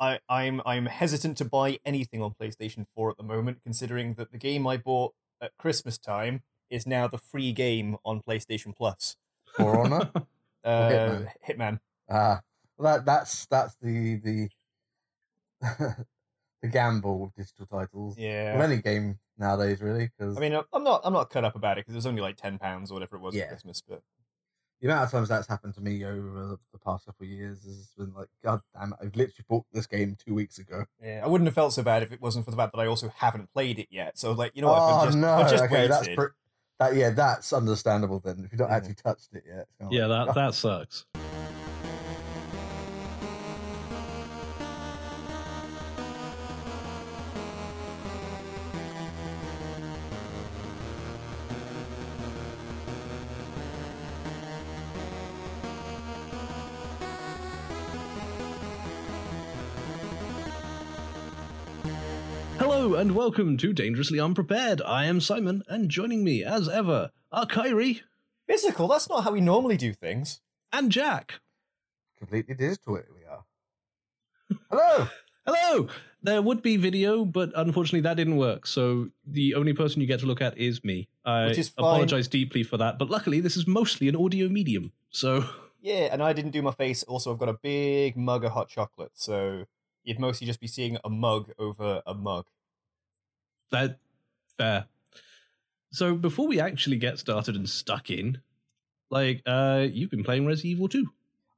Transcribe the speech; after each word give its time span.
I, 0.00 0.18
I'm 0.28 0.60
I'm 0.66 0.86
hesitant 0.86 1.36
to 1.38 1.44
buy 1.44 1.78
anything 1.84 2.22
on 2.22 2.34
PlayStation 2.40 2.86
4 2.94 3.10
at 3.10 3.16
the 3.16 3.22
moment, 3.22 3.58
considering 3.64 4.14
that 4.14 4.32
the 4.32 4.38
game 4.38 4.66
I 4.66 4.76
bought 4.76 5.14
at 5.40 5.56
Christmas 5.58 5.98
time 5.98 6.42
is 6.70 6.86
now 6.86 7.06
the 7.06 7.18
free 7.18 7.52
game 7.52 7.96
on 8.04 8.20
PlayStation 8.20 8.74
Plus. 8.76 9.16
For 9.56 9.80
Honor. 9.84 10.10
Uh, 10.64 10.90
Hitman. 10.90 11.28
Hitman. 11.48 11.80
Ah, 12.10 12.40
well, 12.76 12.96
that 12.96 13.04
that's 13.06 13.46
that's 13.46 13.76
the 13.80 14.16
the 14.16 14.48
the 16.62 16.68
gamble 16.68 17.20
with 17.20 17.34
digital 17.36 17.66
titles. 17.66 18.18
Yeah. 18.18 18.56
With 18.56 18.70
any 18.70 18.82
game 18.82 19.18
nowadays, 19.38 19.80
really, 19.80 20.10
because 20.18 20.36
I 20.36 20.40
mean, 20.40 20.58
I'm 20.72 20.82
not 20.82 21.02
I'm 21.04 21.12
not 21.12 21.30
cut 21.30 21.44
up 21.44 21.54
about 21.54 21.78
it 21.78 21.82
because 21.82 21.94
it 21.94 21.98
was 21.98 22.06
only 22.06 22.20
like 22.22 22.36
ten 22.36 22.58
pounds 22.58 22.90
or 22.90 22.94
whatever 22.94 23.14
it 23.16 23.20
was 23.20 23.34
Yeah. 23.34 23.44
for 23.44 23.48
Christmas. 23.50 23.80
But 23.88 24.02
the 24.80 24.88
amount 24.88 25.04
of 25.04 25.10
times 25.10 25.28
that's 25.28 25.46
happened 25.48 25.74
to 25.74 25.80
me 25.80 26.04
over 26.04 26.20
the, 26.48 26.58
the 26.72 26.78
past 26.78 27.06
couple 27.06 27.24
of 27.24 27.30
years 27.30 27.64
has 27.64 27.90
been 27.96 28.12
like, 28.14 28.28
God 28.44 28.60
damn 28.74 28.92
it! 28.92 28.98
I 29.00 29.04
literally 29.04 29.44
bought 29.48 29.64
this 29.72 29.86
game 29.86 30.16
two 30.24 30.34
weeks 30.34 30.58
ago. 30.58 30.84
yeah, 31.02 31.22
I 31.24 31.28
wouldn't 31.28 31.48
have 31.48 31.54
felt 31.54 31.72
so 31.72 31.82
bad 31.82 32.02
if 32.02 32.12
it 32.12 32.20
wasn't 32.20 32.44
for 32.44 32.50
the 32.50 32.56
fact 32.56 32.72
that 32.74 32.80
I 32.80 32.86
also 32.86 33.10
haven't 33.16 33.52
played 33.52 33.78
it 33.78 33.88
yet. 33.90 34.18
So 34.18 34.32
like, 34.32 34.52
you 34.54 34.62
know 34.62 34.68
what? 34.68 34.78
if 34.78 34.82
oh 34.82 34.94
I 35.00 35.04
just, 35.06 35.18
no! 35.18 35.38
if 35.40 35.46
I 35.46 35.50
just 35.50 35.64
okay, 35.64 35.74
waited, 35.74 35.90
that's 35.92 36.08
pre- 36.14 36.26
that. 36.78 36.94
Yeah, 36.94 37.10
that's 37.10 37.52
understandable 37.52 38.20
then. 38.20 38.42
If 38.44 38.52
you 38.52 38.58
don't 38.58 38.68
Mhm. 38.68 38.76
actually 38.76 38.94
touched 38.94 39.28
it 39.34 39.44
yet, 39.46 39.66
kinda 39.80 39.94
yeah, 39.94 40.06
like, 40.06 40.26
that 40.26 40.34
that 40.34 40.54
sucks. 40.54 41.06
Hello 62.86 63.00
and 63.00 63.16
welcome 63.16 63.56
to 63.56 63.72
Dangerously 63.72 64.20
Unprepared. 64.20 64.80
I 64.80 65.06
am 65.06 65.20
Simon, 65.20 65.64
and 65.66 65.88
joining 65.88 66.22
me, 66.22 66.44
as 66.44 66.68
ever, 66.68 67.10
are 67.32 67.44
Kyrie 67.44 68.02
physical. 68.46 68.86
That's 68.86 69.08
not 69.08 69.24
how 69.24 69.32
we 69.32 69.40
normally 69.40 69.76
do 69.76 69.92
things. 69.92 70.40
and 70.72 70.92
Jack. 70.92 71.40
completely 72.16 72.54
digital. 72.54 72.94
We 72.94 73.24
are. 73.28 73.44
Hello. 74.70 75.08
Hello! 75.44 75.88
There 76.22 76.40
would 76.40 76.62
be 76.62 76.76
video, 76.76 77.24
but 77.24 77.50
unfortunately 77.56 78.02
that 78.02 78.16
didn't 78.16 78.36
work. 78.36 78.68
So 78.68 79.08
the 79.26 79.56
only 79.56 79.72
person 79.72 80.00
you 80.00 80.06
get 80.06 80.20
to 80.20 80.26
look 80.26 80.40
at 80.40 80.56
is 80.56 80.84
me. 80.84 81.08
I 81.24 81.46
Which 81.46 81.58
is 81.58 81.70
fine. 81.70 81.86
apologize 81.86 82.28
deeply 82.28 82.62
for 82.62 82.76
that, 82.76 83.00
but 83.00 83.10
luckily 83.10 83.40
this 83.40 83.56
is 83.56 83.66
mostly 83.66 84.08
an 84.08 84.14
audio 84.14 84.48
medium. 84.48 84.92
So 85.10 85.44
Yeah, 85.80 86.08
and 86.12 86.22
I 86.22 86.32
didn't 86.32 86.52
do 86.52 86.62
my 86.62 86.70
face. 86.70 87.02
Also, 87.02 87.32
I've 87.32 87.40
got 87.40 87.48
a 87.48 87.58
big 87.60 88.16
mug 88.16 88.44
of 88.44 88.52
hot 88.52 88.68
chocolate, 88.68 89.10
so 89.14 89.64
you'd 90.04 90.20
mostly 90.20 90.46
just 90.46 90.60
be 90.60 90.68
seeing 90.68 90.98
a 91.02 91.10
mug 91.10 91.50
over 91.58 92.00
a 92.06 92.14
mug. 92.14 92.46
That 93.70 93.98
fair. 94.56 94.86
So 95.90 96.14
before 96.14 96.46
we 96.46 96.60
actually 96.60 96.96
get 96.96 97.18
started 97.18 97.56
and 97.56 97.68
stuck 97.68 98.10
in, 98.10 98.40
like 99.10 99.42
uh 99.46 99.86
you've 99.90 100.10
been 100.10 100.24
playing 100.24 100.46
Resident 100.46 100.72
Evil 100.72 100.88
2. 100.88 101.06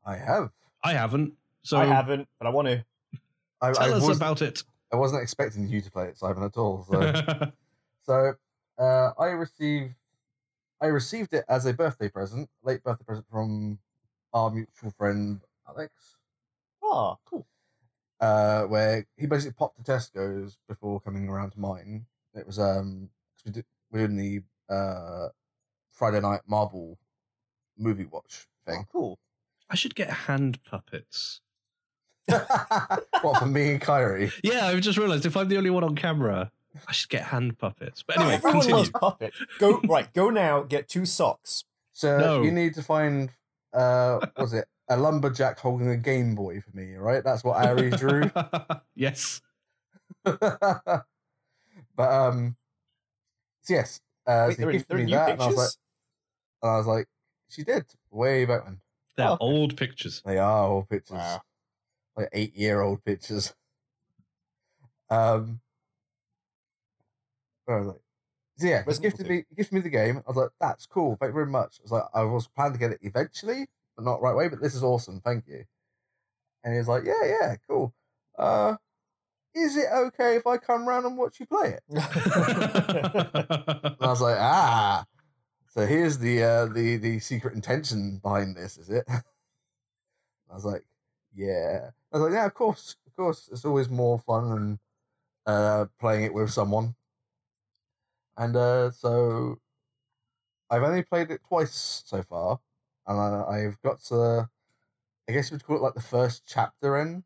I 0.05 0.17
have. 0.17 0.51
I 0.85 0.93
haven't. 0.95 1.35
So 1.63 1.79
I 1.79 1.87
haven't, 1.87 2.29
but 2.39 2.47
I 2.47 2.51
want 2.51 2.69
to. 2.69 2.85
I, 3.61 3.73
tell 3.73 3.83
I 3.83 3.97
us 3.97 4.07
was, 4.07 4.17
about 4.17 4.43
it. 4.43 4.63
I 4.93 4.97
wasn't 4.97 5.23
expecting 5.23 5.69
you 5.69 5.81
to 5.81 5.91
play 5.91 6.07
it, 6.07 6.19
Simon, 6.19 6.45
at 6.45 6.57
all. 6.57 6.87
So. 6.89 7.51
So 8.09 8.33
uh, 8.79 9.11
I 9.19 9.27
received 9.27 9.95
I 10.81 10.87
received 10.87 11.35
it 11.35 11.45
as 11.47 11.67
a 11.67 11.75
birthday 11.75 12.09
present, 12.09 12.49
late 12.63 12.83
birthday 12.83 13.05
present 13.05 13.27
from 13.31 13.79
our 14.33 14.51
mutual 14.51 14.93
friend 14.97 15.41
Alex, 15.69 15.93
Oh, 16.83 17.19
cool. 17.27 17.47
Uh, 18.21 18.63
where 18.65 19.07
he 19.17 19.27
basically 19.27 19.55
popped 19.59 19.85
to 19.85 19.91
Tesco's 19.93 20.59
before 20.69 21.01
coming 21.01 21.29
around 21.29 21.51
to 21.53 21.61
mine. 21.61 22.07
It 22.35 22.47
was 22.47 22.59
um 22.59 23.11
'cause 23.37 23.45
we 23.47 23.53
did 23.53 23.65
we 23.91 24.01
were 24.01 24.05
in 24.07 24.17
the 24.17 24.43
uh, 24.73 25.29
Friday 25.91 26.21
night 26.21 26.41
Marvel 26.47 26.99
movie 27.77 28.05
watch 28.07 28.47
Oh, 28.67 28.73
thing. 28.73 28.85
cool. 28.93 29.19
I 29.71 29.75
should 29.77 29.95
get 29.95 30.11
hand 30.11 30.63
puppets. 30.65 31.41
what 32.29 33.39
for 33.39 33.47
me 33.47 33.71
and 33.73 33.81
Kyrie? 33.81 34.31
Yeah, 34.43 34.67
I've 34.67 34.81
just 34.83 34.99
realized 34.99 35.25
if 35.27 35.37
I'm 35.37 35.49
the 35.49 35.57
only 35.57 35.71
one 35.71 35.85
on 35.85 35.95
camera, 35.97 36.51
I 36.87 36.93
should 36.93 37.09
get 37.09 37.23
hand 37.23 37.59
puppets. 37.59 38.03
But 38.07 38.19
anyway, 38.19 38.35
Everyone 38.35 38.53
continue. 38.61 38.77
loves 38.77 38.91
puppet. 38.91 39.33
Go 39.59 39.81
right. 39.89 40.13
Go 40.13 40.29
now. 40.31 40.63
Get 40.63 40.89
two 40.89 41.07
socks. 41.07 41.65
So 41.95 42.19
No. 42.19 42.43
you 42.43 42.51
need 42.53 42.75
to 42.75 42.83
find 42.83 43.31
uh, 43.73 44.19
what 44.19 44.39
was 44.39 44.53
it 44.53 44.67
a 44.89 44.97
lumberjack 44.97 45.59
holding 45.59 45.89
a 45.89 45.97
Game 45.97 46.35
Boy 46.35 46.61
for 46.61 46.75
me, 46.77 46.95
right? 46.97 47.23
That's 47.23 47.45
what 47.45 47.57
Ari 47.57 47.91
drew. 47.91 48.31
yes. 48.95 49.43
but 50.25 51.05
um, 51.99 52.57
so 53.63 53.75
yes, 53.75 54.01
uh, 54.27 54.49
Wait, 54.49 54.55
so 54.55 54.63
there 54.63 54.71
he 54.71 54.71
are, 54.71 54.73
gifted 54.73 54.89
there 54.89 54.99
are 54.99 55.01
me 55.01 55.05
new 55.07 55.11
that, 55.13 55.33
and 55.33 55.43
I 55.43 55.47
was 55.47 55.57
like, 55.57 55.71
and 56.63 56.71
I 56.71 56.77
was 56.79 56.87
like, 56.87 57.07
she 57.49 57.65
did 57.65 57.87
way 58.11 58.45
back 58.45 58.65
when. 58.65 58.81
They're 59.17 59.27
Oh, 59.29 59.35
okay. 59.35 59.45
old 59.45 59.77
pictures. 59.77 60.23
They 60.25 60.39
are 60.39 60.69
old 60.69 60.89
pictures, 60.89 61.17
Wow. 61.17 61.43
like 62.17 62.29
eight 62.33 62.55
year 62.57 62.81
old 62.81 63.05
pictures. 63.05 63.55
Um, 65.11 65.61
where 67.65 67.79
was 67.79 67.89
I? 67.89 67.99
So 68.59 68.67
yeah, 68.67 68.85
he 68.87 68.99
gifted 68.99 69.29
me, 69.29 69.45
gifted 69.57 69.73
me 69.75 69.81
the 69.81 69.91
game. 69.91 70.19
I 70.19 70.23
was 70.27 70.37
like, 70.37 70.51
that's 70.61 70.87
cool, 70.87 71.17
thank 71.17 71.31
you 71.31 71.35
very 71.35 71.47
much. 71.47 71.79
I 71.81 71.83
was 71.83 71.93
like, 71.93 72.05
I 72.15 72.25
was 72.25 72.49
planning 72.49 72.75
to 72.75 72.79
get 72.79 72.91
it 72.93 72.99
eventually, 73.03 73.69
not 74.05 74.23
right 74.23 74.33
away. 74.33 74.49
But 74.49 74.61
this 74.61 74.75
is 74.75 74.83
awesome, 74.83 75.21
thank 75.21 75.47
you. 75.47 75.65
And 76.65 76.75
he 76.75 76.79
was 76.79 76.89
like, 76.89 77.05
yeah, 77.05 77.25
yeah, 77.25 77.57
cool. 77.69 77.95
Uh, 78.39 78.77
is 79.55 79.77
it 79.77 79.87
okay 79.93 80.37
if 80.37 80.47
I 80.47 80.57
come 80.59 80.87
round 80.87 81.07
and 81.07 81.17
watch 81.17 81.41
you 81.41 81.47
play 81.47 81.71
it? 81.71 81.83
And 81.89 81.99
I 84.01 84.07
was 84.07 84.21
like, 84.21 84.37
ah. 84.39 85.05
So 85.69 85.87
here's 85.87 86.19
the 86.19 86.43
uh, 86.43 86.67
the 86.67 86.97
the 86.97 87.19
secret 87.21 87.55
intention 87.55 88.19
behind 88.23 88.57
this, 88.57 88.79
is 88.79 88.91
it? 88.91 89.05
I 90.51 90.55
was 90.55 90.65
like, 90.65 90.85
yeah. 91.35 91.91
I 92.13 92.17
was 92.17 92.23
like, 92.23 92.33
yeah, 92.33 92.47
of 92.47 92.55
course, 92.55 92.97
of 93.07 93.15
course. 93.17 93.49
It's 93.53 93.65
always 93.65 93.89
more 93.89 94.19
fun 94.19 94.51
than 94.51 94.79
uh, 95.47 95.87
playing 96.01 96.25
it 96.25 96.35
with 96.35 96.51
someone. 96.51 96.95
And 98.37 98.57
uh, 98.57 98.91
so 98.93 99.59
I've 100.71 100.83
only 100.83 101.03
played 101.03 101.31
it 101.31 101.41
twice 101.49 102.03
so 102.07 102.23
far, 102.23 102.61
and 103.09 103.19
I, 103.21 103.45
I've 103.67 103.83
got 103.83 104.01
to, 104.05 104.49
I 105.29 105.33
guess 105.33 105.51
we'd 105.51 105.65
call 105.65 105.77
it 105.77 105.83
like 105.83 105.95
the 105.95 106.01
first 106.03 106.45
chapter 106.47 106.97
end, 106.97 107.25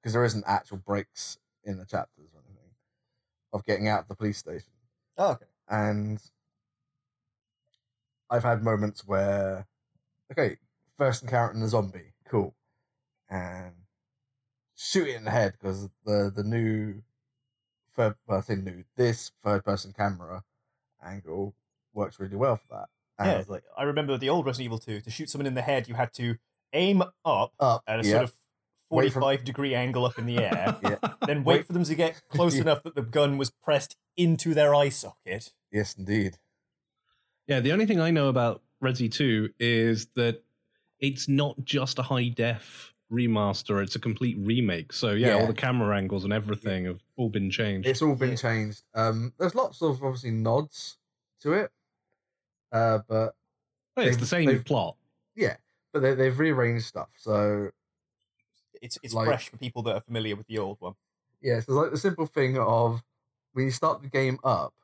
because 0.00 0.12
there 0.14 0.24
isn't 0.24 0.44
actual 0.46 0.78
breaks 0.78 1.38
in 1.64 1.78
the 1.78 1.84
chapters 1.86 2.30
or 2.34 2.42
anything 2.46 2.70
of 3.52 3.64
getting 3.64 3.88
out 3.88 4.02
of 4.02 4.08
the 4.08 4.14
police 4.14 4.38
station 4.38 4.72
oh, 5.18 5.32
okay. 5.32 5.46
and 5.68 6.20
I've 8.30 8.44
had 8.44 8.62
moments 8.62 9.06
where, 9.06 9.66
okay, 10.32 10.58
first 10.96 11.22
encountering 11.22 11.62
a 11.62 11.68
zombie, 11.68 12.12
cool, 12.26 12.54
and 13.30 13.74
shoot 14.76 15.08
it 15.08 15.16
in 15.16 15.24
the 15.24 15.30
head 15.30 15.52
because 15.52 15.88
the 16.04 16.32
the 16.34 16.44
new 16.44 17.02
third, 17.92 18.16
well, 18.26 18.38
I 18.38 18.42
say 18.42 18.56
new, 18.56 18.84
this 18.96 19.32
third 19.42 19.64
person 19.64 19.92
camera 19.92 20.44
angle 21.02 21.54
works 21.94 22.20
really 22.20 22.36
well 22.36 22.56
for 22.56 22.68
that. 22.70 22.88
And 23.18 23.28
I 23.28 23.32
Yeah, 23.32 23.38
was 23.38 23.48
like, 23.48 23.64
I 23.76 23.82
remember 23.84 24.16
the 24.16 24.28
old 24.28 24.46
Resident 24.46 24.66
Evil 24.66 24.78
2. 24.78 25.00
To 25.00 25.10
shoot 25.10 25.28
someone 25.30 25.46
in 25.46 25.54
the 25.54 25.62
head, 25.62 25.88
you 25.88 25.94
had 25.94 26.12
to 26.14 26.36
aim 26.72 27.02
up 27.24 27.52
up, 27.58 27.82
at 27.86 28.00
a 28.00 28.04
yeah, 28.04 28.10
sort 28.12 28.24
of 28.24 28.34
Wait 28.90 29.12
for- 29.12 29.20
45 29.20 29.44
degree 29.44 29.74
angle 29.74 30.04
up 30.06 30.18
in 30.18 30.26
the 30.26 30.38
air, 30.38 30.76
Yeah. 30.82 30.96
then 31.26 31.44
wait 31.44 31.58
Wait- 31.58 31.66
for 31.66 31.72
them 31.74 31.84
to 31.84 31.94
get 31.94 32.22
close 32.28 32.54
Yeah. 32.54 32.62
enough 32.62 32.82
that 32.84 32.94
the 32.94 33.02
gun 33.02 33.36
was 33.38 33.50
pressed 33.50 33.96
into 34.16 34.54
their 34.54 34.74
eye 34.74 34.88
socket. 34.88 35.52
yes, 35.70 35.94
indeed. 35.96 36.38
Yeah, 37.46 37.60
the 37.60 37.72
only 37.72 37.86
thing 37.86 38.00
I 38.00 38.10
know 38.10 38.28
about 38.28 38.62
Resi 38.82 39.10
2 39.10 39.50
is 39.58 40.06
that 40.16 40.42
it's 41.00 41.28
not 41.28 41.62
just 41.64 41.98
a 41.98 42.02
high 42.02 42.28
def 42.28 42.94
remaster, 43.10 43.82
it's 43.82 43.96
a 43.96 44.00
complete 44.00 44.36
remake. 44.38 44.92
So 44.92 45.12
yeah, 45.12 45.32
all 45.34 45.46
the 45.46 45.54
camera 45.54 45.96
angles 45.96 46.24
and 46.24 46.32
everything 46.32 46.84
have 46.84 47.00
all 47.16 47.30
been 47.30 47.50
changed. 47.50 47.88
It's 47.88 48.02
all 48.02 48.14
been 48.14 48.30
Yeah. 48.30 48.36
changed. 48.36 48.82
Um, 48.94 49.32
there's 49.38 49.54
lots 49.54 49.80
of 49.82 50.02
obviously 50.04 50.30
nods 50.30 50.98
to 51.40 51.52
it, 51.54 51.70
uh, 52.72 52.98
but 53.08 53.34
But 53.94 54.06
it's 54.06 54.16
the 54.18 54.26
same 54.26 54.62
plot. 54.64 54.96
yeah, 55.34 55.56
but 55.92 56.00
they, 56.00 56.14
they've 56.14 56.38
rearranged 56.38 56.84
stuff. 56.86 57.10
So 57.18 57.70
It's 58.80 58.98
it's 59.02 59.14
Like- 59.14 59.26
fresh 59.26 59.48
for 59.50 59.56
people 59.56 59.82
that 59.84 59.94
are 59.96 60.00
familiar 60.00 60.36
with 60.36 60.46
the 60.46 60.58
old 60.58 60.80
one. 60.80 60.94
Yeah, 61.40 61.60
so 61.60 61.72
like 61.72 61.90
the 61.90 61.98
simple 61.98 62.26
thing 62.26 62.58
of 62.58 63.02
when 63.52 63.64
you 63.64 63.70
start 63.70 64.02
the 64.02 64.08
game 64.08 64.38
up, 64.44 64.74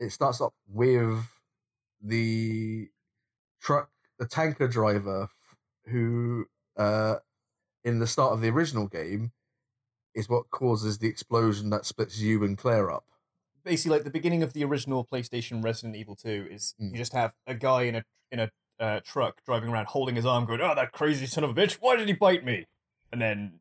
it 0.00 0.10
starts 0.10 0.40
up 0.40 0.54
with 0.68 1.24
the 2.02 2.88
truck, 3.60 3.90
the 4.18 4.26
tanker 4.26 4.68
driver 4.68 5.28
who, 5.86 6.46
uh, 6.76 7.16
in 7.84 7.98
the 7.98 8.06
start 8.06 8.32
of 8.32 8.40
the 8.40 8.48
original 8.48 8.86
game, 8.88 9.32
is 10.14 10.28
what 10.28 10.50
causes 10.50 10.98
the 10.98 11.08
explosion 11.08 11.70
that 11.70 11.84
splits 11.86 12.18
you 12.18 12.42
and 12.44 12.56
Claire 12.58 12.90
up. 12.90 13.04
Basically, 13.66 13.96
like 13.96 14.04
the 14.04 14.10
beginning 14.10 14.42
of 14.44 14.52
the 14.52 14.64
original 14.64 15.04
PlayStation 15.04 15.62
Resident 15.62 15.96
Evil 15.96 16.14
2 16.14 16.46
is 16.50 16.74
Mm. 16.80 16.92
you 16.92 16.96
just 16.96 17.12
have 17.12 17.34
a 17.48 17.54
guy 17.54 17.82
in 17.82 17.96
a 17.96 18.04
in 18.30 18.38
a 18.40 18.50
uh, 18.78 19.00
truck 19.04 19.42
driving 19.44 19.70
around 19.70 19.86
holding 19.88 20.14
his 20.14 20.24
arm, 20.24 20.44
going, 20.46 20.60
"Oh, 20.60 20.74
that 20.74 20.92
crazy 20.92 21.26
son 21.26 21.42
of 21.44 21.50
a 21.50 21.54
bitch! 21.54 21.74
Why 21.80 21.96
did 21.96 22.06
he 22.08 22.14
bite 22.14 22.44
me?" 22.44 22.66
And 23.12 23.20
then 23.20 23.58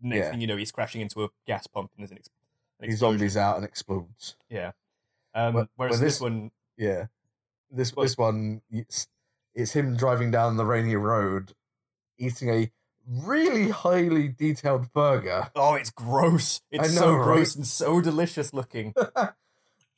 next 0.00 0.24
Yeah. 0.24 0.30
thing 0.30 0.40
you 0.40 0.46
know, 0.46 0.56
he's 0.56 0.72
crashing 0.72 1.00
into 1.02 1.22
a 1.24 1.28
gas 1.46 1.66
pump 1.66 1.90
and 1.96 2.02
there's 2.02 2.12
an, 2.12 2.18
ex- 2.18 2.30
an 2.80 2.88
He 2.88 2.96
zombies 2.96 3.36
out 3.36 3.56
and 3.56 3.64
explodes. 3.64 4.36
Yeah. 4.48 4.72
Um, 5.34 5.54
Well- 5.54 5.68
whereas 5.76 5.92
well, 5.96 6.00
this, 6.00 6.14
this- 6.14 6.20
one, 6.20 6.50
Yeah. 6.78 7.06
This 7.70 7.90
this 7.90 8.16
one 8.16 8.62
it's, 8.70 9.06
it's 9.54 9.72
him 9.72 9.96
driving 9.96 10.30
down 10.30 10.56
the 10.56 10.64
rainy 10.64 10.96
road, 10.96 11.52
eating 12.18 12.48
a 12.50 12.70
really 13.06 13.68
highly 13.70 14.28
detailed 14.28 14.92
burger, 14.92 15.50
oh, 15.56 15.74
it's 15.74 15.90
gross. 15.90 16.60
It's 16.70 16.84
I 16.84 16.86
so 16.88 17.16
know, 17.16 17.24
gross 17.24 17.50
right? 17.50 17.56
and 17.56 17.66
so 17.66 18.00
delicious 18.00 18.52
looking. 18.54 18.94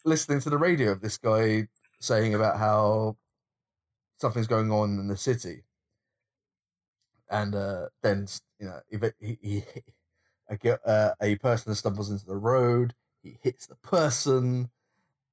listening 0.05 0.41
to 0.41 0.51
the 0.51 0.59
radio 0.59 0.93
of 0.93 1.01
this 1.01 1.19
guy 1.19 1.69
saying 2.01 2.35
about 2.35 2.59
how 2.59 3.17
something's 4.19 4.47
going 4.47 4.71
on 4.71 4.99
in 4.99 5.09
the 5.09 5.17
city. 5.17 5.65
And 7.31 7.55
uh, 7.55 7.87
then 8.03 8.27
you 8.59 8.67
know 8.67 8.81
he, 9.19 9.39
he 9.41 9.65
a, 10.49 10.89
uh, 10.89 11.15
a 11.21 11.37
person 11.37 11.75
stumbles 11.75 12.11
into 12.11 12.27
the 12.27 12.37
road, 12.37 12.95
he 13.23 13.39
hits 13.43 13.67
the 13.67 13.77
person, 13.77 14.71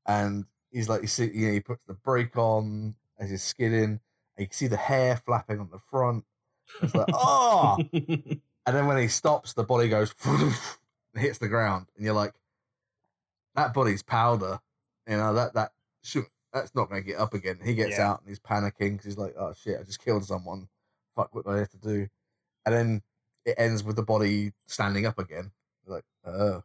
and 0.06 0.46
he's 0.72 0.90
like 0.90 1.02
you 1.02 1.08
see 1.08 1.30
you 1.34 1.48
know, 1.48 1.54
he 1.54 1.60
puts 1.60 1.84
the 1.86 1.94
brake 1.94 2.38
on 2.38 2.96
as 3.20 3.30
he's 3.30 3.44
skidding, 3.44 3.84
and 3.84 4.00
you 4.38 4.48
can 4.48 4.54
see 4.54 4.68
the 4.68 4.78
hair 4.78 5.18
flapping 5.18 5.60
on 5.60 5.70
the 5.72 5.80
front. 5.80 6.24
It's 6.82 6.96
like 6.96 7.10
oh, 7.14 7.78
and 7.94 8.42
then 8.66 8.88
when 8.88 8.98
he 8.98 9.10
stops, 9.10 9.54
the 9.54 9.64
body 9.64 9.90
goes 9.90 10.14
and 10.26 10.54
hits 11.16 11.40
the 11.40 11.50
ground, 11.50 11.88
and 11.96 12.06
you're 12.06 12.16
like, 12.16 12.34
that 13.56 13.74
body's 13.74 14.04
powder. 14.04 14.60
You 15.08 15.18
know 15.18 15.34
that 15.34 15.54
that 15.56 15.72
shoot, 16.04 16.26
that's 16.54 16.74
not 16.76 16.90
going 16.90 17.02
to 17.02 17.08
get 17.08 17.20
up 17.20 17.34
again. 17.34 17.60
He 17.64 17.74
gets 17.76 17.98
Yeah. 17.98 18.12
out 18.12 18.20
and 18.22 18.30
he's 18.30 18.40
panicking 18.40 18.92
because 18.94 19.06
he's 19.06 19.18
like, 19.18 19.36
oh 19.38 19.54
shit, 19.54 19.80
I 19.80 19.84
just 19.84 20.04
killed 20.04 20.26
someone. 20.26 20.68
Fuck, 21.16 21.34
what 21.36 21.46
do 21.46 21.52
I 21.52 21.58
have 21.60 21.70
to 21.70 21.78
do? 21.78 22.08
And 22.66 22.76
then 22.76 23.02
it 23.46 23.56
ends 23.58 23.84
with 23.84 23.96
the 23.96 24.04
body 24.04 24.54
standing 24.68 25.06
up 25.06 25.18
again. 25.20 25.52
You're 25.86 25.96
like, 25.96 26.06
oh, 26.26 26.64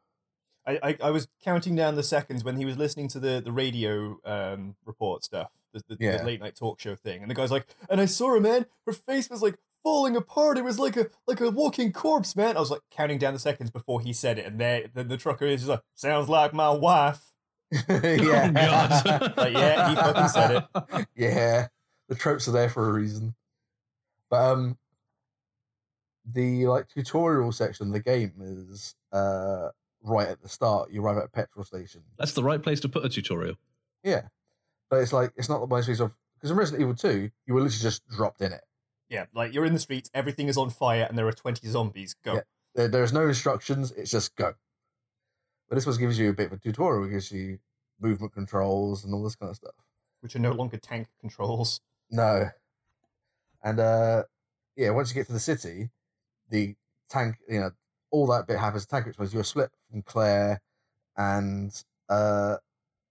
I, 0.66 0.78
I, 0.82 0.96
I 1.04 1.10
was 1.10 1.28
counting 1.42 1.74
down 1.74 1.94
the 1.94 2.02
seconds 2.02 2.44
when 2.44 2.56
he 2.56 2.64
was 2.64 2.76
listening 2.76 3.08
to 3.08 3.20
the, 3.20 3.40
the 3.44 3.52
radio 3.52 4.18
um, 4.24 4.76
report 4.84 5.24
stuff, 5.24 5.50
the, 5.72 5.82
the, 5.88 5.96
Yeah. 5.98 6.18
the 6.18 6.24
late 6.24 6.40
night 6.40 6.56
talk 6.56 6.78
show 6.80 6.94
thing, 6.96 7.22
and 7.22 7.30
the 7.30 7.34
guy's 7.34 7.50
like, 7.50 7.66
and 7.88 8.00
I 8.00 8.04
saw 8.06 8.30
her, 8.34 8.40
man. 8.40 8.66
Her 8.84 8.92
face 8.92 9.30
was 9.30 9.42
like 9.42 9.56
falling 9.86 10.16
apart. 10.16 10.58
It 10.58 10.64
was 10.64 10.80
like 10.80 10.96
a 10.96 11.06
like 11.28 11.40
a 11.40 11.48
walking 11.48 11.92
corpse, 11.92 12.34
man. 12.34 12.56
I 12.56 12.60
was 12.60 12.72
like 12.72 12.80
counting 12.90 13.18
down 13.18 13.34
the 13.34 13.38
seconds 13.38 13.70
before 13.70 14.00
he 14.00 14.12
said 14.12 14.36
it, 14.36 14.44
and 14.44 14.60
there 14.60 14.88
the, 14.92 15.04
the 15.04 15.16
trucker 15.16 15.46
is 15.46 15.60
just 15.60 15.70
like, 15.70 15.82
sounds 15.94 16.28
like 16.28 16.52
my 16.52 16.70
wife. 16.70 17.20
yeah, 17.70 18.50
Oh, 18.50 18.52
God. 18.52 19.34
Like, 19.36 19.52
yeah, 19.52 19.88
he 19.88 19.94
fucking 19.94 20.28
said 20.28 20.50
it. 20.56 21.06
yeah, 21.16 21.68
the 22.08 22.16
tropes 22.16 22.48
are 22.48 22.52
there 22.52 22.68
for 22.68 22.88
a 22.88 22.92
reason. 22.92 23.36
But 24.28 24.42
um, 24.42 24.76
the 26.28 26.66
like 26.66 26.88
tutorial 26.88 27.52
section 27.52 27.86
of 27.86 27.92
the 27.92 28.00
game 28.00 28.32
is 28.40 28.96
uh 29.12 29.68
right 30.02 30.26
at 30.26 30.42
the 30.42 30.48
start. 30.48 30.90
You 30.90 31.00
arrive 31.00 31.18
at 31.18 31.26
a 31.26 31.28
petrol 31.28 31.64
station. 31.64 32.02
That's 32.18 32.32
the 32.32 32.42
right 32.42 32.60
place 32.60 32.80
to 32.80 32.88
put 32.88 33.04
a 33.04 33.08
tutorial. 33.08 33.54
Yeah, 34.02 34.22
but 34.90 34.96
it's 34.96 35.12
like 35.12 35.30
it's 35.36 35.48
not 35.48 35.60
the 35.60 35.68
most 35.68 35.86
piece 35.86 36.00
of 36.00 36.12
because 36.34 36.50
in 36.50 36.56
Resident 36.56 36.82
Evil 36.82 36.96
Two, 36.96 37.30
you 37.46 37.54
were 37.54 37.60
literally 37.60 37.82
just 37.82 38.04
dropped 38.08 38.40
in 38.40 38.52
it. 38.52 38.62
Yeah, 39.08 39.26
like 39.34 39.54
you're 39.54 39.64
in 39.64 39.72
the 39.72 39.78
streets, 39.78 40.10
everything 40.14 40.48
is 40.48 40.56
on 40.56 40.70
fire, 40.70 41.06
and 41.08 41.16
there 41.16 41.26
are 41.28 41.32
twenty 41.32 41.68
zombies. 41.68 42.14
Go. 42.24 42.34
Yeah. 42.34 42.40
There, 42.74 42.88
there's 42.88 43.12
no 43.12 43.28
instructions. 43.28 43.92
It's 43.92 44.10
just 44.10 44.34
go. 44.36 44.54
But 45.68 45.74
this 45.76 45.86
one 45.86 45.96
gives 45.96 46.18
you 46.18 46.30
a 46.30 46.32
bit 46.32 46.46
of 46.46 46.52
a 46.54 46.56
tutorial. 46.58 47.04
It 47.04 47.10
gives 47.10 47.32
you 47.32 47.58
movement 48.00 48.32
controls 48.32 49.04
and 49.04 49.14
all 49.14 49.22
this 49.22 49.36
kind 49.36 49.50
of 49.50 49.56
stuff. 49.56 49.74
Which 50.20 50.36
are 50.36 50.40
no 50.40 50.52
longer 50.52 50.76
tank 50.76 51.08
controls. 51.20 51.80
No. 52.10 52.50
And 53.62 53.80
uh 53.80 54.24
yeah, 54.76 54.90
once 54.90 55.10
you 55.10 55.14
get 55.14 55.26
to 55.28 55.32
the 55.32 55.40
city, 55.40 55.90
the 56.50 56.74
tank, 57.08 57.36
you 57.48 57.60
know, 57.60 57.70
all 58.10 58.26
that 58.28 58.46
bit 58.46 58.58
happens. 58.58 58.86
Tank 58.86 59.06
explodes. 59.06 59.32
You're 59.32 59.44
split 59.44 59.70
from 59.90 60.02
Claire, 60.02 60.60
and 61.16 61.72
uh 62.08 62.56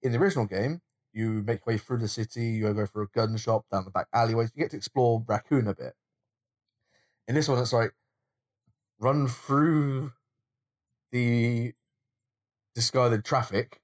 in 0.02 0.12
the 0.12 0.20
original 0.20 0.46
game, 0.46 0.82
you 1.16 1.44
make 1.48 1.62
your 1.66 1.74
way 1.74 1.78
through 1.78 2.00
the 2.00 2.10
city. 2.10 2.48
You 2.48 2.74
go 2.74 2.86
through 2.86 3.06
a 3.06 3.08
gun 3.18 3.38
shop 3.38 3.66
down 3.72 3.86
the 3.86 3.92
back 3.92 4.08
alleyways. 4.14 4.52
You 4.54 4.64
get 4.64 4.72
to 4.72 4.78
explore 4.78 5.24
Raccoon 5.26 5.68
a 5.68 5.74
bit. 5.74 5.94
In 7.28 7.36
this 7.36 7.48
one, 7.48 7.58
it's 7.58 7.74
like 7.74 7.94
run 9.00 9.28
through 9.28 10.12
the 11.12 11.74
discarded 12.76 13.24
traffic, 13.24 13.80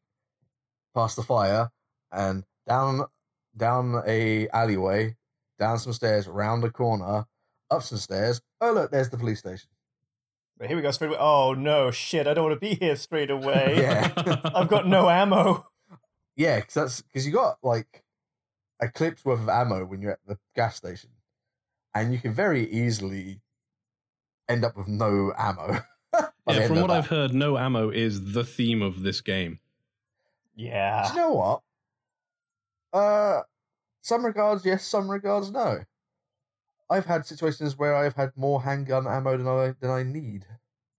past 0.93 1.15
the 1.15 1.23
fire, 1.23 1.71
and 2.11 2.43
down 2.67 3.05
down 3.55 4.03
a 4.05 4.49
alleyway, 4.49 5.15
down 5.57 5.79
some 5.79 5.93
stairs, 5.93 6.27
round 6.27 6.65
a 6.65 6.69
corner, 6.69 7.25
up 7.71 7.83
some 7.83 7.97
stairs. 7.97 8.41
Oh 8.59 8.73
look, 8.73 8.91
there's 8.91 9.09
the 9.09 9.17
police 9.17 9.39
station. 9.39 9.69
But 10.57 10.67
here 10.67 10.75
we 10.75 10.83
go 10.83 10.91
straight 10.91 11.07
away. 11.07 11.17
Oh 11.19 11.53
no, 11.53 11.91
shit! 11.91 12.27
I 12.27 12.33
don't 12.33 12.49
want 12.49 12.59
to 12.61 12.67
be 12.69 12.75
here 12.75 12.97
straight 12.97 13.31
away. 13.31 13.75
Yeah. 13.77 14.11
I've 14.53 14.67
got 14.67 14.85
no 14.85 15.09
ammo. 15.09 15.70
Yeah, 16.35 16.59
because 16.59 16.73
that's 16.73 17.01
because 17.01 17.25
you 17.25 17.33
got 17.33 17.57
like 17.63 18.03
a 18.79 18.89
clip's 18.89 19.23
worth 19.25 19.41
of 19.41 19.49
ammo 19.49 19.85
when 19.85 20.01
you're 20.01 20.13
at 20.13 20.25
the 20.25 20.37
gas 20.55 20.75
station, 20.77 21.11
and 21.93 22.13
you 22.13 22.19
can 22.19 22.33
very 22.33 22.69
easily 22.69 23.41
end 24.49 24.63
up 24.65 24.75
with 24.77 24.87
no 24.87 25.33
ammo. 25.37 25.79
Yeah, 26.47 26.67
from 26.67 26.81
what 26.81 26.87
that. 26.87 26.97
I've 26.97 27.07
heard, 27.07 27.33
no 27.33 27.57
ammo 27.57 27.89
is 27.91 28.33
the 28.33 28.43
theme 28.43 28.81
of 28.81 29.03
this 29.03 29.21
game. 29.21 29.59
Do 30.57 30.63
Yeah. 30.65 31.07
you 31.09 31.15
know 31.15 31.31
what? 31.33 31.61
Uh, 32.91 33.43
some 34.01 34.25
regards 34.25 34.65
yes, 34.65 34.85
some 34.85 35.09
regards 35.09 35.51
no. 35.51 35.85
I've 36.89 37.05
had 37.05 37.25
situations 37.25 37.77
where 37.77 37.95
I've 37.95 38.15
had 38.15 38.31
more 38.35 38.61
handgun 38.61 39.07
ammo 39.07 39.37
than 39.37 39.47
I 39.47 39.73
than 39.79 39.91
I 39.91 40.03
need. 40.03 40.45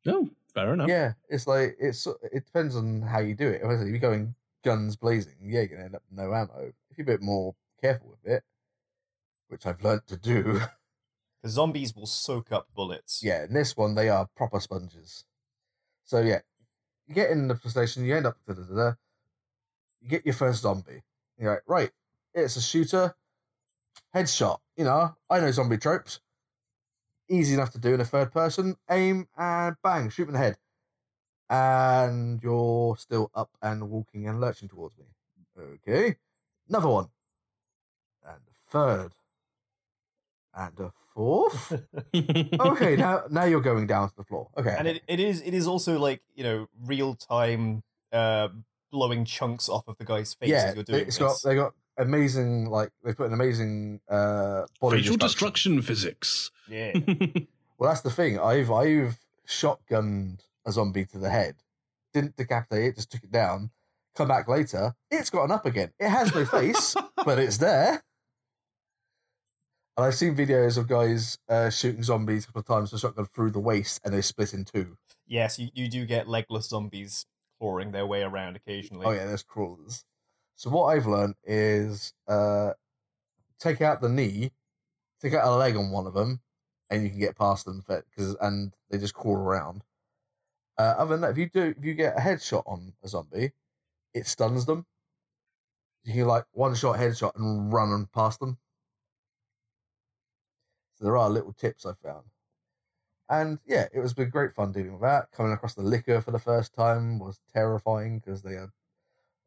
No, 0.07 0.31
fair 0.55 0.73
enough. 0.73 0.89
Yeah, 0.89 1.13
it's 1.29 1.47
like 1.47 1.77
it's 1.79 2.07
it 2.07 2.47
depends 2.47 2.75
on 2.75 3.03
how 3.03 3.19
you 3.19 3.35
do 3.35 3.49
it. 3.49 3.61
Obviously, 3.63 3.89
if 3.89 3.91
you're 3.91 4.11
going 4.11 4.35
guns 4.63 4.97
blazing, 4.97 5.37
yeah, 5.43 5.61
you're 5.61 5.69
gonna 5.69 5.85
end 5.85 5.95
up 5.97 6.03
with 6.09 6.19
no 6.19 6.35
ammo. 6.35 6.73
If 6.91 6.99
you're 6.99 7.05
a 7.05 7.07
bit 7.19 7.23
more 7.23 7.55
careful 7.81 8.11
with 8.11 8.33
it, 8.33 8.43
which 9.49 9.67
I've 9.67 9.83
learnt 9.83 10.07
to 10.09 10.17
do, 10.17 10.61
The 11.43 11.49
zombies 11.49 11.95
will 11.97 12.07
soak 12.07 12.53
up 12.53 12.69
bullets. 12.73 13.21
yeah, 13.23 13.45
in 13.45 13.53
this 13.53 13.77
one 13.77 13.95
they 13.97 14.09
are 14.09 14.29
proper 14.37 14.61
sponges. 14.61 15.25
So 16.05 16.21
yeah, 16.21 16.41
you 17.07 17.15
get 17.15 17.31
in 17.31 17.49
the 17.49 17.57
station, 17.69 18.05
you 18.05 18.17
end 18.17 18.27
up 18.27 18.37
da, 18.47 18.55
da, 18.55 18.63
da, 18.63 18.75
da, 18.75 18.93
you 20.01 20.09
get 20.09 20.25
your 20.25 20.35
first 20.35 20.63
zombie. 20.63 21.03
You're 21.37 21.55
like, 21.55 21.63
right, 21.67 21.91
it's 22.33 22.57
a 22.57 22.61
shooter, 22.63 23.17
headshot. 24.15 24.59
You 24.77 24.85
know, 24.85 25.17
I 25.29 25.41
know 25.41 25.51
zombie 25.51 25.79
tropes. 25.79 26.21
Easy 27.29 27.55
enough 27.55 27.71
to 27.73 27.79
do 27.79 27.95
in 27.95 28.01
a 28.01 28.05
third 28.05 28.31
person. 28.31 28.77
Aim 28.91 29.27
and 29.37 29.75
bang, 29.83 30.11
shoot 30.11 30.29
in 30.29 30.35
the 30.35 30.39
head. 30.39 30.57
And 31.51 32.43
you're 32.43 32.97
still 32.97 33.31
up 33.35 33.51
and 33.61 33.91
walking 33.91 34.27
and 34.27 34.41
lurching 34.41 34.69
towards 34.69 34.97
me. 34.97 35.05
Okay. 35.59 36.17
Another 36.69 36.89
one. 36.89 37.09
And 38.27 38.37
a 38.39 38.71
third. 38.71 39.13
And 40.55 40.79
a 40.81 40.93
fourth. 41.15 41.73
okay, 42.15 42.97
now 42.99 43.25
now 43.31 43.45
you're 43.45 43.61
going 43.61 43.87
down 43.87 44.09
to 44.11 44.17
the 44.17 44.25
floor. 44.25 44.49
Okay. 44.57 44.75
and 44.79 44.87
it, 44.89 45.03
it 45.07 45.21
is 45.21 45.41
it 45.43 45.55
is 45.55 45.67
also 45.67 45.99
like 45.99 46.23
you 46.35 46.45
know 46.45 46.69
real 46.85 47.15
time 47.15 47.83
uh, 48.13 48.49
blowing 48.91 49.25
chunks 49.25 49.69
off 49.69 49.89
of 49.89 49.97
the 49.99 50.05
guy's 50.05 50.35
face 50.35 50.51
yeah, 50.51 50.65
as 50.69 50.75
you're 50.75 50.85
doing 50.85 51.01
it's 51.07 51.19
this. 51.19 51.43
got 51.43 51.49
they 51.49 51.55
got 51.55 51.73
amazing 51.99 52.67
like 52.71 52.91
they 53.05 53.13
put 53.15 53.27
an 53.27 53.33
amazing 53.35 54.01
uh 54.09 54.65
body 54.81 54.99
Facial 54.99 55.17
destruction. 55.17 55.77
destruction 55.77 55.83
physics. 55.83 56.51
yeah. 56.69 56.93
Well, 57.79 57.91
that's 57.91 58.03
the 58.03 58.11
thing. 58.11 58.39
I've 58.39 58.71
I've 58.71 59.19
shotgunned 59.49 60.39
a 60.67 60.73
zombie 60.73 61.05
to 61.07 61.19
the 61.19 61.31
head, 61.31 61.57
didn't 62.13 62.37
decapitate 62.37 62.85
it, 62.85 62.97
just 62.97 63.11
took 63.11 63.25
it 63.25 63.31
down. 63.31 63.71
Come 64.15 64.29
back 64.29 64.47
later, 64.49 64.95
it's 65.11 65.31
gotten 65.31 65.51
up 65.51 65.65
again. 65.65 65.91
It 65.99 66.09
has 66.09 66.35
no 66.35 66.45
face, 66.45 66.95
but 67.25 67.39
it's 67.39 67.57
there. 67.59 68.03
And 69.97 70.07
I've 70.07 70.15
seen 70.15 70.35
videos 70.35 70.79
of 70.79 70.89
guys 70.89 71.39
uh, 71.49 71.71
shooting 71.71 72.03
zombies 72.03 72.45
a 72.45 72.47
couple 72.49 72.61
of 72.61 72.67
times 72.67 72.93
with 72.93 72.99
a 72.99 73.07
shotgun 73.07 73.27
through 73.27 73.51
the 73.51 73.61
waist, 73.61 74.01
and 74.05 74.13
they 74.15 74.23
split 74.23 74.55
in 74.55 74.65
two. 74.65 74.97
yes, 75.27 75.59
you, 75.59 75.69
you 75.75 75.89
do 75.89 76.05
get 76.07 76.29
legless 76.29 76.69
zombies 76.69 77.27
clawing 77.59 77.93
their 77.93 78.07
way 78.07 78.23
around 78.23 78.57
occasionally. 78.57 79.07
Oh 79.07 79.13
yeah, 79.13 79.27
there's 79.27 79.43
crawlers. 79.43 80.05
So 80.57 80.71
what 80.71 80.87
I've 80.87 81.07
learned 81.07 81.35
is 81.45 82.13
uh, 82.29 82.73
take 83.59 83.81
out 83.81 84.01
the 84.01 84.09
knee, 84.09 84.51
take 85.21 85.35
out 85.35 85.47
a 85.47 85.51
leg 85.57 85.77
on 85.77 85.91
one 85.91 86.07
of 86.07 86.15
them, 86.15 86.41
and 86.91 87.03
you 87.03 87.11
can 87.11 87.19
get 87.19 87.37
past 87.37 87.65
them 87.65 87.83
because 87.87 88.37
and 88.41 88.75
they 88.91 88.99
just 88.99 89.15
crawl 89.15 89.37
around. 89.37 89.83
Uh, 90.79 90.95
other 90.99 91.11
than 91.15 91.21
that, 91.23 91.31
if 91.33 91.39
you 91.39 91.49
do, 91.49 91.75
if 91.77 91.85
you 91.85 91.95
get 91.95 92.17
a 92.17 92.21
headshot 92.21 92.63
on 92.67 92.95
a 93.03 93.09
zombie, 93.09 93.53
it 94.15 94.27
stuns 94.27 94.67
them. 94.67 94.87
You 96.05 96.15
can 96.15 96.27
like 96.27 96.45
one 96.53 96.75
shot 96.75 96.97
headshot 96.99 97.37
and 97.37 97.73
run 97.73 97.93
and 97.93 98.11
past 98.11 98.41
them. 98.41 98.59
So 100.95 101.05
there 101.05 101.17
are 101.17 101.31
little 101.31 101.53
tips 101.53 101.87
I 101.87 101.93
found. 101.93 102.27
And 103.29 103.59
yeah, 103.67 103.87
it 103.93 104.01
was 104.01 104.15
been 104.15 104.31
great 104.31 104.53
fun 104.53 104.73
dealing 104.73 104.93
with 104.93 105.03
that. 105.03 105.31
Coming 105.31 105.53
across 105.53 105.75
the 105.75 105.83
Licker 105.83 106.21
for 106.21 106.33
the 106.33 106.39
first 106.39 106.75
time 106.75 107.19
was 107.19 107.41
terrifying 107.53 108.19
because 108.19 108.43
they 108.43 108.55
are 108.55 108.73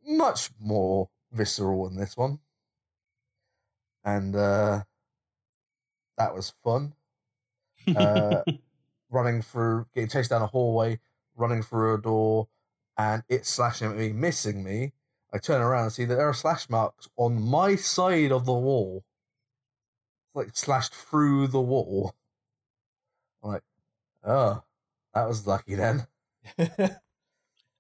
much 0.05 0.50
more 0.60 1.10
visceral 1.32 1.88
in 1.88 1.96
this 1.96 2.15
one. 2.15 2.39
And 4.03 4.36
uh, 4.36 4.84
that 6.17 6.34
was 6.34 6.53
fun. 6.63 6.94
Uh, 7.96 8.41
running 9.10 9.41
through, 9.41 9.88
getting 9.94 10.10
chased 10.10 10.29
down 10.29 10.41
a 10.41 10.48
hallway, 10.48 11.00
running 11.36 11.63
through 11.63 11.96
a 11.96 12.01
door, 12.01 12.50
and 12.98 13.24
it 13.30 13.46
slashing 13.46 13.92
at 13.92 13.98
me, 13.98 14.13
missing 14.13 14.63
me. 14.63 14.94
I 15.34 15.38
turn 15.39 15.62
around 15.62 15.84
and 15.86 15.94
see 15.94 16.06
that 16.06 16.15
there 16.15 16.30
are 16.30 16.34
slash 16.34 16.70
marks 16.70 17.10
on 17.18 17.42
my 17.42 17.75
side 17.75 18.32
of 18.32 18.46
the 18.46 18.54
wall. 18.54 19.04
It's 20.27 20.36
like 20.36 20.56
slashed 20.56 20.94
through 20.94 21.48
the 21.48 21.60
wall. 21.62 22.13
I'm 23.44 23.51
like, 23.51 23.63
oh, 24.24 24.63
that 25.13 25.27
was 25.27 25.48
lucky 25.48 25.75
then. 25.75 26.08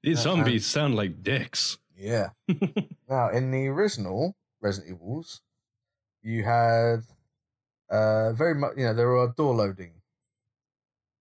These 0.03 0.19
Uh, 0.19 0.21
zombies 0.21 0.65
sound 0.65 0.95
like 0.95 1.21
dicks. 1.21 1.77
Yeah. 1.95 2.31
now, 3.09 3.29
in 3.29 3.51
the 3.51 3.67
original 3.67 4.35
Resident 4.61 4.95
Evils, 4.95 5.41
you 6.23 6.43
had 6.43 7.01
uh 7.89 8.33
very 8.33 8.55
much, 8.55 8.77
you 8.77 8.85
know, 8.85 8.93
there 8.95 9.09
were 9.09 9.33
door 9.37 9.55
loading 9.55 9.94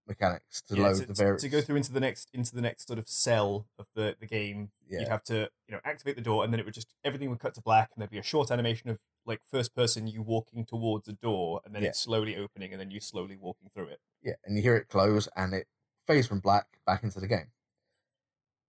mechanics 0.06 0.62
to 0.62 0.76
Yeah, 0.76 0.82
load 0.84 0.96
to, 0.96 1.06
the 1.06 1.14
various. 1.14 1.42
to 1.42 1.48
go 1.48 1.60
through 1.60 1.76
into 1.76 1.92
the 1.92 2.00
next 2.00 2.28
into 2.34 2.54
the 2.54 2.60
next 2.60 2.86
sort 2.86 2.98
of 2.98 3.08
cell 3.08 3.66
of 3.78 3.86
the, 3.94 4.16
the 4.20 4.26
game 4.26 4.70
Yeah. 4.86 5.00
you'd 5.00 5.08
have 5.08 5.22
to 5.24 5.48
you 5.66 5.72
know 5.74 5.80
activate 5.84 6.16
the 6.16 6.22
door 6.22 6.44
and 6.44 6.52
then 6.52 6.60
it 6.60 6.64
would 6.66 6.74
just 6.74 6.94
everything 7.04 7.30
would 7.30 7.38
cut 7.38 7.54
to 7.54 7.62
black 7.62 7.90
and 7.94 8.00
there'd 8.02 8.10
be 8.10 8.18
a 8.18 8.22
short 8.22 8.50
animation 8.50 8.90
of 8.90 8.98
like 9.24 9.40
first 9.50 9.74
person 9.74 10.06
you 10.06 10.20
walking 10.22 10.64
towards 10.66 11.08
a 11.08 11.12
door 11.14 11.60
and 11.64 11.74
then 11.74 11.82
Yeah. 11.82 11.88
it's 11.88 12.00
slowly 12.00 12.36
opening 12.36 12.72
and 12.72 12.80
then 12.80 12.90
you 12.90 13.00
slowly 13.00 13.36
walking 13.36 13.70
through 13.74 13.88
it 13.88 14.00
Yeah, 14.22 14.34
and 14.44 14.56
you 14.56 14.62
hear 14.62 14.76
it 14.76 14.88
close 14.88 15.28
and 15.36 15.54
it 15.54 15.66
fades 16.06 16.26
from 16.26 16.40
black 16.40 16.66
back 16.86 17.02
into 17.02 17.18
the 17.20 17.26
game. 17.28 17.52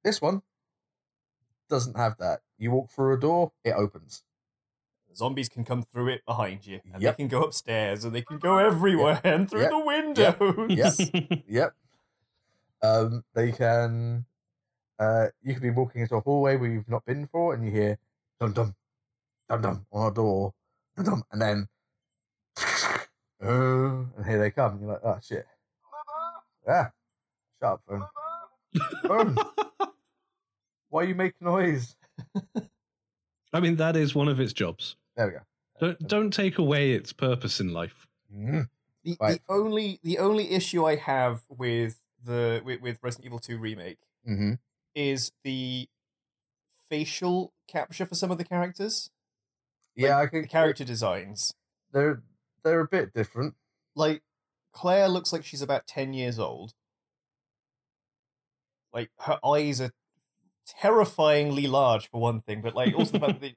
This 0.03 0.21
one 0.21 0.41
doesn't 1.69 1.97
have 1.97 2.17
that. 2.17 2.41
You 2.57 2.71
walk 2.71 2.91
through 2.91 3.15
a 3.15 3.19
door, 3.19 3.51
it 3.63 3.71
opens. 3.73 4.23
Zombies 5.15 5.49
can 5.49 5.63
come 5.63 5.83
through 5.83 6.09
it 6.09 6.25
behind 6.25 6.65
you 6.67 6.79
and 6.93 7.01
Yep. 7.01 7.17
they 7.17 7.23
can 7.23 7.27
go 7.29 7.43
upstairs 7.43 8.03
and 8.03 8.13
they 8.13 8.21
can 8.21 8.37
go 8.39 8.57
everywhere 8.57 9.19
and 9.25 9.49
through 9.49 9.61
Yep. 9.61 9.69
the 9.69 9.79
windows 9.79 10.99
Yep. 11.09 11.43
Yep. 11.47 11.73
Um, 12.81 13.23
they 13.33 13.51
can. 13.51 14.25
Uh, 14.99 15.27
you 15.41 15.53
could 15.53 15.63
be 15.63 15.71
walking 15.71 16.01
into 16.01 16.15
a 16.15 16.21
hallway 16.21 16.55
where 16.55 16.69
you've 16.69 16.87
not 16.89 17.03
been 17.05 17.21
before, 17.23 17.53
and 17.53 17.65
you 17.65 17.71
hear 17.71 17.97
dum 18.39 18.53
dum, 18.53 18.75
dum 19.49 19.61
dum 19.61 19.85
on 19.91 20.11
a 20.11 20.13
door, 20.13 20.53
dum 20.95 21.05
dum, 21.05 21.23
and 21.31 21.41
then, 21.41 21.67
uh, 23.43 24.03
and 24.17 24.25
here 24.25 24.39
they 24.39 24.51
come. 24.51 24.79
You're 24.81 24.91
like, 24.91 25.01
oh 25.03 25.17
shit. 25.23 25.45
Yeah. 26.67 26.89
Shut 27.61 27.71
up, 27.73 27.81
phone. 27.87 28.05
Phone. 29.07 29.35
Why 30.89 31.03
you 31.03 31.15
make 31.15 31.41
noise? 31.41 31.95
I 33.51 33.59
mean, 33.59 33.77
that 33.77 33.95
is 33.95 34.13
one 34.13 34.27
of 34.27 34.39
its 34.39 34.53
jobs. 34.53 34.95
There 35.15 35.27
we 35.27 35.33
go. 35.33 35.39
Don't 35.79 36.07
don't 36.07 36.31
take 36.31 36.57
away 36.57 36.91
its 36.93 37.13
purpose 37.13 37.59
in 37.59 37.73
life. 37.73 38.07
Mm. 38.33 38.69
The, 39.03 39.17
Right. 39.19 39.41
the 39.47 39.53
only 39.53 39.99
the 40.03 40.17
only 40.19 40.51
issue 40.51 40.85
I 40.85 40.95
have 40.95 41.43
with 41.49 42.01
the 42.23 42.61
with, 42.65 42.81
with 42.81 42.99
Resident 43.01 43.25
Evil 43.25 43.39
2 43.39 43.57
remake 43.57 43.99
Mm-hmm. 44.27 44.53
is 44.95 45.31
the 45.43 45.87
facial 46.89 47.53
capture 47.67 48.05
for 48.05 48.15
some 48.15 48.31
of 48.31 48.37
the 48.37 48.43
characters. 48.43 49.11
Yeah, 49.95 50.17
I 50.17 50.25
The 50.25 50.29
can. 50.31 50.47
character 50.47 50.83
designs. 50.83 51.53
They're 51.91 52.23
they're 52.63 52.79
a 52.81 52.87
bit 52.87 53.13
different. 53.13 53.55
Like 53.95 54.23
Claire 54.71 55.07
looks 55.07 55.31
like 55.31 55.45
she's 55.45 55.61
about 55.61 55.85
10 55.87 56.13
years 56.13 56.39
old. 56.39 56.73
Like 58.93 59.11
her 59.21 59.39
eyes 59.45 59.81
are 59.81 59.91
terrifyingly 60.65 61.67
large 61.67 62.09
for 62.09 62.19
one 62.21 62.41
thing, 62.41 62.61
but 62.61 62.75
like 62.75 62.93
also 62.95 63.13
the 63.13 63.19
fact 63.19 63.41
that 63.41 63.53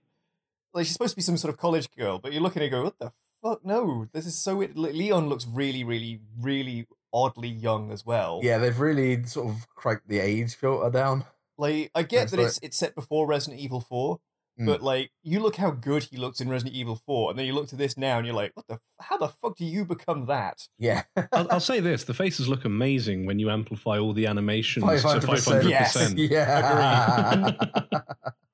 like 0.75 0.87
she's 0.87 0.93
supposed 0.93 1.13
to 1.13 1.17
be 1.17 1.23
some 1.23 1.37
sort 1.37 1.53
of 1.53 1.59
college 1.59 1.89
girl, 1.97 2.19
but 2.19 2.33
you're 2.33 2.43
looking 2.43 2.63
at 2.63 2.71
her 2.71 2.77
and 2.77 2.83
go, 2.83 2.85
what 2.85 2.99
the 2.99 3.13
fuck? 3.43 3.65
No, 3.65 4.07
this 4.13 4.27
is 4.27 4.37
so 4.43 4.57
weird. 4.57 4.77
Leon 4.77 5.29
looks 5.29 5.47
really, 5.47 5.85
really, 5.85 6.21
really 6.41 6.87
oddly 7.13 7.49
young 7.49 7.91
as 7.91 8.05
well. 8.05 8.41
Yeah, 8.43 8.59
they've 8.59 8.79
really 8.79 9.25
sort 9.25 9.49
of 9.49 9.67
cranked 9.75 10.09
the 10.09 10.19
age 10.19 10.55
filter 10.55 10.91
down. 10.91 11.25
Like 11.57 11.91
I 11.95 12.03
get 12.03 12.19
That's 12.19 12.31
that 12.33 12.39
right. 12.39 12.47
it's 12.47 12.59
it's 12.63 12.77
set 12.77 12.95
before 12.95 13.27
Resident 13.27 13.61
Evil 13.61 13.81
4, 13.81 14.21
Mm. 14.61 14.67
but 14.67 14.83
like 14.83 15.11
you 15.23 15.39
look 15.41 15.57
how 15.57 15.71
good 15.71 16.03
he 16.05 16.17
looks 16.17 16.41
in 16.41 16.49
Resident 16.49 16.75
Evil 16.75 16.97
4, 17.07 17.31
and 17.31 17.39
then 17.39 17.47
you 17.47 17.53
look 17.53 17.69
to 17.69 17.77
this 17.77 17.97
now 17.97 18.19
and 18.19 18.27
you're 18.27 18.35
like, 18.35 18.51
what 18.55 18.67
the 18.67 18.79
how 19.01 19.17
the 19.17 19.29
fuck 19.29 19.57
do 19.57 19.65
you 19.65 19.85
become 19.85 20.27
that? 20.27 20.67
Yeah. 20.79 21.03
I'll, 21.33 21.47
I'll 21.53 21.61
say 21.61 21.81
this: 21.81 22.05
the 22.05 22.15
faces 22.15 22.49
look 22.49 22.65
amazing 22.65 23.25
when 23.27 23.39
you 23.39 23.51
amplify 23.51 23.99
all 23.99 24.13
the 24.13 24.27
animations 24.27 24.85
to 24.85 24.91
500%. 24.91 25.23
five 25.25 25.45
hundred 25.45 25.69
Yes. 25.71 25.93
percent. 25.93 26.19
Yeah. 26.19 27.53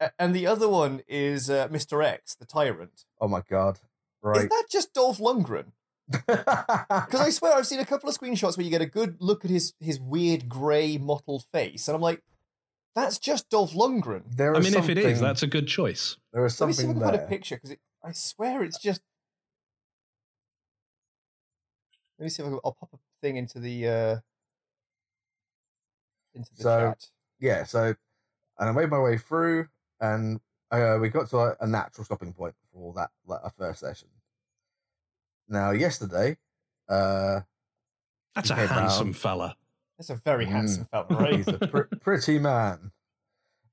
A- 0.00 0.10
And 0.18 0.34
the 0.34 0.46
other 0.46 0.68
one 0.68 1.02
is 1.08 1.48
uh, 1.48 1.68
Mr. 1.68 2.04
X, 2.04 2.34
the 2.34 2.44
tyrant. 2.46 3.04
oh 3.20 3.28
my 3.28 3.42
god. 3.48 3.78
Right, 4.22 4.42
is 4.44 4.48
that 4.48 4.64
just 4.70 4.92
Dolph 4.94 5.18
Lundgren? 5.18 5.72
Because 6.10 7.20
I 7.20 7.30
swear 7.30 7.54
I've 7.54 7.66
seen 7.66 7.80
a 7.80 7.84
couple 7.86 8.08
of 8.08 8.16
screenshots 8.18 8.56
where 8.56 8.64
you 8.64 8.70
get 8.70 8.80
a 8.82 8.86
good 8.86 9.16
look 9.20 9.44
at 9.44 9.50
his 9.50 9.72
his 9.80 9.98
weird 10.00 10.48
grey 10.48 10.98
mottled 10.98 11.44
face, 11.52 11.88
and 11.88 11.94
I'm 11.94 12.00
like, 12.02 12.22
that's 12.94 13.18
just 13.18 13.48
Dolph 13.50 13.72
Lundgren. 13.72 14.22
there 14.36 14.54
I 14.54 14.60
mean, 14.60 14.74
if 14.74 14.88
it 14.88 14.98
is, 14.98 15.20
that's 15.20 15.42
a 15.42 15.46
good 15.46 15.66
choice. 15.66 16.16
there 16.32 16.44
is 16.46 16.54
something. 16.54 16.86
Let 16.88 16.96
me 16.96 17.00
see 17.00 17.00
if 17.00 17.06
I 17.06 17.10
something 17.10 17.10
can 17.12 17.18
find 17.18 17.26
a 17.26 17.28
picture 17.28 17.56
because 17.56 17.76
I 18.04 18.12
swear 18.12 18.62
it's 18.62 18.78
just. 18.78 19.00
Let 22.18 22.24
me 22.24 22.28
see 22.30 22.42
if 22.42 22.46
I 22.46 22.50
can, 22.50 22.60
I'll 22.64 22.72
pop 22.72 22.90
a 22.92 22.98
thing 23.20 23.36
into 23.36 23.58
the 23.58 23.88
uh 23.88 24.16
into 26.34 26.54
the 26.56 26.62
So- 26.62 26.78
chat. 26.90 27.06
Yeah, 27.40 27.64
so 27.64 27.94
and 28.58 28.68
I 28.68 28.72
made 28.72 28.88
my 28.90 29.00
way 29.00 29.18
through 29.18 29.68
and 30.00 30.40
uh, 30.70 30.98
we 31.00 31.08
got 31.08 31.28
to 31.30 31.38
a, 31.38 31.56
a 31.60 31.66
natural 31.66 32.04
stopping 32.04 32.32
point 32.32 32.54
for 32.72 32.92
that 32.94 33.10
like 33.26 33.40
our 33.42 33.50
first 33.50 33.80
session. 33.80 34.08
Now 35.48 35.72
yesterday, 35.72 36.38
uh 36.88 37.40
That's 38.34 38.50
a 38.50 38.54
Okay, 38.54 38.66
Brown. 38.66 38.80
handsome 38.82 39.12
fella. 39.12 39.56
That's 40.06 40.20
a 40.20 40.22
very 40.22 40.44
Mm. 40.44 40.50
handsome 40.50 40.84
fella, 40.84 41.06
right? 41.08 41.34
he's 41.34 41.48
a 41.48 41.58
pr- 41.58 41.96
pretty 42.00 42.38
man. 42.38 42.92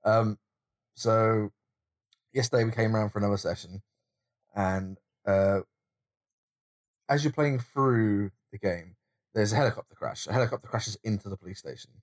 Um, 0.06 0.40
so 0.96 1.52
yesterday 2.32 2.64
we 2.64 2.72
came 2.72 2.96
around 2.96 3.10
for 3.10 3.20
another 3.20 3.36
session, 3.38 3.82
and 4.56 4.98
uh, 5.26 5.62
as 7.10 7.24
you're 7.26 7.34
playing 7.34 7.60
through 7.60 8.32
the 8.54 8.58
game, 8.58 8.96
there's 9.34 9.52
a 9.52 9.58
helicopter 9.58 9.94
crash. 9.96 10.26
A 10.28 10.32
helicopter 10.34 10.68
crashes 10.70 10.98
into 11.04 11.28
the 11.28 11.36
police 11.38 11.60
station 11.60 12.02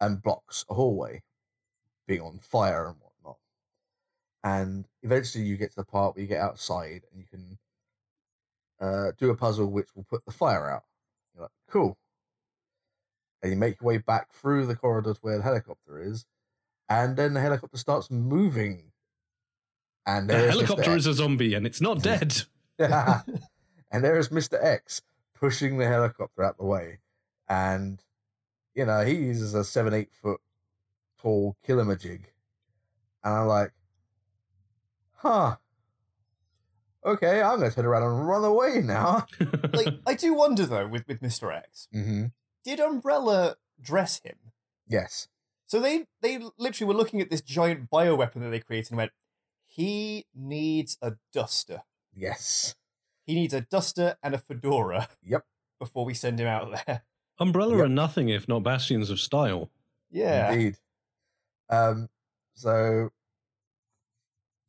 and 0.00 0.22
blocks 0.22 0.64
a 0.70 0.74
hallway, 0.74 1.22
being 2.06 2.22
on 2.22 2.38
fire 2.38 2.86
and 2.88 2.96
whatnot. 3.00 3.38
And 4.44 4.88
eventually, 5.02 5.44
you 5.44 5.58
get 5.58 5.70
to 5.72 5.76
the 5.76 5.84
part 5.84 6.14
where 6.14 6.22
you 6.22 6.28
get 6.28 6.40
outside 6.40 7.02
and 7.12 7.20
you 7.20 7.26
can 7.26 7.58
uh, 8.80 9.12
do 9.18 9.28
a 9.30 9.36
puzzle 9.36 9.66
which 9.70 9.94
will 9.94 10.04
put 10.04 10.24
the 10.24 10.32
fire 10.32 10.70
out. 10.70 10.84
You're 11.34 11.42
like, 11.42 11.52
cool 11.68 11.98
and 13.42 13.52
you 13.52 13.56
make 13.58 13.80
your 13.80 13.86
way 13.88 13.98
back 13.98 14.32
through 14.32 14.66
the 14.66 14.76
corridors 14.76 15.18
where 15.20 15.36
the 15.38 15.42
helicopter 15.42 16.00
is, 16.02 16.26
and 16.88 17.16
then 17.16 17.34
the 17.34 17.40
helicopter 17.40 17.76
starts 17.76 18.10
moving. 18.10 18.92
And 20.06 20.28
The 20.28 20.34
there 20.34 20.48
is 20.48 20.54
helicopter 20.54 20.96
is 20.96 21.06
a 21.06 21.14
zombie 21.14 21.54
and 21.54 21.66
it's 21.66 21.80
not 21.80 22.02
dead. 22.02 22.42
X. 22.78 22.94
and 23.90 24.04
there 24.04 24.18
is 24.18 24.28
Mr. 24.30 24.62
X 24.62 25.02
pushing 25.34 25.78
the 25.78 25.86
helicopter 25.86 26.42
out 26.44 26.56
the 26.58 26.64
way, 26.64 26.98
and 27.48 28.02
you 28.74 28.84
know 28.86 29.04
he's 29.04 29.54
a 29.54 29.64
seven, 29.64 29.92
eight 29.94 30.10
foot 30.12 30.40
tall 31.20 31.56
killamajig, 31.66 32.24
and 33.24 33.34
I'm 33.34 33.46
like, 33.48 33.72
huh. 35.14 35.56
Okay, 37.04 37.40
I'm 37.40 37.58
gonna 37.58 37.70
turn 37.70 37.86
around 37.86 38.02
and 38.02 38.26
run 38.28 38.44
away 38.44 38.80
now. 38.82 39.26
like, 39.72 39.88
I 40.06 40.14
do 40.14 40.34
wonder 40.34 40.66
though 40.66 40.86
with 40.88 41.06
with 41.06 41.22
Mister 41.22 41.50
X, 41.52 41.88
hmm 41.92 42.26
did 42.68 42.80
Umbrella 42.80 43.56
dress 43.80 44.20
him? 44.22 44.36
Yes. 44.86 45.28
So 45.66 45.80
they 45.80 46.06
they 46.22 46.38
literally 46.58 46.88
were 46.92 46.98
looking 46.98 47.20
at 47.20 47.30
this 47.30 47.40
giant 47.40 47.90
bioweapon 47.90 48.40
that 48.40 48.50
they 48.50 48.60
created 48.60 48.90
and 48.92 48.98
went, 48.98 49.12
he 49.66 50.26
needs 50.34 50.96
a 51.02 51.12
duster. 51.32 51.82
Yes. 52.14 52.74
He 53.26 53.34
needs 53.34 53.52
a 53.54 53.60
duster 53.60 54.16
and 54.22 54.34
a 54.34 54.38
fedora. 54.38 55.08
Yep. 55.22 55.44
Before 55.78 56.04
we 56.04 56.14
send 56.14 56.40
him 56.40 56.46
out 56.46 56.70
there. 56.86 57.02
Umbrella 57.38 57.76
Yep. 57.76 57.84
are 57.84 57.88
nothing 57.88 58.28
if 58.30 58.48
not 58.48 58.62
bastions 58.64 59.10
of 59.10 59.20
style. 59.20 59.70
Yeah. 60.10 60.50
Indeed. 60.50 60.78
Um, 61.70 62.08
so 62.54 63.10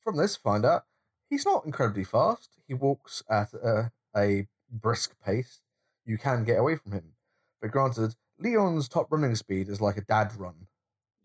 from 0.01 0.17
this, 0.17 0.35
find 0.35 0.65
out 0.65 0.83
he's 1.29 1.45
not 1.45 1.65
incredibly 1.65 2.03
fast. 2.03 2.49
He 2.67 2.73
walks 2.73 3.23
at 3.29 3.53
a, 3.53 3.91
a 4.15 4.47
brisk 4.69 5.15
pace. 5.25 5.61
You 6.05 6.17
can 6.17 6.43
get 6.43 6.59
away 6.59 6.75
from 6.75 6.91
him, 6.91 7.13
but 7.61 7.71
granted, 7.71 8.15
Leon's 8.39 8.87
top 8.89 9.07
running 9.11 9.35
speed 9.35 9.69
is 9.69 9.81
like 9.81 9.97
a 9.97 10.01
dad 10.01 10.31
run. 10.37 10.67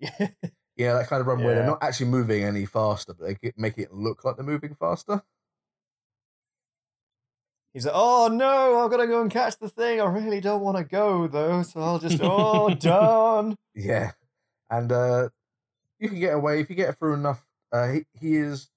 Yeah, 0.77 0.95
that 0.95 1.07
kind 1.07 1.21
of 1.21 1.29
run 1.29 1.41
where 1.45 1.55
they're 1.55 1.65
not 1.67 1.85
actually 1.85 2.07
moving 2.07 2.43
any 2.43 2.67
faster, 2.67 3.15
but 3.15 3.25
they 3.41 3.53
make 3.57 3.79
it 3.79 3.93
look 3.93 4.25
like 4.25 4.35
they're 4.35 4.45
moving 4.45 4.75
faster. 4.75 5.23
He's 7.73 7.87
like, 7.87 7.95
oh 7.97 8.29
no, 8.29 8.81
I've 8.85 8.91
got 8.91 8.97
to 8.97 9.07
go 9.07 9.21
and 9.21 9.31
catch 9.31 9.57
the 9.59 9.69
thing. 9.69 10.01
I 10.01 10.05
really 10.07 10.41
don't 10.41 10.63
want 10.63 10.77
to 10.77 10.83
go 10.85 11.27
though, 11.29 11.63
so 11.63 11.81
I'll 11.81 11.99
just, 12.01 12.19
oh, 12.23 12.75
done. 12.75 13.57
Yeah, 13.75 14.13
and 14.71 14.91
uh, 14.91 15.29
you 16.01 16.09
can 16.09 16.19
get 16.19 16.35
away 16.35 16.61
if 16.61 16.69
you 16.71 16.77
get 16.77 16.97
through 16.99 17.15
enough. 17.15 17.47
Uh, 17.73 17.89
he 17.93 18.05
he 18.13 18.37
is 18.37 18.69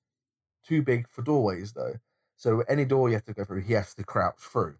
too 0.67 0.83
big 0.83 1.07
for 1.07 1.23
doorways 1.23 1.73
though, 1.73 1.95
so 2.35 2.61
any 2.67 2.85
door 2.85 3.09
you 3.09 3.15
have 3.15 3.25
to 3.25 3.33
go 3.33 3.43
through, 3.43 3.61
he 3.61 3.73
has 3.73 3.93
to 3.95 4.03
crouch 4.03 4.37
through, 4.39 4.75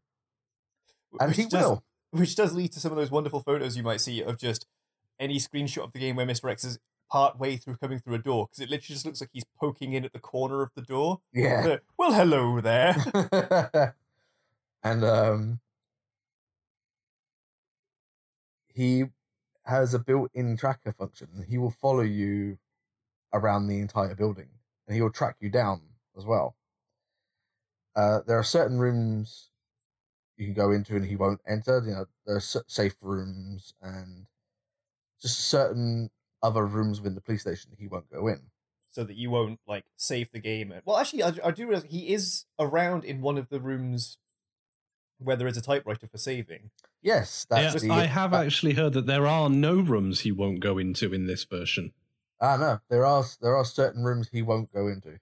and 1.20 1.30
Which 1.30 1.38
he 1.38 1.44
just- 1.46 1.54
will. 1.68 1.84
Which 2.12 2.36
does 2.36 2.54
lead 2.54 2.72
to 2.74 2.80
some 2.80 2.92
of 2.92 2.98
those 2.98 3.12
wonderful 3.12 3.42
photos 3.42 3.78
you 3.78 3.84
might 3.84 4.02
see 4.02 4.22
of 4.22 4.38
just 4.38 4.66
any 5.20 5.38
screenshot 5.38 5.84
of 5.84 5.94
the 5.94 6.00
game 6.00 6.16
where 6.16 6.26
Mr. 6.26 6.50
X 6.50 6.64
is 6.64 6.80
part 7.10 7.40
way 7.40 7.58
through 7.58 7.78
coming 7.78 8.00
through 8.00 8.16
a 8.16 8.20
door 8.20 8.48
because 8.48 8.60
it 8.60 8.70
literally 8.70 8.96
just 8.96 9.06
looks 9.06 9.22
like 9.22 9.30
he's 9.32 9.46
poking 9.60 9.94
in 9.94 10.06
at 10.06 10.14
the 10.14 10.20
corner 10.20 10.62
of 10.62 10.72
the 10.76 10.82
door. 10.82 11.22
Yeah. 11.34 11.78
Well, 11.98 12.14
hello 12.14 12.62
there. 12.62 12.96
and 14.84 15.04
um, 15.04 15.60
he 18.74 19.06
has 19.66 19.94
a 19.94 20.00
built-in 20.00 20.56
tracker 20.58 20.92
function. 20.92 21.46
He 21.50 21.58
will 21.58 21.72
follow 21.72 22.02
you 22.02 22.58
around 23.34 23.68
the 23.68 23.80
entire 23.80 24.16
building, 24.16 24.50
and 24.88 24.96
he 24.96 25.02
will 25.02 25.12
track 25.12 25.36
you 25.40 25.50
down 25.50 25.82
as 26.18 26.26
well. 26.26 26.56
Uh, 27.96 28.20
there 28.28 28.38
are 28.38 28.44
certain 28.44 28.78
rooms 28.78 29.50
you 30.38 30.46
can 30.46 30.54
go 30.54 30.72
into 30.72 30.96
and 30.96 31.06
he 31.06 31.16
won't 31.16 31.42
enter. 31.48 31.82
You 31.86 31.92
know, 31.94 32.06
there 32.26 32.36
are 32.36 32.40
s- 32.40 32.58
safe 32.68 32.96
rooms 33.02 33.74
and 33.82 34.28
just 35.22 35.40
certain 35.40 36.10
other 36.44 36.66
rooms 36.66 37.00
within 37.02 37.16
the 37.16 37.22
police 37.22 37.42
station 37.42 37.72
he 37.78 37.88
won't 37.88 38.10
go 38.12 38.28
in. 38.28 38.52
so 38.90 39.04
that 39.04 39.16
you 39.18 39.30
won't 39.30 39.60
like 39.68 39.86
save 39.96 40.32
the 40.32 40.40
game. 40.40 40.74
Well, 40.86 40.98
actually, 40.98 41.24
I, 41.24 41.34
I 41.44 41.52
do 41.52 41.68
realize 41.68 41.86
he 41.90 42.14
is 42.14 42.46
around 42.60 43.04
in 43.04 43.22
one 43.22 43.38
of 43.38 43.50
the 43.50 43.60
rooms 43.60 44.18
where 45.20 45.36
there 45.36 45.48
is 45.48 45.58
a 45.58 45.62
typewriter 45.62 46.08
for 46.08 46.18
saving. 46.18 46.70
Yes, 47.02 47.46
that's 47.50 47.84
Yeah, 47.84 47.90
the. 47.90 47.92
I 47.92 48.06
have 48.06 48.32
that- 48.32 48.46
actually 48.46 48.74
heard 48.74 48.94
that 48.94 49.06
there 49.08 49.28
are 49.28 49.50
no 49.50 49.76
rooms 49.82 50.22
he 50.22 50.32
won't 50.32 50.60
go 50.62 50.78
into 50.78 51.14
in 51.14 51.26
this 51.28 51.44
version. 51.44 51.94
Ah, 52.40 52.58
no, 52.58 52.80
there 52.90 53.06
are 53.06 53.24
there 53.42 53.56
are 53.56 53.66
certain 53.66 54.04
rooms 54.04 54.30
he 54.32 54.42
won't 54.44 54.72
go 54.72 54.88
into. 54.88 55.20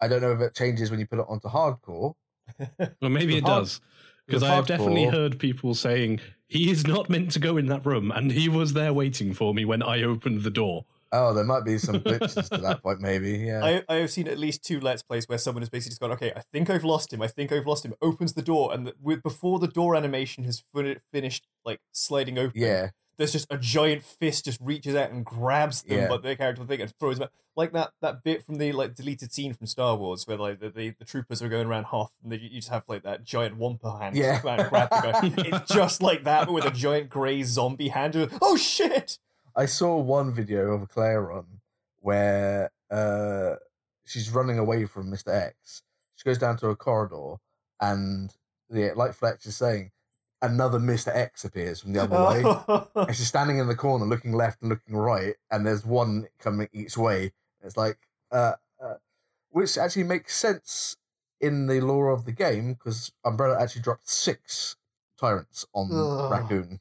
I 0.00 0.08
don't 0.08 0.20
know 0.20 0.32
if 0.32 0.40
it 0.40 0.54
changes 0.54 0.90
when 0.90 0.98
you 1.00 1.06
put 1.06 1.18
it 1.20 1.26
onto 1.28 1.48
hardcore. 1.48 2.14
Well, 3.00 3.10
maybe 3.10 3.36
it 3.36 3.44
does. 3.44 3.80
Because 4.26 4.42
I 4.42 4.54
have 4.54 4.66
definitely 4.66 5.06
heard 5.06 5.38
people 5.38 5.74
saying 5.74 6.20
he 6.46 6.70
is 6.70 6.86
not 6.86 7.10
meant 7.10 7.32
to 7.32 7.38
go 7.38 7.56
in 7.56 7.66
that 7.66 7.84
room, 7.84 8.12
and 8.12 8.30
he 8.30 8.48
was 8.48 8.72
there 8.72 8.92
waiting 8.92 9.34
for 9.34 9.52
me 9.52 9.64
when 9.64 9.82
I 9.82 10.02
opened 10.02 10.42
the 10.42 10.50
door. 10.50 10.84
Oh, 11.14 11.34
there 11.34 11.44
might 11.44 11.64
be 11.64 11.76
some 11.76 11.96
glitches 11.96 12.48
to 12.48 12.58
that 12.58 12.82
point, 12.82 13.02
maybe. 13.02 13.32
Yeah. 13.32 13.62
I, 13.62 13.82
I 13.86 13.96
have 13.96 14.10
seen 14.10 14.28
at 14.28 14.38
least 14.38 14.64
two 14.64 14.80
Let's 14.80 15.02
Plays 15.02 15.28
where 15.28 15.36
someone 15.36 15.60
has 15.60 15.68
basically 15.68 15.90
just 15.90 16.00
gone, 16.00 16.12
okay, 16.12 16.32
I 16.34 16.42
think 16.52 16.70
I've 16.70 16.84
lost 16.84 17.12
him. 17.12 17.20
I 17.20 17.26
think 17.26 17.52
I've 17.52 17.66
lost 17.66 17.84
him. 17.84 17.92
Opens 18.00 18.32
the 18.32 18.40
door, 18.40 18.72
and 18.72 18.86
the, 18.86 18.94
with, 18.98 19.22
before 19.22 19.58
the 19.58 19.68
door 19.68 19.94
animation 19.94 20.44
has 20.44 20.64
fin- 20.74 20.96
finished, 21.12 21.46
like 21.66 21.80
sliding 21.92 22.38
open, 22.38 22.58
yeah. 22.58 22.90
There's 23.16 23.32
just 23.32 23.46
a 23.50 23.58
giant 23.58 24.02
fist 24.04 24.44
just 24.46 24.60
reaches 24.60 24.94
out 24.94 25.10
and 25.10 25.24
grabs 25.24 25.82
them, 25.82 25.98
Yeah. 25.98 26.08
but 26.08 26.22
their 26.22 26.36
character 26.36 26.64
thing 26.64 26.80
and 26.80 26.92
throws 26.98 27.18
them 27.18 27.24
out. 27.24 27.32
Like 27.54 27.72
that 27.72 27.92
that 28.00 28.24
bit 28.24 28.42
from 28.44 28.56
the 28.56 28.72
like 28.72 28.94
deleted 28.94 29.32
scene 29.32 29.52
from 29.52 29.66
Star 29.66 29.94
Wars 29.96 30.26
where 30.26 30.38
like 30.38 30.58
the, 30.60 30.70
the, 30.70 30.90
the 30.98 31.04
troopers 31.04 31.42
are 31.42 31.48
going 31.50 31.66
around 31.66 31.84
Hoth 31.84 32.10
and 32.22 32.32
they, 32.32 32.36
you 32.38 32.48
just 32.60 32.70
have 32.70 32.84
like 32.88 33.02
that 33.02 33.24
giant 33.24 33.56
wampa 33.58 33.98
hand 33.98 34.16
Yeah. 34.16 34.40
grab 34.40 34.58
the 34.70 34.88
guy. 34.88 35.20
It's 35.58 35.72
just 35.74 36.00
like 36.02 36.24
that, 36.24 36.46
but 36.46 36.52
with 36.54 36.64
a 36.64 36.70
giant 36.70 37.10
grey 37.10 37.42
zombie 37.42 37.88
hand. 37.88 38.16
Oh 38.40 38.56
shit! 38.56 39.18
I 39.54 39.66
saw 39.66 39.98
one 39.98 40.32
video 40.32 40.72
of 40.72 40.80
a 40.82 40.86
Claire 40.86 41.20
run 41.20 41.44
where 42.00 42.70
uh, 42.90 43.56
she's 44.06 44.30
running 44.30 44.58
away 44.58 44.86
from 44.86 45.10
Mr. 45.10 45.28
X. 45.28 45.82
She 46.16 46.24
goes 46.24 46.38
down 46.38 46.56
to 46.58 46.68
a 46.68 46.76
corridor, 46.76 47.34
and 47.80 48.32
the 48.70 48.92
like 48.96 49.12
Fletch 49.12 49.44
is 49.46 49.56
saying, 49.56 49.90
another 50.42 50.78
Mr. 50.78 51.08
X 51.14 51.44
appears 51.44 51.80
from 51.80 51.92
the 51.94 52.02
other 52.02 52.16
way. 52.18 52.84
And 53.06 53.16
she's 53.16 53.28
standing 53.28 53.58
in 53.58 53.68
the 53.68 53.74
corner, 53.76 54.04
looking 54.04 54.32
left 54.32 54.60
and 54.60 54.68
looking 54.68 54.94
right, 54.96 55.34
and 55.50 55.64
there's 55.66 55.86
one 55.86 56.26
coming 56.38 56.68
each 56.72 56.96
way. 56.98 57.32
It's 57.62 57.76
like, 57.76 57.98
uh, 58.30 58.54
uh, 58.82 58.94
which 59.50 59.78
actually 59.78 60.04
makes 60.04 60.36
sense 60.36 60.96
in 61.40 61.66
the 61.66 61.80
lore 61.80 62.10
of 62.10 62.24
the 62.24 62.32
game 62.32 62.74
because 62.74 63.12
Umbrella 63.24 63.60
actually 63.62 63.82
dropped 63.82 64.08
six 64.08 64.76
tyrants 65.18 65.64
on 65.72 65.88
Ugh. 65.92 66.30
Raccoon 66.30 66.80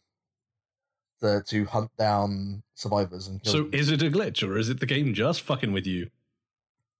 to, 1.21 1.43
to 1.47 1.65
hunt 1.65 1.91
down 1.97 2.63
survivors 2.73 3.27
and 3.27 3.41
kill 3.43 3.51
So 3.53 3.57
them. 3.63 3.73
is 3.73 3.91
it 3.91 4.01
a 4.01 4.09
glitch, 4.09 4.47
or 4.47 4.57
is 4.57 4.69
it 4.69 4.79
the 4.79 4.85
game 4.87 5.13
just 5.13 5.41
fucking 5.41 5.71
with 5.71 5.85
you? 5.87 6.09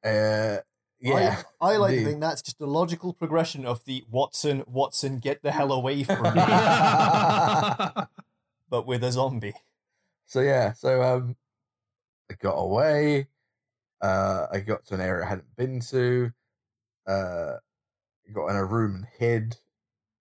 uh, 0.03 0.57
yeah, 1.01 1.43
I, 1.61 1.73
I 1.73 1.77
like 1.77 1.95
to 1.97 2.01
indeed. 2.01 2.03
think 2.03 2.21
that's 2.21 2.41
just 2.41 2.61
a 2.61 2.65
logical 2.65 3.13
progression 3.13 3.65
of 3.65 3.83
the 3.85 4.03
Watson, 4.09 4.63
Watson, 4.67 5.19
get 5.19 5.41
the 5.43 5.51
hell 5.51 5.71
away 5.71 6.03
from 6.05 6.35
me, 6.35 6.55
but 8.69 8.85
with 8.87 9.03
a 9.03 9.11
zombie. 9.11 9.53
so 10.25 10.41
yeah, 10.41 10.73
so 10.73 11.01
um, 11.01 11.35
I 12.31 12.35
got 12.35 12.53
away. 12.55 13.27
Uh, 14.01 14.47
I 14.51 14.59
got 14.61 14.85
to 14.87 14.95
an 14.95 15.01
area 15.01 15.25
I 15.25 15.29
hadn't 15.29 15.55
been 15.55 15.79
to. 15.91 16.31
Uh, 17.07 17.55
I 18.27 18.31
got 18.33 18.47
in 18.47 18.55
a 18.55 18.65
room 18.65 18.95
and 18.95 19.05
hid 19.19 19.57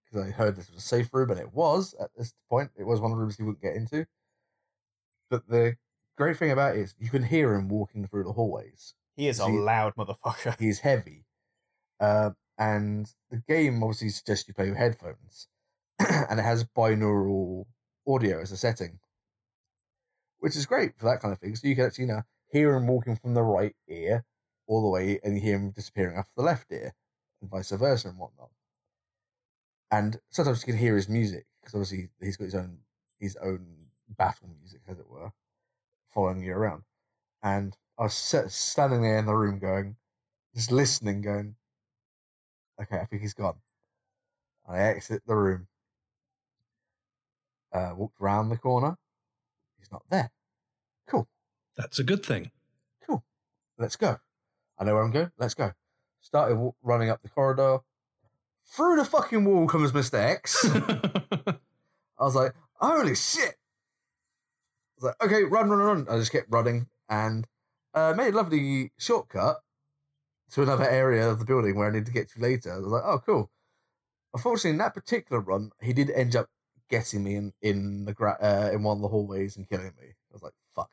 because 0.05 0.27
I 0.27 0.31
heard 0.33 0.57
this 0.57 0.69
was 0.71 0.79
a 0.79 0.87
safe 0.87 1.13
room, 1.15 1.31
and 1.31 1.41
it 1.41 1.55
was 1.55 1.95
at 2.01 2.11
this 2.17 2.35
point. 2.49 2.71
It 2.77 2.85
was 2.87 3.01
one 3.01 3.13
of 3.13 3.17
the 3.17 3.21
rooms 3.23 3.37
he 3.37 3.43
wouldn't 3.43 3.63
get 3.63 3.77
into. 3.77 4.07
But 5.31 5.49
the 5.49 5.77
great 6.17 6.37
thing 6.37 6.51
about 6.51 6.77
it 6.77 6.81
is 6.81 6.95
you 6.99 7.11
can 7.11 7.23
hear 7.25 7.55
him 7.55 7.69
walking 7.69 8.07
through 8.07 8.25
the 8.25 8.33
hallways. 8.33 8.95
He 9.21 9.29
is 9.29 9.39
a 9.39 9.45
See- 9.45 9.53
loud 9.53 9.97
motherfucker. 9.97 10.59
He's 10.59 10.79
heavy, 10.79 11.27
uh, 12.01 12.31
and 12.57 13.07
the 13.31 13.37
game 13.47 13.83
obviously 13.83 14.09
suggests 14.09 14.49
you 14.49 14.55
play 14.55 14.71
with 14.71 14.79
headphones, 14.79 15.47
and 15.99 16.41
it 16.41 16.43
has 16.43 16.65
binaural 16.65 17.67
audio 18.09 18.41
as 18.41 18.51
a 18.51 18.57
setting, 18.57 18.99
which 20.39 20.57
is 20.57 20.65
great 20.65 20.97
for 20.97 21.05
that 21.05 21.21
kind 21.21 21.35
of 21.35 21.39
thing. 21.39 21.55
So 21.55 21.69
you 21.69 21.77
can 21.77 21.85
actually 21.85 22.05
you 22.05 22.13
know 22.13 22.23
hear 22.51 22.75
him 22.75 22.87
walking 22.87 23.15
from 23.15 23.35
the 23.35 23.43
right 23.43 23.77
ear 23.89 24.25
all 24.67 24.81
the 24.81 24.89
way, 24.89 25.21
and 25.23 25.35
you 25.35 25.43
hear 25.43 25.57
him 25.57 25.73
disappearing 25.73 26.17
off 26.17 26.33
the 26.35 26.43
left 26.43 26.73
ear, 26.73 26.95
and 27.43 27.51
vice 27.51 27.73
versa 27.73 28.09
and 28.09 28.17
whatnot. 28.19 28.49
And 29.91 30.19
sometimes 30.31 30.63
you 30.63 30.73
can 30.73 30.81
hear 30.81 30.97
his 30.97 31.11
music 31.11 31.45
because 31.61 31.75
obviously 31.75 32.09
he's 32.23 32.39
got 32.39 32.45
his 32.47 32.55
own 32.55 32.79
his 33.19 33.37
own 33.37 33.67
battle 34.09 34.49
music, 34.59 34.81
as 34.89 34.99
it 34.99 35.11
were, 35.11 35.33
following 36.09 36.43
you 36.43 36.55
around. 36.55 36.85
And 37.43 37.77
I 38.01 38.05
was 38.05 38.15
standing 38.49 39.03
there 39.03 39.19
in 39.19 39.27
the 39.27 39.35
room, 39.35 39.59
going, 39.59 39.97
just 40.55 40.73
listening, 40.73 41.21
going, 41.21 41.55
okay, 42.81 42.97
I 42.97 43.05
think 43.05 43.21
he's 43.21 43.35
gone. 43.35 43.57
I 44.67 44.79
exit 44.81 45.23
the 45.27 45.35
room, 45.37 45.67
uh, 47.75 47.93
walked 47.95 48.19
around 48.19 48.49
the 48.49 48.57
corner. 48.57 48.97
He's 49.79 49.93
not 49.93 50.03
there. 50.09 50.31
Cool, 51.07 51.29
That's 51.77 51.99
a 51.99 52.05
good 52.05 52.25
thing. 52.25 52.51
cool. 53.07 53.23
Let's 53.77 53.97
go. 53.97 54.17
I 54.79 54.85
know 54.85 54.95
where 54.95 55.03
I'm 55.03 55.11
going. 55.11 55.31
Let's 55.39 55.53
go. 55.55 55.73
Started 56.23 56.57
wa- 56.57 56.73
running 56.83 57.11
up 57.11 57.21
the 57.23 57.29
corridor. 57.29 57.81
Through 58.73 58.97
the 58.97 59.05
fucking 59.05 59.45
wall 59.45 59.67
comes 59.67 59.93
Mr. 59.93 60.15
X. 60.15 60.65
I 60.75 62.25
was 62.25 62.35
like, 62.35 62.55
holy 62.75 63.15
shit. 63.15 63.57
I 64.97 64.97
was 64.97 65.05
like, 65.05 65.23
okay, 65.23 65.43
run, 65.45 65.69
run, 65.69 65.79
run. 65.81 66.07
I 66.09 66.19
just 66.19 66.33
kept 66.33 66.47
running 66.51 66.87
and 67.11 67.47
uh, 67.95 68.15
made 68.17 68.35
a 68.35 68.37
lovely 68.37 68.93
shortcut 68.99 69.59
to 70.53 70.63
another 70.63 70.89
area 70.89 71.29
of 71.29 71.39
the 71.39 71.45
building 71.45 71.77
where 71.77 71.89
I 71.89 71.93
need 71.93 72.07
to 72.07 72.13
get 72.13 72.31
to 72.31 72.41
later. 72.41 72.73
I 72.73 72.79
was 72.79 72.87
like, 72.87 73.03
oh, 73.05 73.21
cool. 73.25 73.51
Unfortunately, 74.35 74.71
in 74.71 74.79
that 74.79 74.95
particular 74.95 75.41
run, 75.41 75.71
he 75.81 75.93
did 75.93 76.11
end 76.11 76.37
up 76.37 76.49
getting 76.89 77.23
me 77.23 77.37
in 77.37 77.53
in 77.63 78.05
the 78.05 78.13
gra- 78.13 78.39
uh, 78.41 78.71
in 78.73 78.83
one 78.83 78.99
of 78.99 79.03
the 79.03 79.09
hallways 79.09 79.57
and 79.57 79.69
killing 79.69 79.93
me. 80.01 80.09
I 80.09 80.33
was 80.33 80.43
like, 80.43 80.53
fuck. 80.75 80.91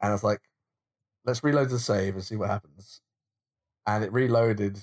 And 0.00 0.10
I 0.10 0.12
was 0.12 0.24
like, 0.24 0.40
let's 1.24 1.42
reload 1.42 1.70
the 1.70 1.78
save 1.78 2.14
and 2.14 2.24
see 2.24 2.36
what 2.36 2.50
happens. 2.50 3.00
And 3.86 4.04
it 4.04 4.12
reloaded 4.12 4.78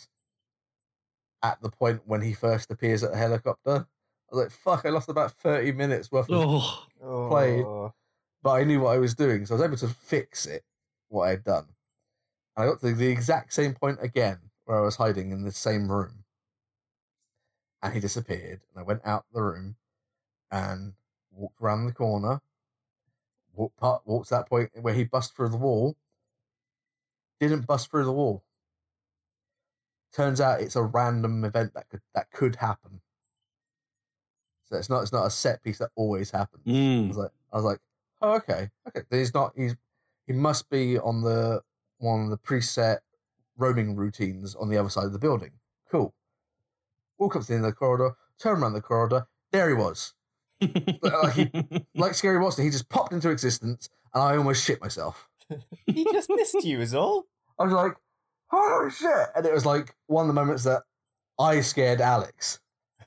at 1.43 1.61
the 1.61 1.69
point 1.69 2.01
when 2.05 2.21
he 2.21 2.33
first 2.33 2.71
appears 2.71 3.03
at 3.03 3.11
the 3.11 3.17
helicopter. 3.17 3.87
I 4.31 4.35
was 4.35 4.43
like, 4.45 4.51
fuck, 4.51 4.85
I 4.85 4.89
lost 4.89 5.09
about 5.09 5.31
30 5.31 5.73
minutes 5.73 6.11
worth 6.11 6.29
of 6.29 6.61
oh, 7.03 7.27
Played. 7.29 7.65
Oh. 7.65 7.93
but 8.41 8.51
I 8.51 8.63
knew 8.63 8.81
what 8.81 8.95
I 8.95 8.99
was 8.99 9.13
doing, 9.13 9.45
so 9.45 9.53
I 9.53 9.57
was 9.57 9.65
able 9.65 9.77
to 9.77 9.87
fix 9.87 10.45
it, 10.45 10.63
what 11.11 11.27
I 11.27 11.31
had 11.31 11.43
done. 11.43 11.67
And 12.55 12.65
I 12.65 12.67
got 12.67 12.79
to 12.81 12.93
the 12.93 13.07
exact 13.07 13.53
same 13.53 13.73
point 13.73 13.99
again, 14.01 14.39
where 14.65 14.77
I 14.77 14.81
was 14.81 14.95
hiding 14.95 15.31
in 15.31 15.43
the 15.43 15.51
same 15.51 15.91
room. 15.91 16.23
And 17.83 17.93
he 17.93 17.99
disappeared, 17.99 18.61
and 18.69 18.79
I 18.79 18.83
went 18.83 19.01
out 19.05 19.25
the 19.33 19.41
room 19.41 19.75
and 20.51 20.93
walked 21.31 21.61
around 21.61 21.85
the 21.85 21.93
corner, 21.93 22.41
walked, 23.53 23.77
part, 23.77 24.03
walked 24.05 24.27
to 24.29 24.35
that 24.35 24.49
point 24.49 24.69
where 24.81 24.93
he 24.93 25.03
bust 25.03 25.35
through 25.35 25.49
the 25.49 25.57
wall, 25.57 25.97
didn't 27.39 27.65
bust 27.65 27.89
through 27.89 28.05
the 28.05 28.11
wall. 28.11 28.43
Turns 30.13 30.41
out 30.41 30.61
it's 30.61 30.75
a 30.75 30.83
random 30.83 31.43
event 31.45 31.73
that 31.73 31.89
could 31.89 32.01
that 32.13 32.29
could 32.31 32.57
happen. 32.57 33.01
So 34.65 34.77
it's 34.77 34.89
not 34.89 35.01
it's 35.01 35.11
not 35.13 35.25
a 35.25 35.29
set 35.31 35.63
piece 35.63 35.79
that 35.79 35.91
always 35.95 36.31
happens. 36.31 36.63
I 36.67 36.69
Mm. 36.69 37.07
was 37.07 37.17
like, 37.17 37.31
I 37.51 37.55
was 37.55 37.65
like, 37.65 37.79
oh, 38.21 38.33
okay, 38.35 38.69
okay. 38.87 39.03
He's 39.09 39.33
not. 39.33 39.53
He's 39.55 39.75
he 40.27 40.33
must 40.33 40.69
be 40.69 40.97
on 40.99 41.21
the 41.21 41.61
one 41.99 42.23
of 42.23 42.29
the 42.29 42.37
preset 42.37 42.97
roaming 43.57 43.95
routines 43.95 44.55
on 44.55 44.69
the 44.69 44.77
other 44.77 44.89
side 44.89 45.05
of 45.05 45.13
the 45.13 45.19
building. 45.19 45.51
Cool. 45.91 46.13
Walk 47.19 47.35
up 47.35 47.41
to 47.43 47.47
the 47.47 47.53
end 47.55 47.65
of 47.65 47.71
the 47.71 47.75
corridor, 47.75 48.15
turn 48.39 48.61
around 48.61 48.73
the 48.73 48.81
corridor. 48.81 49.27
There 49.51 49.67
he 49.69 49.75
was. 49.75 50.13
like 51.01 51.33
he- 51.33 51.51
Like 51.95 52.15
Scary 52.15 52.39
Watson, 52.39 52.65
he 52.65 52.71
just 52.71 52.89
popped 52.89 53.13
into 53.13 53.29
existence, 53.29 53.89
and 54.13 54.23
I 54.23 54.37
almost 54.37 54.63
shit 54.65 54.81
myself. 54.81 55.27
He 55.85 56.05
just 56.05 56.29
missed 56.29 56.63
you, 56.63 56.79
is 56.79 56.93
all. 56.95 57.25
I 57.59 57.63
was 57.65 57.73
like, 57.73 57.93
holy 58.47 58.89
shit! 58.89 59.27
And 59.35 59.45
it 59.45 59.53
was 59.53 59.65
like 59.65 59.93
one 60.07 60.23
of 60.23 60.27
the 60.27 60.33
moments 60.41 60.63
that 60.63 60.83
I 61.37 61.59
scared 61.61 61.99
Alex. 61.99 62.59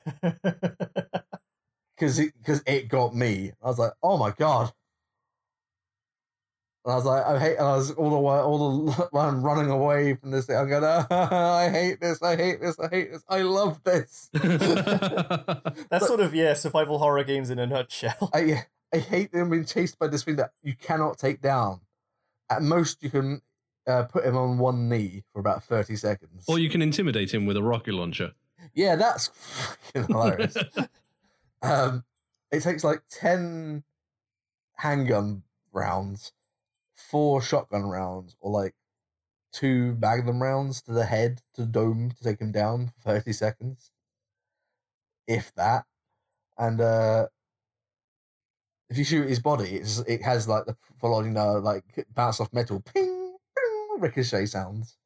because 1.96 2.18
it 2.18 2.32
because 2.38 2.62
it 2.66 2.88
got 2.88 3.14
me. 3.14 3.52
I 3.62 3.66
was 3.68 3.78
like, 3.78 3.92
oh 4.02 4.18
my 4.18 4.30
god. 4.32 4.72
And 6.84 6.92
I 6.92 6.96
was 6.96 7.04
like, 7.06 7.24
I 7.24 7.38
hate. 7.38 7.56
And 7.56 7.66
I 7.66 7.76
was 7.76 7.92
all 7.92 8.10
the 8.10 8.18
way, 8.18 8.36
all 8.36 8.84
the 8.86 8.92
while 9.10 9.28
I'm 9.28 9.42
running 9.42 9.70
away 9.70 10.14
from 10.16 10.30
this 10.30 10.46
thing. 10.46 10.56
I'm 10.56 10.68
going, 10.68 10.84
ah, 11.10 11.54
I 11.56 11.70
hate 11.70 12.00
this. 12.00 12.22
I 12.22 12.36
hate 12.36 12.60
this. 12.60 12.78
I 12.78 12.88
hate 12.88 13.12
this. 13.12 13.24
I 13.28 13.42
love 13.42 13.82
this. 13.84 14.28
That's 14.34 15.88
But- 15.90 16.02
sort 16.02 16.20
of 16.20 16.34
yeah, 16.34 16.54
survival 16.54 16.98
horror 16.98 17.24
games 17.24 17.50
in 17.50 17.58
a 17.58 17.66
nutshell. 17.66 18.30
I 18.34 18.64
I 18.92 18.98
hate 18.98 19.32
them 19.32 19.50
being 19.50 19.64
chased 19.64 19.98
by 19.98 20.08
this 20.08 20.24
thing 20.24 20.36
that 20.36 20.52
you 20.62 20.74
cannot 20.74 21.18
take 21.18 21.40
down. 21.40 21.80
At 22.50 22.62
most, 22.62 23.02
you 23.02 23.10
can 23.10 23.40
uh, 23.86 24.04
put 24.04 24.24
him 24.24 24.36
on 24.36 24.58
one 24.58 24.88
knee 24.88 25.24
for 25.32 25.40
about 25.40 25.64
thirty 25.64 25.96
seconds. 25.96 26.44
or 26.46 26.58
you 26.58 26.68
can 26.68 26.82
intimidate 26.82 27.32
him 27.32 27.46
with 27.46 27.56
a 27.56 27.62
rocket 27.62 27.94
launcher. 27.94 28.32
Yeah, 28.74 28.96
that's 28.96 29.28
fucking 29.28 30.06
hilarious. 30.08 30.56
um, 31.62 32.04
it 32.50 32.60
takes 32.62 32.82
like 32.84 33.02
10 33.10 33.82
handgun 34.76 35.42
rounds, 35.72 36.32
four 37.10 37.42
shotgun 37.42 37.84
rounds, 37.84 38.36
or 38.40 38.50
like 38.50 38.74
two 39.52 39.96
magnum 40.00 40.42
rounds 40.42 40.82
to 40.82 40.92
the 40.92 41.04
head, 41.04 41.40
to 41.54 41.64
dome, 41.64 42.10
to 42.10 42.24
take 42.24 42.40
him 42.40 42.52
down 42.52 42.88
for 43.02 43.12
30 43.12 43.32
seconds. 43.32 43.90
If 45.26 45.54
that. 45.54 45.84
And 46.58 46.80
uh, 46.80 47.28
if 48.90 48.98
you 48.98 49.04
shoot 49.04 49.28
his 49.28 49.40
body, 49.40 49.76
it's, 49.76 50.00
it 50.00 50.22
has 50.22 50.46
like 50.48 50.66
the 50.66 50.76
following, 51.00 51.36
uh, 51.36 51.60
like 51.60 51.84
bounce 52.14 52.40
off 52.40 52.52
metal, 52.52 52.80
ping, 52.80 53.36
ping, 53.56 54.00
ricochet 54.00 54.46
sounds. 54.46 54.96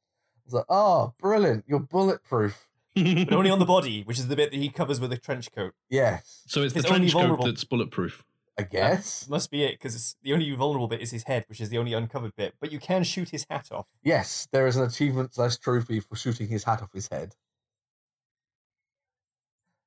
It's 0.44 0.54
like, 0.54 0.66
oh, 0.68 1.14
brilliant, 1.20 1.64
you're 1.68 1.78
bulletproof. 1.80 2.68
but 2.94 3.32
only 3.32 3.50
on 3.50 3.58
the 3.58 3.64
body, 3.76 4.02
which 4.02 4.18
is 4.18 4.28
the 4.28 4.37
bit 4.37 4.50
that 4.50 4.56
he 4.56 4.70
covers 4.70 4.98
with 4.98 5.12
a 5.12 5.18
trench 5.18 5.52
coat. 5.52 5.74
Yes, 5.90 6.42
so 6.46 6.62
it's 6.62 6.72
the 6.72 6.80
It's 6.80 6.88
trench 6.88 7.12
coat 7.12 7.44
that's 7.44 7.64
bulletproof. 7.64 8.24
I 8.59 8.62
guess. 8.62 9.29
Must 9.29 9.51
be 9.53 9.62
it, 9.62 9.73
because 9.73 10.16
the 10.23 10.33
only 10.33 10.51
vulnerable 10.51 10.88
bit 10.88 11.01
is 11.01 11.12
his 11.12 11.23
head, 11.23 11.44
which 11.49 11.61
is 11.61 11.68
the 11.68 11.79
only 11.79 11.92
uncovered 11.92 12.35
bit. 12.37 12.55
But 12.61 12.73
you 12.73 12.81
can 12.81 13.05
shoot 13.05 13.31
his 13.31 13.47
hat 13.49 13.68
off. 13.71 13.87
Yes, 14.03 14.49
there 14.51 14.66
is 14.66 14.77
an 14.77 14.83
achievement 14.83 15.35
slash 15.35 15.59
trophy 15.59 16.01
for 16.01 16.16
shooting 16.16 16.49
his 16.49 16.64
hat 16.64 16.83
off 16.83 16.92
his 16.92 17.09
head. 17.09 17.37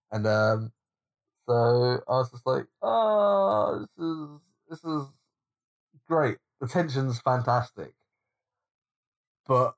And 0.09 0.25
um, 0.25 0.71
so 1.47 2.01
I 2.07 2.11
was 2.11 2.31
just 2.31 2.45
like, 2.47 2.65
oh, 2.81 3.85
this 3.97 4.05
is 4.05 4.29
this 4.69 4.83
is 4.85 5.07
great. 6.07 6.37
The 6.61 6.67
tension's 6.67 7.19
fantastic, 7.19 7.93
but 9.47 9.75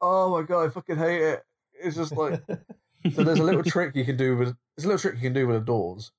oh 0.00 0.30
my 0.30 0.46
god, 0.46 0.66
I 0.66 0.68
fucking 0.70 0.96
hate 0.96 1.22
it. 1.22 1.44
It's 1.74 1.96
just 1.96 2.12
like 2.12 2.42
so. 2.46 3.22
There's 3.24 3.40
a 3.40 3.44
little 3.44 3.62
trick 3.64 3.94
you 3.96 4.04
can 4.04 4.16
do 4.16 4.36
with 4.36 4.56
there's 4.76 4.84
a 4.84 4.88
little 4.88 4.98
trick 4.98 5.16
you 5.16 5.20
can 5.20 5.32
do 5.34 5.46
with 5.46 5.56
the 5.56 5.64
doors. 5.64 6.10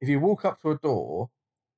If 0.00 0.08
you 0.08 0.20
walk 0.20 0.44
up 0.44 0.60
to 0.62 0.70
a 0.70 0.78
door, 0.78 1.30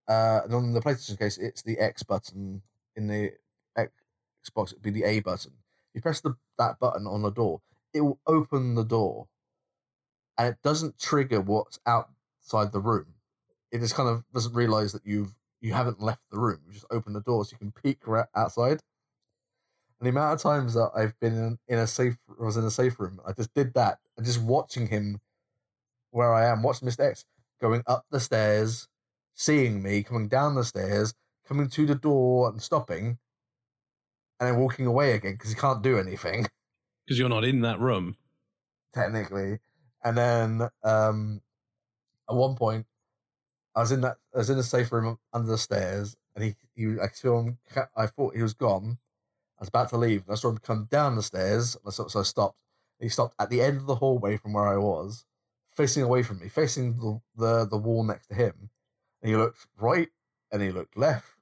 uh, 0.08 0.40
and 0.44 0.54
on 0.54 0.72
the 0.72 0.80
PlayStation 0.80 1.18
case, 1.18 1.38
it's 1.38 1.62
the 1.62 1.78
X 1.78 2.02
button. 2.02 2.62
In 2.96 3.06
the 3.06 3.32
Xbox, 3.78 4.72
it'd 4.72 4.82
be 4.82 4.90
the 4.90 5.04
A 5.04 5.20
button. 5.20 5.52
You 5.94 6.00
press 6.02 6.20
the 6.20 6.34
that 6.58 6.78
button 6.78 7.06
on 7.06 7.22
the 7.22 7.30
door, 7.30 7.60
it 7.94 8.00
will 8.02 8.20
open 8.26 8.74
the 8.74 8.84
door, 8.84 9.28
and 10.38 10.48
it 10.48 10.58
doesn't 10.62 10.98
trigger 10.98 11.40
what's 11.40 11.78
outside 11.86 12.72
the 12.72 12.80
room. 12.80 13.14
It 13.70 13.78
just 13.78 13.94
kind 13.94 14.08
of 14.08 14.24
doesn't 14.32 14.54
realize 14.54 14.92
that 14.92 15.06
you've 15.06 15.34
you 15.60 15.72
haven't 15.72 16.00
left 16.02 16.22
the 16.30 16.38
room. 16.38 16.60
You 16.66 16.74
just 16.74 16.86
open 16.90 17.12
the 17.12 17.20
door 17.20 17.44
so 17.44 17.54
you 17.54 17.58
can 17.58 17.72
peek 17.72 18.06
ra- 18.06 18.26
outside. 18.34 18.80
And 20.00 20.06
the 20.06 20.10
amount 20.10 20.34
of 20.34 20.42
times 20.42 20.74
that 20.74 20.90
I've 20.96 21.18
been 21.20 21.34
in, 21.34 21.58
in 21.68 21.78
a 21.78 21.86
safe, 21.86 22.18
I 22.28 22.44
was 22.44 22.56
in 22.56 22.64
a 22.64 22.70
safe 22.70 22.98
room, 22.98 23.20
I 23.26 23.32
just 23.32 23.54
did 23.54 23.72
that, 23.74 24.00
and 24.16 24.26
just 24.26 24.42
watching 24.42 24.88
him 24.88 25.20
where 26.10 26.34
I 26.34 26.46
am, 26.46 26.62
watching 26.62 26.88
Mr. 26.88 27.08
X 27.08 27.24
going 27.60 27.84
up 27.86 28.04
the 28.10 28.18
stairs, 28.18 28.88
seeing 29.34 29.82
me 29.82 30.02
coming 30.02 30.28
down 30.28 30.54
the 30.54 30.64
stairs, 30.64 31.14
coming 31.46 31.68
to 31.70 31.86
the 31.86 31.94
door 31.94 32.48
and 32.50 32.62
stopping, 32.62 33.18
and 34.40 34.48
then 34.48 34.58
walking 34.60 34.86
away 34.86 35.12
again 35.12 35.32
because 35.34 35.50
he 35.50 35.56
can't 35.56 35.82
do 35.82 35.98
anything 35.98 36.46
Because 37.06 37.18
you're 37.18 37.28
not 37.28 37.44
in 37.44 37.60
that 37.62 37.80
room. 37.80 38.16
technically. 38.92 39.60
And 40.04 40.16
then 40.16 40.68
um, 40.82 41.42
at 42.28 42.36
one 42.36 42.56
point, 42.56 42.86
I 43.74 43.80
was 43.80 43.92
in 43.92 44.02
that 44.02 44.18
I 44.34 44.38
was 44.38 44.50
in 44.50 44.58
a 44.58 44.62
safe 44.62 44.92
room 44.92 45.18
under 45.32 45.48
the 45.48 45.58
stairs, 45.58 46.16
and 46.34 46.44
he 46.44 46.56
he 46.74 47.00
I 47.00 47.08
saw 47.08 47.40
him. 47.42 47.58
I 47.96 48.06
thought 48.06 48.36
he 48.36 48.42
was 48.42 48.54
gone. 48.54 48.98
I 49.58 49.62
was 49.62 49.68
about 49.68 49.90
to 49.90 49.98
leave, 49.98 50.24
and 50.24 50.32
I 50.32 50.36
saw 50.36 50.50
him 50.50 50.58
come 50.58 50.86
down 50.86 51.16
the 51.16 51.22
stairs. 51.22 51.76
and 51.84 51.94
So, 51.94 52.08
so 52.08 52.20
I 52.20 52.24
stopped. 52.24 52.58
He 53.00 53.08
stopped 53.08 53.36
at 53.38 53.50
the 53.50 53.62
end 53.62 53.78
of 53.78 53.86
the 53.86 53.96
hallway 53.96 54.36
from 54.38 54.54
where 54.54 54.68
I 54.68 54.76
was, 54.78 55.26
facing 55.68 56.02
away 56.04 56.22
from 56.22 56.40
me, 56.40 56.48
facing 56.48 56.98
the 56.98 57.20
the, 57.36 57.66
the 57.66 57.78
wall 57.78 58.04
next 58.04 58.28
to 58.28 58.34
him. 58.34 58.70
And 59.22 59.30
he 59.30 59.36
looked 59.36 59.66
right, 59.78 60.08
and 60.50 60.62
he 60.62 60.70
looked 60.72 60.96
left, 60.96 61.36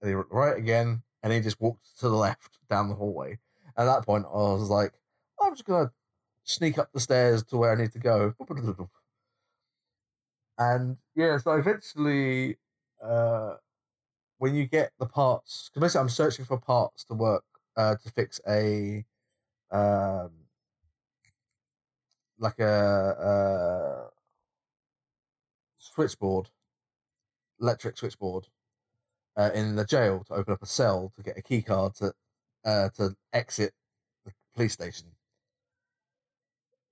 and 0.00 0.10
he 0.10 0.16
looked 0.16 0.32
right 0.32 0.56
again, 0.56 1.02
and 1.22 1.32
he 1.32 1.40
just 1.40 1.60
walked 1.60 1.98
to 2.00 2.08
the 2.08 2.16
left 2.16 2.58
down 2.70 2.88
the 2.88 2.96
hallway. 2.96 3.38
At 3.76 3.86
that 3.86 4.04
point, 4.06 4.26
I 4.26 4.36
was 4.36 4.70
like, 4.70 4.92
I'm 5.40 5.54
just 5.54 5.64
gonna 5.66 5.92
sneak 6.44 6.78
up 6.78 6.92
the 6.92 7.00
stairs 7.00 7.44
to 7.44 7.56
where 7.56 7.72
I 7.72 7.76
need 7.76 7.92
to 7.92 7.98
go. 7.98 8.34
And 10.58 10.98
yeah, 11.14 11.38
so 11.38 11.52
eventually, 11.52 12.56
uh, 13.02 13.54
when 14.38 14.54
you 14.54 14.66
get 14.66 14.92
the 14.98 15.06
parts, 15.06 15.70
because 15.70 15.82
basically 15.82 16.02
I'm 16.02 16.08
searching 16.10 16.44
for 16.44 16.58
parts 16.58 17.04
to 17.06 17.14
work 17.14 17.44
uh, 17.76 17.96
to 17.96 18.10
fix 18.12 18.40
a 18.48 19.04
um, 19.72 20.32
like 22.38 22.58
a, 22.58 24.08
uh 24.08 24.10
switchboard, 25.78 26.50
electric 27.60 27.96
switchboard, 27.96 28.48
uh, 29.36 29.50
in 29.54 29.76
the 29.76 29.84
jail 29.84 30.24
to 30.26 30.34
open 30.34 30.54
up 30.54 30.62
a 30.62 30.66
cell 30.66 31.12
to 31.16 31.22
get 31.22 31.38
a 31.38 31.42
key 31.42 31.62
card 31.62 31.94
to 31.96 32.12
uh, 32.64 32.88
to 32.90 33.14
exit 33.32 33.72
the 34.24 34.32
police 34.54 34.72
station 34.72 35.08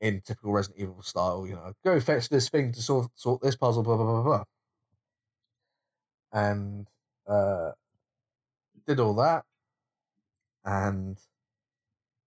in 0.02 0.20
typical 0.20 0.52
Resident 0.52 0.80
Evil 0.80 1.02
style, 1.02 1.46
you 1.46 1.54
know, 1.54 1.72
go 1.84 2.00
fetch 2.00 2.28
this 2.28 2.48
thing 2.48 2.72
to 2.72 2.82
sort 2.82 3.08
sort 3.14 3.40
this 3.40 3.56
puzzle, 3.56 3.84
blah 3.84 3.96
blah 3.96 4.04
blah 4.04 4.22
blah. 4.22 4.44
And 6.32 6.88
uh, 7.26 7.72
did 8.86 8.98
all 8.98 9.14
that, 9.14 9.44
and 10.64 11.18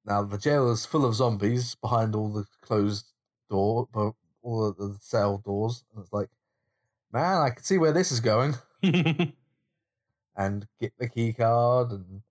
now 0.06 0.24
the 0.24 0.38
jail 0.38 0.72
is 0.72 0.86
full 0.86 1.06
of 1.06 1.16
zombies 1.16 1.76
behind 1.76 2.16
all 2.16 2.32
the 2.32 2.46
closed 2.62 3.08
door, 3.50 3.88
all 4.42 4.72
the 4.72 4.98
cell 5.02 5.40
doors, 5.40 5.84
and 5.94 6.04
it's 6.04 6.14
like, 6.14 6.30
man, 7.16 7.42
I 7.42 7.50
can 7.50 7.64
see 7.64 7.78
where 7.78 7.94
this 7.94 8.12
is 8.12 8.20
going, 8.20 8.56
and 8.84 10.68
get 10.80 10.92
the 11.00 11.10
key 11.10 11.32
card, 11.34 11.92
and 11.92 12.22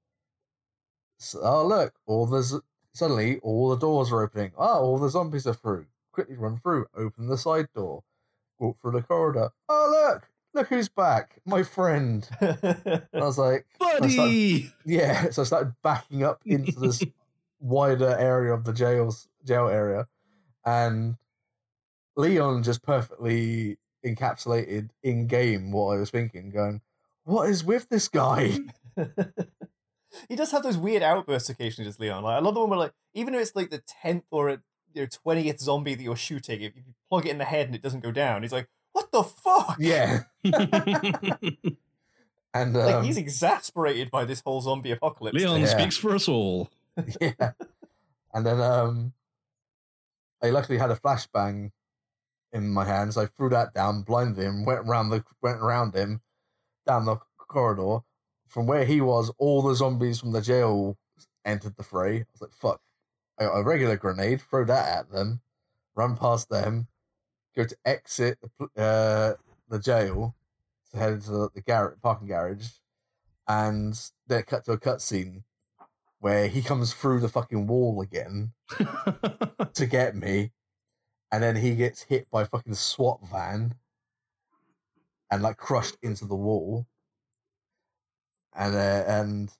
s- 1.20 1.34
oh 1.40 1.66
look, 1.66 1.94
all 2.06 2.26
there's 2.26 2.54
suddenly 2.92 3.38
all 3.40 3.70
the 3.70 3.78
doors 3.78 4.12
are 4.12 4.22
opening. 4.22 4.52
Oh, 4.56 4.80
all 4.80 4.98
the 4.98 5.08
zombies 5.08 5.46
are 5.46 5.54
through. 5.54 5.86
Quickly 6.12 6.36
run 6.36 6.58
through. 6.58 6.86
Open 6.94 7.26
the 7.26 7.38
side 7.38 7.68
door. 7.74 8.02
Walk 8.58 8.76
through 8.80 8.92
the 8.92 9.02
corridor. 9.02 9.50
Oh 9.68 10.10
look, 10.12 10.28
look 10.52 10.68
who's 10.68 10.88
back, 10.88 11.40
my 11.46 11.62
friend. 11.62 12.28
And 12.40 12.58
I 13.14 13.18
was 13.20 13.38
like, 13.38 13.66
Buddy! 13.80 14.70
yeah. 14.84 15.30
So 15.30 15.42
I 15.42 15.44
started 15.46 15.74
backing 15.82 16.22
up 16.22 16.42
into 16.44 16.78
this 16.78 17.02
wider 17.58 18.16
area 18.18 18.52
of 18.52 18.64
the 18.64 18.72
jails 18.74 19.28
jail 19.46 19.68
area, 19.68 20.06
and 20.64 21.16
Leon 22.16 22.62
just 22.62 22.82
perfectly 22.82 23.78
encapsulated 24.04 24.90
in 25.02 25.26
game 25.26 25.72
what 25.72 25.96
I 25.96 26.00
was 26.00 26.10
thinking. 26.10 26.50
Going, 26.50 26.80
what 27.24 27.48
is 27.48 27.64
with 27.64 27.88
this 27.88 28.08
guy? 28.08 28.58
he 30.28 30.36
does 30.36 30.52
have 30.52 30.62
those 30.62 30.76
weird 30.78 31.02
outbursts 31.02 31.48
occasionally, 31.48 31.88
does 31.88 31.98
Leon? 31.98 32.22
Like 32.22 32.36
I 32.36 32.40
love 32.40 32.54
the 32.54 32.60
one 32.60 32.70
where 32.70 32.78
like 32.78 32.92
even 33.14 33.34
if 33.34 33.40
it's 33.40 33.56
like 33.56 33.70
the 33.70 33.82
tenth 33.86 34.24
or 34.30 34.50
uh, 34.50 34.56
you 34.92 35.02
know 35.02 35.08
twentieth 35.10 35.60
zombie 35.60 35.94
that 35.94 36.02
you're 36.02 36.16
shooting, 36.16 36.62
if 36.62 36.76
you 36.76 36.82
plug 37.08 37.26
it 37.26 37.30
in 37.30 37.38
the 37.38 37.44
head 37.44 37.66
and 37.66 37.74
it 37.74 37.82
doesn't 37.82 38.02
go 38.02 38.12
down, 38.12 38.42
he's 38.42 38.52
like, 38.52 38.68
"What 38.92 39.10
the 39.12 39.24
fuck?" 39.24 39.76
yeah, 39.78 40.20
and 42.54 42.76
um, 42.76 42.82
Like 42.86 43.04
he's 43.04 43.16
exasperated 43.16 44.10
by 44.10 44.24
this 44.24 44.40
whole 44.40 44.60
zombie 44.60 44.92
apocalypse. 44.92 45.36
Leon. 45.36 45.60
Yeah. 45.60 45.66
speaks 45.66 45.96
for 45.96 46.14
us 46.14 46.28
all. 46.28 46.70
yeah. 47.20 47.52
And 48.32 48.46
then 48.46 48.60
um 48.60 49.12
I 50.42 50.50
luckily 50.50 50.78
had 50.78 50.90
a 50.90 50.96
flashbang 50.96 51.72
in 52.54 52.70
my 52.70 52.86
hands. 52.86 53.18
I 53.18 53.26
threw 53.26 53.50
that 53.50 53.74
down, 53.74 54.02
blinded 54.04 54.44
him, 54.44 54.66
went 54.66 54.82
around 54.88 55.10
the 55.10 55.24
went 55.42 55.58
around 55.60 55.94
him 55.96 56.22
down 56.86 57.06
the 57.06 57.18
corridor. 57.38 58.00
From 58.48 58.66
where 58.66 58.86
he 58.86 59.00
was, 59.00 59.32
all 59.38 59.62
the 59.62 59.74
zombies 59.74 60.20
from 60.20 60.32
the 60.32 60.42
jail 60.42 60.98
entered 61.44 61.76
the 61.76 61.84
fray. 61.84 62.18
I 62.20 62.26
was 62.32 62.42
like, 62.42 62.54
fuck. 62.54 62.80
I 63.38 63.44
got 63.44 63.58
a 63.58 63.64
regular 63.64 63.96
grenade, 63.96 64.42
throw 64.42 64.64
that 64.66 64.98
at 64.98 65.10
them, 65.12 65.40
run 65.96 66.16
past 66.16 66.50
them, 66.50 66.88
go 67.56 67.64
to 67.64 67.76
exit 67.84 68.38
the, 68.58 68.82
uh, 68.82 69.34
the 69.68 69.80
jail 69.80 70.36
to 70.92 70.98
head 70.98 71.14
into 71.14 71.30
the 71.54 71.62
garage, 71.66 71.96
parking 72.02 72.28
garage, 72.28 72.68
and 73.48 73.98
then 74.26 74.42
cut 74.44 74.64
to 74.66 74.72
a 74.72 74.78
cutscene 74.78 75.42
where 76.20 76.48
he 76.48 76.62
comes 76.62 76.94
through 76.94 77.20
the 77.20 77.28
fucking 77.28 77.66
wall 77.66 78.00
again 78.00 78.52
to 79.74 79.86
get 79.86 80.16
me, 80.16 80.52
and 81.32 81.42
then 81.42 81.56
he 81.56 81.74
gets 81.74 82.02
hit 82.02 82.30
by 82.30 82.42
a 82.42 82.46
fucking 82.46 82.74
SWAT 82.74 83.20
van, 83.26 83.74
and 85.30 85.42
like 85.42 85.56
crushed 85.56 85.96
into 86.02 86.24
the 86.26 86.34
wall, 86.36 86.86
and 88.54 88.74
uh, 88.74 89.04
and 89.06 89.50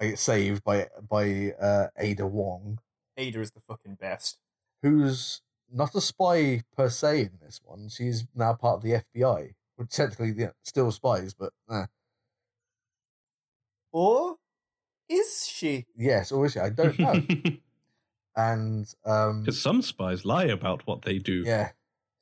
I 0.00 0.08
get 0.08 0.18
saved 0.18 0.64
by 0.64 0.88
by 1.08 1.52
uh, 1.60 1.88
Ada 1.98 2.26
Wong, 2.26 2.80
Ada 3.16 3.40
is 3.40 3.50
the 3.52 3.60
fucking 3.60 3.94
best. 3.96 4.38
who's 4.82 5.42
not 5.72 5.94
a 5.94 6.00
spy 6.00 6.62
per 6.76 6.88
se 6.88 7.22
in 7.22 7.38
this 7.42 7.60
one. 7.64 7.88
She's 7.88 8.26
now 8.34 8.54
part 8.54 8.76
of 8.76 8.82
the 8.82 9.02
FBI, 9.14 9.54
which 9.76 9.90
technically 9.90 10.34
yeah, 10.36 10.50
still 10.62 10.92
spies, 10.92 11.34
but 11.34 11.52
eh. 11.70 11.86
Or 13.92 14.36
is 15.08 15.46
she? 15.46 15.86
yes, 15.96 16.32
or 16.32 16.46
is 16.46 16.52
she? 16.52 16.60
I 16.60 16.70
don't 16.70 16.98
know. 16.98 17.14
and 18.36 18.86
um, 19.04 19.40
Because 19.42 19.60
some 19.60 19.82
spies 19.82 20.24
lie 20.24 20.44
about 20.44 20.86
what 20.86 21.02
they 21.02 21.18
do. 21.18 21.42
yeah, 21.46 21.70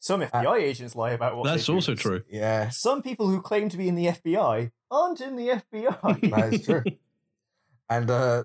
Some 0.00 0.20
FBI 0.22 0.60
agents 0.60 0.94
lie 0.94 1.12
about 1.12 1.36
what. 1.36 1.44
they 1.44 1.50
That's 1.50 1.66
do. 1.66 1.74
also 1.74 1.94
true. 1.94 2.22
yeah, 2.28 2.68
Some 2.70 3.02
people 3.02 3.28
who 3.28 3.40
claim 3.42 3.68
to 3.70 3.76
be 3.76 3.88
in 3.88 3.94
the 3.94 4.06
FBI 4.06 4.70
aren't 4.90 5.20
in 5.20 5.36
the 5.36 5.48
FBI. 5.72 6.30
that 6.30 6.54
is 6.54 6.64
true. 6.66 6.84
And 7.90 8.08
uh, 8.10 8.44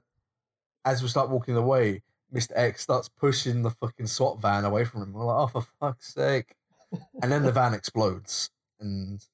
as 0.83 1.01
we 1.01 1.07
start 1.07 1.29
walking 1.29 1.55
away, 1.55 2.03
Mr. 2.33 2.51
X 2.55 2.81
starts 2.83 3.07
pushing 3.07 3.61
the 3.63 3.69
fucking 3.71 4.07
SWAT 4.07 4.41
van 4.41 4.65
away 4.65 4.83
from 4.83 5.01
him. 5.01 5.13
We're 5.13 5.23
like, 5.23 5.37
oh, 5.37 5.47
for 5.47 5.61
fuck's 5.79 6.13
sake. 6.13 6.55
And 7.23 7.31
then 7.31 7.43
the 7.43 7.51
van 7.53 7.73
explodes 7.73 8.49
and 8.81 9.25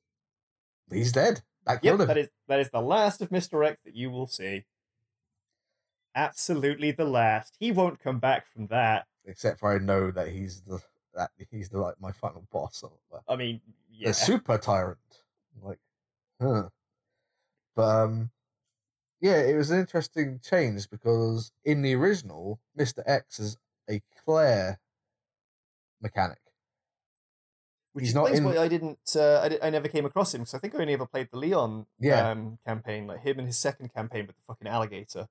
he's 0.92 1.12
dead. 1.12 1.42
That 1.66 1.84
yep, 1.84 1.92
killed 1.98 2.02
him. 2.02 2.08
that 2.08 2.18
is 2.20 2.30
that 2.48 2.60
is 2.60 2.70
the 2.70 2.82
last 2.82 3.20
of 3.22 3.30
Mr. 3.30 3.66
X 3.66 3.82
that 3.84 3.96
you 3.96 4.12
will 4.12 4.28
see. 4.28 4.66
Absolutely 6.16 6.92
the 6.92 7.06
last. 7.06 7.56
He 7.60 7.72
won't 7.72 8.00
come 8.02 8.20
back 8.20 8.48
from 8.48 8.68
that. 8.68 9.06
Except 9.26 9.60
for 9.60 9.74
I 9.76 9.80
know 9.80 10.12
that 10.12 10.30
he's 10.30 10.62
the 10.62 10.80
that 11.14 11.32
he's 11.52 11.70
the 11.70 11.80
like 11.80 11.96
my 12.00 12.12
final 12.12 12.48
boss 12.52 12.84
or. 12.84 12.92
I 13.28 13.36
mean, 13.36 13.62
yeah. 13.92 14.10
The 14.10 14.14
super 14.14 14.58
tyrant. 14.58 14.98
Like 15.62 15.80
huh. 16.42 16.70
But 17.76 17.84
um 18.04 18.32
yeah, 19.22 19.42
it 19.42 19.56
was 19.56 19.72
an 19.72 19.80
interesting 19.80 20.40
change 20.44 20.90
because 20.90 21.52
in 21.64 21.82
the 21.82 21.96
original, 21.96 22.60
Mr. 22.78 23.02
X 23.06 23.40
is 23.40 23.58
a 23.90 24.02
Claire 24.24 24.80
mechanic. 26.02 26.38
Which 27.94 28.06
he's 28.06 28.14
not 28.16 28.32
in- 28.32 28.44
why 28.44 28.58
I 28.58 28.68
didn't. 28.68 29.00
Uh, 29.16 29.40
I, 29.42 29.50
di- 29.50 29.62
I 29.62 29.70
never 29.70 29.88
came 29.88 30.06
across 30.06 30.34
him 30.34 30.42
because 30.42 30.54
I 30.54 30.60
think 30.60 30.76
I 30.76 30.80
only 30.80 30.94
ever 30.94 31.06
played 31.06 31.30
the 31.32 31.38
Leon 31.38 31.86
Yeah. 32.00 32.30
um, 32.30 32.60
campaign, 32.68 33.08
like 33.08 33.22
him 33.24 33.40
and 33.40 33.48
his 33.48 33.58
second 33.58 33.94
campaign 33.94 34.28
with 34.28 34.36
the 34.36 34.42
fucking 34.46 34.68
alligator. 34.68 35.28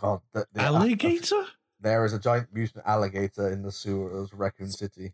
God, 0.00 0.20
the, 0.32 0.46
the, 0.52 0.60
Alligator? 0.62 1.44
there 1.80 2.04
is 2.04 2.12
a 2.12 2.18
giant 2.18 2.48
mutant 2.52 2.84
alligator 2.86 3.50
in 3.50 3.62
the 3.62 3.72
sewers 3.72 4.30
of 4.32 4.38
Raccoon 4.38 4.70
City. 4.70 5.12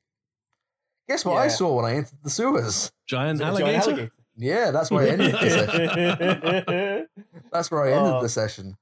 Guess 1.09 1.25
what 1.25 1.37
I 1.39 1.49
saw 1.49 1.77
when 1.77 1.85
I 1.85 1.95
entered 1.97 2.19
the 2.23 2.31
sewers? 2.31 2.93
Giant 3.07 3.37
Is 3.37 3.41
it 3.41 3.45
alligator? 3.45 3.81
giant 3.97 4.13
Yeah, 4.37 4.71
that's 4.71 4.91
where 4.91 5.05
I 5.05 5.09
ended 5.11 5.33
the 5.35 5.51
session. 5.51 7.07
That's 7.53 7.71
where 7.71 7.83
I 7.85 7.93
ended 7.93 8.13
Oh. 8.15 8.23
the 8.23 8.29
session. 8.29 8.77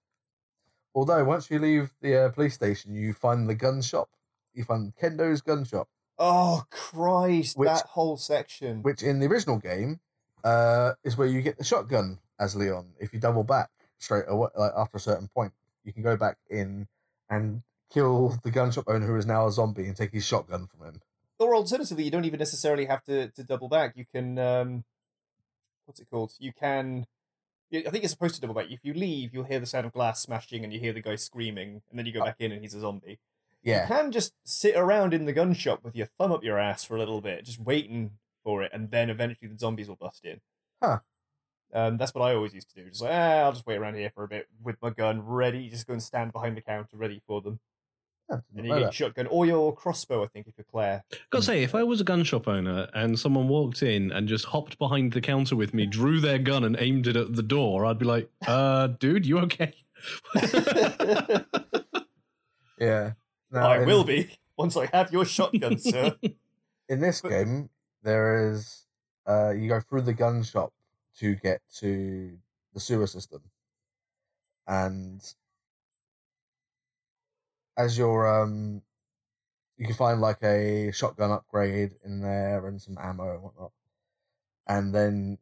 Although 0.94 1.24
once 1.24 1.50
you 1.50 1.58
leave 1.58 1.92
the 2.00 2.26
uh, 2.26 2.28
police 2.30 2.54
station, 2.54 2.94
you 2.94 3.12
find 3.12 3.48
the 3.48 3.54
gun 3.54 3.80
shop. 3.82 4.08
You 4.54 4.64
find 4.64 4.94
Kendo's 4.96 5.40
gun 5.40 5.64
shop, 5.64 5.88
oh 6.18 6.64
Christ! 6.70 7.56
Which- 7.56 7.68
that 7.68 7.86
whole 7.86 8.16
section. 8.16 8.82
which 8.82 9.02
in 9.02 9.18
the 9.20 9.26
original 9.26 9.58
game 9.58 10.00
uh, 10.44 10.92
is 11.04 11.16
where 11.16 11.28
you 11.28 11.40
get 11.42 11.56
the 11.58 11.64
shotgun 11.64 12.18
as 12.38 12.54
Leon. 12.56 12.90
If 13.00 13.12
you 13.12 13.20
double 13.20 13.44
back 13.44 13.70
straight 13.98 14.24
away, 14.28 14.48
like 14.56 14.72
after 14.76 14.96
a 14.96 15.00
certain 15.00 15.28
point, 15.28 15.52
you 15.85 15.93
can 15.93 16.03
go 16.03 16.16
back 16.16 16.37
in 16.49 16.88
and 17.29 17.62
kill 17.93 18.38
the 18.45 18.51
gun 18.51 18.71
shop 18.71 18.85
owner 18.87 19.07
who 19.07 19.16
is 19.16 19.27
now 19.27 19.47
a 19.47 19.53
zombie 19.53 19.87
and 19.87 19.97
take 19.97 20.12
his 20.12 20.25
shotgun 20.27 20.66
from 20.66 20.87
him. 20.87 21.01
or 21.38 21.55
alternatively, 21.55 22.05
you 22.05 22.11
don't 22.11 22.25
even 22.25 22.38
necessarily 22.38 22.85
have 22.87 23.03
to, 23.05 23.29
to 23.31 23.43
double 23.45 23.69
back. 23.69 23.97
You 23.97 24.05
can, 24.14 24.38
um, 24.38 24.85
what's 25.87 26.01
it 26.01 26.09
called? 26.11 26.33
You 26.38 26.53
can, 26.53 27.07
I 27.73 27.83
think 27.90 28.03
you're 28.03 28.09
supposed 28.09 28.35
to 28.37 28.40
double 28.40 28.55
back. 28.55 28.71
If 28.71 28.81
you 28.85 28.93
leave, 28.95 29.33
you'll 29.35 29.45
hear 29.45 29.61
the 29.61 29.66
sound 29.66 29.87
of 29.87 29.93
glass 29.93 30.21
smashing 30.21 30.64
and 30.64 30.73
you 30.73 30.79
hear 30.81 30.93
the 30.93 31.01
guy 31.03 31.16
screaming, 31.16 31.83
and 31.90 31.99
then 31.99 32.07
you 32.07 32.12
go 32.12 32.21
Oh. 32.21 32.25
back 32.27 32.37
in 32.40 32.53
and 32.53 32.61
he's 32.62 32.75
a 32.75 32.81
zombie. 32.81 33.19
Yeah, 33.62 33.83
You 33.83 33.88
can 33.95 34.11
just 34.12 34.33
sit 34.45 34.75
around 34.77 35.12
in 35.14 35.25
the 35.27 35.33
gun 35.33 35.53
shop 35.55 35.85
with 35.85 35.95
your 35.95 36.07
thumb 36.19 36.33
up 36.33 36.43
your 36.45 36.59
ass 36.59 36.85
for 36.85 36.95
a 36.97 36.99
little 36.99 37.21
bit, 37.21 37.45
just 37.45 37.61
waiting 37.61 38.12
for 38.43 38.62
it, 38.62 38.71
and 38.73 38.90
then 38.90 39.11
eventually 39.11 39.49
the 39.49 39.59
zombies 39.59 39.88
will 39.88 39.97
bust 39.97 40.25
in. 40.25 40.40
Huh. 40.83 41.01
Um, 41.72 41.96
that's 41.98 42.14
what 42.14 42.22
I 42.22 42.35
always 42.35 42.52
used 42.54 42.68
to 42.74 42.83
do. 42.83 42.88
Just 42.88 43.02
like, 43.02 43.12
ah, 43.12 43.42
I'll 43.44 43.52
just 43.52 43.66
wait 43.66 43.76
around 43.76 43.94
here 43.94 44.11
for 44.14 44.24
a 44.24 44.28
bit 44.28 44.48
with 44.62 44.76
my 44.83 44.90
gun 44.90 45.20
ready. 45.24 45.68
Just 45.68 45.87
go 45.87 45.92
and 45.92 46.02
stand 46.02 46.33
behind 46.33 46.56
the 46.56 46.61
counter 46.62 46.96
ready 46.96 47.22
for 47.26 47.40
them. 47.40 47.61
Yeah, 48.28 48.37
And 48.56 48.64
you 48.66 48.72
get 48.72 48.78
your 48.78 48.80
that. 48.87 48.94
shotgun 48.94 49.26
or 49.28 49.44
your 49.46 49.74
crossbow, 49.74 50.22
I 50.22 50.26
think, 50.28 50.46
if 50.48 50.54
you're 50.56 50.64
Claire. 50.70 51.04
Gotta 51.30 51.44
say, 51.44 51.62
if 51.62 51.74
I 51.74 51.83
was 51.83 52.00
a 52.00 52.04
gun 52.04 52.22
shop 52.24 52.46
owner 52.48 52.88
and 52.94 53.18
someone 53.18 53.48
walked 53.48 53.83
in 53.83 54.11
and 54.12 54.28
just 54.28 54.46
hopped 54.46 54.78
behind 54.78 55.12
the 55.12 55.20
counter 55.20 55.56
with 55.56 55.74
me, 55.74 55.87
drew 55.87 56.20
their 56.20 56.38
gun 56.38 56.62
and 56.64 56.76
aimed 56.78 57.06
it 57.09 57.16
at 57.16 57.35
the 57.35 57.42
door, 57.42 57.85
I'd 57.87 57.98
be 57.98 58.04
like, 58.06 58.30
uh, 58.46 58.87
dude, 58.88 59.26
you 59.26 59.38
okay? 59.40 59.74
yeah. 62.78 63.12
No, 63.50 63.61
I 63.61 63.80
in- 63.83 63.87
will 63.87 64.04
be 64.04 64.30
once 64.56 64.76
I 64.76 64.87
have 64.92 65.12
your 65.12 65.24
shotgun, 65.24 65.78
sir. 65.78 66.14
in 66.88 67.00
this 67.00 67.20
But- 67.20 67.30
game, 67.30 67.70
there 68.02 68.52
is 68.52 68.87
uh, 69.26 69.50
you 69.50 69.68
go 69.68 69.80
through 69.80 70.02
the 70.02 70.14
gun 70.14 70.42
shop 70.42 70.72
to 71.16 71.35
get 71.37 71.62
to 71.77 72.38
the 72.73 72.81
sewer 72.81 73.07
system, 73.07 73.42
and 74.66 75.35
as 77.77 77.96
you're 77.99 78.27
um, 78.42 78.83
you 79.77 79.87
can 79.87 79.96
find 79.96 80.20
like 80.20 80.42
a 80.44 80.92
shotgun 80.92 81.31
upgrade 81.31 81.96
in 82.05 82.20
there 82.23 82.66
and 82.66 82.81
some 82.81 82.99
ammo 83.01 83.35
and 83.35 83.42
whatnot, 83.42 83.73
and 84.68 84.94
then 84.94 85.38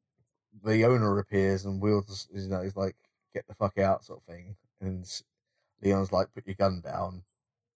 the 0.65 0.85
owner 0.87 1.19
appears 1.21 1.67
and 1.67 1.83
wields, 1.83 2.29
you 2.33 2.49
know, 2.49 2.63
he's 2.63 2.77
like, 2.77 2.97
"Get 3.35 3.47
the 3.49 3.55
fuck 3.55 3.79
out," 3.79 4.05
sort 4.05 4.21
of 4.21 4.25
thing, 4.27 4.57
and 4.81 5.07
Leon's 5.83 6.13
like, 6.13 6.33
"Put 6.35 6.47
your 6.47 6.57
gun 6.57 6.83
down." 6.83 7.25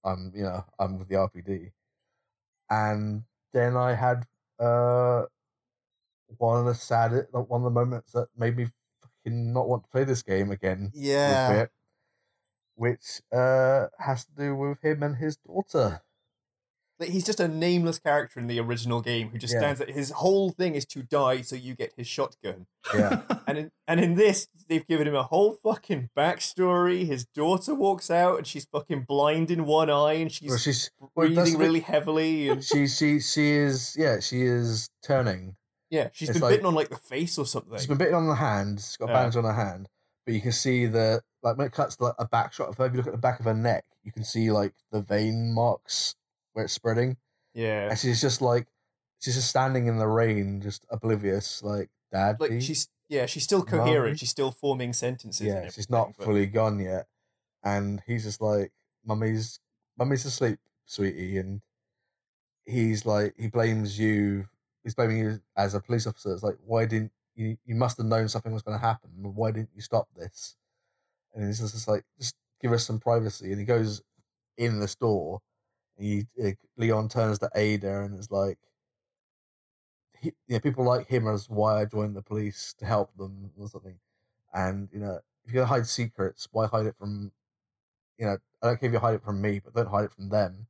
I'm, 0.05 0.33
you 0.35 0.45
know, 0.45 0.65
I'm 0.79 0.99
with 0.99 1.09
the 1.09 1.17
RPD, 1.17 1.73
and 2.71 3.25
then 3.53 3.77
I 3.77 3.95
had 3.95 4.27
uh 4.59 5.27
one 6.39 6.61
of 6.61 6.67
the 6.67 6.75
sad 6.75 7.13
one 7.33 7.61
of 7.61 7.65
the 7.65 7.71
moments 7.71 8.13
that 8.13 8.29
made 8.37 8.57
me 8.57 8.67
fucking 9.01 9.53
not 9.53 9.69
want 9.69 9.85
to 9.85 9.89
play 9.91 10.05
this 10.05 10.23
game 10.23 10.51
again. 10.51 10.91
a 11.51 11.61
bit, 11.63 11.71
which 12.75 13.21
uh 13.33 13.87
has 13.99 14.25
to 14.25 14.33
do 14.37 14.55
with 14.57 14.81
him 14.83 15.03
and 15.03 15.17
his 15.17 15.37
daughter. 15.37 16.03
He's 17.01 17.25
just 17.25 17.41
a 17.41 17.49
nameless 17.49 17.99
character 17.99 18.39
in 18.39 18.47
the 18.47 18.61
original 18.61 19.01
game 19.01 19.31
who 19.31 19.39
just 19.39 19.53
Yeah. 19.55 19.59
stands 19.61 19.81
there. 19.81 19.93
His 19.93 20.11
whole 20.13 20.51
thing 20.51 20.77
is 20.77 20.87
to 20.87 21.03
die 21.03 21.41
so 21.41 21.57
you 21.57 21.75
get 21.75 21.93
his 21.97 22.07
shotgun. 22.07 22.67
Yeah. 22.95 23.23
And 23.45 23.59
in, 23.59 23.71
and 23.89 23.99
in 24.01 24.15
this, 24.15 24.47
they've 24.69 24.87
given 24.87 25.09
him 25.09 25.17
a 25.17 25.25
whole 25.25 25.53
fucking 25.53 26.11
backstory. 26.17 27.05
His 27.05 27.25
daughter 27.25 27.75
walks 27.75 28.09
out 28.09 28.39
and 28.39 28.47
she's 28.47 28.67
fucking 28.67 29.03
blind 29.09 29.51
in 29.51 29.65
one 29.67 29.91
eye 29.91 30.13
and 30.15 30.31
she's 30.31 30.49
well, 30.51 30.59
she's 30.59 30.91
breathing 31.17 31.55
the- 31.55 31.59
really 31.59 31.81
heavily. 31.81 32.49
And 32.51 32.63
she 32.63 32.87
she 32.87 33.19
she 33.19 33.51
is 33.51 33.97
yeah 33.99 34.21
she 34.21 34.43
is 34.43 34.89
turning. 35.03 35.57
Yeah, 35.93 36.09
she's 36.13 36.31
It's 36.31 36.37
been 36.39 36.43
like- 36.43 36.53
bitten 36.55 36.67
on 36.67 36.75
like 36.75 36.89
the 36.89 36.97
face 36.97 37.37
or 37.39 37.47
something. 37.47 37.77
She's 37.79 37.87
been 37.87 37.99
bitten 37.99 38.15
on 38.15 38.27
the 38.27 38.35
hand. 38.35 38.81
She's 38.81 38.97
got 38.97 39.11
a 39.11 39.13
Yeah. 39.13 39.19
bandage 39.21 39.37
on 39.37 39.45
her 39.45 39.53
hand, 39.53 39.89
but 40.25 40.35
you 40.35 40.41
can 40.41 40.51
see 40.53 40.87
the 40.87 41.23
like 41.43 41.57
when 41.59 41.67
it 41.67 41.73
cuts 41.73 42.01
like, 42.01 42.15
a 42.19 42.27
back 42.27 42.53
shot. 42.53 42.71
If 42.71 42.79
you 42.79 42.97
look 42.97 43.07
at 43.07 43.13
the 43.13 43.19
back 43.19 43.39
of 43.39 43.45
her 43.45 43.55
neck, 43.55 43.85
you 44.03 44.11
can 44.11 44.25
see 44.25 44.51
like 44.51 44.75
the 44.91 45.01
vein 45.03 45.53
marks 45.53 46.15
where 46.55 46.65
it's 46.65 46.75
spreading. 46.75 47.17
yeah. 47.55 47.91
and 47.91 47.99
she's 47.99 48.21
just 48.21 48.41
like 48.41 48.67
she's 49.21 49.35
just 49.37 49.49
standing 49.51 49.87
in 49.87 49.99
the 49.99 50.09
rain, 50.09 50.61
just 50.61 50.85
oblivious, 50.91 51.63
like 51.63 51.91
dad. 52.11 52.41
Like 52.41 52.61
she's 52.63 52.89
yeah, 53.09 53.27
she's 53.27 53.45
still 53.45 53.59
Mum? 53.59 53.67
coherent. 53.69 54.19
She's 54.19 54.31
still 54.31 54.51
forming 54.51 54.93
sentences. 54.95 55.41
and 55.47 55.65
yeah, 55.65 55.71
she's 55.71 55.91
not 55.91 56.03
everything, 56.03 56.15
but- 56.19 56.25
fully 56.25 56.47
gone 56.47 56.79
yet, 56.81 57.07
and 57.63 58.03
he's 58.07 58.25
just 58.25 58.41
like, 58.41 58.73
"Mummy's, 59.05 59.61
mummy's 59.99 60.25
asleep, 60.25 60.59
sweetie," 60.87 61.37
and 61.37 61.61
he's 62.65 63.05
like, 63.05 63.35
he 63.37 63.49
blames 63.49 63.99
you. 63.99 64.47
He's 64.85 64.95
blaming 64.95 65.19
you 65.19 65.41
as 65.57 65.75
a 65.75 65.81
police 65.81 66.07
officer. 66.07 66.33
It's 66.33 66.43
like, 66.43 66.57
why 66.65 66.87
didn't 66.87 67.13
you? 67.35 67.57
You 67.65 67.75
must 67.75 67.99
have 67.99 68.07
known 68.07 68.29
something 68.29 68.53
was 68.53 68.63
going 68.63 68.79
to 68.79 68.85
happen. 68.85 69.11
Why 69.17 69.51
didn't 69.53 69.71
you 69.75 69.81
stop 69.83 70.09
this? 70.17 70.57
And 71.35 71.47
he's 71.47 71.61
just 71.61 71.89
like, 71.89 72.05
just 72.19 72.37
give 72.61 72.73
us 72.73 72.87
some 72.87 73.01
privacy. 73.01 73.51
And 73.53 73.61
he 73.61 73.65
goes 73.65 74.03
in 74.59 74.81
the 74.81 74.89
store, 74.89 75.41
and 75.99 76.07
he 76.07 76.55
Leon 76.77 77.09
turns 77.09 77.39
to 77.41 77.51
Ada 77.55 78.03
and 78.03 78.19
is 78.19 78.31
like, 78.31 78.59
he, 80.21 80.33
yeah, 80.47 80.59
people 80.61 80.85
like 80.85 81.09
him 81.09 81.27
as 81.29 81.49
why 81.51 81.81
I 81.81 81.85
joined 81.85 82.17
the 82.17 82.23
police 82.23 82.75
to 82.79 82.87
help 82.87 83.17
them 83.17 83.51
or 83.59 83.69
something. 83.69 83.99
And 84.55 84.89
you 84.93 85.01
know, 85.01 85.21
if 85.45 85.53
you're 85.53 85.65
gonna 85.65 85.75
hide 85.75 85.87
secrets, 85.87 86.49
why 86.53 86.67
hide 86.67 86.87
it 86.87 86.97
from? 86.99 87.33
You 88.19 88.27
know, 88.27 88.39
I 88.63 88.67
don't 88.67 88.81
care 88.81 88.89
if 88.89 88.93
you 88.95 89.01
hide 89.01 89.15
it 89.15 89.25
from 89.25 89.41
me, 89.41 89.61
but 89.61 89.75
don't 89.75 89.91
hide 89.91 90.05
it 90.07 90.13
from 90.13 90.29
them. 90.29 90.67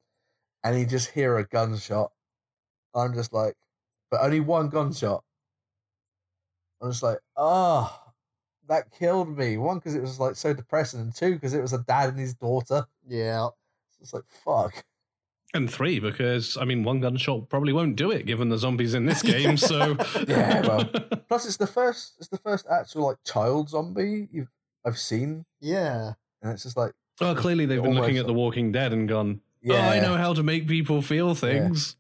And 0.64 0.79
you 0.79 0.87
just 0.87 1.11
hear 1.11 1.38
a 1.38 1.44
gunshot. 1.44 2.12
I'm 2.94 3.14
just 3.14 3.33
like, 3.33 3.57
but 4.12 4.20
only 4.22 4.38
one 4.40 4.68
gunshot. 4.68 5.25
I'm 6.81 6.90
just 6.90 7.03
like, 7.03 7.18
ah, 7.37 8.03
that 8.68 8.92
killed 8.92 9.37
me. 9.37 9.57
One 9.57 9.79
because 9.79 9.94
it 9.94 10.01
was 10.03 10.20
like 10.20 10.37
so 10.37 10.53
depressing, 10.53 11.01
and 11.01 11.14
two 11.14 11.33
because 11.35 11.55
it 11.55 11.62
was 11.62 11.72
a 11.72 11.79
dad 11.79 12.11
and 12.11 12.18
his 12.18 12.35
daughter. 12.35 12.87
Yeah. 13.09 13.48
It's 14.01 14.12
like 14.12 14.25
fuck. 14.44 14.85
And 15.55 15.70
three, 15.70 15.98
because 16.01 16.57
I 16.57 16.64
mean, 16.64 16.83
one 16.83 17.01
gunshot 17.01 17.48
probably 17.48 17.72
won't 17.72 17.96
do 17.96 18.11
it, 18.11 18.27
given 18.27 18.48
the 18.48 18.59
zombies 18.59 18.94
in 18.94 19.07
this 19.07 19.22
game. 19.33 19.57
So 19.57 19.96
Yeah, 20.29 20.61
well. 20.66 20.85
Plus, 21.29 21.46
it's 21.46 21.57
the 21.57 21.66
first. 21.66 22.14
It's 22.18 22.29
the 22.29 22.38
first 22.38 22.66
actual 22.70 23.07
like 23.07 23.16
child 23.25 23.68
zombie 23.70 24.29
you've 24.31 24.48
I've 24.85 24.98
seen, 24.98 25.44
Yeah. 25.61 26.12
and 26.42 26.53
it's 26.53 26.64
just 26.64 26.77
like, 26.77 26.92
well, 27.20 27.37
clearly 27.37 27.66
they've 27.66 27.81
been 27.81 27.92
looking 27.94 28.16
Almost. 28.16 28.20
at 28.20 28.27
The 28.27 28.33
Walking 28.33 28.72
Dead 28.72 28.92
and 28.92 29.09
gone, 29.09 29.40
yeah. 29.62 29.75
"Oh, 29.77 29.90
I 29.90 30.01
know 30.01 30.16
how 30.16 30.35
to 30.35 30.42
make 30.42 30.66
people 30.66 31.01
feel 31.03 31.35
things." 31.37 31.94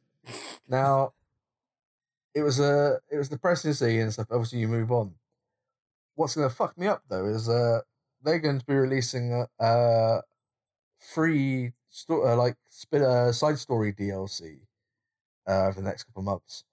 Now, 0.68 1.12
it 2.34 2.42
was 2.42 2.60
a 2.60 2.98
it 3.10 3.16
was 3.16 3.28
depressing 3.28 3.70
to 3.72 3.74
see 3.74 3.98
and 3.98 4.12
stuff. 4.12 4.28
Obviously, 4.30 4.60
you 4.60 4.68
move 4.68 4.90
on. 4.90 5.14
What's 6.14 6.34
going 6.36 6.48
to 6.48 6.54
fuck 6.54 6.76
me 6.76 6.86
up 6.86 7.02
though 7.08 7.26
is 7.26 7.48
uh 7.48 7.80
they're 8.22 8.38
going 8.38 8.60
to 8.60 8.66
be 8.66 8.74
releasing 8.74 9.32
a, 9.32 9.48
a 9.58 10.22
free 10.98 11.72
sto- 11.88 12.26
uh, 12.26 12.36
like 12.36 12.56
spin 12.68 13.02
uh, 13.02 13.32
side 13.32 13.58
story 13.58 13.92
DLC 13.92 14.60
uh, 15.48 15.66
over 15.66 15.80
the 15.80 15.86
next 15.86 16.04
couple 16.04 16.20
of 16.20 16.26
months, 16.26 16.64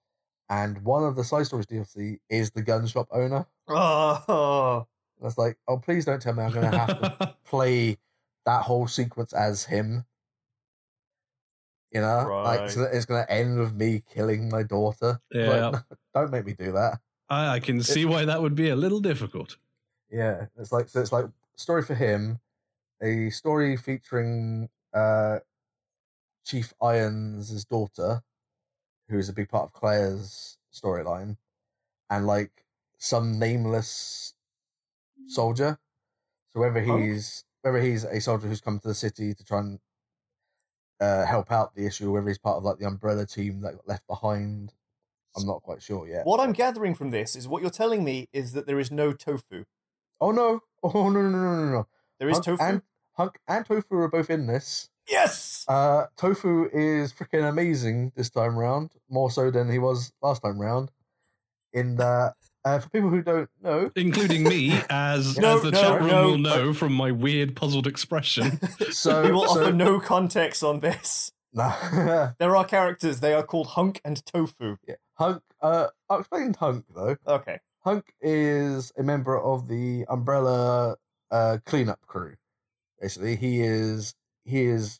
and 0.49 0.83
one 0.83 1.03
of 1.03 1.15
the 1.15 1.23
side 1.23 1.45
stories 1.45 1.65
DLC 1.65 2.19
is 2.29 2.51
the 2.51 2.61
gun 2.61 2.87
shop 2.87 3.07
owner. 3.11 3.45
Oh. 3.67 4.87
that's 5.21 5.37
like, 5.37 5.57
oh, 5.67 5.77
please 5.77 6.05
don't 6.05 6.21
tell 6.21 6.33
me 6.33 6.43
I'm 6.43 6.51
going 6.51 6.71
to 6.71 6.77
have 6.77 6.99
to 6.99 7.35
play 7.45 7.97
that 8.45 8.63
whole 8.63 8.87
sequence 8.87 9.33
as 9.33 9.65
him. 9.65 10.05
You 11.91 12.01
know, 12.01 12.31
like 12.43 12.63
it's 12.65 12.75
Right. 12.75 12.75
gonna, 12.75 12.89
it's 12.91 13.05
gonna 13.05 13.25
end 13.29 13.59
with 13.59 13.73
me 13.73 14.01
killing 14.01 14.49
my 14.49 14.63
daughter. 14.63 15.19
It's 15.39 15.47
like, 15.47 15.65
Yeah. 15.67 15.81
Don't 16.13 16.31
make 16.31 16.45
me 16.45 16.53
do 16.53 16.71
that. 16.73 17.01
I, 17.29 17.55
I 17.55 17.59
can 17.59 17.81
see 17.83 18.05
why 18.05 18.25
that 18.25 18.41
would 18.41 18.55
be 18.55 18.69
a 18.69 18.75
little 18.75 18.99
difficult. 18.99 19.57
Yeah, 20.09 20.47
it's 20.57 20.71
like 20.71 20.89
so. 20.89 21.01
It's 21.01 21.11
like 21.11 21.25
story 21.55 21.83
for 21.83 21.95
him, 21.95 22.39
a 23.01 23.29
story 23.31 23.77
featuring 23.77 24.69
uh 24.93 25.39
Chief 26.43 26.73
Irons' 26.81 27.63
daughter, 27.65 28.23
who 29.09 29.19
is 29.19 29.29
a 29.29 29.33
big 29.33 29.49
part 29.49 29.65
of 29.65 29.73
Claire's 29.73 30.59
storyline, 30.73 31.37
and 32.09 32.27
like 32.27 32.65
some 32.97 33.39
nameless 33.39 34.35
soldier. 35.27 35.79
So 36.49 36.61
whether 36.61 36.81
Oh. 36.87 36.97
he's 36.97 37.45
whether 37.61 37.81
he's 37.81 38.03
a 38.05 38.21
soldier 38.21 38.47
who's 38.47 38.61
come 38.61 38.79
to 38.79 38.89
the 38.89 38.95
city 38.95 39.33
to 39.35 39.43
try 39.45 39.59
and 39.61 39.79
uh, 40.99 41.25
help 41.25 41.51
out 41.51 41.75
the 41.75 41.85
issue, 41.85 42.11
whether 42.11 42.27
he's 42.27 42.37
part 42.37 42.57
of 42.57 42.63
like 42.63 42.77
the 42.77 42.85
umbrella 42.87 43.25
team 43.25 43.61
that 43.61 43.75
got 43.75 43.87
left 43.87 44.07
behind, 44.07 44.73
I'm 45.37 45.45
not 45.45 45.61
quite 45.61 45.81
sure 45.81 46.07
yet. 46.07 46.25
What 46.25 46.39
I'm 46.39 46.51
gathering 46.53 46.95
from 46.95 47.11
this 47.11 47.35
is 47.35 47.47
what 47.47 47.61
you're 47.61 47.71
telling 47.71 48.03
me 48.03 48.27
is 48.33 48.53
that 48.53 48.65
there 48.67 48.79
is 48.79 48.91
no 48.91 49.13
tofu. 49.13 49.65
Oh 50.21 50.31
no! 50.31 50.61
Oh 50.83 51.09
no 51.09 51.21
no 51.21 51.29
no 51.29 51.55
no 51.65 51.71
no! 51.71 51.87
There 52.19 52.29
is 52.29 52.37
Hunk 52.37 52.45
tofu. 52.45 52.63
and 52.63 52.81
Hunk 53.13 53.37
and 53.49 53.65
Tofu 53.65 53.95
are 53.97 54.07
both 54.07 54.29
in 54.29 54.47
this. 54.47 54.89
yes. 55.09 55.65
Uh, 55.67 56.05
Tofu 56.15 56.69
is 56.71 57.11
freaking 57.11 57.47
amazing 57.49 58.13
this 58.15 58.29
time 58.29 58.55
round, 58.57 58.91
more 59.09 59.29
so 59.29 59.51
than 59.51 59.69
he 59.69 59.77
was 59.77 60.13
last 60.21 60.41
time 60.41 60.57
round. 60.59 60.89
In 61.73 61.97
that, 61.97 62.35
uh, 62.65 62.79
for 62.79 62.89
people 62.89 63.09
who 63.09 63.21
don't 63.21 63.49
know, 63.61 63.91
Including 63.95 64.43
me, 64.43 64.73
as, 64.89 65.37
No, 65.37 65.57
as 65.57 65.63
the 65.63 65.71
no, 65.71 65.81
chat 65.81 66.01
room 66.01 66.09
no, 66.09 66.25
will 66.27 66.37
know 66.37 66.73
from 66.73 66.93
my 66.93 67.11
weird 67.11 67.55
puzzled 67.55 67.87
expression. 67.87 68.59
so 68.91 69.23
we 69.23 69.31
will 69.31 69.47
so, 69.47 69.61
offer 69.61 69.73
no 69.73 69.99
context 69.99 70.63
on 70.63 70.79
this. 70.79 71.31
Nah. 71.53 72.31
There 72.39 72.55
are 72.55 72.65
characters. 72.65 73.19
They 73.21 73.33
are 73.33 73.43
called 73.43 73.67
Hunk 73.67 74.01
and 74.05 74.23
Tofu. 74.25 74.77
yeah. 74.87 74.95
Hunk. 75.15 75.41
Uh, 75.61 75.87
I'll 76.09 76.19
explain 76.19 76.53
Hunk 76.53 76.85
though. 76.93 77.17
Okay. 77.27 77.59
Hunk 77.81 78.13
is 78.21 78.91
a 78.97 79.03
member 79.03 79.39
of 79.39 79.67
the 79.67 80.05
Umbrella 80.09 80.95
uh, 81.31 81.57
cleanup 81.65 82.05
crew. 82.05 82.35
Basically, 83.01 83.35
he 83.35 83.61
is 83.61 84.15
he 84.45 84.63
is 84.63 84.99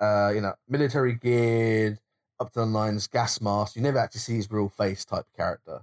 uh, 0.00 0.30
you 0.34 0.40
know 0.40 0.54
military 0.68 1.14
geared, 1.14 1.98
up 2.38 2.52
to 2.52 2.60
the 2.60 2.66
nines, 2.66 3.06
gas 3.06 3.40
mask. 3.40 3.76
You 3.76 3.82
never 3.82 3.98
actually 3.98 4.20
see 4.20 4.36
his 4.36 4.50
real 4.50 4.68
face 4.68 5.04
type 5.04 5.26
character, 5.36 5.82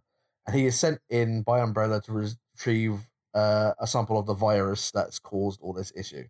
and 0.50 0.60
he 0.60 0.66
is 0.66 0.80
sent 0.80 1.00
in 1.12 1.44
by 1.44 1.60
Umbrella 1.60 2.02
to 2.02 2.12
retrieve 2.12 3.02
uh, 3.36 3.74
a 3.80 3.86
sample 3.86 4.18
of 4.18 4.26
the 4.26 4.34
virus 4.34 4.90
that's 4.90 5.20
caused 5.20 5.62
all 5.62 5.74
this 5.74 5.94
issue. 5.96 6.24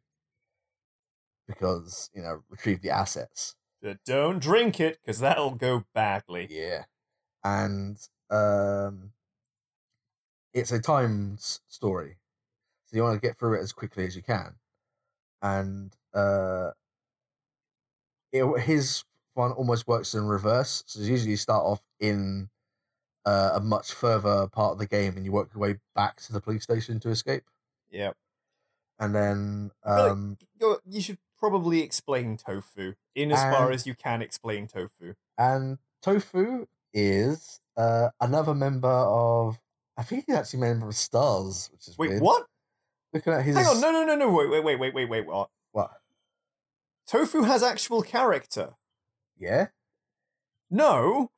Because 1.47 2.09
you 2.13 2.21
know, 2.21 2.43
retrieve 2.49 2.81
the 2.81 2.89
assets. 2.89 3.55
But 3.81 3.99
don't 4.05 4.39
drink 4.39 4.81
it 4.81 4.99
because 5.01 5.19
that'll 5.19 5.55
go 5.55 5.85
badly. 5.95 6.47
Yeah, 6.49 6.83
and 7.45 7.97
um, 8.29 9.11
it's 10.53 10.73
a 10.73 10.81
timed 10.81 11.39
story, 11.39 12.17
so 12.85 12.97
you 12.97 13.03
want 13.03 13.19
to 13.19 13.25
get 13.25 13.37
through 13.37 13.57
it 13.57 13.63
as 13.63 13.71
quickly 13.71 14.05
as 14.05 14.17
you 14.17 14.21
can. 14.21 14.55
And 15.41 15.95
uh, 16.13 16.71
it, 18.33 18.59
his 18.59 19.05
one 19.33 19.53
almost 19.53 19.87
works 19.87 20.13
in 20.13 20.25
reverse. 20.25 20.83
So 20.87 20.99
usually 20.99 21.31
you 21.31 21.37
start 21.37 21.63
off 21.63 21.81
in 22.01 22.49
uh, 23.25 23.51
a 23.55 23.59
much 23.59 23.93
further 23.93 24.47
part 24.47 24.73
of 24.73 24.79
the 24.79 24.87
game, 24.87 25.15
and 25.15 25.25
you 25.25 25.31
work 25.31 25.49
your 25.53 25.61
way 25.61 25.75
back 25.95 26.17
to 26.21 26.33
the 26.33 26.41
police 26.41 26.63
station 26.63 26.99
to 27.01 27.09
escape. 27.09 27.43
Yeah. 27.89 28.11
And 28.99 29.15
then 29.15 29.71
feel 29.85 29.93
like 29.95 30.11
um, 30.11 30.37
You're, 30.59 31.01
should 31.01 31.17
probably 31.37 31.81
explain 31.81 32.35
tofu 32.37 32.93
in 33.15 33.31
as 33.31 33.41
far 33.41 33.71
as 33.71 33.87
you 33.87 33.95
can 33.95 34.21
explain 34.21 34.67
tofu. 34.67 35.13
and 35.37 35.77
Tofu 36.01 36.65
is 36.93 37.59
uh, 37.77 38.09
another 38.21 38.53
member 38.53 38.87
of. 38.87 39.59
I 39.97 40.03
think 40.03 40.25
he's 40.27 40.35
actually 40.35 40.59
a 40.59 40.61
member 40.61 40.87
of 40.87 40.95
Stars, 40.95 41.69
which 41.73 41.87
is 41.87 41.97
Wait, 41.97 42.09
weird. 42.09 42.21
what? 42.21 42.45
Looking 43.13 43.33
at 43.33 43.43
his 43.43 43.57
Hang 43.57 43.65
on, 43.65 43.81
no, 43.81 43.91
no, 43.91 44.05
no, 44.05 44.15
no. 44.15 44.31
Wait, 44.31 44.49
wait, 44.49 44.63
wait, 44.63 44.79
wait, 44.79 44.93
wait, 44.93 45.09
wait. 45.09 45.25
What? 45.25 45.49
what? 45.71 45.91
Tofu 47.07 47.43
has 47.43 47.63
actual 47.63 48.01
character. 48.01 48.75
Yeah, 49.37 49.67
No, 50.69 51.31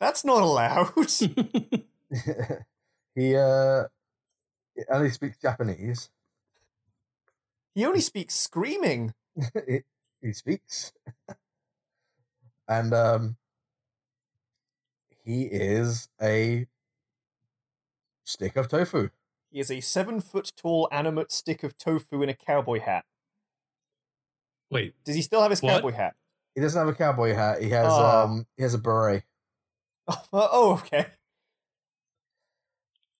that's 0.00 0.24
not 0.24 0.42
allowed. 0.42 0.92
he 3.14 3.36
uh, 3.36 3.84
only 4.90 5.10
speaks 5.10 5.38
Japanese. 5.38 6.10
he 7.74 7.84
only 7.84 8.00
speaks 8.00 8.34
screaming. 8.34 9.14
he, 9.68 9.80
he 10.20 10.32
speaks, 10.32 10.92
and 12.66 12.92
um, 12.92 13.36
he 15.24 15.42
is 15.44 16.08
a 16.20 16.66
stick 18.24 18.56
of 18.56 18.68
tofu. 18.68 19.10
He 19.50 19.60
is 19.60 19.70
a 19.70 19.80
seven 19.80 20.20
foot 20.20 20.52
tall 20.56 20.88
animate 20.92 21.32
stick 21.32 21.62
of 21.64 21.76
tofu 21.76 22.22
in 22.22 22.28
a 22.28 22.34
cowboy 22.34 22.80
hat. 22.80 23.04
Wait, 24.70 24.94
Does 25.04 25.16
he 25.16 25.22
still 25.22 25.42
have 25.42 25.50
his 25.50 25.60
What? 25.62 25.74
cowboy 25.82 25.92
hat? 25.92 26.14
He 26.54 26.60
doesn't 26.60 26.78
have 26.78 26.86
a 26.88 26.96
cowboy 26.96 27.34
hat. 27.34 27.60
He 27.62 27.70
has 27.70 27.86
Oh. 27.88 28.24
um, 28.24 28.46
he 28.56 28.62
has 28.62 28.74
a 28.74 28.78
beret. 28.78 29.24
Oh, 30.32 30.72
okay. 30.82 31.06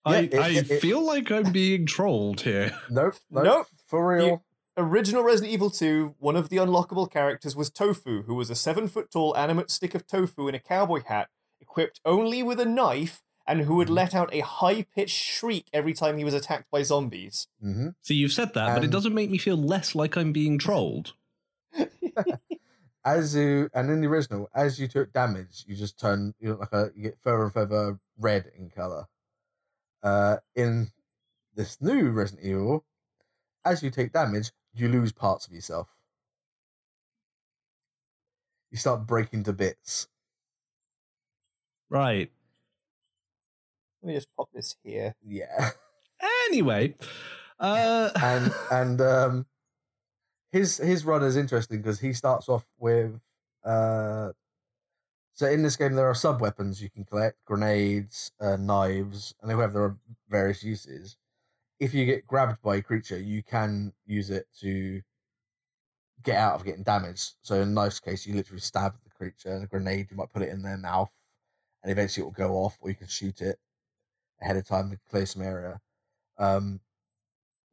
I, 0.04 0.14
Yeah, 0.14 0.20
it- 0.20 0.34
I 0.34 0.48
it- 0.50 0.70
it- 0.70 0.80
feel 0.80 1.04
like 1.04 1.30
I'm 1.30 1.52
being 1.52 1.86
trolled 1.86 2.40
here. 2.42 2.74
Nope, 2.90 3.14
nope, 3.30 3.44
Nope. 3.44 3.66
for 3.86 4.08
real. 4.16 4.42
Original 4.76 5.22
Resident 5.22 5.52
Evil 5.52 5.68
2, 5.70 6.14
one 6.18 6.36
of 6.36 6.48
the 6.48 6.56
unlockable 6.56 7.10
characters 7.10 7.54
was 7.54 7.70
Tofu, 7.70 8.22
who 8.22 8.34
was 8.34 8.48
a 8.50 8.54
seven 8.54 8.88
foot 8.88 9.10
tall 9.10 9.36
animate 9.36 9.70
stick 9.70 9.94
of 9.94 10.06
tofu 10.06 10.48
in 10.48 10.54
a 10.54 10.58
cowboy 10.60 11.02
hat, 11.04 11.28
equipped 11.60 12.00
only 12.04 12.42
with 12.42 12.58
a 12.60 12.64
knife, 12.64 13.20
and 13.46 13.62
who 13.62 13.74
would 13.74 13.88
Mhm. 13.88 13.94
let 13.96 14.14
out 14.14 14.32
a 14.32 14.40
high 14.40 14.82
pitched 14.84 15.16
shriek 15.16 15.66
every 15.72 15.92
time 15.92 16.16
he 16.16 16.24
was 16.24 16.32
attacked 16.34 16.70
by 16.70 16.82
zombies. 16.82 17.48
hmm 17.60 17.88
See, 18.00 18.14
you've 18.14 18.32
said 18.32 18.54
that, 18.54 18.74
but 18.74 18.84
it 18.84 18.90
doesn't 18.90 19.12
make 19.14 19.28
me 19.28 19.36
feel 19.38 19.56
less 19.56 19.94
like 19.94 20.16
I'm 20.16 20.32
being 20.32 20.56
trolled. 20.56 21.12
As 23.04 23.34
you 23.34 23.70
and 23.72 23.90
in 23.90 24.00
the 24.00 24.08
original, 24.08 24.48
as 24.54 24.78
you 24.78 24.86
took 24.86 25.12
damage, 25.12 25.64
you 25.66 25.74
just 25.74 25.98
turn 25.98 26.34
you 26.38 26.50
look 26.50 26.60
like 26.60 26.72
a 26.72 26.90
you 26.94 27.02
get 27.02 27.18
further 27.20 27.44
and 27.44 27.52
further 27.52 27.98
red 28.18 28.50
in 28.56 28.70
color. 28.70 29.06
Uh, 30.02 30.36
in 30.54 30.88
this 31.54 31.80
new 31.80 32.10
Resident 32.10 32.46
Evil, 32.46 32.84
as 33.64 33.82
you 33.82 33.90
take 33.90 34.12
damage, 34.12 34.50
you 34.74 34.88
lose 34.88 35.12
parts 35.12 35.46
of 35.46 35.52
yourself. 35.52 35.88
You 38.70 38.78
start 38.78 39.06
breaking 39.06 39.44
to 39.44 39.52
bits. 39.52 40.08
Right. 41.88 42.30
Let 44.02 44.08
me 44.08 44.14
just 44.14 44.28
pop 44.36 44.48
this 44.54 44.76
here. 44.82 45.14
Yeah, 45.22 45.70
Anyway, 46.48 46.94
uh, 47.58 48.10
and 48.20 48.52
and 48.70 49.00
um, 49.00 49.46
his 50.52 50.78
his 50.78 51.04
run 51.04 51.22
is 51.22 51.36
interesting 51.36 51.78
because 51.78 52.00
he 52.00 52.12
starts 52.12 52.48
off 52.48 52.66
with 52.78 53.20
uh. 53.64 54.32
So 55.32 55.46
in 55.46 55.62
this 55.62 55.76
game, 55.76 55.94
there 55.94 56.08
are 56.08 56.14
sub 56.14 56.40
weapons 56.40 56.82
you 56.82 56.90
can 56.90 57.04
collect: 57.04 57.44
grenades, 57.44 58.32
uh, 58.40 58.56
knives, 58.56 59.34
and 59.40 59.50
they 59.50 59.56
have 59.56 59.72
their 59.72 59.96
various 60.28 60.62
uses. 60.62 61.16
If 61.78 61.94
you 61.94 62.04
get 62.04 62.26
grabbed 62.26 62.60
by 62.62 62.76
a 62.76 62.82
creature, 62.82 63.18
you 63.18 63.42
can 63.42 63.94
use 64.04 64.28
it 64.30 64.46
to 64.60 65.00
get 66.22 66.36
out 66.36 66.54
of 66.54 66.64
getting 66.64 66.82
damaged. 66.82 67.36
So 67.42 67.62
in 67.62 67.72
knife's 67.72 68.00
case, 68.00 68.26
you 68.26 68.34
literally 68.34 68.60
stab 68.60 68.94
the 69.02 69.10
creature, 69.10 69.50
and 69.50 69.64
a 69.64 69.66
grenade 69.66 70.08
you 70.10 70.16
might 70.16 70.32
put 70.32 70.42
it 70.42 70.50
in 70.50 70.62
their 70.62 70.76
mouth, 70.76 71.12
and 71.82 71.90
eventually 71.90 72.22
it 72.22 72.26
will 72.26 72.32
go 72.32 72.54
off, 72.56 72.76
or 72.80 72.90
you 72.90 72.96
can 72.96 73.06
shoot 73.06 73.40
it 73.40 73.58
ahead 74.42 74.56
of 74.56 74.66
time 74.66 74.90
to 74.90 74.98
clear 75.08 75.26
some 75.26 75.42
area. 75.42 75.80
Um, 76.38 76.80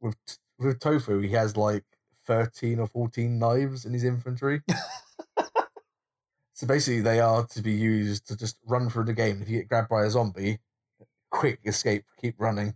with 0.00 0.16
with 0.58 0.80
Tofu, 0.80 1.20
he 1.20 1.30
has 1.30 1.56
like 1.56 1.84
thirteen 2.28 2.78
or 2.78 2.86
fourteen 2.86 3.38
knives 3.38 3.84
in 3.86 3.92
his 3.92 4.04
infantry. 4.04 4.62
So 6.58 6.66
basically, 6.66 7.02
they 7.02 7.20
are 7.20 7.46
to 7.46 7.62
be 7.62 7.70
used 7.70 8.26
to 8.26 8.36
just 8.36 8.56
run 8.66 8.90
through 8.90 9.04
the 9.04 9.12
game. 9.12 9.40
If 9.40 9.48
you 9.48 9.58
get 9.60 9.68
grabbed 9.68 9.90
by 9.90 10.02
a 10.04 10.10
zombie, 10.10 10.58
quick 11.30 11.60
escape, 11.64 12.04
keep 12.20 12.34
running. 12.40 12.74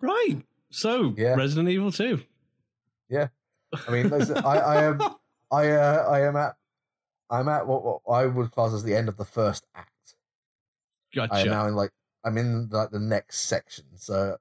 Right. 0.00 0.42
So 0.70 1.14
Yeah. 1.16 1.34
Resident 1.36 1.68
Evil 1.68 1.92
2. 1.92 2.20
Yeah. 3.08 3.28
I 3.86 3.90
mean, 3.92 4.12
I, 4.12 4.18
I 4.58 4.82
am, 4.82 5.00
I, 5.52 5.70
uh, 5.70 6.06
I 6.10 6.20
am 6.22 6.34
at, 6.34 6.56
I'm 7.30 7.48
at 7.48 7.64
what, 7.64 7.84
what 7.84 8.00
I 8.12 8.26
would 8.26 8.50
class 8.50 8.72
as 8.72 8.82
the 8.82 8.96
end 8.96 9.08
of 9.08 9.16
the 9.16 9.24
first 9.24 9.64
act. 9.76 10.16
Gotcha. 11.14 11.32
I 11.32 11.40
am 11.42 11.46
Gotcha. 11.46 11.50
now 11.62 11.66
in 11.68 11.76
like, 11.76 11.90
I'm 12.24 12.36
in 12.38 12.68
like 12.70 12.90
the 12.90 12.98
next 12.98 13.42
section. 13.42 13.84
So 13.94 14.36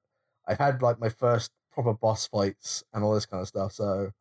I've 0.47 0.57
had 0.57 0.81
like 0.81 0.99
my 0.99 1.09
first 1.09 1.51
proper 1.79 1.97
boss 1.97 2.27
fights 2.27 2.83
and 2.93 3.03
all 3.03 3.13
this 3.13 3.25
kind 3.25 3.41
of 3.41 3.47
stuff. 3.47 3.71
So 3.71 4.11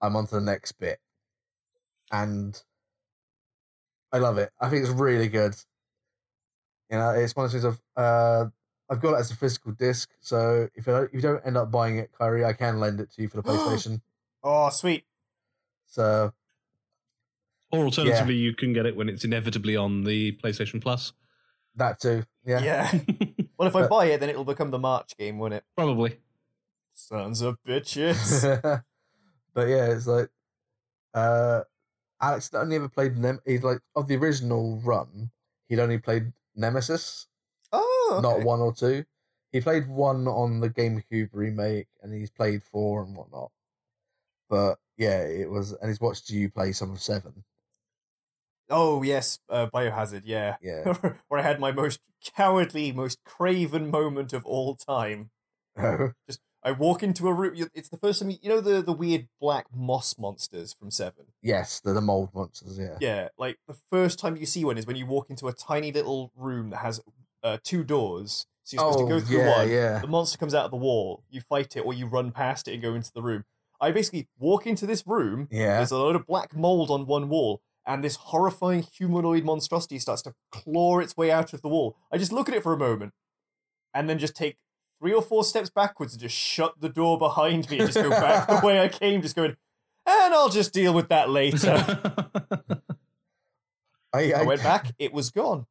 I'm 0.00 0.16
on 0.16 0.26
to 0.26 0.34
the 0.34 0.40
next 0.40 0.72
bit, 0.72 0.98
and 2.10 2.60
I 4.12 4.18
love 4.18 4.38
it. 4.38 4.50
I 4.60 4.68
think 4.68 4.82
it's 4.82 4.92
really 4.92 5.28
good. 5.28 5.54
You 6.90 6.98
know, 6.98 7.10
it's 7.10 7.34
one 7.36 7.46
of 7.46 7.52
those 7.52 7.62
things 7.62 7.74
of 7.74 7.80
uh, 7.96 8.50
I've 8.90 9.00
got 9.00 9.14
it 9.14 9.20
as 9.20 9.30
a 9.30 9.36
physical 9.36 9.72
disc, 9.72 10.10
so 10.20 10.68
if 10.74 10.86
you 10.86 10.92
don't, 10.92 11.04
if 11.06 11.14
you 11.14 11.20
don't 11.20 11.46
end 11.46 11.56
up 11.56 11.70
buying 11.70 11.98
it, 11.98 12.10
Kyrie, 12.12 12.44
I 12.44 12.52
can 12.52 12.80
lend 12.80 13.00
it 13.00 13.12
to 13.12 13.22
you 13.22 13.28
for 13.28 13.36
the 13.36 13.42
PlayStation. 13.48 14.00
Oh, 14.42 14.68
sweet. 14.70 15.04
so 15.86 16.32
Or 17.70 17.84
alternatively, 17.84 18.34
you 18.34 18.54
can 18.54 18.72
get 18.72 18.84
it 18.84 18.96
when 18.96 19.08
it's 19.08 19.24
inevitably 19.24 19.76
on 19.76 20.02
the 20.02 20.32
PlayStation 20.42 20.82
Plus. 20.82 21.12
that 21.76 22.00
too, 22.00 22.24
yeah. 22.44 22.60
Yeah. 22.60 22.92
Well, 23.56 23.68
if 23.68 23.76
I 23.76 23.86
buy 23.86 24.06
it, 24.06 24.20
then 24.20 24.30
it'll 24.30 24.44
become 24.44 24.70
the 24.70 24.78
March 24.78 25.16
game, 25.16 25.38
won't 25.38 25.54
it? 25.54 25.64
Probably. 25.76 26.18
Sons 26.94 27.40
of 27.40 27.58
bitches. 27.68 28.42
but 29.54 29.68
yeah, 29.68 29.86
it's 29.86 30.06
like 30.06 30.28
uh 31.12 31.62
Alex 32.20 32.50
had 32.52 32.60
only 32.60 32.76
ever 32.76 32.88
played 32.88 33.16
Nem 33.16 33.40
he's 33.44 33.62
like 33.62 33.80
of 33.94 34.08
the 34.08 34.16
original 34.16 34.80
run, 34.84 35.30
he'd 35.68 35.80
only 35.80 35.98
played 35.98 36.32
Nemesis, 36.56 37.26
oh, 37.72 38.20
not 38.22 38.42
one 38.42 38.60
or 38.60 38.72
two. 38.72 39.04
He 39.52 39.60
played 39.60 39.88
one 39.88 40.26
on 40.26 40.60
the 40.60 40.70
GameCube 40.70 41.30
remake 41.32 41.86
and 42.02 42.12
he's 42.12 42.30
played 42.30 42.62
four 42.62 43.04
and 43.04 43.16
whatnot. 43.16 43.52
But 44.48 44.78
yeah, 44.96 45.22
it 45.22 45.50
was 45.50 45.72
and 45.72 45.88
he's 45.88 46.00
watched 46.00 46.30
you 46.30 46.50
play 46.50 46.72
some 46.72 46.90
of 46.92 47.00
seven. 47.00 47.44
Oh 48.70 49.02
yes, 49.02 49.38
uh, 49.48 49.66
Biohazard. 49.72 50.22
Yeah, 50.24 50.56
Yeah. 50.62 50.94
where 51.28 51.40
I 51.40 51.42
had 51.42 51.60
my 51.60 51.72
most 51.72 52.00
cowardly, 52.36 52.92
most 52.92 53.18
craven 53.24 53.90
moment 53.90 54.32
of 54.32 54.44
all 54.46 54.74
time. 54.74 55.30
Oh. 55.76 56.12
Just 56.28 56.40
I 56.62 56.70
walk 56.72 57.02
into 57.02 57.28
a 57.28 57.32
room. 57.34 57.54
It's 57.74 57.90
the 57.90 57.98
first 57.98 58.20
time 58.22 58.30
you, 58.30 58.38
you 58.40 58.48
know 58.48 58.60
the 58.60 58.80
the 58.80 58.92
weird 58.92 59.28
black 59.40 59.66
moss 59.74 60.16
monsters 60.18 60.72
from 60.72 60.90
Seven. 60.90 61.26
yes, 61.42 61.80
they're 61.80 61.92
the 61.94 62.00
mold 62.00 62.30
monsters, 62.34 62.78
yeah. 62.78 62.96
Yeah, 63.00 63.28
like 63.36 63.58
the 63.68 63.76
first 63.90 64.18
time 64.18 64.36
you 64.36 64.46
see 64.46 64.64
one 64.64 64.78
is 64.78 64.86
when 64.86 64.96
you 64.96 65.04
walk 65.04 65.28
into 65.28 65.46
a 65.48 65.52
tiny 65.52 65.92
little 65.92 66.32
room 66.36 66.70
that 66.70 66.78
has 66.78 67.02
uh, 67.42 67.58
two 67.62 67.84
doors. 67.84 68.46
So 68.62 68.76
you're 68.76 68.92
supposed 68.92 69.06
to 69.06 69.14
go 69.14 69.20
through 69.20 69.40
Oh, 69.42 69.44
yeah, 69.44 69.58
one. 69.58 69.68
yeah. 69.70 69.98
The 69.98 70.06
monster 70.06 70.38
comes 70.38 70.54
out 70.54 70.64
of 70.64 70.70
the 70.70 70.78
wall. 70.78 71.22
You 71.28 71.42
fight 71.42 71.76
it, 71.76 71.80
or 71.80 71.92
you 71.92 72.06
run 72.06 72.32
past 72.32 72.66
it 72.66 72.72
and 72.72 72.82
go 72.82 72.94
into 72.94 73.12
the 73.12 73.20
room. 73.20 73.44
I 73.78 73.90
basically 73.90 74.28
walk 74.38 74.66
into 74.66 74.86
this 74.86 75.06
room. 75.06 75.48
Yeah. 75.50 75.76
There's 75.76 75.90
a 75.90 75.98
load 75.98 76.16
of 76.16 76.26
black 76.26 76.56
mold 76.56 76.88
on 76.90 77.04
one 77.06 77.28
wall, 77.28 77.60
and 77.86 78.02
this 78.02 78.16
horrifying 78.16 78.82
humanoid 78.82 79.44
monstrosity 79.44 79.98
starts 79.98 80.22
to 80.22 80.34
claw 80.50 80.98
its 80.98 81.16
way 81.16 81.30
out 81.30 81.52
of 81.52 81.62
the 81.62 81.68
wall. 81.68 81.96
I 82.10 82.18
just 82.18 82.32
look 82.32 82.48
at 82.48 82.54
it 82.54 82.62
for 82.62 82.72
a 82.72 82.78
moment, 82.78 83.12
and 83.92 84.08
then 84.08 84.18
just 84.18 84.36
take 84.36 84.56
three 85.00 85.12
or 85.12 85.22
four 85.22 85.44
steps 85.44 85.70
backwards 85.70 86.14
and 86.14 86.22
just 86.22 86.36
shut 86.36 86.80
the 86.80 86.88
door 86.88 87.18
behind 87.18 87.68
me 87.70 87.78
and 87.78 87.92
just 87.92 88.02
go 88.02 88.10
back 88.10 88.48
the 88.48 88.66
way 88.66 88.80
I 88.80 88.88
came, 88.88 89.22
just 89.22 89.36
going, 89.36 89.56
and 90.06 90.34
I'll 90.34 90.48
just 90.48 90.72
deal 90.72 90.94
with 90.94 91.08
that 91.08 91.30
later. 91.30 91.74
I, 94.12 94.32
I 94.32 94.40
I, 94.40 94.42
went 94.44 94.62
back, 94.62 94.92
it 94.98 95.12
was 95.12 95.30
gone. 95.30 95.66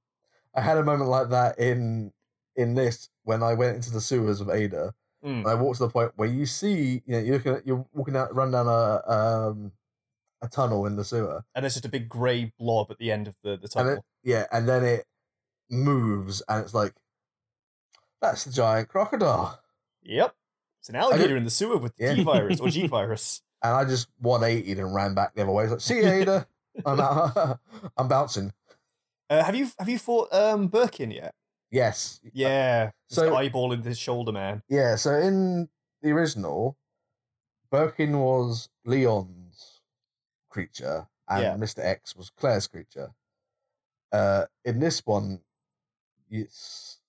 I 0.55 0.61
had 0.61 0.77
a 0.77 0.83
moment 0.83 1.09
like 1.09 1.29
that 1.29 1.57
in 1.59 2.11
in 2.55 2.75
this 2.75 3.09
when 3.23 3.41
I 3.41 3.53
went 3.53 3.77
into 3.77 3.91
the 3.91 4.01
sewers 4.01 4.41
of 4.41 4.49
Ada. 4.49 4.93
Mm. 5.25 5.39
And 5.39 5.47
I 5.47 5.55
walked 5.55 5.77
to 5.77 5.85
the 5.85 5.89
point 5.89 6.11
where 6.15 6.27
you 6.27 6.45
see, 6.45 7.01
you 7.05 7.13
know, 7.13 7.19
you're 7.19 7.37
looking 7.37 7.53
at, 7.53 7.65
you're 7.65 7.85
walking 7.93 8.15
out, 8.15 8.35
run 8.35 8.51
down 8.51 8.67
a 8.67 9.01
um 9.09 9.71
a 10.43 10.47
tunnel 10.49 10.85
in 10.85 10.95
the 10.97 11.03
sewer, 11.05 11.43
And 11.55 11.63
there's 11.63 11.73
just 11.73 11.85
a 11.85 11.89
big 11.89 12.07
grey 12.09 12.51
blob 12.59 12.91
at 12.91 12.97
the 12.99 13.11
end 13.11 13.27
of 13.27 13.35
the, 13.43 13.51
the 13.51 13.63
and 13.63 13.71
tunnel. 13.71 13.93
it, 13.93 13.99
yeah, 14.23 14.45
and 14.51 14.67
then 14.69 14.83
it 14.83 15.05
moves, 15.71 16.43
and 16.47 16.63
it's 16.63 16.73
like, 16.73 16.93
that's 18.21 18.43
the 18.45 18.51
giant 18.51 18.89
crocodile, 18.89 19.59
Yep. 20.03 20.35
It's 20.81 20.89
an 20.89 20.95
alligator 20.97 21.37
in 21.37 21.45
the 21.45 21.49
sewer 21.49 21.77
with 21.77 21.93
Yeah. 21.97 22.13
G 22.15 22.23
virus 22.23 22.59
or 22.59 22.69
G 22.69 22.87
virus. 22.87 23.41
and 23.63 23.73
I 23.73 23.85
just 23.85 24.09
180'd 24.21 24.77
and 24.79 24.93
ran 24.93 25.13
back 25.15 25.33
the 25.33 25.43
other 25.43 25.51
way. 25.51 25.63
It's 25.63 25.71
like, 25.71 25.79
see 25.81 25.97
you, 25.97 26.07
Ada, 26.07 26.45
I'm 26.85 26.99
out, 26.99 27.59
I'm 27.97 28.07
bouncing. 28.09 28.51
Uh, 29.29 29.43
have 29.43 29.55
you 29.55 29.69
have 29.79 29.87
you 29.87 29.97
fought 29.97 30.33
um, 30.33 30.67
Birkin 30.67 31.09
yet? 31.11 31.33
Yes, 31.71 32.19
Yeah. 32.33 32.91
So- 33.09 33.31
eyeballing 33.31 33.83
his 33.83 33.97
shoulder, 33.97 34.31
man. 34.33 34.61
yeah. 34.67 34.95
So 34.97 35.15
in 35.15 35.69
the 36.01 36.11
original, 36.11 36.77
Birkin 37.71 38.19
was 38.19 38.67
Leon's 38.85 39.42
creature, 40.53 41.07
and 41.27 41.41
Yeah. 41.43 41.55
Mr. 41.55 41.79
X 41.79 42.15
was 42.15 42.29
Claire's 42.29 42.67
creature. 42.67 43.13
Uh, 44.11 44.45
in 44.63 44.79
this 44.79 45.05
one, 45.05 45.41
it's 46.29 46.99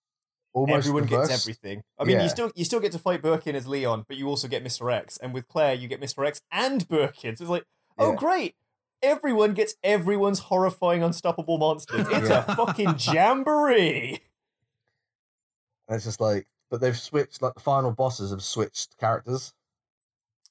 almost 0.55 0.87
Everyone 0.89 1.03
reversed. 1.05 1.31
gets 1.31 1.43
everything. 1.45 1.85
I 1.99 2.05
mean, 2.05 2.17
Yeah. 2.17 2.23
you 2.25 2.29
still 2.31 2.51
you 2.55 2.65
still 2.65 2.81
get 2.81 2.93
to 2.93 2.99
fight 2.99 3.21
Birkin 3.23 3.55
as 3.55 3.67
Leon, 3.67 4.07
but 4.09 4.17
you 4.17 4.29
also 4.29 4.49
get 4.49 4.65
Mr. 4.65 4.93
X, 4.93 5.17
and 5.19 5.35
with 5.35 5.47
Claire, 5.49 5.75
you 5.75 5.87
get 5.89 6.01
Mr. 6.01 6.27
X 6.27 6.41
and 6.51 6.89
Birkin. 6.89 7.37
So 7.37 7.45
it's 7.45 7.51
like, 7.51 7.67
oh 7.99 8.11
Yeah. 8.13 8.17
great, 8.17 8.57
everyone 9.03 9.53
gets 9.55 9.75
everyone's 9.83 10.39
horrifying, 10.41 11.03
unstoppable 11.03 11.59
monsters. 11.59 12.07
It's 12.09 12.29
Yeah. 12.31 12.45
a 12.49 12.57
fucking 12.57 12.97
jamboree. 12.99 14.21
And 15.87 15.97
it's 15.97 16.05
just 16.05 16.21
like, 16.21 16.47
but 16.71 16.81
they've 16.81 16.99
switched. 16.99 17.43
Like 17.43 17.55
the 17.55 17.61
final 17.61 17.91
bosses 17.93 18.31
have 18.31 18.43
switched 18.43 18.97
characters. 18.99 19.53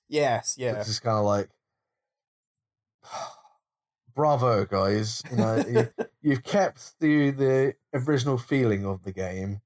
Yes, 0.07 0.55
yeah. 0.59 0.75
It's 0.77 0.87
just 0.87 1.01
kind 1.01 1.17
of 1.17 1.25
like, 1.25 1.49
bravo, 4.15 4.65
guys! 4.65 5.23
You 5.31 5.37
know, 5.37 5.63
you, 5.67 6.05
you've 6.21 6.43
kept 6.43 6.99
the 6.99 7.31
the 7.31 7.75
original 7.93 8.37
feeling 8.37 8.85
of 8.85 9.03
the 9.03 9.11
game, 9.11 9.61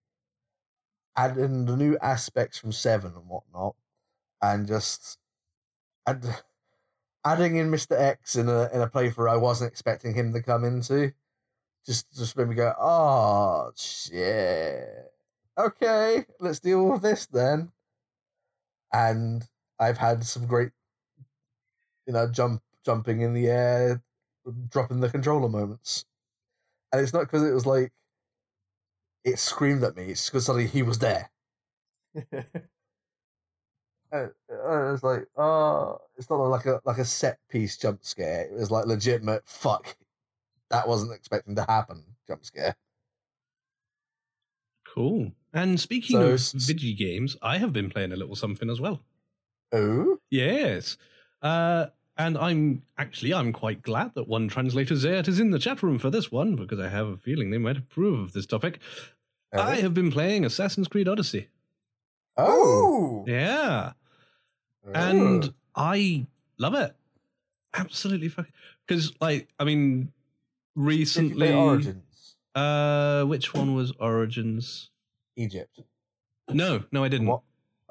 adding 1.16 1.66
the 1.66 1.78
new 1.78 1.98
aspects 2.02 2.58
from 2.58 2.72
Seven 2.72 3.14
and 3.16 3.28
whatnot, 3.30 3.76
and 4.42 4.68
just 4.68 5.18
and 6.06 6.24
adding 7.26 7.58
in 7.58 7.70
Mister 7.70 7.96
X 7.98 8.36
in 8.36 8.50
a 8.50 8.70
in 8.74 8.82
a 8.82 8.88
playthrough 8.90 9.30
I 9.30 9.38
wasn't 9.38 9.72
expecting 9.72 10.14
him 10.14 10.34
to 10.34 10.42
come 10.42 10.64
into. 10.64 11.14
Just 11.86 12.12
just 12.16 12.38
made 12.38 12.50
me 12.50 12.56
go, 12.56 12.74
oh 12.80 13.72
shit. 13.76 15.12
Okay, 15.58 16.26
let's 16.40 16.60
deal 16.60 16.86
with 16.86 17.02
this 17.02 17.26
then. 17.26 17.72
And 18.94 19.44
I've 19.80 19.98
had 19.98 20.24
some 20.24 20.46
great, 20.46 20.72
you 22.06 22.14
know, 22.14 22.28
jump 22.28 22.62
jumping 22.88 23.20
in 23.22 23.34
the 23.34 23.48
air, 23.48 24.02
dropping 24.70 25.02
the 25.02 25.10
controller 25.10 25.50
moments. 25.50 26.06
And 26.94 27.02
it's 27.02 27.14
not 27.14 27.26
because 27.26 27.44
it 27.44 27.54
was 27.54 27.66
like 27.66 27.92
it 29.26 29.38
screamed 29.40 29.84
at 29.84 29.98
me. 29.98 30.06
It's 30.12 30.30
because 30.30 30.46
suddenly 30.46 30.68
he 30.68 30.82
was 30.84 31.00
there. 31.00 31.30
And 34.10 34.32
I 34.50 34.90
was 34.92 35.04
like, 35.04 35.28
oh, 35.36 36.00
it's 36.16 36.30
not 36.30 36.38
like 36.38 36.66
a 36.66 36.80
like 36.86 36.98
a 36.98 37.04
set 37.04 37.40
piece 37.50 37.76
jump 37.78 38.06
scare. 38.06 38.46
It 38.46 38.54
was 38.54 38.72
like 38.72 38.86
legitimate. 38.86 39.46
Fuck, 39.46 39.98
that 40.70 40.88
wasn't 40.88 41.14
expecting 41.14 41.56
to 41.56 41.66
happen. 41.66 42.06
Jump 42.26 42.46
scare. 42.46 42.78
cool. 44.86 45.32
And 45.54 45.80
speaking 45.80 46.18
So 46.18 46.34
of 46.34 46.52
video 46.54 46.96
games, 46.96 47.38
I 47.42 47.58
have 47.58 47.74
been 47.74 47.90
playing 47.90 48.12
a 48.12 48.16
little 48.16 48.36
something 48.36 48.70
as 48.70 48.80
well. 48.80 49.04
Oh, 49.72 50.20
Yes. 50.30 50.98
Uh, 51.42 51.88
and 52.18 52.38
I'm 52.38 52.84
actually 52.98 53.34
I'm 53.34 53.54
quite 53.54 53.82
glad 53.82 54.16
that 54.16 54.28
one 54.28 54.48
translator 54.48 54.96
Zayat 54.96 55.28
is 55.28 55.40
in 55.40 55.52
the 55.52 55.60
chat 55.60 55.84
room 55.84 56.00
for 56.00 56.10
this 56.10 56.32
one 56.32 56.56
because 56.56 56.80
I 56.80 56.90
have 56.90 57.08
a 57.08 57.18
feeling 57.18 57.50
they 57.50 57.58
might 57.58 57.78
approve 57.78 58.20
of 58.20 58.34
this 58.34 58.46
topic. 58.46 58.80
I 59.54 59.76
have 59.76 59.94
been 59.94 60.12
playing 60.12 60.44
Assassin's 60.46 60.88
Creed 60.88 61.08
Odyssey. 61.08 61.48
oh, 62.36 63.24
Yeah. 63.28 63.94
Oh. 64.86 64.92
and 64.94 65.54
I 65.76 66.28
love 66.58 66.74
it. 66.74 66.96
Absolutely 67.74 68.30
fucking 68.30 68.54
because 68.88 69.14
like 69.20 69.50
I 69.60 69.64
mean 69.64 70.00
Did 70.00 70.12
you 70.78 70.84
play 70.84 70.96
recently 70.96 71.54
Origins, 71.54 72.36
uh 72.56 73.24
which 73.24 73.54
one 73.54 73.76
was 73.76 73.92
Origins? 74.00 74.90
Egypt. 75.36 75.80
No, 76.50 76.84
no 76.92 77.04
I 77.04 77.10
didn't. 77.10 77.28
What? 77.28 77.42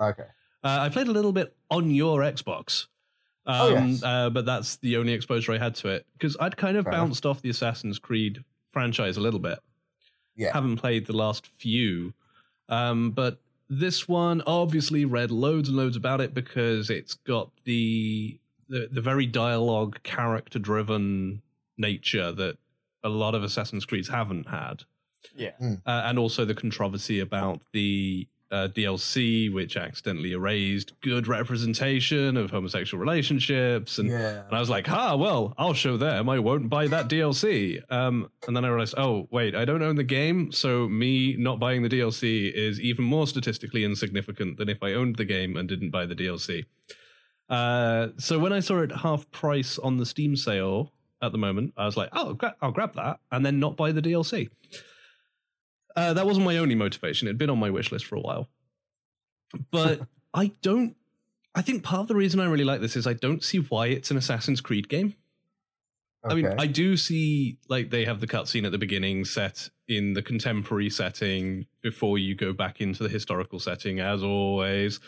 Okay. 0.00 0.24
Uh, 0.64 0.78
I 0.80 0.88
played 0.88 1.06
a 1.06 1.12
little 1.12 1.32
bit 1.32 1.54
on 1.70 1.90
your 1.90 2.20
Xbox. 2.20 2.86
Um, 3.46 3.56
Oh, 3.60 3.68
yes. 3.74 4.02
uh, 4.02 4.30
but 4.30 4.44
that's 4.44 4.76
the 4.78 4.96
only 4.96 5.12
exposure 5.12 5.52
I 5.52 5.58
had 5.58 5.74
to 5.76 5.88
it 5.88 6.06
because 6.14 6.36
I'd 6.40 6.56
kind 6.56 6.76
of 6.76 6.84
Fair 6.84 6.92
enough. 6.94 7.06
bounced 7.08 7.26
off 7.26 7.42
the 7.42 7.50
Assassin's 7.50 7.98
Creed 7.98 8.42
franchise 8.72 9.16
a 9.16 9.20
little 9.20 9.40
bit. 9.40 9.58
Yeah. 10.34 10.52
Haven't 10.52 10.76
played 10.78 11.06
the 11.06 11.12
last 11.16 11.46
few. 11.46 12.12
Um, 12.68 13.12
but 13.12 13.40
this 13.70 14.08
one 14.08 14.42
obviously 14.46 15.04
read 15.04 15.30
loads 15.30 15.68
and 15.68 15.76
loads 15.78 15.96
about 15.96 16.20
it 16.20 16.34
because 16.34 16.90
it's 16.90 17.14
got 17.14 17.50
the 17.64 18.38
the 18.68 18.88
the 18.90 19.00
very 19.00 19.26
dialogue 19.26 20.02
character 20.02 20.58
driven 20.58 21.40
nature 21.78 22.32
that 22.32 22.58
a 23.04 23.08
lot 23.08 23.34
of 23.36 23.44
Assassin's 23.44 23.84
Creeds 23.84 24.08
haven't 24.08 24.48
had. 24.48 24.82
Yeah. 25.36 25.52
Uh, 25.60 26.02
and 26.04 26.18
also 26.18 26.44
the 26.44 26.54
controversy 26.54 27.20
about 27.20 27.60
the 27.72 28.26
uh, 28.50 28.68
DLC, 28.68 29.52
which 29.52 29.76
accidentally 29.76 30.32
erased 30.32 30.92
good 31.00 31.26
representation 31.26 32.36
of 32.36 32.50
homosexual 32.50 33.00
relationships. 33.00 33.98
And, 33.98 34.08
yeah. 34.08 34.44
and 34.46 34.52
I 34.54 34.60
was 34.60 34.70
like, 34.70 34.88
ah, 34.88 35.16
well, 35.16 35.54
I'll 35.58 35.74
show 35.74 35.96
them. 35.96 36.28
I 36.28 36.38
won't 36.38 36.68
buy 36.68 36.86
that 36.88 37.08
DLC. 37.08 37.80
Um, 37.90 38.30
and 38.46 38.56
then 38.56 38.64
I 38.64 38.68
realized, 38.68 38.94
oh, 38.96 39.26
wait, 39.30 39.54
I 39.54 39.64
don't 39.64 39.82
own 39.82 39.96
the 39.96 40.04
game. 40.04 40.52
So 40.52 40.88
me 40.88 41.36
not 41.36 41.58
buying 41.58 41.82
the 41.82 41.88
DLC 41.88 42.52
is 42.52 42.80
even 42.80 43.04
more 43.04 43.26
statistically 43.26 43.84
insignificant 43.84 44.58
than 44.58 44.68
if 44.68 44.82
I 44.82 44.92
owned 44.92 45.16
the 45.16 45.24
game 45.24 45.56
and 45.56 45.68
didn't 45.68 45.90
buy 45.90 46.06
the 46.06 46.14
DLC. 46.14 46.66
Uh, 47.48 48.08
so 48.18 48.38
when 48.38 48.52
I 48.52 48.60
saw 48.60 48.80
it 48.82 48.90
half 48.90 49.30
price 49.30 49.78
on 49.78 49.96
the 49.96 50.06
Steam 50.06 50.36
sale 50.36 50.92
at 51.22 51.32
the 51.32 51.38
moment, 51.38 51.74
I 51.76 51.86
was 51.86 51.96
like, 51.96 52.10
oh, 52.12 52.36
I'll 52.60 52.72
grab 52.72 52.94
that 52.94 53.20
and 53.32 53.44
then 53.44 53.58
not 53.58 53.76
buy 53.76 53.92
the 53.92 54.02
DLC. 54.02 54.50
Uh, 55.96 56.12
that 56.12 56.26
wasn't 56.26 56.44
my 56.44 56.58
only 56.58 56.74
motivation. 56.74 57.26
It'd 57.26 57.38
been 57.38 57.50
on 57.50 57.58
my 57.58 57.70
wish 57.70 57.90
list 57.90 58.04
for 58.04 58.16
a 58.16 58.20
while. 58.20 58.48
But 59.70 60.02
I 60.34 60.52
don't. 60.62 60.94
I 61.54 61.62
think 61.62 61.82
part 61.82 62.02
of 62.02 62.08
the 62.08 62.14
reason 62.14 62.38
I 62.38 62.44
really 62.44 62.64
like 62.64 62.82
this 62.82 62.96
is 62.96 63.06
I 63.06 63.14
don't 63.14 63.42
see 63.42 63.58
why 63.58 63.86
it's 63.86 64.10
an 64.10 64.18
Assassin's 64.18 64.60
Creed 64.60 64.88
game. 64.88 65.14
I 66.28 66.34
mean, 66.34 66.46
I 66.58 66.66
do 66.66 66.96
see 66.96 67.58
like 67.68 67.90
they 67.90 68.04
have 68.04 68.20
the 68.20 68.26
cutscene 68.26 68.66
at 68.66 68.72
the 68.72 68.78
beginning 68.78 69.24
set 69.24 69.70
in 69.88 70.12
the 70.12 70.22
contemporary 70.22 70.90
setting 70.90 71.66
before 71.82 72.18
you 72.18 72.34
go 72.34 72.52
back 72.52 72.80
into 72.80 73.02
the 73.02 73.08
historical 73.08 73.60
setting, 73.60 74.00
as 74.00 74.22
always. 74.22 74.98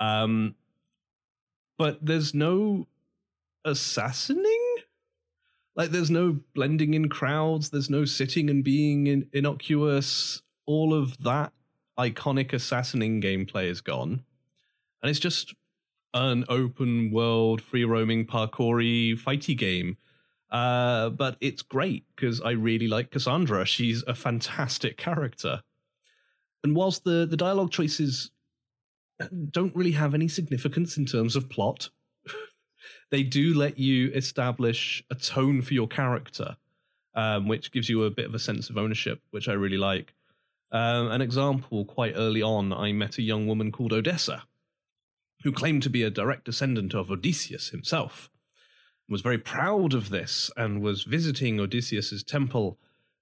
Um, 0.00 0.54
but 1.78 2.04
there's 2.04 2.34
no 2.34 2.86
assassinating. 3.64 4.75
Like, 5.76 5.90
there's 5.90 6.10
no 6.10 6.40
blending 6.54 6.94
in 6.94 7.08
crowds. 7.08 7.70
There's 7.70 7.90
no 7.90 8.04
sitting 8.06 8.48
and 8.50 8.64
being 8.64 9.06
in- 9.06 9.28
innocuous. 9.32 10.42
All 10.64 10.94
of 10.94 11.18
that 11.22 11.52
iconic 11.98 12.52
assassinating 12.52 13.20
gameplay 13.20 13.70
is 13.70 13.80
gone, 13.80 14.24
and 15.02 15.10
it's 15.10 15.20
just 15.20 15.54
an 16.14 16.44
open 16.48 17.10
world, 17.10 17.60
free 17.60 17.84
roaming, 17.84 18.26
parkoury, 18.26 19.18
fighty 19.20 19.56
game. 19.56 19.98
Uh, 20.50 21.10
but 21.10 21.36
it's 21.40 21.62
great 21.62 22.04
because 22.14 22.40
I 22.40 22.52
really 22.52 22.88
like 22.88 23.10
Cassandra. 23.10 23.66
She's 23.66 24.02
a 24.06 24.14
fantastic 24.14 24.96
character. 24.96 25.60
And 26.64 26.74
whilst 26.74 27.04
the, 27.04 27.26
the 27.28 27.36
dialogue 27.36 27.70
choices 27.70 28.30
don't 29.50 29.74
really 29.74 29.92
have 29.92 30.14
any 30.14 30.28
significance 30.28 30.96
in 30.96 31.04
terms 31.04 31.36
of 31.36 31.48
plot, 31.48 31.90
they 33.10 33.22
do 33.22 33.54
let 33.54 33.78
you 33.78 34.10
establish 34.12 35.04
a 35.10 35.14
tone 35.14 35.62
for 35.62 35.74
your 35.74 35.88
character, 35.88 36.56
um, 37.14 37.48
which 37.48 37.72
gives 37.72 37.88
you 37.88 38.04
a 38.04 38.10
bit 38.10 38.26
of 38.26 38.34
a 38.34 38.38
sense 38.38 38.70
of 38.70 38.76
ownership, 38.76 39.20
which 39.30 39.48
I 39.48 39.52
really 39.52 39.78
like. 39.78 40.14
Um, 40.72 41.10
an 41.10 41.20
example 41.20 41.84
quite 41.84 42.14
early 42.16 42.42
on, 42.42 42.72
I 42.72 42.92
met 42.92 43.18
a 43.18 43.22
young 43.22 43.46
woman 43.46 43.70
called 43.70 43.92
Odessa, 43.92 44.44
who 45.42 45.52
claimed 45.52 45.82
to 45.84 45.90
be 45.90 46.02
a 46.02 46.10
direct 46.10 46.44
descendant 46.44 46.94
of 46.94 47.10
Odysseus 47.10 47.68
himself 47.70 48.30
was 49.08 49.20
very 49.20 49.38
proud 49.38 49.94
of 49.94 50.10
this 50.10 50.50
and 50.56 50.82
was 50.82 51.04
visiting 51.04 51.60
Odysseus's 51.60 52.22
temple 52.22 52.78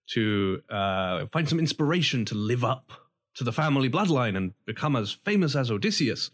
to 0.06 0.62
uh, 0.70 1.26
find 1.32 1.48
some 1.48 1.58
inspiration 1.58 2.24
to 2.26 2.34
live 2.34 2.64
up 2.64 2.92
to 3.34 3.44
the 3.44 3.52
family 3.52 3.90
bloodline 3.90 4.36
and 4.36 4.52
become 4.64 4.96
as 4.96 5.12
famous 5.12 5.56
as 5.56 5.70
Odysseus. 5.70 6.30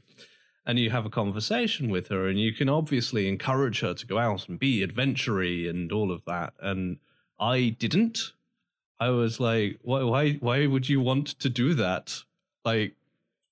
And 0.67 0.79
you 0.79 0.91
have 0.91 1.07
a 1.07 1.11
conversation 1.11 1.91
with 1.91 2.09
her, 2.09 2.29
and 2.29 2.39
you 2.39 2.53
can 2.53 2.69
obviously 2.69 3.29
encourage 3.29 3.81
her 3.81 3.95
to 3.95 4.07
go 4.07 4.19
out 4.19 4.49
and 4.49 4.59
be 4.59 4.83
adventury 4.83 5.69
and 5.69 5.91
all 5.91 6.13
of 6.13 6.25
that. 6.27 6.53
And 6.61 6.99
I 7.39 7.77
didn't. 7.79 8.33
I 8.99 9.09
was 9.09 9.41
like, 9.41 9.79
why, 9.83 10.03
why, 10.03 10.33
why 10.35 10.67
would 10.67 10.89
you 10.89 11.01
want 11.01 11.29
to 11.41 11.49
do 11.49 11.75
that? 11.75 12.23
Like, 12.65 12.95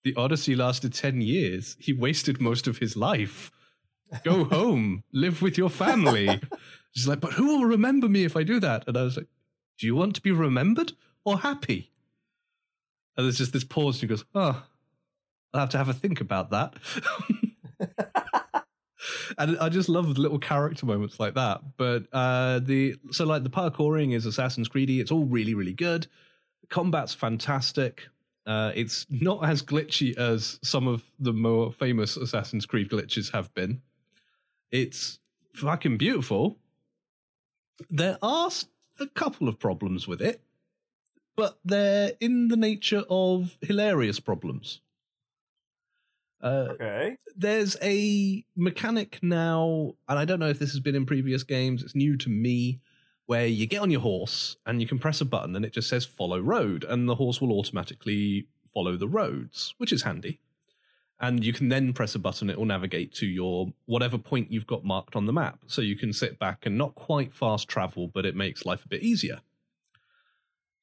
the 0.04 0.14
Odyssey 0.14 0.54
lasted 0.54 0.92
10 0.92 1.22
years. 1.22 1.76
He 1.80 1.92
wasted 1.92 2.40
most 2.40 2.66
of 2.66 2.78
his 2.78 2.96
life 2.96 3.50
go 4.24 4.44
home, 4.56 5.04
live 5.12 5.42
with 5.42 5.58
your 5.58 5.70
family. 5.70 6.40
She's 6.92 7.08
like, 7.08 7.20
but 7.20 7.34
who 7.34 7.46
will 7.46 7.66
remember 7.66 8.08
me 8.08 8.24
if 8.24 8.36
I 8.36 8.42
do 8.42 8.60
that? 8.60 8.84
And 8.86 8.96
I 8.96 9.02
was 9.02 9.16
like, 9.16 9.28
do 9.78 9.86
you 9.86 9.94
want 9.94 10.14
to 10.16 10.22
be 10.22 10.32
remembered 10.32 10.92
or 11.24 11.38
happy? 11.38 11.92
And 13.16 13.26
there's 13.26 13.38
just 13.38 13.52
this 13.52 13.64
pause, 13.64 13.96
and 13.96 14.02
he 14.02 14.06
goes, 14.06 14.24
oh, 14.34 14.62
I'll 15.52 15.60
have 15.60 15.70
to 15.70 15.78
have 15.78 15.88
a 15.88 15.94
think 15.94 16.20
about 16.20 16.50
that. 16.50 16.74
and 19.38 19.58
I 19.58 19.68
just 19.68 19.88
love 19.88 20.18
little 20.18 20.38
character 20.38 20.86
moments 20.86 21.18
like 21.18 21.34
that. 21.34 21.60
But 21.76 22.04
uh, 22.12 22.60
the 22.60 22.96
so 23.10 23.24
like 23.24 23.42
the 23.44 23.50
parkouring 23.50 24.14
is 24.14 24.26
Assassin's 24.26 24.68
Creedy. 24.68 25.00
It's 25.00 25.10
all 25.10 25.24
really 25.24 25.54
really 25.54 25.74
good. 25.74 26.06
Combat's 26.68 27.14
fantastic. 27.14 28.08
Uh, 28.46 28.72
it's 28.74 29.06
not 29.10 29.44
as 29.44 29.62
glitchy 29.62 30.16
as 30.16 30.58
some 30.62 30.88
of 30.88 31.02
the 31.18 31.34
more 31.34 31.70
famous 31.70 32.16
Assassin's 32.16 32.64
Creed 32.64 32.88
glitches 32.88 33.30
have 33.32 33.52
been. 33.52 33.82
It's 34.70 35.18
fucking 35.54 35.98
beautiful. 35.98 36.58
There 37.90 38.16
are 38.22 38.50
a 38.98 39.06
couple 39.06 39.48
of 39.48 39.58
problems 39.58 40.08
with 40.08 40.22
it, 40.22 40.42
but 41.36 41.58
they're 41.62 42.12
in 42.20 42.48
the 42.48 42.56
nature 42.56 43.04
of 43.10 43.58
hilarious 43.60 44.18
problems. 44.18 44.80
Uh, 46.40 46.68
Okay. 46.70 47.16
there's 47.36 47.76
a 47.82 48.44
mechanic 48.56 49.18
now, 49.22 49.94
and 50.08 50.18
I 50.18 50.24
don't 50.24 50.38
know 50.38 50.48
if 50.48 50.58
this 50.58 50.70
has 50.70 50.80
been 50.80 50.94
in 50.94 51.04
previous 51.06 51.42
games, 51.42 51.82
it's 51.82 51.94
new 51.96 52.16
to 52.18 52.28
me, 52.28 52.80
where 53.26 53.46
you 53.46 53.66
get 53.66 53.82
on 53.82 53.90
your 53.90 54.00
horse 54.00 54.56
and 54.64 54.80
you 54.80 54.86
can 54.86 54.98
press 54.98 55.20
a 55.20 55.24
button 55.24 55.54
and 55.56 55.64
it 55.64 55.72
just 55.72 55.88
says 55.88 56.04
follow 56.04 56.38
road, 56.38 56.84
and 56.84 57.08
the 57.08 57.16
horse 57.16 57.40
will 57.40 57.52
automatically 57.52 58.46
follow 58.72 58.96
the 58.96 59.08
roads, 59.08 59.74
which 59.78 59.92
is 59.92 60.02
handy. 60.02 60.40
And 61.20 61.44
you 61.44 61.52
can 61.52 61.68
then 61.68 61.92
press 61.92 62.14
a 62.14 62.18
button, 62.20 62.48
it 62.48 62.56
will 62.56 62.64
navigate 62.64 63.12
to 63.14 63.26
your 63.26 63.72
whatever 63.86 64.16
point 64.16 64.52
you've 64.52 64.68
got 64.68 64.84
marked 64.84 65.16
on 65.16 65.26
the 65.26 65.32
map. 65.32 65.58
So 65.66 65.82
you 65.82 65.96
can 65.96 66.12
sit 66.12 66.38
back 66.38 66.64
and 66.64 66.78
not 66.78 66.94
quite 66.94 67.34
fast 67.34 67.66
travel, 67.68 68.06
but 68.06 68.24
it 68.24 68.36
makes 68.36 68.64
life 68.64 68.84
a 68.84 68.88
bit 68.88 69.02
easier. 69.02 69.40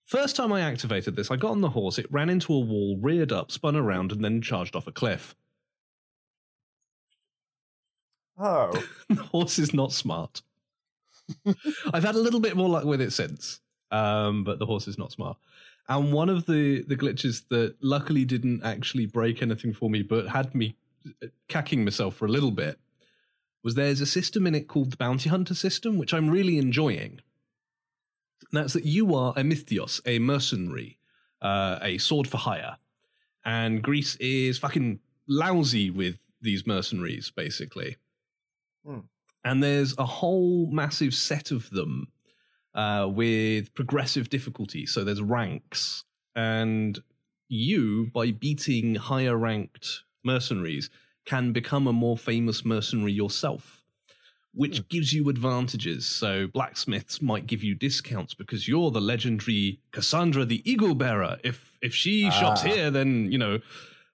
First 0.04 0.36
time 0.36 0.52
I 0.52 0.60
activated 0.62 1.16
this, 1.16 1.32
I 1.32 1.38
got 1.38 1.52
on 1.52 1.62
the 1.62 1.70
horse, 1.70 1.98
it 1.98 2.12
ran 2.12 2.30
into 2.30 2.54
a 2.54 2.60
wall, 2.60 2.98
reared 3.02 3.32
up, 3.32 3.50
spun 3.50 3.78
around, 3.78 4.12
and 4.12 4.24
then 4.24 4.42
charged 4.42 4.76
off 4.76 4.88
a 4.88 4.92
cliff. 4.92 5.34
Oh. 8.38 8.72
the 9.10 9.24
horse 9.24 9.60
is 9.60 9.74
not 9.74 9.92
smart. 9.92 10.42
I've 11.94 12.04
had 12.04 12.16
a 12.16 12.20
little 12.20 12.40
bit 12.40 12.56
more 12.56 12.70
luck 12.70 12.86
with 12.86 13.02
it 13.02 13.12
since, 13.12 13.60
um, 13.92 14.44
but 14.44 14.60
the 14.60 14.66
horse 14.66 14.88
is 14.88 14.98
not 14.98 15.12
smart. 15.12 15.38
And 15.88 16.12
one 16.12 16.30
of 16.30 16.46
the 16.46 16.84
the 16.84 16.96
glitches 16.96 17.48
that 17.50 17.76
luckily 17.82 18.26
didn't 18.26 18.64
actually 18.64 19.06
break 19.06 19.42
anything 19.42 19.74
for 19.74 19.90
me, 19.90 20.02
but 20.02 20.28
had 20.28 20.56
me 20.56 20.76
cacking 21.48 21.84
myself 21.84 22.16
for 22.16 22.26
a 22.26 22.30
little 22.32 22.52
bit, 22.52 22.80
was 23.64 23.76
there's 23.76 24.02
a 24.02 24.06
system 24.06 24.48
in 24.48 24.56
it 24.56 24.68
called 24.68 24.92
the 24.92 24.98
Bounty 24.98 25.30
Hunter 25.30 25.54
system, 25.54 25.98
which 25.98 26.14
I'm 26.14 26.30
really 26.30 26.58
enjoying. 26.58 27.22
And 28.52 28.64
that's 28.64 28.74
that 28.74 28.86
you 28.86 29.14
are 29.16 29.34
a 29.36 29.42
misthios, 29.42 30.02
a 30.06 30.20
mercenary, 30.20 30.98
uh, 31.42 31.80
a 31.82 31.98
sword 32.00 32.28
for 32.28 32.38
hire, 32.38 32.78
and 33.44 33.84
Greece 33.84 34.16
is 34.16 34.58
fucking 34.58 35.00
lousy 35.28 35.90
with 35.90 36.20
these 36.42 36.68
mercenaries, 36.68 37.32
basically 37.32 37.98
and 39.44 39.64
there's 39.64 39.96
a 39.98 40.06
whole 40.06 40.68
massive 40.72 41.14
set 41.14 41.52
of 41.52 41.70
them 41.70 42.08
uh, 42.74 43.08
with 43.10 43.74
progressive 43.74 44.30
difficulty. 44.30 44.86
So 44.86 45.04
there's 45.04 45.22
ranks, 45.22 46.04
and 46.36 47.02
you, 47.48 48.10
by 48.14 48.32
beating 48.32 48.96
higher 48.96 49.38
ranked 49.38 50.04
mercenaries, 50.24 50.90
can 51.26 51.52
become 51.54 51.88
a 51.88 51.94
more 51.94 52.18
famous 52.18 52.66
mercenary 52.66 53.14
yourself, 53.14 53.84
which 54.54 54.88
gives 54.90 55.14
you 55.14 55.30
advantages. 55.30 56.06
So 56.06 56.48
blacksmiths 56.48 57.22
might 57.22 57.48
give 57.48 57.64
you 57.64 57.76
discounts 57.76 58.34
because 58.34 58.68
you're 58.68 58.92
the 58.92 59.02
legendary 59.02 59.80
Cassandra 59.92 60.46
the 60.46 60.62
Eagle 60.70 60.96
Bearer. 60.96 61.38
If 61.44 61.72
if 61.82 61.94
she 61.94 62.30
shops 62.32 62.62
Ah. 62.64 62.68
here, 62.68 62.92
then 62.92 63.32
you 63.32 63.38
know. 63.38 63.60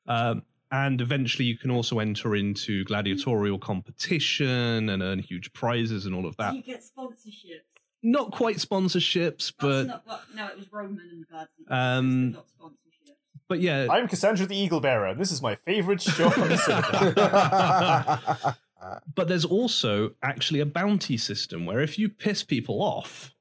Um, 0.08 0.44
and 0.72 1.02
eventually, 1.02 1.46
you 1.46 1.58
can 1.58 1.72
also 1.72 2.00
enter 2.00 2.36
into 2.36 2.84
gladiatorial 2.86 3.60
competition 3.60 4.90
and 4.90 5.04
earn 5.04 5.20
huge 5.20 5.52
prizes 5.54 6.06
and 6.06 6.16
all 6.16 6.26
of 6.26 6.38
that. 6.38 6.56
you 6.56 6.64
get 6.64 6.82
sponsorships? 6.84 7.62
Not 8.04 8.32
quite 8.32 8.58
sponsorships, 8.58 9.38
That's 9.38 9.52
but 9.60 9.84
not 9.88 10.04
what, 10.08 10.24
no, 10.36 10.48
it 10.48 10.58
was 10.58 10.72
Roman 10.72 11.08
and 11.12 11.28
Gladiators, 11.28 11.66
Um, 11.70 12.32
not 12.32 12.46
sponsorships. 12.60 13.14
but 13.48 13.60
yeah, 13.60 13.88
I'm 13.92 14.08
Cassandra 14.08 14.48
the 14.48 14.58
Eagle 14.58 14.80
Bearer. 14.80 15.08
and 15.08 15.20
This 15.20 15.32
is 15.32 15.42
my 15.42 15.56
favorite 15.56 16.02
show 16.02 16.26
on 16.32 16.50
the 16.50 16.58
cinema. 16.58 18.58
But 19.14 19.28
there's 19.28 19.46
also 19.46 20.14
actually 20.24 20.60
a 20.60 20.66
bounty 20.66 21.16
system 21.16 21.68
where 21.68 21.82
if 21.82 22.00
you 22.00 22.10
piss 22.10 22.42
people 22.44 22.82
off, 22.82 23.32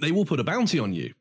they 0.00 0.10
will 0.10 0.24
put 0.24 0.40
a 0.40 0.44
bounty 0.44 0.78
on 0.78 0.94
you. 0.94 1.12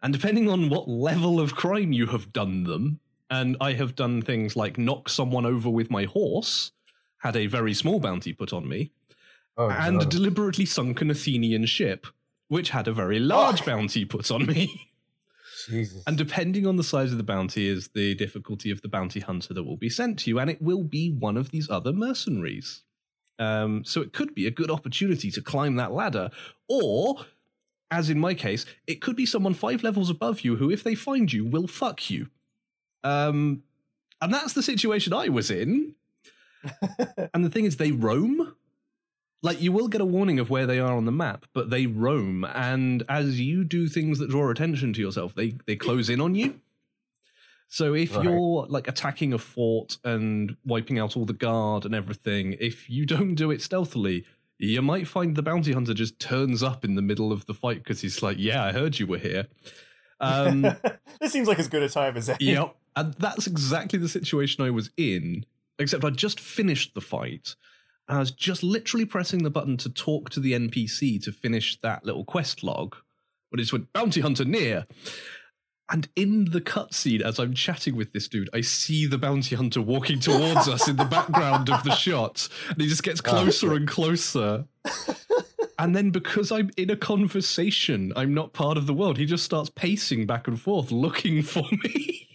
And 0.00 0.12
depending 0.12 0.48
on 0.48 0.68
what 0.68 0.88
level 0.88 1.40
of 1.40 1.56
crime 1.56 1.92
you 1.92 2.06
have 2.06 2.32
done 2.32 2.62
them, 2.62 3.00
and 3.32 3.56
I 3.60 3.72
have 3.72 3.94
done 3.96 4.20
things 4.22 4.54
like 4.56 4.76
knock 4.78 5.08
someone 5.08 5.46
over 5.46 5.70
with 5.70 5.90
my 5.90 6.04
horse, 6.04 6.72
had 7.18 7.36
a 7.36 7.46
very 7.46 7.74
small 7.74 7.98
bounty 7.98 8.32
put 8.32 8.52
on 8.52 8.68
me, 8.68 8.92
Oh, 9.56 9.68
and 9.70 9.98
no. 9.98 10.04
deliberately 10.04 10.66
sunk 10.66 11.00
an 11.00 11.10
Athenian 11.10 11.66
ship, 11.66 12.06
which 12.48 12.70
had 12.70 12.86
a 12.88 12.92
very 12.92 13.18
large 13.18 13.62
Oh. 13.62 13.66
bounty 13.66 14.04
put 14.04 14.30
on 14.30 14.46
me. 14.46 14.62
Jesus. 15.68 16.02
And 16.06 16.18
depending 16.18 16.66
on 16.66 16.76
the 16.76 16.82
size 16.84 17.12
of 17.12 17.18
the 17.18 17.24
bounty 17.24 17.66
is 17.68 17.88
the 17.94 18.14
difficulty 18.16 18.70
of 18.70 18.82
the 18.82 18.88
bounty 18.88 19.20
hunter 19.20 19.54
that 19.54 19.62
will 19.64 19.76
be 19.76 19.88
sent 19.90 20.18
to 20.20 20.30
you, 20.30 20.38
and 20.40 20.50
it 20.50 20.60
will 20.60 20.82
be 20.84 21.10
one 21.10 21.36
of 21.36 21.50
these 21.50 21.70
other 21.70 21.92
mercenaries. 21.92 22.82
Um, 23.38 23.84
so 23.84 24.00
it 24.02 24.12
could 24.12 24.34
be 24.34 24.46
a 24.46 24.50
good 24.50 24.70
opportunity 24.70 25.30
to 25.30 25.40
climb 25.40 25.76
that 25.76 25.92
ladder, 25.92 26.30
or, 26.68 27.24
as 27.90 28.10
in 28.10 28.18
my 28.18 28.34
case, 28.34 28.66
it 28.86 29.00
could 29.00 29.16
be 29.16 29.26
someone 29.26 29.54
five 29.54 29.82
levels 29.82 30.10
above 30.10 30.40
you 30.40 30.56
who, 30.56 30.70
if 30.70 30.82
they 30.82 30.94
find 30.94 31.32
you, 31.32 31.44
will 31.44 31.66
fuck 31.68 32.10
you. 32.10 32.28
Um, 33.04 33.62
and 34.20 34.32
that's 34.32 34.52
the 34.52 34.62
situation 34.62 35.12
I 35.12 35.28
was 35.28 35.50
in. 35.50 35.94
and 37.34 37.44
the 37.44 37.50
thing 37.50 37.64
is, 37.64 37.76
they 37.76 37.92
roam. 37.92 38.54
Like 39.44 39.60
you 39.60 39.72
will 39.72 39.88
get 39.88 40.00
a 40.00 40.04
warning 40.04 40.38
of 40.38 40.50
where 40.50 40.66
they 40.66 40.78
are 40.78 40.94
on 40.96 41.04
the 41.04 41.10
map, 41.10 41.46
but 41.52 41.68
they 41.70 41.86
roam, 41.86 42.44
and 42.44 43.02
as 43.08 43.40
you 43.40 43.64
do 43.64 43.88
things 43.88 44.20
that 44.20 44.30
draw 44.30 44.48
attention 44.50 44.92
to 44.92 45.00
yourself, 45.00 45.34
they 45.34 45.56
they 45.66 45.74
close 45.74 46.08
in 46.08 46.20
on 46.20 46.36
you. 46.36 46.60
So 47.66 47.94
if 47.94 48.14
Right. 48.14 48.22
you're 48.24 48.66
like 48.68 48.86
attacking 48.86 49.32
a 49.32 49.38
fort 49.38 49.96
and 50.04 50.56
wiping 50.64 50.98
out 51.00 51.16
all 51.16 51.24
the 51.24 51.32
guard 51.32 51.84
and 51.84 51.94
everything, 51.94 52.54
if 52.60 52.88
you 52.88 53.04
don't 53.06 53.34
do 53.34 53.50
it 53.50 53.62
stealthily, 53.62 54.24
you 54.58 54.80
might 54.82 55.08
find 55.08 55.34
the 55.34 55.42
bounty 55.42 55.72
hunter 55.72 55.94
just 55.94 56.20
turns 56.20 56.62
up 56.62 56.84
in 56.84 56.94
the 56.94 57.02
middle 57.02 57.32
of 57.32 57.46
the 57.46 57.54
fight 57.54 57.78
because 57.78 58.02
he's 58.02 58.22
like, 58.22 58.36
"Yeah, 58.38 58.62
I 58.64 58.70
heard 58.70 59.00
you 59.00 59.08
were 59.08 59.18
here." 59.18 59.48
Um, 60.22 60.62
this 61.20 61.32
seems 61.32 61.48
like 61.48 61.58
as 61.58 61.68
good 61.68 61.82
a 61.82 61.88
time 61.88 62.16
as 62.16 62.28
any. 62.28 62.52
Yep. 62.52 62.74
And 62.96 63.14
that's 63.14 63.46
exactly 63.46 63.98
the 63.98 64.08
situation 64.08 64.64
I 64.64 64.70
was 64.70 64.90
in, 64.96 65.44
except 65.78 66.04
I'd 66.04 66.16
just 66.16 66.40
finished 66.40 66.94
the 66.94 67.00
fight. 67.00 67.56
And 68.08 68.16
I 68.16 68.20
was 68.20 68.30
just 68.30 68.62
literally 68.62 69.04
pressing 69.04 69.42
the 69.42 69.50
button 69.50 69.76
to 69.78 69.90
talk 69.90 70.30
to 70.30 70.40
the 70.40 70.52
NPC 70.52 71.22
to 71.24 71.32
finish 71.32 71.78
that 71.80 72.04
little 72.04 72.24
quest 72.24 72.62
log. 72.62 72.96
But 73.50 73.60
it 73.60 73.64
just 73.64 73.72
went, 73.72 73.92
Bounty 73.92 74.20
Hunter 74.20 74.44
near. 74.44 74.86
And 75.90 76.08
in 76.16 76.46
the 76.46 76.60
cutscene, 76.60 77.20
as 77.20 77.38
I'm 77.38 77.52
chatting 77.52 77.96
with 77.96 78.12
this 78.12 78.26
dude, 78.26 78.48
I 78.54 78.62
see 78.62 79.06
the 79.06 79.18
bounty 79.18 79.56
hunter 79.56 79.82
walking 79.82 80.20
towards 80.20 80.66
us 80.66 80.88
in 80.88 80.96
the 80.96 81.04
background 81.10 81.68
of 81.70 81.84
the 81.84 81.94
shot. 81.94 82.48
And 82.70 82.80
he 82.80 82.88
just 82.88 83.02
gets 83.02 83.20
closer 83.20 83.74
and 83.74 83.86
closer. 83.86 84.64
And 85.82 85.96
then 85.96 86.10
because 86.10 86.52
I'm 86.52 86.70
in 86.76 86.90
a 86.90 86.96
conversation, 86.96 88.12
I'm 88.14 88.32
not 88.32 88.52
part 88.52 88.78
of 88.78 88.86
the 88.86 88.94
world. 88.94 89.18
He 89.18 89.26
just 89.26 89.42
starts 89.44 89.68
pacing 89.68 90.28
back 90.28 90.46
and 90.46 90.60
forth, 90.60 90.92
looking 90.92 91.42
for 91.42 91.64
me. 91.82 92.28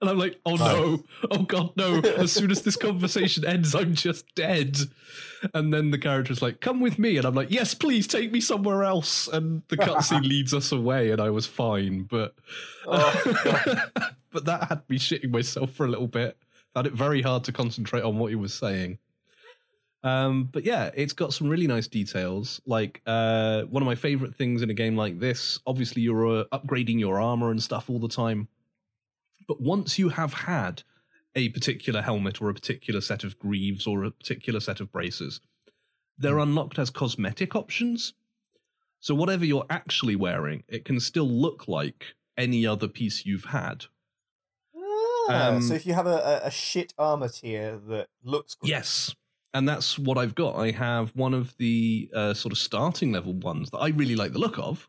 And 0.00 0.08
I'm 0.08 0.18
like, 0.18 0.40
oh 0.46 0.54
no, 0.56 1.04
oh 1.30 1.42
god, 1.42 1.76
no. 1.76 1.98
As 1.98 2.32
soon 2.32 2.50
as 2.50 2.62
this 2.62 2.76
conversation 2.76 3.44
ends, 3.44 3.74
I'm 3.74 3.94
just 3.94 4.24
dead. 4.34 4.78
And 5.52 5.72
then 5.72 5.90
the 5.90 5.98
character's 5.98 6.40
like, 6.40 6.62
come 6.62 6.80
with 6.80 6.98
me. 6.98 7.18
And 7.18 7.26
I'm 7.26 7.34
like, 7.34 7.50
yes, 7.50 7.74
please 7.74 8.06
take 8.06 8.32
me 8.32 8.40
somewhere 8.40 8.84
else. 8.84 9.28
And 9.28 9.60
the 9.68 9.76
cutscene 9.76 10.22
leads 10.26 10.54
us 10.54 10.72
away, 10.72 11.10
and 11.10 11.20
I 11.20 11.28
was 11.28 11.46
fine. 11.46 12.04
But 12.04 12.34
Oh, 12.86 13.76
but 14.30 14.46
that 14.46 14.68
had 14.70 14.82
me 14.88 14.98
shitting 14.98 15.30
myself 15.30 15.72
for 15.72 15.84
a 15.84 15.90
little 15.90 16.08
bit. 16.08 16.38
Found 16.72 16.86
it 16.86 16.94
very 16.94 17.20
hard 17.20 17.44
to 17.44 17.52
concentrate 17.52 18.02
on 18.02 18.18
what 18.18 18.30
he 18.30 18.36
was 18.36 18.54
saying. 18.54 18.98
Um, 20.04 20.50
but 20.52 20.64
yeah, 20.64 20.90
it's 20.94 21.14
got 21.14 21.32
some 21.32 21.48
really 21.48 21.66
nice 21.66 21.88
details. 21.88 22.60
Like 22.66 23.00
uh, 23.06 23.62
one 23.62 23.82
of 23.82 23.86
my 23.86 23.94
favorite 23.94 24.34
things 24.36 24.60
in 24.60 24.68
a 24.68 24.74
game 24.74 24.96
like 24.96 25.18
this, 25.18 25.58
obviously 25.66 26.02
you're 26.02 26.40
uh, 26.40 26.44
upgrading 26.52 27.00
your 27.00 27.18
armor 27.18 27.50
and 27.50 27.60
stuff 27.62 27.88
all 27.88 27.98
the 27.98 28.08
time. 28.08 28.48
But 29.48 29.62
once 29.62 29.98
you 29.98 30.10
have 30.10 30.34
had 30.34 30.82
a 31.34 31.48
particular 31.48 32.02
helmet 32.02 32.40
or 32.40 32.50
a 32.50 32.54
particular 32.54 33.00
set 33.00 33.24
of 33.24 33.38
greaves 33.38 33.86
or 33.86 34.04
a 34.04 34.10
particular 34.10 34.60
set 34.60 34.78
of 34.78 34.92
braces, 34.92 35.40
they're 36.18 36.38
unlocked 36.38 36.78
as 36.78 36.90
cosmetic 36.90 37.56
options. 37.56 38.12
So 39.00 39.14
whatever 39.14 39.46
you're 39.46 39.66
actually 39.70 40.16
wearing, 40.16 40.64
it 40.68 40.84
can 40.84 41.00
still 41.00 41.28
look 41.28 41.66
like 41.66 42.14
any 42.36 42.66
other 42.66 42.88
piece 42.88 43.24
you've 43.24 43.46
had. 43.46 43.86
Ah, 44.76 45.48
Um, 45.48 45.62
so 45.62 45.74
if 45.74 45.86
you 45.86 45.94
have 45.94 46.06
a, 46.06 46.42
a, 46.44 46.50
shit 46.50 46.92
armor 46.98 47.28
tier 47.28 47.78
that 47.88 48.08
looks 48.22 48.54
great, 48.54 48.70
Yes. 48.70 49.14
And 49.54 49.68
that's 49.68 49.98
what 49.98 50.18
I've 50.18 50.34
got. 50.34 50.56
I 50.56 50.72
have 50.72 51.10
one 51.14 51.32
of 51.32 51.56
the 51.58 52.10
uh, 52.12 52.34
sort 52.34 52.52
of 52.52 52.58
starting 52.58 53.12
level 53.12 53.32
ones 53.32 53.70
that 53.70 53.78
I 53.78 53.88
really 53.88 54.16
like 54.16 54.32
the 54.32 54.40
look 54.40 54.58
of. 54.58 54.88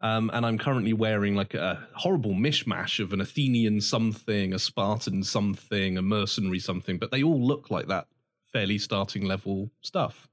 Um, 0.00 0.30
and 0.32 0.44
I'm 0.44 0.58
currently 0.58 0.92
wearing 0.92 1.34
like 1.34 1.54
a 1.54 1.86
horrible 1.94 2.32
mishmash 2.32 3.00
of 3.00 3.12
an 3.12 3.20
Athenian 3.20 3.80
something, 3.80 4.52
a 4.52 4.58
Spartan 4.58 5.22
something, 5.22 5.96
a 5.96 6.02
mercenary 6.02 6.58
something, 6.58 6.98
but 6.98 7.10
they 7.10 7.22
all 7.22 7.40
look 7.40 7.70
like 7.70 7.88
that 7.88 8.06
fairly 8.52 8.78
starting 8.78 9.24
level 9.24 9.70
stuff. 9.80 10.28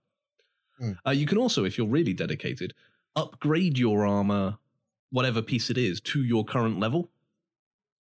Hmm. 0.80 0.92
Uh, 1.06 1.12
you 1.12 1.26
can 1.26 1.38
also, 1.38 1.66
if 1.66 1.78
you're 1.78 1.88
really 1.88 2.14
dedicated, 2.14 2.74
upgrade 3.16 3.78
your 3.78 4.06
armor, 4.06 4.58
whatever 5.12 5.42
piece 5.42 5.70
it 5.70 5.78
is, 5.78 6.02
to 6.02 6.24
your 6.24 6.46
current 6.46 6.80
level. 6.80 7.10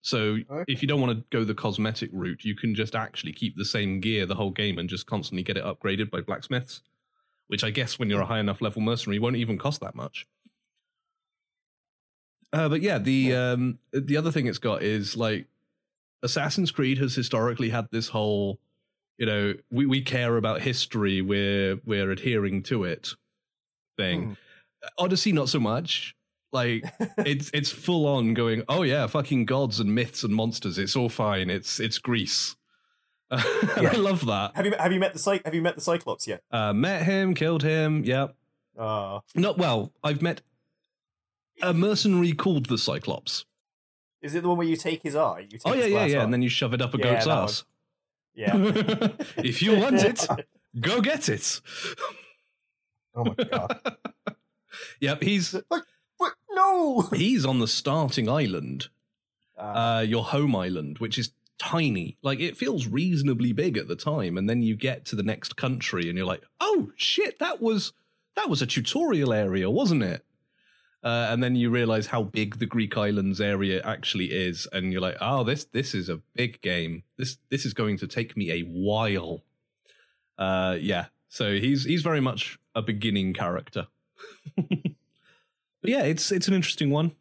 So 0.05 0.37
Okay. 0.51 0.71
if 0.71 0.83
you 0.83 0.87
don't 0.87 1.01
want 1.01 1.17
to 1.17 1.25
go 1.35 1.43
the 1.43 1.55
cosmetic 1.55 2.11
route, 2.13 2.43
you 2.43 2.55
can 2.55 2.75
just 2.75 2.93
actually 2.93 3.33
keep 3.33 3.57
the 3.57 3.65
same 3.65 3.99
gear 3.99 4.27
the 4.27 4.35
whole 4.35 4.51
game 4.51 4.77
and 4.77 4.87
just 4.87 5.07
constantly 5.07 5.41
get 5.41 5.57
it 5.57 5.63
upgraded 5.63 6.11
by 6.11 6.21
blacksmiths, 6.21 6.83
which 7.47 7.63
I 7.63 7.71
guess 7.71 7.97
when 7.97 8.07
you're 8.07 8.21
a 8.21 8.25
high 8.27 8.39
enough 8.39 8.61
level 8.61 8.83
mercenary 8.83 9.17
won't 9.17 9.35
even 9.35 9.57
cost 9.57 9.81
that 9.81 9.95
much. 9.95 10.27
Uh, 12.53 12.69
but 12.69 12.83
yeah, 12.83 12.99
the 12.99 13.33
um, 13.33 13.79
the 13.91 14.15
other 14.15 14.31
thing 14.31 14.45
it's 14.45 14.59
got 14.59 14.83
is 14.83 15.17
like 15.17 15.47
Assassin's 16.21 16.69
Creed 16.69 16.99
has 16.99 17.15
historically 17.15 17.69
had 17.69 17.87
this 17.89 18.07
whole, 18.07 18.59
you 19.17 19.25
know, 19.25 19.55
we, 19.71 19.87
we 19.87 20.01
care 20.03 20.37
about 20.37 20.61
history, 20.61 21.23
we're 21.23 21.77
we're 21.83 22.11
adhering 22.11 22.61
to 22.63 22.83
it 22.83 23.09
thing. 23.97 24.37
Odyssey 24.99 25.31
not 25.31 25.49
so 25.49 25.59
much. 25.59 26.14
Like 26.55 26.83
it's 27.19 27.51
it's 27.53 27.69
full 27.71 28.07
on 28.07 28.33
going. 28.33 28.63
Oh 28.67 28.81
yeah, 28.83 29.05
fucking 29.07 29.45
gods 29.45 29.79
and 29.79 29.93
myths 29.93 30.23
and 30.23 30.33
monsters. 30.33 30.77
It's 30.79 30.95
all 30.95 31.09
fine. 31.09 31.49
It's 31.49 31.79
it's 31.79 31.97
Greece. 31.99 32.55
Yeah. 33.31 33.89
I 33.91 33.97
love 33.97 34.25
that. 34.27 34.55
Have 34.55 34.65
you 34.65 34.73
have 34.79 34.93
you 34.93 34.99
met 34.99 35.13
the 35.13 35.41
have 35.45 35.53
you 35.53 35.61
met 35.61 35.75
the 35.75 35.81
Cyclops 35.81 36.27
yet? 36.27 36.41
Uh, 36.51 36.71
met 36.73 37.03
him, 37.03 37.33
killed 37.33 37.63
him. 37.63 38.03
Yep. 38.05 38.35
Ah, 38.79 39.21
Not 39.35 39.57
well. 39.57 39.91
I've 40.03 40.21
met 40.21 40.41
a 41.61 41.73
mercenary 41.73 42.33
called 42.33 42.67
the 42.67 42.77
Cyclops. 42.77 43.45
is 44.21 44.35
it 44.35 44.43
the 44.43 44.47
one 44.49 44.57
where 44.57 44.67
you 44.67 44.75
take 44.77 45.01
his 45.03 45.15
eye? 45.15 45.39
You 45.49 45.57
take 45.57 45.65
Oh 45.65 45.73
yeah, 45.73 45.85
yeah, 45.85 46.05
yeah. 46.05 46.19
eye? 46.19 46.23
And 46.23 46.31
then 46.33 46.41
you 46.41 46.49
shove 46.49 46.73
it 46.73 46.81
up 46.81 46.93
a 46.93 46.97
Yeah, 46.97 47.03
goat's 47.03 47.25
that 47.25 47.35
one. 47.35 47.43
ass. 47.43 47.65
yeah. 48.35 49.11
if 49.43 49.61
you 49.61 49.75
want 49.79 50.03
it, 50.03 50.25
go 50.79 51.01
get 51.01 51.27
it. 51.29 51.59
Oh 53.15 53.25
my 53.25 53.33
god. 53.43 53.79
Yep, 55.01 55.23
he's? 55.23 55.55
No. 56.55 57.01
he's 57.13 57.45
on 57.45 57.59
the 57.59 57.67
starting 57.67 58.29
island, 58.29 58.87
Ah, 59.57 59.97
uh, 59.97 60.01
your 60.01 60.23
home 60.23 60.55
island, 60.55 60.97
which 60.99 61.17
is 61.17 61.31
tiny. 61.57 62.17
Like 62.21 62.39
it 62.39 62.57
feels 62.57 62.87
reasonably 62.87 63.53
big 63.53 63.77
at 63.77 63.87
the 63.87 63.95
time, 63.95 64.37
and 64.37 64.49
then 64.49 64.61
you 64.61 64.75
get 64.75 65.05
to 65.05 65.15
the 65.15 65.23
next 65.23 65.55
country, 65.55 66.09
and 66.09 66.17
you're 66.17 66.27
like, 66.27 66.43
"Oh 66.59 66.91
shit, 66.95 67.39
that 67.39 67.61
was 67.61 67.93
that 68.35 68.49
was 68.49 68.61
a 68.61 68.65
tutorial 68.67 69.31
area, 69.33 69.69
wasn't 69.69 70.03
it?" 70.03 70.25
Uh, 71.03 71.27
and 71.29 71.43
then 71.43 71.55
you 71.55 71.69
realize 71.69 72.07
how 72.07 72.23
big 72.23 72.57
the 72.57 72.65
Greek 72.65 72.97
islands 72.97 73.39
area 73.39 73.81
actually 73.83 74.31
is, 74.31 74.67
and 74.73 74.91
you're 74.91 75.01
like, 75.01 75.17
"Oh, 75.21 75.43
this 75.43 75.65
this 75.65 75.93
is 75.93 76.09
a 76.09 76.21
big 76.35 76.61
game. 76.61 77.03
This 77.17 77.37
this 77.49 77.65
is 77.65 77.73
going 77.73 77.97
to 77.99 78.07
take 78.07 78.35
me 78.35 78.51
a 78.51 78.61
while." 78.61 79.43
Uh, 80.37 80.77
yeah. 80.79 81.05
So 81.29 81.53
he's 81.53 81.83
he's 81.85 82.01
very 82.01 82.21
much 82.21 82.57
a 82.73 82.81
beginning 82.81 83.33
character. 83.33 83.87
but 85.85 85.91
yeah, 85.91 86.01
it's 86.01 86.31
it's 86.31 86.47
an 86.47 86.55
interesting 86.55 86.89
one. 86.89 87.11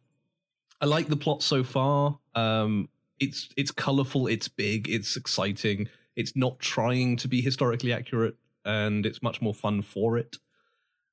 I 0.80 0.86
like 0.86 1.08
the 1.08 1.18
plot 1.18 1.42
so 1.42 1.62
far. 1.62 2.18
Um, 2.34 2.88
it's 3.20 3.50
it's 3.58 3.70
colorful, 3.70 4.26
it's 4.26 4.48
big, 4.48 4.88
it's 4.88 5.18
exciting. 5.18 5.86
It's 6.16 6.34
not 6.34 6.60
trying 6.60 7.18
to 7.18 7.28
be 7.28 7.42
historically 7.42 7.92
accurate, 7.92 8.36
and 8.64 9.04
it's 9.04 9.22
much 9.22 9.42
more 9.42 9.52
fun 9.52 9.82
for 9.82 10.16
it. 10.16 10.38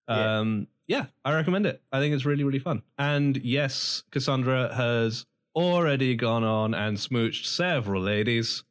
Yeah. 0.08 0.40
Um, 0.40 0.68
yeah, 0.88 1.08
I 1.26 1.34
recommend 1.34 1.66
it. 1.66 1.82
I 1.92 2.00
think 2.00 2.16
it's 2.16 2.24
really 2.24 2.46
really 2.46 2.60
fun. 2.60 2.84
And 2.98 3.36
yes, 3.44 4.04
Cassandra 4.12 4.74
has 4.74 5.26
already 5.54 6.16
gone 6.16 6.46
on 6.46 6.74
and 6.74 6.96
smooched 6.96 7.46
several 7.46 8.02
ladies. 8.02 8.64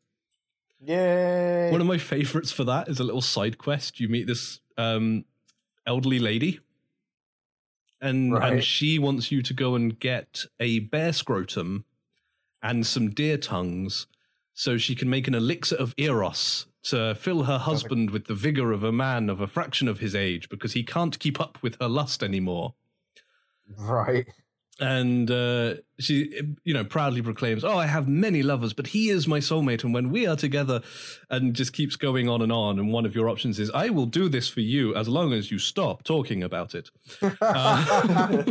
Yay. 0.83 1.71
One 1.71 1.83
of 1.83 1.87
my 1.87 1.99
favorites 1.99 2.51
for 2.51 2.65
that 2.65 2.89
is 2.89 2.99
a 2.99 3.05
little 3.05 3.21
side 3.21 3.59
quest. 3.59 4.01
You 4.01 4.09
meet 4.09 4.27
this 4.27 4.61
um, 4.79 5.27
elderly 5.87 6.19
lady, 6.19 6.61
and 8.01 8.35
and 8.35 8.65
she 8.65 8.99
wants 8.99 9.31
you 9.31 9.43
to 9.43 9.55
go 9.55 9.75
and 9.75 9.99
get 9.99 10.45
a 10.59 10.81
bear 10.81 11.13
scrotum 11.13 11.85
and 12.63 12.87
some 12.87 13.11
deer 13.11 13.39
tongues, 13.39 14.07
so 14.53 14.77
she 14.77 14.95
can 14.95 15.09
make 15.09 15.29
an 15.29 15.35
elixir 15.35 15.77
of 15.77 15.95
eros 15.97 16.67
to 16.83 17.15
fill 17.15 17.45
her 17.45 17.59
husband 17.59 18.11
with 18.11 18.27
the 18.27 18.35
vigor 18.35 18.73
of 18.73 18.83
a 18.83 18.93
man 18.93 19.29
of 19.29 19.41
a 19.41 19.47
fraction 19.47 19.87
of 19.89 20.01
his 20.01 20.15
age 20.15 20.49
because 20.49 20.73
he 20.73 20.83
can't 20.83 21.19
keep 21.19 21.41
up 21.41 21.59
with 21.63 21.77
her 21.81 21.89
lust 21.89 22.23
anymore. 22.23 22.75
Right. 23.77 24.27
And 24.81 25.31
uh, 25.31 25.75
she, 25.99 26.41
you 26.65 26.73
know, 26.73 26.85
proudly 26.85 27.23
proclaims, 27.23 27.65
"Oh, 27.65 27.77
I 27.77 27.87
have 27.87 28.09
many 28.09 28.43
lovers, 28.43 28.73
but 28.73 28.89
he 28.89 29.11
is 29.11 29.29
my 29.29 29.39
soulmate, 29.39 29.85
and 29.85 29.93
when 29.93 30.11
we 30.11 30.27
are 30.27 30.37
together," 30.37 30.81
and 31.29 31.55
just 31.55 31.73
keeps 31.73 31.97
going 31.97 32.29
on 32.29 32.43
and 32.43 32.51
on. 32.51 32.79
And 32.79 32.93
one 32.93 33.05
of 33.05 33.15
your 33.15 33.29
options 33.29 33.59
is, 33.59 33.71
"I 33.71 33.91
will 33.91 34.07
do 34.07 34.29
this 34.29 34.49
for 34.49 34.61
you 34.61 34.95
as 34.97 35.09
long 35.09 35.33
as 35.33 35.51
you 35.51 35.59
stop 35.59 36.03
talking 36.05 36.43
about 36.43 36.75
it." 36.75 36.91
Uh, 37.41 38.45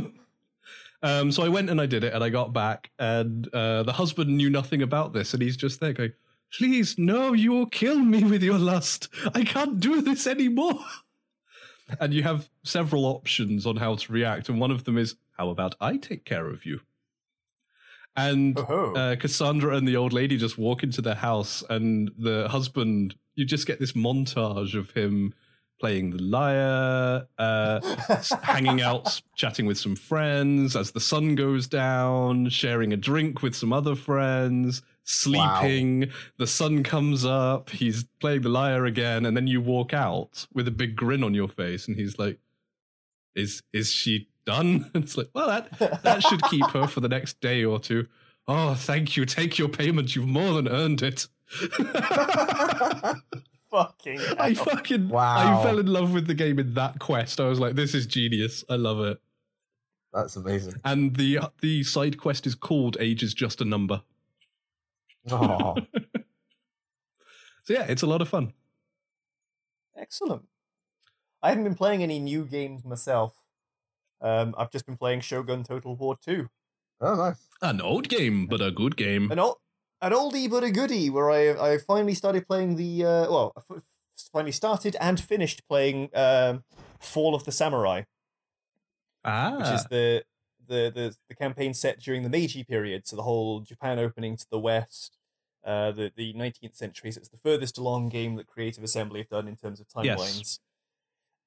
um, 1.03 1.31
so 1.31 1.43
I 1.43 1.49
went 1.49 1.69
and 1.69 1.81
I 1.81 1.85
did 1.85 2.03
it, 2.03 2.13
and 2.13 2.23
I 2.23 2.29
got 2.29 2.53
back, 2.53 2.91
and 2.99 3.47
uh, 3.53 3.83
the 3.83 3.93
husband 3.93 4.35
knew 4.35 4.49
nothing 4.49 4.81
about 4.81 5.13
this, 5.13 5.33
and 5.33 5.41
he's 5.41 5.57
just 5.57 5.79
there 5.79 5.93
going, 5.93 6.13
"Please, 6.51 6.97
no, 6.97 7.33
you 7.33 7.51
will 7.51 7.65
kill 7.65 7.99
me 7.99 8.23
with 8.23 8.43
your 8.43 8.59
lust. 8.59 9.09
I 9.33 9.43
can't 9.43 9.79
do 9.79 10.01
this 10.01 10.27
anymore." 10.27 10.79
and 11.99 12.13
you 12.13 12.23
have 12.23 12.49
several 12.63 13.05
options 13.05 13.65
on 13.65 13.75
how 13.75 13.95
to 13.95 14.11
react, 14.11 14.49
and 14.49 14.59
one 14.59 14.71
of 14.71 14.83
them 14.83 14.97
is, 14.97 15.15
"How 15.39 15.49
about 15.49 15.75
I 15.79 15.95
take 15.95 16.25
care 16.25 16.47
of 16.47 16.65
you?" 16.65 16.81
And 18.15 18.59
uh, 18.59 19.15
Cassandra 19.17 19.77
and 19.77 19.87
the 19.87 19.95
old 19.95 20.11
lady 20.11 20.37
just 20.37 20.57
walk 20.57 20.83
into 20.83 21.01
the 21.01 21.15
house, 21.15 21.63
and 21.69 22.11
the 22.17 22.49
husband, 22.49 23.15
you 23.35 23.45
just 23.45 23.65
get 23.65 23.79
this 23.79 23.93
montage 23.93 24.77
of 24.77 24.91
him 24.91 25.33
playing 25.79 26.09
the 26.09 26.21
lyre, 26.21 27.25
uh, 27.37 27.79
hanging 28.41 28.81
out, 28.81 29.21
chatting 29.37 29.65
with 29.65 29.77
some 29.77 29.95
friends 29.95 30.75
as 30.75 30.91
the 30.91 30.99
sun 30.99 31.35
goes 31.35 31.67
down, 31.67 32.49
sharing 32.49 32.91
a 32.91 32.97
drink 32.97 33.41
with 33.41 33.55
some 33.55 33.71
other 33.71 33.95
friends, 33.95 34.81
sleeping. 35.05 36.11
The 36.37 36.47
sun 36.47 36.83
comes 36.83 37.23
up, 37.23 37.69
he's 37.69 38.03
playing 38.19 38.41
the 38.41 38.49
lyre 38.49 38.83
again, 38.85 39.25
and 39.25 39.37
then 39.37 39.47
you 39.47 39.61
walk 39.61 39.93
out 39.93 40.45
with 40.53 40.67
a 40.67 40.71
big 40.71 40.97
grin 40.97 41.23
on 41.23 41.33
your 41.33 41.47
face, 41.47 41.87
and 41.87 41.95
he's 41.95 42.19
like, 42.19 42.39
"Is 43.33 43.63
is 43.71 43.93
she 43.93 44.27
done?" 44.49 44.89
it's 44.95 45.15
like, 45.17 45.29
well, 45.33 45.47
that 45.47 46.01
that 46.03 46.23
should 46.23 46.41
keep 46.43 46.65
her 46.71 46.87
for 46.87 46.99
the 47.01 47.09
next 47.09 47.39
day 47.41 47.63
or 47.63 47.79
two. 47.79 48.07
Oh, 48.47 48.73
thank 48.73 49.15
you. 49.15 49.25
Take 49.25 49.57
your 49.59 49.69
payment. 49.69 50.15
You've 50.15 50.27
more 50.27 50.53
than 50.53 50.67
earned 50.67 51.01
it. 51.03 51.27
Fucking 53.71 54.19
I 54.39 54.55
fucking 54.55 55.09
Wow. 55.09 55.59
I 55.59 55.63
fell 55.63 55.77
in 55.77 55.85
love 55.85 56.11
with 56.13 56.25
the 56.25 56.33
game 56.33 56.57
in 56.57 56.73
that 56.73 56.97
quest. 56.97 57.39
I 57.39 57.47
was 57.47 57.59
like, 57.59 57.75
this 57.75 57.93
is 57.93 58.07
genius. 58.07 58.63
I 58.67 58.75
love 58.75 58.99
it. 59.01 59.19
That's 60.11 60.35
amazing. 60.35 60.73
And 60.83 61.15
the 61.15 61.39
the 61.61 61.83
side 61.83 62.17
quest 62.17 62.47
is 62.47 62.55
called 62.55 62.97
Age 62.99 63.21
is 63.21 63.35
Just 63.35 63.61
a 63.61 63.65
Number. 63.65 64.01
Oh, 65.29 65.75
So 67.63 67.73
yeah, 67.73 67.85
it's 67.87 68.01
a 68.01 68.07
lot 68.07 68.21
of 68.23 68.27
fun. 68.29 68.53
Excellent. 69.95 70.47
I 71.43 71.49
haven't 71.49 71.65
been 71.65 71.75
playing 71.75 72.01
any 72.01 72.17
new 72.17 72.45
games 72.45 72.83
myself. 72.83 73.38
Um, 74.21 74.53
I've 74.57 74.71
just 74.71 74.85
been 74.85 74.97
playing 74.97 75.21
Shogun 75.21 75.63
Total 75.63 75.95
War 75.95 76.17
2. 76.21 76.49
oh 77.01 77.15
nice. 77.15 77.47
An 77.61 77.81
old 77.81 78.09
game, 78.09 78.47
but 78.47 78.61
a 78.61 78.71
good 78.71 78.95
game. 78.97 79.31
An, 79.31 79.39
old, 79.39 79.57
an 80.01 80.11
oldie 80.11 80.49
but 80.49 80.63
a 80.63 80.71
goodie, 80.71 81.09
where 81.09 81.29
I 81.31 81.73
I 81.73 81.77
finally 81.77 82.13
started 82.13 82.47
playing 82.47 82.75
the, 82.75 83.05
uh, 83.05 83.31
well, 83.31 83.53
I 83.57 83.61
f- 83.69 83.83
finally 84.33 84.51
started 84.51 84.95
and 84.99 85.19
finished 85.19 85.61
playing 85.67 86.09
um, 86.13 86.63
Fall 86.99 87.33
of 87.35 87.43
the 87.45 87.51
Samurai, 87.51 88.03
Ah, 89.23 89.57
which 89.57 89.67
is 89.69 89.83
the, 89.85 90.23
the, 90.67 90.91
the, 90.93 91.15
the 91.27 91.35
campaign 91.35 91.73
set 91.73 91.99
during 91.99 92.23
the 92.23 92.29
Meiji 92.29 92.63
period, 92.63 93.07
so 93.07 93.15
the 93.15 93.23
whole 93.23 93.59
Japan 93.61 93.99
opening 93.99 94.37
to 94.37 94.45
the 94.49 94.59
west, 94.59 95.17
uh, 95.65 95.91
the, 95.91 96.11
the 96.15 96.33
19th 96.33 96.75
century. 96.75 97.11
So 97.11 97.19
it's 97.19 97.29
the 97.29 97.37
furthest 97.37 97.77
along 97.77 98.09
game 98.09 98.35
that 98.35 98.47
Creative 98.47 98.83
Assembly 98.83 99.19
have 99.21 99.29
done 99.29 99.47
in 99.47 99.55
terms 99.57 99.79
of 99.79 99.87
timelines. 99.87 100.37
Yes. 100.37 100.59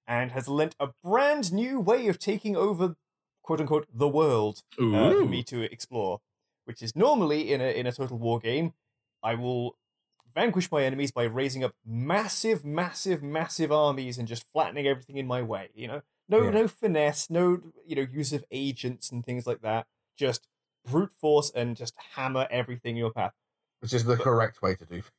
And 0.06 0.32
has 0.32 0.48
lent 0.48 0.74
a 0.80 0.88
brand 1.02 1.52
new 1.52 1.78
way 1.80 2.08
of 2.08 2.18
taking 2.18 2.56
over, 2.56 2.96
quote 3.42 3.60
unquote, 3.60 3.86
the 3.92 4.08
world 4.08 4.62
uh, 4.78 5.10
for 5.12 5.26
me 5.26 5.42
to 5.44 5.62
explore, 5.62 6.20
which 6.64 6.82
is 6.82 6.96
normally 6.96 7.52
in 7.52 7.60
a 7.60 7.70
in 7.78 7.86
a 7.86 7.92
total 7.92 8.18
war 8.18 8.40
game, 8.40 8.74
I 9.22 9.34
will 9.36 9.76
vanquish 10.34 10.70
my 10.72 10.82
enemies 10.82 11.12
by 11.12 11.24
raising 11.24 11.62
up 11.62 11.74
massive, 11.86 12.64
massive, 12.64 13.22
massive 13.22 13.70
armies 13.70 14.18
and 14.18 14.26
just 14.26 14.44
flattening 14.52 14.86
everything 14.86 15.18
in 15.18 15.26
my 15.26 15.42
way. 15.42 15.68
You 15.74 15.88
know, 15.88 16.02
no 16.28 16.42
Yeah. 16.44 16.50
no 16.50 16.68
finesse, 16.68 17.30
no 17.30 17.60
you 17.86 17.94
know 17.96 18.06
use 18.10 18.32
of 18.32 18.44
agents 18.50 19.10
and 19.12 19.24
things 19.24 19.46
like 19.46 19.60
that. 19.62 19.86
Just 20.16 20.48
brute 20.84 21.12
force 21.12 21.50
and 21.54 21.76
just 21.76 21.94
hammer 22.16 22.48
everything 22.50 22.92
in 22.92 22.96
your 22.96 23.12
path. 23.12 23.34
Which 23.80 23.92
is 23.92 24.04
the 24.04 24.16
correct 24.16 24.62
way 24.62 24.74
to 24.74 24.84
do. 24.84 25.02
things. 25.02 25.10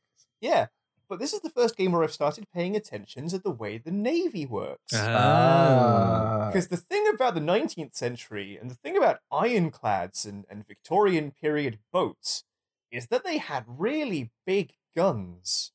Yeah. 0.42 0.68
But 1.14 1.20
this 1.20 1.34
is 1.34 1.41
the 1.41 1.51
first 1.51 1.78
game 1.78 1.91
where 1.91 2.01
I've 2.01 2.11
started 2.11 2.47
paying 2.51 2.76
attention 2.76 3.28
to 3.28 3.38
the 3.38 3.51
way 3.51 3.78
the 3.78 3.91
navy 3.91 4.47
works. 4.47 4.95
Ah. 4.95 5.11
Ah. 5.16 6.47
Because 6.47 6.70
the 6.70 6.78
thing 6.78 7.07
about 7.07 7.36
the 7.36 7.39
19th 7.39 7.93
century 7.93 8.57
and 8.59 8.72
the 8.72 8.74
thing 8.74 8.97
about 8.97 9.20
ironclads 9.32 10.26
and, 10.26 10.45
and 10.49 10.68
Victorian 10.68 11.30
period 11.30 11.78
boats 11.91 12.45
is 12.89 13.09
that 13.09 13.24
they 13.24 13.38
had 13.38 13.64
really 13.68 14.32
big 14.43 14.74
guns. 14.95 15.72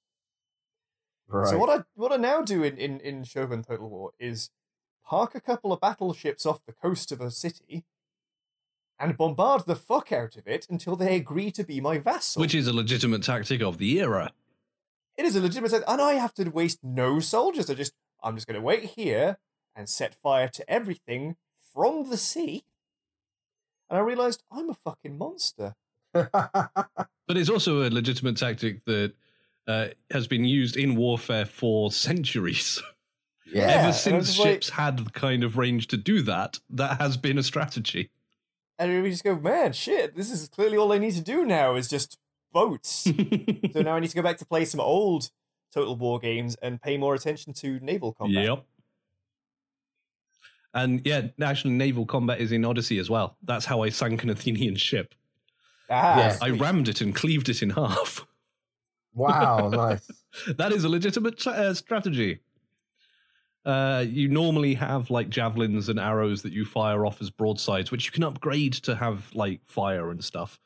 right. 1.28 1.50
So 1.50 1.56
what 1.56 1.70
I 1.70 1.84
what 1.94 2.10
I 2.10 2.16
now 2.16 2.42
do 2.42 2.64
in, 2.64 2.76
in, 2.76 2.98
in 2.98 3.22
Shogun 3.22 3.62
Total 3.62 3.88
War 3.88 4.10
is 4.18 4.50
park 5.06 5.36
a 5.36 5.40
couple 5.40 5.72
of 5.72 5.80
battleships 5.80 6.46
off 6.46 6.66
the 6.66 6.72
coast 6.72 7.12
of 7.12 7.20
a 7.20 7.30
city 7.30 7.84
and 8.98 9.16
bombard 9.16 9.66
the 9.66 9.76
fuck 9.76 10.10
out 10.10 10.36
of 10.36 10.48
it 10.48 10.66
until 10.68 10.96
they 10.96 11.14
agree 11.14 11.52
to 11.52 11.62
be 11.62 11.80
my 11.80 11.98
vassal. 11.98 12.40
which 12.40 12.56
is 12.56 12.66
a 12.66 12.72
legitimate 12.72 13.22
tactic 13.22 13.62
of 13.62 13.78
the 13.78 14.00
era. 14.00 14.32
It 15.18 15.26
is 15.26 15.36
a 15.36 15.42
legitimate 15.42 15.72
set, 15.72 15.82
and 15.86 16.00
I 16.00 16.14
have 16.14 16.32
to 16.34 16.48
waste 16.48 16.78
no 16.82 17.20
soldiers. 17.20 17.68
I 17.68 17.74
just 17.74 17.92
I'm 18.22 18.34
just 18.36 18.46
going 18.46 18.54
to 18.58 18.64
wait 18.64 18.84
here 18.96 19.36
and 19.76 19.88
set 19.88 20.14
fire 20.14 20.48
to 20.48 20.70
everything 20.70 21.36
from 21.74 22.08
the 22.08 22.16
sea. 22.16 22.64
And 23.90 23.98
I 23.98 24.02
realized 24.02 24.42
I'm 24.50 24.70
a 24.70 24.74
fucking 24.74 25.18
monster. 25.18 25.74
But 27.28 27.36
it's 27.36 27.50
also 27.50 27.82
a 27.86 27.90
legitimate 27.90 28.38
tactic 28.38 28.82
that 28.86 29.12
uh, 29.66 29.88
has 30.10 30.26
been 30.26 30.44
used 30.44 30.78
in 30.78 30.96
warfare 30.96 31.44
for 31.44 31.92
centuries. 31.92 32.82
yeah. 33.52 33.66
Ever 33.66 33.92
since 33.92 34.38
like- 34.38 34.48
ships 34.48 34.70
had 34.70 34.96
the 34.96 35.10
kind 35.10 35.44
of 35.44 35.58
range 35.58 35.88
to 35.88 35.98
do 35.98 36.22
that, 36.22 36.58
that 36.70 36.98
has 37.02 37.18
been 37.18 37.36
a 37.36 37.42
strategy. 37.42 38.10
And 38.78 39.02
we 39.02 39.10
just 39.10 39.24
go, 39.24 39.36
man, 39.36 39.74
shit, 39.74 40.16
this 40.16 40.30
is 40.30 40.48
clearly 40.48 40.78
all 40.78 40.90
I 40.92 40.98
need 40.98 41.14
to 41.16 41.20
do 41.20 41.44
now 41.44 41.74
is 41.74 41.86
just 41.88 42.16
boats. 42.52 42.90
so 43.72 43.82
now 43.82 43.94
I 43.94 44.00
need 44.00 44.10
to 44.10 44.16
go 44.16 44.22
back 44.22 44.38
to 44.38 44.46
play 44.46 44.64
some 44.64 44.80
old 44.80 45.30
Total 45.72 45.94
War 45.96 46.18
games 46.18 46.56
and 46.62 46.80
pay 46.80 46.96
more 46.96 47.14
attention 47.14 47.52
to 47.54 47.78
naval 47.80 48.12
combat. 48.12 48.44
Yep. 48.44 48.64
And 50.74 51.02
yeah, 51.04 51.28
actually, 51.42 51.72
naval 51.74 52.06
combat 52.06 52.40
is 52.40 52.52
in 52.52 52.64
Odyssey 52.64 52.98
as 52.98 53.08
well. 53.10 53.36
That's 53.42 53.64
how 53.64 53.82
I 53.82 53.88
sank 53.88 54.22
an 54.22 54.30
Athenian 54.30 54.76
ship. 54.76 55.14
Ah, 55.90 56.18
Yeah. 56.18 56.36
I 56.42 56.50
rammed 56.50 56.88
it 56.88 57.00
and 57.00 57.14
cleaved 57.14 57.48
it 57.48 57.62
in 57.62 57.70
half. 57.70 58.24
Wow, 59.14 59.68
nice. 59.70 60.08
that 60.58 60.70
is 60.70 60.84
a 60.84 60.88
legitimate 60.88 61.44
uh, 61.44 61.74
strategy. 61.74 62.38
Uh, 63.64 64.04
you 64.08 64.28
normally 64.28 64.74
have 64.74 65.10
like 65.10 65.28
javelins 65.28 65.88
and 65.88 65.98
arrows 65.98 66.42
that 66.42 66.52
you 66.52 66.64
fire 66.64 67.04
off 67.04 67.20
as 67.20 67.28
broadsides, 67.28 67.90
which 67.90 68.04
you 68.06 68.12
can 68.12 68.22
upgrade 68.22 68.74
to 68.74 68.94
have 68.94 69.34
like 69.34 69.60
fire 69.66 70.10
and 70.10 70.22
stuff. 70.22 70.60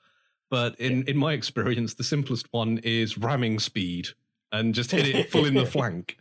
But 0.53 0.79
in, 0.79 1.05
in 1.09 1.17
my 1.17 1.33
experience, 1.33 1.95
the 1.95 2.05
simplest 2.05 2.47
one 2.53 2.77
is 2.85 3.17
ramming 3.17 3.59
speed 3.59 4.09
and 4.53 4.75
just 4.75 4.91
hit 4.91 5.07
it 5.07 5.31
full 5.31 5.47
in 5.47 5.55
the 5.55 5.65
flank. 5.77 6.19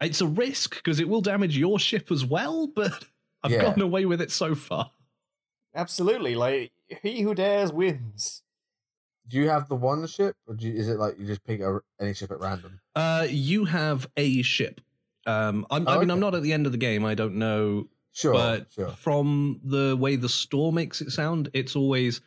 It's 0.00 0.22
a 0.22 0.26
risk 0.26 0.76
because 0.76 0.98
it 0.98 1.10
will 1.10 1.20
damage 1.20 1.58
your 1.58 1.78
ship 1.78 2.10
as 2.10 2.24
well, 2.24 2.68
but 2.68 3.04
I've 3.42 3.50
Yeah. 3.52 3.60
gotten 3.60 3.82
away 3.82 4.06
with 4.06 4.22
it 4.22 4.30
so 4.30 4.54
far. 4.54 4.90
Absolutely. 5.74 6.34
Like, 6.36 6.72
he 7.02 7.20
who 7.20 7.34
dares 7.34 7.70
wins. 7.70 8.42
Do 9.28 9.36
you 9.36 9.50
have 9.50 9.68
the 9.68 9.74
one 9.74 10.06
ship, 10.06 10.36
or 10.46 10.54
do 10.54 10.66
you, 10.68 10.72
is 10.72 10.88
it 10.88 10.98
like 10.98 11.18
you 11.18 11.26
just 11.26 11.44
pick 11.44 11.60
a, 11.60 11.80
any 12.00 12.14
ship 12.14 12.30
at 12.30 12.40
random? 12.40 12.80
Uh, 12.94 13.26
you 13.28 13.66
have 13.66 14.08
a 14.16 14.40
ship. 14.40 14.80
Um, 15.26 15.66
I'm, 15.68 15.86
I 15.86 15.96
Oh, 15.96 16.00
mean, 16.00 16.10
I'm 16.10 16.20
not 16.20 16.34
at 16.34 16.42
the 16.42 16.54
end 16.54 16.64
of 16.64 16.72
the 16.72 16.78
game. 16.78 17.04
I 17.04 17.14
don't 17.14 17.34
know 17.34 17.88
Sure, 18.12 18.32
but 18.32 18.68
sure. 18.72 18.88
from 18.92 19.60
the 19.64 19.94
way 20.00 20.16
the 20.16 20.30
store 20.30 20.72
makes 20.72 21.02
it 21.02 21.10
sound, 21.10 21.50
it's 21.52 21.76
always 21.76 22.22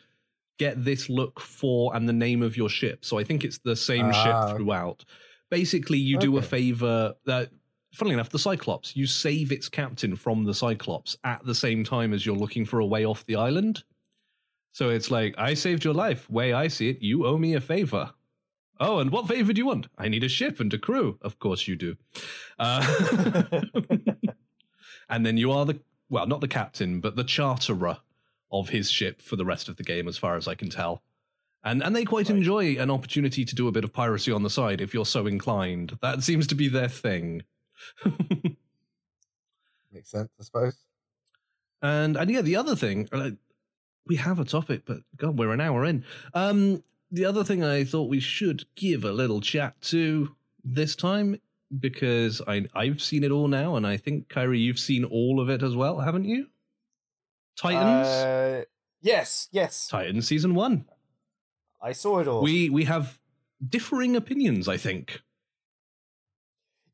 get 0.59 0.83
this 0.83 1.09
look 1.09 1.39
for 1.39 1.95
and 1.95 2.07
the 2.07 2.13
name 2.13 2.43
of 2.43 2.55
your 2.55 2.69
ship. 2.69 3.03
So 3.03 3.17
I 3.17 3.23
think 3.23 3.43
it's 3.43 3.57
the 3.57 3.75
same 3.75 4.11
Ah, 4.13 4.47
ship 4.47 4.57
throughout. 4.57 5.03
Basically, 5.49 5.97
you 5.97 6.19
do 6.19 6.37
a 6.37 6.41
favor. 6.41 7.15
That, 7.25 7.49
funnily 7.93 8.13
enough, 8.13 8.29
the 8.29 8.37
Cyclops, 8.37 8.95
you 8.95 9.07
save 9.07 9.51
its 9.51 9.67
captain 9.67 10.15
from 10.15 10.43
the 10.43 10.53
Cyclops 10.53 11.17
at 11.23 11.43
the 11.43 11.55
same 11.55 11.83
time 11.83 12.13
as 12.13 12.25
you're 12.25 12.35
looking 12.35 12.65
for 12.65 12.79
a 12.79 12.85
way 12.85 13.05
off 13.05 13.25
the 13.25 13.37
island. 13.37 13.83
So 14.73 14.89
it's 14.89 15.09
like, 15.09 15.33
I 15.37 15.55
saved 15.55 15.83
your 15.83 15.95
life. 15.95 16.29
Way 16.29 16.53
I 16.53 16.67
see 16.67 16.89
it, 16.89 17.01
you 17.01 17.25
owe 17.25 17.37
me 17.37 17.55
a 17.55 17.61
favor. 17.61 18.11
Oh, 18.79 18.99
and 18.99 19.11
what 19.11 19.27
favor 19.27 19.51
do 19.51 19.59
you 19.59 19.65
want? 19.65 19.87
I 19.97 20.07
need 20.07 20.23
a 20.23 20.29
ship 20.29 20.59
and 20.59 20.73
a 20.73 20.77
crew. 20.77 21.17
Of 21.21 21.39
course 21.39 21.67
you 21.67 21.75
do. 21.75 21.95
Uh, 22.59 23.43
and 25.09 25.25
then 25.25 25.37
you 25.37 25.51
are 25.51 25.65
the 25.65 25.79
well, 26.09 26.25
not 26.27 26.41
the 26.41 26.47
captain, 26.47 27.01
but 27.01 27.15
the 27.15 27.23
charterer 27.23 27.97
of 28.51 28.69
his 28.69 28.89
ship 28.89 29.21
for 29.21 29.35
the 29.35 29.45
rest 29.45 29.69
of 29.69 29.75
the 29.77 29.83
game, 29.83 30.07
as 30.07 30.17
far 30.17 30.35
as 30.35 30.47
I 30.47 30.55
can 30.55 30.69
tell. 30.69 31.01
And 31.63 31.83
and 31.83 31.95
they 31.95 32.05
quite 32.05 32.29
Right. 32.29 32.37
enjoy 32.37 32.77
an 32.77 32.89
opportunity 32.89 33.43
to 33.45 33.55
do 33.55 33.67
a 33.67 33.71
bit 33.71 33.83
of 33.83 33.91
piracy 33.93 34.31
on 34.31 34.43
the 34.43 34.49
side 34.49 34.79
if 34.81 34.93
you're 34.93 35.05
so 35.05 35.27
inclined. 35.27 35.97
That 36.01 36.23
seems 36.23 36.47
to 36.47 36.55
be 36.55 36.67
their 36.69 36.87
thing. 36.89 37.43
Makes 39.91 40.11
sense, 40.11 40.29
I 40.39 40.43
suppose. 40.43 40.77
and 41.81 42.15
and 42.15 42.29
yeah, 42.29 42.41
the 42.41 42.55
other 42.55 42.75
thing, 42.75 43.09
uh, 43.11 43.31
we 44.05 44.15
have 44.17 44.39
a 44.39 44.45
topic, 44.45 44.83
but 44.85 44.99
God, 45.17 45.37
we're 45.37 45.51
an 45.51 45.61
hour 45.61 45.83
in. 45.85 46.05
Um, 46.33 46.83
the 47.11 47.25
other 47.25 47.43
thing 47.43 47.63
I 47.63 47.83
thought 47.83 48.09
we 48.09 48.19
should 48.19 48.65
give 48.75 49.03
a 49.03 49.11
little 49.11 49.41
chat 49.41 49.81
to 49.83 50.35
this 50.63 50.95
time 50.95 51.39
because 51.79 52.41
I 52.47 52.67
I've 52.75 53.01
seen 53.01 53.23
it 53.23 53.31
all 53.31 53.47
now, 53.47 53.75
and 53.75 53.85
I 53.87 53.97
think 53.97 54.29
Kyrie, 54.29 54.59
you've 54.59 54.79
seen 54.79 55.03
all 55.03 55.39
of 55.39 55.49
it 55.49 55.63
as 55.63 55.75
well, 55.75 55.99
haven't 55.99 56.25
you? 56.25 56.47
Titans, 57.59 58.07
Uh, 58.07 58.63
yes, 59.01 59.49
yes. 59.51 59.89
Titans 59.89 60.25
season 60.25 60.55
one. 60.55 60.85
I 61.81 61.91
saw 61.91 62.19
it 62.19 62.27
all. 62.27 62.41
We 62.41 62.69
we 62.69 62.85
have 62.85 63.19
differing 63.67 64.15
opinions, 64.15 64.69
I 64.69 64.77
think. 64.77 65.21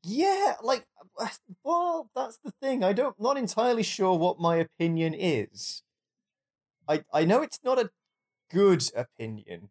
Yeah, 0.02 0.54
like, 0.62 0.84
well, 1.64 2.10
that's 2.16 2.38
the 2.38 2.52
thing. 2.60 2.82
I 2.82 2.92
don't, 2.92 3.14
not 3.20 3.36
entirely 3.36 3.84
sure 3.84 4.18
what 4.18 4.40
my 4.40 4.56
opinion 4.56 5.14
is. 5.14 5.82
I, 6.88 7.04
I 7.12 7.24
know 7.24 7.42
it's 7.42 7.60
not 7.64 7.78
a 7.78 7.90
good 8.50 8.84
opinion, 8.96 9.70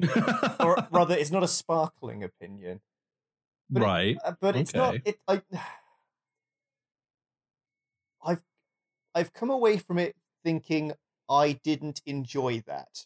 or 0.60 0.76
rather, 0.90 1.16
it's 1.16 1.30
not 1.30 1.42
a 1.42 1.48
sparkling 1.48 2.22
opinion. 2.22 2.80
But 3.68 3.82
right. 3.82 4.16
Uh, 4.24 4.34
but 4.40 4.54
it's 4.56 4.74
not. 4.74 4.96
It. 5.04 5.18
I. 5.26 5.42
I've, 8.22 8.42
I've 9.14 9.32
come 9.32 9.48
away 9.48 9.78
from 9.78 9.98
it 9.98 10.14
thinking 10.44 10.92
I 11.28 11.52
didn't 11.64 12.00
enjoy 12.06 12.62
that. 12.66 13.04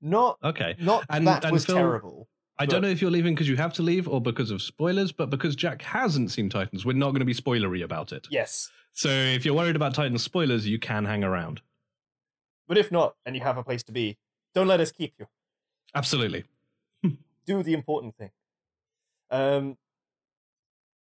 Not, 0.00 0.38
Okay. 0.44 0.76
not 0.78 1.04
And- 1.08 1.26
that 1.26 1.44
and 1.44 1.52
was 1.52 1.64
Phil- 1.66 1.76
terrible. 1.76 2.28
I 2.58 2.64
But- 2.64 2.70
don't 2.72 2.82
know 2.82 2.88
if 2.88 3.02
you're 3.02 3.10
leaving 3.10 3.34
because 3.34 3.48
you 3.48 3.56
have 3.56 3.72
to 3.74 3.82
leave 3.82 4.08
or 4.08 4.20
because 4.20 4.50
of 4.50 4.62
spoilers, 4.62 5.12
but 5.12 5.28
because 5.30 5.54
Jack 5.56 5.82
hasn't 5.82 6.30
seen 6.30 6.48
Titans, 6.48 6.84
we're 6.86 6.94
not 6.94 7.10
going 7.10 7.20
to 7.20 7.26
be 7.26 7.34
spoilery 7.34 7.82
about 7.84 8.12
it. 8.12 8.26
Yes, 8.30 8.70
So 8.92 9.10
if 9.10 9.44
you're 9.44 9.54
worried 9.54 9.76
about 9.76 9.94
Titans 9.94 10.22
spoilers, 10.22 10.66
you 10.66 10.78
can 10.78 11.04
hang 11.04 11.22
around. 11.22 11.60
but 12.68 12.76
if 12.78 12.90
not, 12.90 13.14
and 13.24 13.36
you 13.36 13.42
have 13.42 13.56
a 13.58 13.62
place 13.62 13.82
to 13.84 13.92
be, 13.92 14.18
don't 14.54 14.66
let 14.66 14.80
us 14.80 14.90
keep 14.90 15.14
you. 15.18 15.26
Absolutely. 15.94 16.44
do 17.46 17.62
the 17.62 17.74
important 17.74 18.16
thing. 18.16 18.32
Um, 19.30 19.78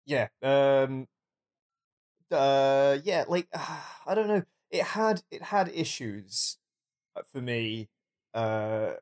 yeah, 0.05 0.27
um, 0.41 1.07
uh, 2.31 2.97
yeah, 3.03 3.25
like 3.27 3.47
I 3.53 4.15
don't 4.15 4.27
know. 4.27 4.43
It 4.71 4.83
had 4.83 5.23
it 5.31 5.43
had 5.43 5.69
issues 5.73 6.57
uh, 7.15 7.21
for 7.23 7.41
me, 7.41 7.89
uh, 8.33 8.93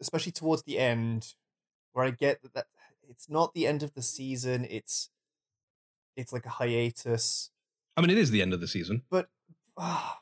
especially 0.00 0.32
towards 0.32 0.62
the 0.62 0.78
end, 0.78 1.34
where 1.92 2.04
I 2.04 2.10
get 2.10 2.42
that, 2.42 2.54
that 2.54 2.66
it's 3.08 3.28
not 3.28 3.54
the 3.54 3.66
end 3.66 3.82
of 3.82 3.94
the 3.94 4.02
season. 4.02 4.66
It's 4.68 5.10
it's 6.16 6.32
like 6.32 6.46
a 6.46 6.50
hiatus, 6.50 7.50
I 7.96 8.02
mean, 8.02 8.10
it 8.10 8.18
is 8.18 8.30
the 8.30 8.42
end 8.42 8.52
of 8.52 8.60
the 8.60 8.68
season. 8.68 9.02
but 9.10 9.28
ah, 9.76 10.18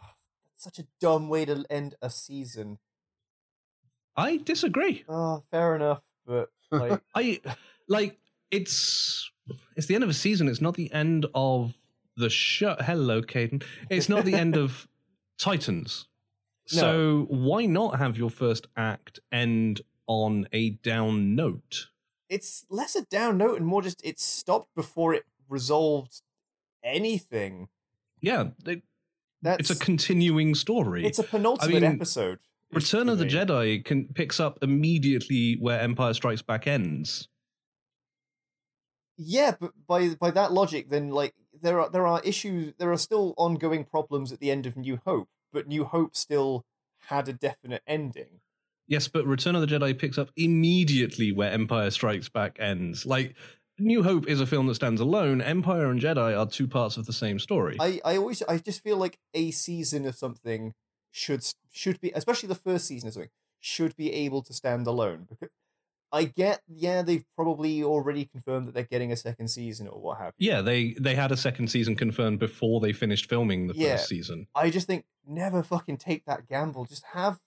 such 0.56 0.78
a 0.78 0.86
dumb 1.00 1.28
way 1.28 1.44
to 1.44 1.64
end 1.68 1.96
a 2.00 2.08
season. 2.08 2.78
I 4.16 4.36
disagree. 4.36 5.04
Oh, 5.08 5.42
fair 5.50 5.74
enough, 5.74 6.02
but 6.24 6.50
like. 6.70 7.00
I 7.14 7.40
like 7.88 8.18
it's 8.50 9.30
it's 9.76 9.88
the 9.88 9.96
end 9.96 10.04
of 10.04 10.10
a 10.10 10.14
season. 10.14 10.48
It's 10.48 10.60
not 10.60 10.74
the 10.74 10.92
end 10.92 11.26
of 11.34 11.74
the 12.16 12.30
show. 12.30 12.76
Hello, 12.78 13.22
Caden. 13.22 13.64
It's 13.90 14.08
not 14.08 14.24
the 14.24 14.34
end 14.34 14.56
of 14.56 14.86
Titans. 15.38 16.06
So 16.66 17.26
why 17.28 17.66
not 17.66 17.98
have 17.98 18.16
your 18.16 18.30
first 18.30 18.66
act 18.76 19.20
end 19.30 19.82
on 20.06 20.48
a 20.52 20.70
down 20.70 21.34
note? 21.34 21.88
it's 22.28 22.64
less 22.70 22.96
a 22.96 23.02
down 23.02 23.38
note 23.38 23.56
and 23.56 23.66
more 23.66 23.82
just 23.82 24.04
it 24.04 24.18
stopped 24.18 24.74
before 24.74 25.14
it 25.14 25.24
resolved 25.48 26.22
anything. 26.82 27.68
Yeah, 28.20 28.48
That's 29.42 29.70
it's 29.70 29.70
a 29.70 29.84
continuing 29.84 30.54
story. 30.54 31.04
it's 31.04 31.18
a 31.18 31.22
penultimate 31.22 31.82
mean, 31.82 31.92
episode. 31.92 32.38
Return 32.72 33.08
of 33.08 33.18
the. 33.18 33.26
Jedi 33.26 33.84
can 33.84 34.06
picks 34.08 34.40
up 34.40 34.58
immediately 34.62 35.56
where 35.60 35.78
Empire 35.80 36.14
Strikes 36.14 36.42
Back 36.42 36.66
ends. 36.66 37.28
Yeah, 39.16 39.54
but 39.60 39.72
by 39.86 40.08
by 40.14 40.30
that 40.32 40.52
logic, 40.52 40.90
then 40.90 41.10
like 41.10 41.34
there 41.64 41.80
are 41.80 41.90
there 41.90 42.06
are 42.06 42.20
issues, 42.22 42.74
there 42.78 42.92
are 42.92 42.98
still 42.98 43.34
ongoing 43.36 43.84
problems 43.84 44.32
at 44.32 44.38
the 44.38 44.50
end 44.50 44.66
of 44.66 44.76
New 44.76 45.00
Hope, 45.04 45.28
but 45.52 45.66
New 45.66 45.84
Hope 45.84 46.14
still 46.14 46.64
had 47.08 47.28
a 47.28 47.32
definite 47.32 47.82
ending. 47.86 48.40
Yes, 48.86 49.08
but 49.08 49.26
Return 49.26 49.56
of 49.56 49.62
the 49.62 49.66
Jedi 49.66 49.98
picks 49.98 50.18
up 50.18 50.30
immediately 50.36 51.32
where 51.32 51.50
Empire 51.50 51.90
Strikes 51.90 52.28
Back 52.28 52.58
ends. 52.60 53.06
Like 53.06 53.34
New 53.78 54.02
Hope 54.02 54.28
is 54.28 54.40
a 54.40 54.46
film 54.46 54.66
that 54.66 54.74
stands 54.74 55.00
alone. 55.00 55.40
Empire 55.40 55.90
and 55.90 56.00
Jedi 56.00 56.38
are 56.38 56.46
two 56.46 56.68
parts 56.68 56.96
of 56.96 57.06
the 57.06 57.12
same 57.12 57.38
story. 57.38 57.76
I 57.80 58.00
I 58.04 58.16
always 58.18 58.42
I 58.42 58.58
just 58.58 58.82
feel 58.82 58.98
like 58.98 59.18
a 59.32 59.50
season 59.50 60.06
of 60.06 60.14
something 60.14 60.74
should 61.10 61.44
should 61.72 62.00
be 62.00 62.12
especially 62.14 62.48
the 62.48 62.54
first 62.54 62.86
season 62.86 63.08
of 63.08 63.14
something 63.14 63.30
should 63.58 63.96
be 63.96 64.12
able 64.12 64.42
to 64.42 64.52
stand 64.52 64.86
alone 64.86 65.26
because 65.28 65.48
I 66.14 66.24
get 66.24 66.62
yeah 66.68 67.02
they've 67.02 67.24
probably 67.36 67.82
already 67.82 68.24
confirmed 68.24 68.68
that 68.68 68.74
they're 68.74 68.84
getting 68.84 69.10
a 69.12 69.16
second 69.16 69.48
season 69.48 69.88
or 69.88 70.00
what 70.00 70.18
have 70.18 70.32
you. 70.38 70.50
yeah, 70.50 70.60
they 70.62 70.92
they 70.94 71.14
had 71.16 71.32
a 71.32 71.36
second 71.36 71.68
season 71.68 71.96
confirmed 71.96 72.38
before 72.38 72.80
they 72.80 72.92
finished 72.92 73.28
filming 73.28 73.66
the 73.66 73.74
Yeah. 73.74 73.96
first 73.96 74.08
season. 74.08 74.46
I 74.54 74.70
just 74.70 74.86
think 74.86 75.04
never 75.26 75.62
fucking 75.62 75.96
take 75.98 76.24
that 76.26 76.46
gamble. 76.48 76.84
Just 76.84 77.04
have 77.12 77.40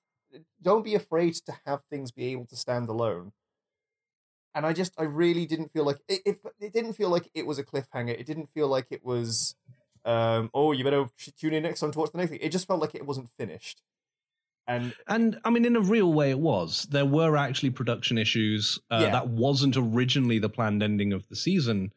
don't 0.61 0.83
be 0.83 0.95
afraid 0.95 1.33
to 1.47 1.53
have 1.65 1.81
things 1.89 2.11
be 2.11 2.25
able 2.33 2.45
to 2.47 2.55
stand 2.57 2.89
alone. 2.89 3.31
And 4.53 4.65
I 4.65 4.73
just 4.73 4.93
I 4.97 5.03
really 5.03 5.45
didn't 5.45 5.71
feel 5.71 5.85
like 5.85 5.99
it 6.09 6.21
it, 6.25 6.39
it 6.59 6.73
didn't 6.73 6.93
feel 6.93 7.09
like 7.09 7.29
it 7.33 7.45
was 7.45 7.59
a 7.59 7.63
cliffhanger. 7.63 8.19
It 8.19 8.25
didn't 8.25 8.49
feel 8.49 8.67
like 8.67 8.87
it 8.89 9.03
was 9.05 9.55
um 10.03 10.49
oh 10.53 10.71
you 10.73 10.83
better 10.83 11.05
tune 11.39 11.53
in 11.53 11.63
next 11.63 11.79
time 11.79 11.91
to 11.91 11.99
watch 11.99 12.11
the 12.11 12.17
next 12.17 12.31
thing. 12.31 12.39
It 12.41 12.51
just 12.51 12.67
felt 12.67 12.81
like 12.81 12.95
it 12.95 13.05
wasn't 13.05 13.29
finished. 13.37 13.81
And 14.67 14.93
And 15.07 15.39
I 15.45 15.49
mean, 15.49 15.65
in 15.65 15.75
a 15.75 15.81
real 15.81 16.11
way, 16.13 16.29
it 16.29 16.39
was. 16.39 16.87
There 16.91 17.05
were 17.05 17.37
actually 17.37 17.69
production 17.69 18.17
issues. 18.17 18.79
Uh, 18.91 18.99
Yeah. 19.03 19.11
That 19.11 19.29
wasn't 19.29 19.77
originally 19.77 20.39
the 20.39 20.49
planned 20.49 20.83
ending 20.83 21.13
of 21.13 21.27
the 21.29 21.35
season, 21.35 21.93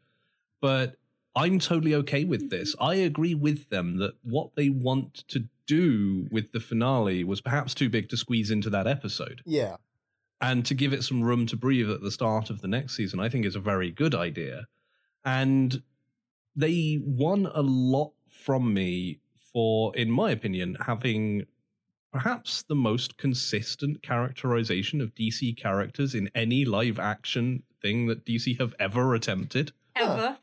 but 0.61 0.97
I'm 1.35 1.59
totally 1.59 1.95
okay 1.97 2.25
with 2.25 2.51
this. 2.51 2.75
I 2.81 2.95
agree 2.97 3.35
with 3.35 3.71
them 3.71 3.99
that 3.99 4.15
what 4.23 4.55
they 4.57 4.69
want 4.69 5.25
to 5.29 5.45
do 5.67 6.27
with 6.31 6.53
the 6.53 6.61
finale 6.61 7.23
was 7.23 7.41
perhaps 7.41 7.75
too 7.75 7.89
big 7.89 8.09
to 8.09 8.17
squeeze 8.17 8.51
into 8.51 8.71
that 8.71 8.87
episode. 8.87 9.43
yeah, 9.47 9.77
and 10.41 10.65
to 10.67 10.75
give 10.75 10.93
it 10.93 11.05
some 11.05 11.23
room 11.23 11.47
to 11.47 11.57
breathe 11.57 11.91
at 11.91 12.01
the 12.01 12.11
start 12.11 12.51
of 12.51 12.63
the 12.63 12.69
next 12.69 12.97
season, 12.97 13.21
I 13.21 13.29
think 13.29 13.45
is 13.45 13.57
a 13.57 13.61
very 13.61 13.91
good 13.91 14.15
idea. 14.15 14.67
And 15.25 15.83
they 16.57 16.99
won 17.05 17.47
a 17.47 17.63
lot 17.63 18.13
from 18.29 18.73
me 18.73 19.21
for, 19.53 19.95
in 19.97 20.11
my 20.11 20.31
opinion, 20.31 20.77
having 20.87 21.47
perhaps 22.13 22.63
the 22.63 22.75
most 22.75 23.17
consistent 23.17 24.03
characterization 24.03 25.01
of 25.01 25.15
DC 25.15 25.57
characters 25.57 26.15
in 26.15 26.31
any 26.35 26.65
live 26.65 26.99
action 26.99 27.63
thing 27.81 28.07
that 28.07 28.25
DC 28.25 28.59
have 28.59 28.75
ever 28.79 29.15
attempted. 29.15 29.73
Ever. 29.97 30.39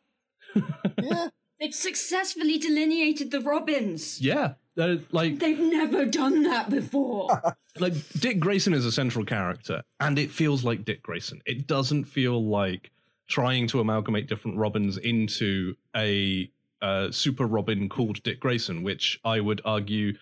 yeah. 1.01 1.30
They've 1.59 1.74
successfully 1.74 2.57
delineated 2.57 3.32
the 3.32 3.41
Robins. 3.41 4.22
Yeah. 4.22 4.53
Uh, 4.78 4.97
like 5.11 5.39
They've 5.39 5.59
never 5.59 6.05
done 6.05 6.43
that 6.43 6.70
before. 6.70 7.30
like 7.80 7.93
Dick 8.20 8.39
Grayson 8.39 8.74
is 8.74 8.86
a 8.86 8.91
central 8.91 9.26
character, 9.26 9.82
and 9.99 10.20
it 10.20 10.30
feels 10.30 10.63
like 10.63 10.86
Dick 10.86 11.01
Grayson. 11.01 11.41
It 11.47 11.65
doesn't 11.65 12.05
feel 12.05 12.45
like 12.45 12.91
trying 13.28 13.68
to 13.68 13.80
amalgamate 13.80 14.28
different 14.28 14.57
Robins 14.57 14.97
into 14.97 15.76
a 15.95 16.49
uh, 16.82 17.09
super 17.09 17.45
Robin 17.47 17.89
called 17.89 18.22
Dick 18.22 18.39
Grayson, 18.39 18.84
which 18.84 19.20
I 19.26 19.39
would 19.39 19.61
argue 19.65 20.13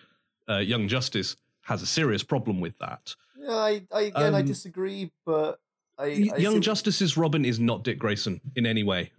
uh, 0.48 0.58
Young 0.58 0.88
Justice 0.88 1.36
has 1.62 1.82
a 1.82 1.86
serious 1.86 2.22
problem 2.22 2.60
with 2.60 2.78
that. 2.78 3.14
Yeah, 3.38 3.50
I, 3.50 3.82
I 3.92 4.00
again 4.02 4.34
I 4.34 4.40
Um, 4.40 4.46
disagree, 4.46 5.10
but 5.24 5.60
I, 5.98 6.04
I 6.04 6.08
Y- 6.08 6.38
Young 6.38 6.54
see- 6.54 6.60
Justice's 6.60 7.16
Robin 7.16 7.44
is 7.44 7.58
not 7.60 7.84
Dick 7.84 7.98
Grayson 7.98 8.40
in 8.54 8.66
any 8.66 8.82
way. 8.82 9.12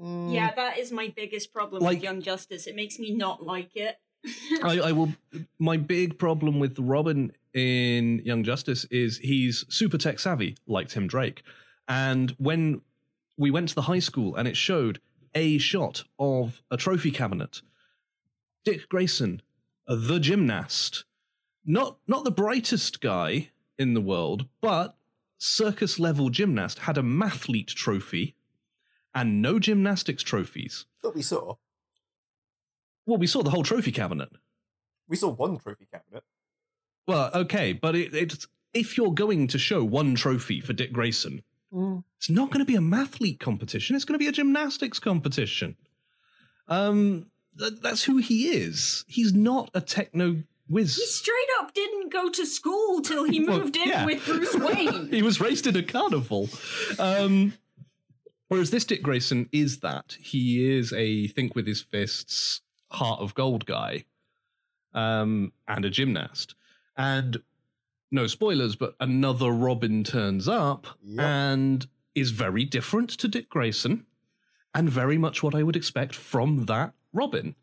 Mm, 0.00 0.32
yeah, 0.34 0.52
that 0.54 0.78
is 0.78 0.90
my 0.92 1.12
biggest 1.16 1.52
problem 1.52 1.82
Like- 1.82 1.96
with 1.96 2.02
Young 2.04 2.20
Justice. 2.22 2.66
It 2.66 2.74
makes 2.76 2.98
me 2.98 3.14
not 3.14 3.44
like 3.44 3.76
it. 3.76 3.96
I, 4.62 4.80
I 4.80 4.92
will. 4.92 5.12
My 5.58 5.76
big 5.76 6.18
problem 6.18 6.58
with 6.58 6.78
Robin 6.78 7.32
in 7.52 8.20
Young 8.24 8.42
Justice 8.42 8.84
is 8.86 9.18
he's 9.18 9.64
super 9.68 9.98
tech 9.98 10.18
savvy, 10.18 10.56
like 10.66 10.88
Tim 10.88 11.06
Drake. 11.06 11.42
And 11.88 12.30
when 12.38 12.80
we 13.36 13.50
went 13.50 13.68
to 13.68 13.74
the 13.74 13.82
high 13.82 13.98
school 13.98 14.34
and 14.36 14.48
it 14.48 14.56
showed 14.56 15.00
a 15.34 15.58
shot 15.58 16.04
of 16.18 16.62
a 16.70 16.76
trophy 16.76 17.10
cabinet, 17.10 17.60
Dick 18.64 18.88
Grayson, 18.88 19.42
the 19.86 20.18
gymnast, 20.18 21.04
not 21.64 21.98
not 22.06 22.24
the 22.24 22.30
brightest 22.30 23.00
guy 23.00 23.50
in 23.78 23.94
the 23.94 24.00
world, 24.00 24.46
but 24.60 24.96
circus 25.38 25.98
level 25.98 26.30
gymnast, 26.30 26.80
had 26.80 26.96
a 26.96 27.02
mathlete 27.02 27.68
trophy 27.74 28.34
and 29.14 29.42
no 29.42 29.58
gymnastics 29.58 30.22
trophies. 30.22 30.86
that 31.02 31.14
we 31.14 31.22
saw. 31.22 31.54
Well, 33.06 33.18
we 33.18 33.26
saw 33.26 33.42
the 33.42 33.50
whole 33.50 33.62
trophy 33.62 33.92
cabinet. 33.92 34.30
We 35.08 35.16
saw 35.16 35.28
one 35.28 35.58
trophy 35.58 35.86
cabinet. 35.92 36.24
Well, 37.06 37.30
okay, 37.34 37.74
but 37.74 37.94
it, 37.94 38.14
it's 38.14 38.46
if 38.72 38.96
you're 38.96 39.12
going 39.12 39.46
to 39.48 39.58
show 39.58 39.84
one 39.84 40.14
trophy 40.14 40.60
for 40.60 40.72
Dick 40.72 40.92
Grayson, 40.92 41.42
it's 42.16 42.30
not 42.30 42.50
going 42.50 42.60
to 42.60 42.64
be 42.64 42.76
a 42.76 42.80
mathlete 42.80 43.40
competition. 43.40 43.94
It's 43.94 44.04
going 44.04 44.14
to 44.18 44.24
be 44.24 44.28
a 44.28 44.32
gymnastics 44.32 44.98
competition. 44.98 45.76
Um, 46.68 47.26
th- 47.58 47.80
that's 47.80 48.04
who 48.04 48.18
he 48.18 48.48
is. 48.48 49.04
He's 49.08 49.32
not 49.32 49.70
a 49.74 49.80
techno 49.80 50.42
whiz. 50.68 50.96
He 50.96 51.06
straight 51.06 51.48
up 51.60 51.74
didn't 51.74 52.12
go 52.12 52.30
to 52.30 52.46
school 52.46 53.00
till 53.02 53.24
he 53.24 53.40
Well, 53.46 53.60
moved 53.60 53.76
in 53.76 53.88
yeah. 53.88 54.06
with 54.06 54.24
Bruce 54.24 54.54
Wayne. 54.54 55.08
he 55.10 55.22
was 55.22 55.40
raised 55.40 55.66
in 55.66 55.76
a 55.76 55.82
carnival. 55.82 56.48
Um, 56.98 57.54
whereas 58.48 58.70
this 58.70 58.84
Dick 58.84 59.02
Grayson 59.02 59.48
is 59.52 59.80
that. 59.80 60.16
He 60.20 60.76
is 60.76 60.92
a 60.92 61.28
think 61.28 61.54
with 61.54 61.66
his 61.66 61.82
fists, 61.82 62.60
heart 62.90 63.20
of 63.20 63.34
gold 63.34 63.66
guy, 63.66 64.04
um, 64.94 65.52
and 65.68 65.84
a 65.84 65.90
gymnast. 65.90 66.54
And 66.96 67.42
no 68.10 68.26
spoilers, 68.26 68.76
but 68.76 68.94
another 69.00 69.50
Robin 69.50 70.04
turns 70.04 70.46
up 70.48 70.86
Yep. 71.02 71.20
and 71.24 71.86
is 72.14 72.30
very 72.30 72.64
different 72.64 73.10
to 73.10 73.26
Dick 73.26 73.48
Grayson, 73.48 74.06
and 74.72 74.88
very 74.88 75.18
much 75.18 75.42
what 75.42 75.54
I 75.54 75.64
would 75.64 75.74
expect 75.76 76.14
from 76.14 76.66
that 76.66 76.94
Robin. 77.14 77.54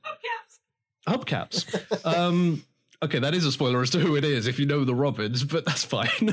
Hubcaps. 1.08 2.06
um, 2.06 2.64
okay, 3.04 3.20
that 3.20 3.34
is 3.36 3.45
a 3.45 3.52
spoiler 3.52 3.82
as 3.82 3.89
to 3.91 3.99
who 3.99 4.16
it 4.16 4.24
is 4.24 4.47
if 4.47 4.58
you 4.60 4.66
know 4.66 4.84
the 4.86 4.95
Robins, 4.95 5.43
but 5.43 5.66
that's 5.66 5.84
fine. 5.84 6.30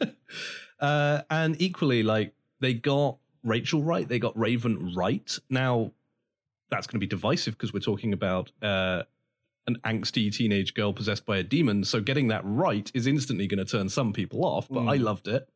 uh, 0.80 1.22
and 1.30 1.60
equally, 1.60 2.02
like 2.02 2.34
they 2.60 2.74
got 2.74 3.16
Rachel 3.44 3.82
right, 3.82 4.06
they 4.08 4.18
got 4.18 4.38
Raven 4.38 4.94
right. 4.94 5.36
Now, 5.50 5.92
that's 6.70 6.86
going 6.86 6.96
to 7.00 7.00
be 7.00 7.08
divisive 7.08 7.54
because 7.54 7.72
we're 7.72 7.80
talking 7.80 8.12
about 8.12 8.50
uh, 8.62 9.02
an 9.66 9.76
angsty 9.84 10.32
teenage 10.34 10.74
girl 10.74 10.92
possessed 10.92 11.24
by 11.26 11.36
a 11.38 11.42
demon. 11.42 11.84
So 11.84 12.00
getting 12.00 12.28
that 12.28 12.42
right 12.44 12.90
is 12.94 13.06
instantly 13.06 13.46
going 13.46 13.64
to 13.64 13.70
turn 13.70 13.88
some 13.88 14.12
people 14.12 14.44
off. 14.44 14.68
But 14.68 14.86
I 14.86 14.98
Mm. 14.98 15.02
loved 15.02 15.28
it. 15.28 15.48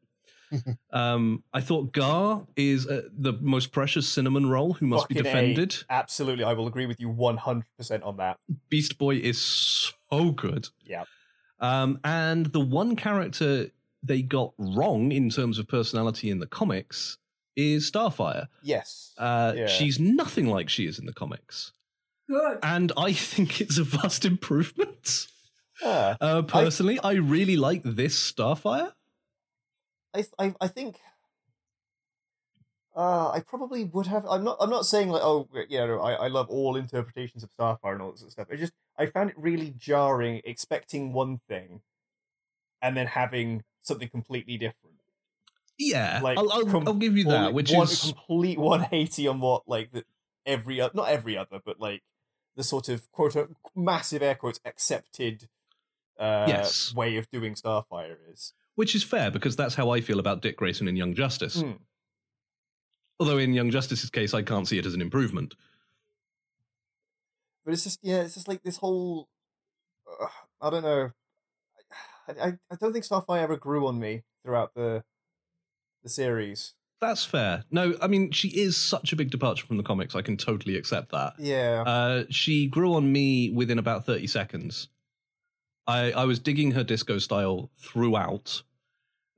um, 0.92 1.42
I 1.53 1.61
thought 1.61 1.92
Gar 1.92 2.47
is 2.57 2.86
uh, 2.86 3.03
the 3.16 3.34
most 3.40 3.72
precious 3.72 4.09
cinnamon 4.09 4.49
roll 4.49 4.74
who 4.74 4.86
must 4.86 5.09
be 5.09 5.14
Fucking 5.16 5.26
A. 5.26 5.32
defended. 5.34 5.76
Absolutely, 5.90 6.44
I 6.44 6.53
will 6.53 6.66
agree 6.66 6.86
with 6.86 7.01
you 7.01 7.09
100% 7.12 7.62
on 8.05 8.16
that. 8.18 8.38
Beast 8.68 8.99
Boy 8.99 9.16
is 9.16 9.40
so 9.40 10.30
good. 10.30 10.68
Yeah. 10.84 11.05
Um, 11.61 12.01
and 12.05 12.47
the 12.47 12.61
one 12.61 12.97
character 12.97 13.70
they 14.03 14.22
got 14.22 14.53
wrong 14.59 15.11
in 15.12 15.30
terms 15.30 15.59
of 15.59 15.66
personality 15.66 16.30
in 16.30 16.38
the 16.38 16.47
comics 16.47 17.18
is 17.57 17.90
Starfire. 17.90 18.49
Yes. 18.62 19.14
Uh, 19.18 19.53
Yeah. 19.57 19.66
She's 19.66 19.99
nothing 19.99 20.47
like 20.47 20.68
she 20.68 20.86
is 20.86 20.99
in 20.99 21.07
the 21.07 21.14
comics. 21.14 21.72
Good. 22.28 22.59
And 22.62 22.92
I 22.97 23.12
think 23.14 23.61
it's 23.61 23.78
a 23.78 23.84
vast 23.84 24.24
improvement. 24.24 25.26
Yeah. 25.82 26.16
Uh, 26.20 26.42
personally, 26.42 26.99
I 27.01 27.14
really 27.14 27.57
like 27.57 27.82
this 27.84 28.32
Starfire. 28.32 28.92
I, 30.16 30.44
I 30.46 30.54
I 30.60 30.68
think 30.68 31.00
uh, 32.96 33.30
I 33.30 33.40
probably 33.40 33.84
would 33.84 34.06
have. 34.06 34.24
I'm 34.26 34.42
not. 34.42 34.56
I'm 34.58 34.70
not 34.70 34.86
saying 34.86 35.10
like, 35.10 35.22
oh, 35.22 35.48
yeah, 35.68 35.84
no, 35.84 36.00
I, 36.00 36.12
I 36.12 36.28
love 36.28 36.48
all 36.48 36.76
interpretations 36.76 37.42
of 37.42 37.50
Starfire 37.50 37.92
and 37.92 38.00
all 38.02 38.10
this 38.12 38.20
sort 38.20 38.28
of 38.28 38.32
stuff. 38.32 38.46
I 38.50 38.56
just 38.56 38.72
I 38.96 39.06
found 39.06 39.30
it 39.30 39.36
really 39.38 39.74
jarring, 39.76 40.40
expecting 40.44 41.12
one 41.12 41.40
thing, 41.46 41.82
and 42.80 42.96
then 42.96 43.06
having 43.08 43.64
something 43.82 44.08
completely 44.08 44.56
different. 44.56 44.96
Yeah, 45.78 46.20
Like, 46.22 46.38
I'll, 46.38 46.50
I'll, 46.50 46.64
com- 46.64 46.84
I'll 46.88 46.94
give 46.94 47.18
you 47.18 47.24
that, 47.24 47.52
which 47.52 47.70
one, 47.70 47.84
is 47.86 48.00
complete 48.00 48.58
180 48.58 49.28
on 49.28 49.40
what 49.40 49.68
like 49.68 49.92
the 49.92 50.04
every 50.46 50.80
oth- 50.80 50.94
not 50.94 51.08
every 51.10 51.36
other, 51.36 51.60
but 51.62 51.78
like 51.78 52.02
the 52.56 52.64
sort 52.64 52.88
of 52.88 53.12
quote 53.12 53.36
massive 53.74 54.22
air 54.22 54.34
quotes 54.36 54.58
accepted 54.64 55.48
uh, 56.18 56.46
Yes. 56.48 56.94
way 56.94 57.18
of 57.18 57.30
doing 57.30 57.54
Starfire 57.54 58.16
is. 58.32 58.54
Which 58.76 58.94
is 58.94 59.02
fair 59.02 59.30
because 59.30 59.56
that's 59.56 59.74
how 59.74 59.90
I 59.90 60.00
feel 60.00 60.20
about 60.20 60.40
Dick 60.42 60.56
Grayson 60.56 60.86
in 60.88 60.96
Young 60.96 61.14
Justice. 61.14 61.62
Mm. 61.62 61.78
Although 63.18 63.38
in 63.38 63.52
Young 63.54 63.70
Justice's 63.70 64.10
case, 64.10 64.32
I 64.34 64.42
can't 64.42 64.68
see 64.68 64.78
it 64.78 64.86
as 64.86 64.94
an 64.94 65.00
improvement. 65.02 65.54
but 67.64 67.72
it's 67.74 67.84
just 67.84 67.98
yeah, 68.02 68.20
it's 68.22 68.34
just 68.34 68.46
like 68.48 68.62
this 68.62 68.76
whole. 68.76 69.28
Uh, 70.08 70.26
I 70.60 70.70
don't 70.70 70.82
know. 70.84 71.10
I, 72.28 72.32
I 72.32 72.52
I 72.70 72.76
don't 72.80 72.92
think 72.92 73.04
Starfire 73.04 73.42
ever 73.42 73.56
grew 73.56 73.86
on 73.86 73.98
me 73.98 74.22
throughout 74.44 74.72
the 74.74 75.02
the 76.02 76.08
series. 76.08 76.74
That's 77.00 77.24
fair. 77.24 77.64
No, 77.70 77.94
I 78.00 78.06
mean 78.06 78.30
she 78.30 78.48
is 78.48 78.76
such 78.76 79.12
a 79.12 79.16
big 79.16 79.30
departure 79.30 79.66
from 79.66 79.76
the 79.76 79.82
comics. 79.82 80.14
I 80.14 80.22
can 80.22 80.36
totally 80.36 80.76
accept 80.76 81.10
that. 81.12 81.34
Yeah, 81.38 81.82
Uh, 81.86 82.24
she 82.30 82.66
grew 82.68 82.94
on 82.94 83.12
me 83.12 83.50
within 83.50 83.78
about 83.78 84.06
30 84.06 84.26
seconds. 84.26 84.88
I, 85.87 86.12
I 86.12 86.24
was 86.24 86.39
digging 86.39 86.72
her 86.72 86.84
disco 86.84 87.18
style 87.18 87.70
throughout. 87.78 88.62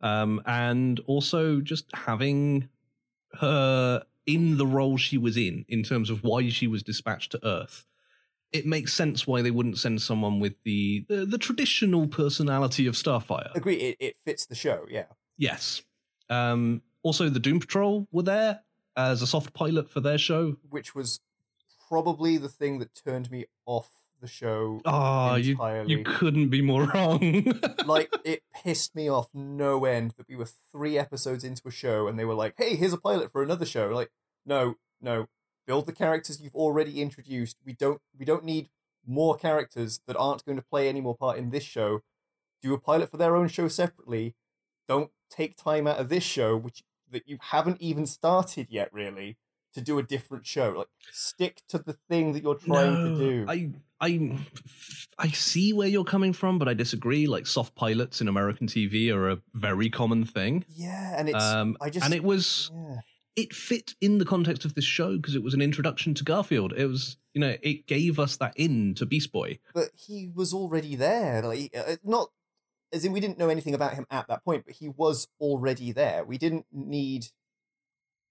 Um, 0.01 0.41
and 0.47 1.01
also 1.07 1.61
just 1.61 1.87
having 1.93 2.69
her 3.41 4.05
in 4.27 4.59
the 4.59 4.67
role 4.67 4.97
she 4.97 5.19
was 5.19 5.37
in, 5.37 5.65
in 5.69 5.83
terms 5.83 6.11
of 6.11 6.23
why 6.23 6.49
she 6.51 6.67
was 6.67 6.83
dispatched 6.83 7.33
to 7.33 7.47
Earth. 7.47 7.85
It 8.53 8.67
makes 8.67 8.95
sense 8.95 9.27
why 9.27 9.43
they 9.43 9.51
wouldn't 9.51 9.79
send 9.79 10.01
someone 10.01 10.41
with 10.41 10.55
the, 10.65 11.05
the, 11.09 11.27
the 11.27 11.39
traditional 11.39 12.07
personality 12.07 12.87
of 12.87 12.95
Starfire. 12.95 13.55
agree. 13.55 13.75
It 13.75 13.97
it 14.01 14.17
fits 14.25 14.47
the 14.47 14.55
show. 14.55 14.87
Yeah, 14.89 15.05
Yes. 15.37 15.83
Um, 16.31 16.83
also, 17.03 17.29
the 17.29 17.41
Doom 17.41 17.61
Patrol 17.61 18.07
were 18.11 18.23
there 18.23 18.61
as 18.97 19.23
a 19.23 19.27
soft 19.27 19.55
pilot 19.55 19.89
for 19.89 20.01
their 20.01 20.19
show. 20.19 20.57
which 20.69 20.95
was 20.95 21.21
probably 21.89 22.37
the 22.37 22.49
thing 22.49 22.81
that 22.81 22.95
turned 22.95 23.31
me 23.31 23.47
off 23.65 23.91
the 24.21 24.27
show 24.29 24.81
Oh, 24.85 25.35
you, 25.37 25.53
entirely. 25.53 25.91
you 25.91 26.05
couldn't 26.05 26.49
be 26.49 26.63
more 26.63 26.85
wrong. 26.95 27.53
like 27.87 28.13
it 28.25 28.43
pissed 28.55 28.95
me 28.95 29.09
off 29.09 29.29
no 29.35 29.85
end 29.85 30.15
that 30.17 30.29
we 30.29 30.37
were 30.37 30.49
three 30.73 30.99
episodes 30.99 31.45
into 31.45 31.63
a 31.67 31.71
show 31.71 32.07
and 32.09 32.19
they 32.19 32.25
were 32.25 32.35
like, 32.35 32.55
"Hey, 32.59 32.77
here's 32.77 32.93
a 32.93 32.99
pilot 32.99 33.31
for 33.33 33.43
another 33.43 33.67
show." 33.67 33.89
Like, 33.89 34.11
no, 34.47 34.75
no, 35.01 35.27
build 35.67 35.87
the 35.87 35.93
characters 35.93 36.41
you've 36.41 36.55
already 36.57 37.01
introduced. 37.03 37.57
We 37.65 37.73
don't, 37.75 38.01
we 38.19 38.25
don't 38.25 38.45
need 38.45 38.69
more 39.07 39.37
characters 39.37 40.01
that 40.07 40.17
aren't 40.17 40.45
going 40.45 40.57
to 40.59 40.65
play 40.65 40.89
any 40.89 41.01
more 41.01 41.17
part 41.17 41.39
in 41.39 41.51
this 41.51 41.65
show. 41.65 42.01
Do 42.63 42.75
a 42.75 42.79
pilot 42.79 43.11
for 43.11 43.17
their 43.17 43.37
own 43.37 43.49
show 43.49 43.69
separately. 43.69 44.35
Don't 44.89 45.11
take 45.31 45.57
time 45.57 45.87
out 45.87 45.99
of 45.99 46.09
this 46.09 46.25
show, 46.25 46.57
which 46.57 46.83
that 47.11 47.29
you 47.29 47.39
haven't 47.41 47.81
even 47.81 48.05
started 48.07 48.67
yet, 48.71 48.93
really, 48.93 49.37
to 49.75 49.81
do 49.81 49.99
a 49.99 50.03
different 50.03 50.45
show. 50.47 50.71
Like, 50.77 50.89
stick 51.13 51.63
to 51.69 51.79
the 51.79 51.95
thing 52.09 52.33
that 52.33 52.43
you're 52.43 52.55
trying 52.57 52.95
to 53.05 53.17
do. 53.19 53.45
I 53.49 53.71
I 54.01 54.39
I 55.19 55.29
see 55.29 55.73
where 55.73 55.89
you're 55.89 56.05
coming 56.05 56.33
from, 56.33 56.59
but 56.59 56.69
I 56.69 56.75
disagree. 56.75 57.27
Like 57.27 57.47
soft 57.47 57.75
pilots 57.75 58.21
in 58.21 58.29
American 58.29 58.67
TV 58.67 59.13
are 59.13 59.31
a 59.31 59.39
very 59.55 59.91
common 59.91 60.25
thing. 60.25 60.65
yeah, 60.69 61.15
and 61.19 61.29
it's 61.29 61.43
Um, 61.43 61.77
I 61.81 61.91
just 61.91 62.05
and 62.05 62.15
it 62.15 62.23
was 62.23 62.71
yeah. 62.75 63.01
it 63.37 63.53
fit 63.53 63.95
in 64.01 64.19
the 64.19 64.25
context 64.25 64.65
of 64.65 64.75
this 64.75 64.85
show 64.85 65.17
because 65.17 65.35
it 65.35 65.43
was 65.43 65.55
an 65.55 65.63
introduction 65.63 66.15
to 66.15 66.25
Garfield. 66.25 66.73
It 66.77 66.87
was 66.87 67.17
you 67.35 67.41
know 67.41 67.57
it 67.63 67.87
gave 67.87 68.19
us 68.19 68.37
that 68.37 68.53
in 68.57 68.95
to 68.95 69.07
Beast 69.07 69.33
Boy. 69.33 69.59
but 69.75 69.91
he 69.95 70.29
was 70.33 70.53
already 70.55 70.95
there. 70.95 71.43
Like 71.43 71.77
uh, 71.77 71.97
not 72.05 72.31
as 72.93 73.05
in 73.05 73.13
we 73.13 73.21
didn't 73.21 73.39
know 73.39 73.49
anything 73.49 73.75
about 73.75 73.95
him 73.95 74.07
at 74.11 74.29
that 74.29 74.45
point, 74.45 74.65
but 74.65 74.77
he 74.77 74.89
was 74.89 75.29
already 75.41 75.93
there. 75.93 76.25
We 76.25 76.39
didn't 76.39 76.67
need 76.73 77.27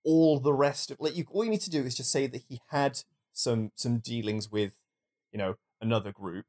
all 0.03 0.39
the 0.39 0.53
rest 0.53 0.89
of 0.91 0.97
like 0.99 1.15
you. 1.15 1.26
All 1.32 1.43
you 1.43 1.51
need 1.51 1.61
to 1.61 1.70
do 1.70 1.84
is 1.84 1.95
just 1.95 2.11
say 2.11 2.28
that 2.28 2.43
he 2.47 2.61
had 2.70 3.03
some 3.34 3.72
some 3.76 3.99
dealings 3.99 4.51
with, 4.51 4.80
you 5.32 5.38
know, 5.38 5.55
another 5.82 6.11
group, 6.11 6.45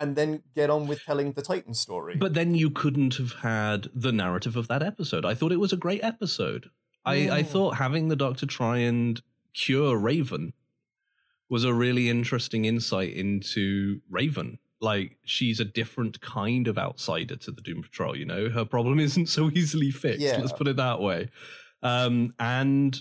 and 0.00 0.16
then 0.16 0.42
get 0.54 0.70
on 0.70 0.86
with 0.86 1.04
telling 1.04 1.32
the 1.32 1.42
Titan 1.42 1.74
story. 1.74 2.16
But 2.16 2.34
then 2.34 2.54
you 2.54 2.70
couldn't 2.70 3.16
have 3.16 3.32
had 3.42 3.88
the 3.94 4.12
narrative 4.12 4.56
of 4.56 4.68
that 4.68 4.82
episode. 4.82 5.24
I 5.24 5.34
thought 5.34 5.52
it 5.52 5.60
was 5.60 5.72
a 5.72 5.76
great 5.76 6.02
episode. 6.02 6.70
I, 7.04 7.30
I 7.30 7.42
thought 7.44 7.76
having 7.76 8.08
the 8.08 8.16
Doctor 8.16 8.46
try 8.46 8.78
and 8.78 9.22
cure 9.54 9.96
Raven 9.96 10.52
was 11.48 11.64
a 11.64 11.72
really 11.72 12.08
interesting 12.08 12.64
insight 12.64 13.12
into 13.12 14.00
Raven. 14.10 14.58
Like 14.80 15.16
she's 15.24 15.60
a 15.60 15.64
different 15.64 16.20
kind 16.20 16.66
of 16.68 16.76
outsider 16.76 17.36
to 17.36 17.52
the 17.52 17.62
Doom 17.62 17.82
Patrol. 17.82 18.16
You 18.16 18.26
know, 18.26 18.48
her 18.48 18.64
problem 18.64 18.98
isn't 19.00 19.26
so 19.26 19.50
easily 19.50 19.90
fixed. 19.90 20.20
Yeah. 20.20 20.38
Let's 20.38 20.52
put 20.52 20.68
it 20.68 20.76
that 20.76 21.00
way. 21.00 21.30
Um, 21.82 22.34
and 22.40 23.00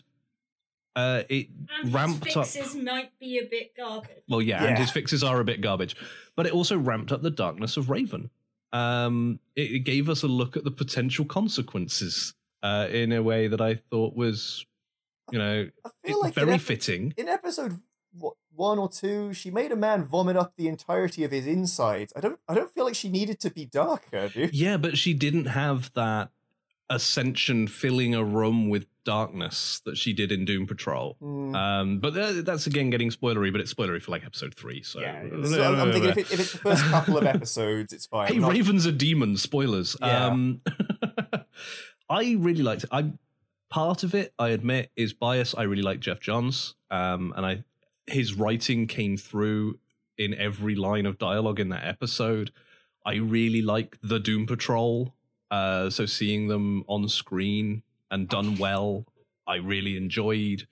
uh, 0.95 1.23
it 1.29 1.47
And 1.81 1.93
ramped 1.93 2.25
his 2.25 2.37
up. 2.37 2.75
might 2.83 3.11
be 3.19 3.37
a 3.39 3.45
bit 3.45 3.75
garbage. 3.75 4.23
Well, 4.29 4.41
yeah, 4.41 4.63
and 4.63 4.77
his 4.77 4.91
fixes 4.91 5.23
are 5.23 5.39
a 5.39 5.43
bit 5.43 5.61
garbage, 5.61 5.95
but 6.35 6.45
it 6.45 6.53
also 6.53 6.77
ramped 6.77 7.11
up 7.11 7.21
the 7.21 7.29
darkness 7.31 7.77
of 7.77 7.89
Raven. 7.89 8.29
Um, 8.73 9.39
it, 9.55 9.71
it 9.71 9.79
gave 9.79 10.09
us 10.09 10.23
a 10.23 10.27
look 10.27 10.57
at 10.57 10.63
the 10.63 10.71
potential 10.71 11.25
consequences 11.25 12.33
uh, 12.63 12.87
in 12.91 13.11
a 13.11 13.21
way 13.23 13.47
that 13.47 13.61
I 13.61 13.75
thought 13.75 14.15
was, 14.15 14.65
you 15.31 15.39
know, 15.39 15.67
I 15.85 15.89
it- 16.03 16.07
feel 16.07 16.21
like 16.21 16.37
in 16.37 16.43
very 16.45 16.55
ep- 16.55 16.61
fitting. 16.61 17.13
in 17.17 17.27
episode 17.29 17.79
what, 18.17 18.33
one 18.53 18.79
or 18.79 18.87
two, 18.89 19.33
she 19.33 19.51
made 19.51 19.71
a 19.73 19.75
man 19.75 20.03
vomit 20.03 20.37
up 20.37 20.53
the 20.57 20.67
entirety 20.69 21.23
of 21.25 21.31
his 21.31 21.45
insides. 21.45 22.13
I 22.15 22.21
don't. 22.21 22.39
I 22.47 22.53
don't 22.53 22.71
feel 22.73 22.85
like 22.85 22.95
she 22.95 23.09
needed 23.09 23.39
to 23.41 23.49
be 23.49 23.65
darker, 23.65 24.29
dude. 24.29 24.53
Yeah, 24.55 24.77
but 24.77 24.97
she 24.97 25.13
didn't 25.13 25.45
have 25.47 25.91
that 25.95 26.29
ascension 26.89 27.67
filling 27.67 28.13
a 28.15 28.23
room 28.23 28.69
with 28.69 28.85
darkness 29.05 29.79
that 29.85 29.97
she 29.97 30.11
did 30.11 30.31
in 30.31 30.43
Doom 30.43 30.67
Patrol. 30.67 31.15
Mm. 31.21 31.55
Um, 31.55 31.99
but 31.99 32.17
uh, 32.17 32.41
that's 32.41 32.67
again 32.67 32.89
getting 32.89 33.09
spoilery, 33.09 33.51
but 33.51 33.61
it's 33.61 33.73
spoilery 33.73 34.01
for 34.01 34.11
like 34.11 34.25
episode 34.25 34.53
three. 34.53 34.83
So, 34.83 34.99
yeah, 34.99 35.23
so 35.43 35.63
I'm, 35.63 35.79
I'm 35.79 35.91
thinking 35.93 36.09
if, 36.09 36.17
it, 36.17 36.31
if 36.33 36.39
it's 36.39 36.51
the 36.51 36.57
first 36.57 36.83
couple 36.85 37.17
of 37.17 37.25
episodes, 37.25 37.93
it's 37.93 38.07
fine. 38.07 38.27
Hey, 38.27 38.39
not- 38.39 38.51
Raven's 38.51 38.85
a 38.85 38.91
demon. 38.91 39.37
Spoilers. 39.37 39.95
Yeah. 40.01 40.25
Um, 40.25 40.61
I 42.09 42.35
really 42.37 42.63
liked 42.63 42.83
it. 42.83 42.89
I 42.91 43.13
part 43.69 44.03
of 44.03 44.13
it, 44.13 44.33
I 44.37 44.49
admit, 44.49 44.91
is 44.95 45.13
bias. 45.13 45.55
I 45.57 45.63
really 45.63 45.81
like 45.83 46.01
Geoff 46.01 46.19
Johns, 46.19 46.75
um, 46.91 47.33
and 47.37 47.45
I 47.45 47.63
his 48.07 48.33
writing 48.33 48.87
came 48.87 49.15
through 49.15 49.79
in 50.17 50.33
every 50.33 50.75
line 50.75 51.05
of 51.05 51.17
dialogue 51.17 51.59
in 51.59 51.69
that 51.69 51.85
episode. 51.85 52.51
I 53.05 53.15
really 53.15 53.61
like 53.61 53.97
the 54.01 54.19
Doom 54.19 54.45
Patrol. 54.47 55.13
Uh, 55.51 55.89
so 55.91 56.05
seeing 56.05 56.47
them 56.47 56.83
on 56.87 57.07
screen 57.07 57.83
and 58.11 58.27
done 58.27 58.57
well, 58.57 59.05
I 59.47 59.55
really 59.55 59.97
enjoyed. 59.97 60.67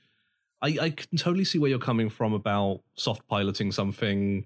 I, 0.61 0.77
I 0.81 0.89
can 0.91 1.17
totally 1.17 1.45
see 1.45 1.59
where 1.59 1.69
you're 1.69 1.79
coming 1.79 2.09
from 2.09 2.33
about 2.33 2.81
soft 2.95 3.27
piloting 3.27 3.71
something 3.71 4.45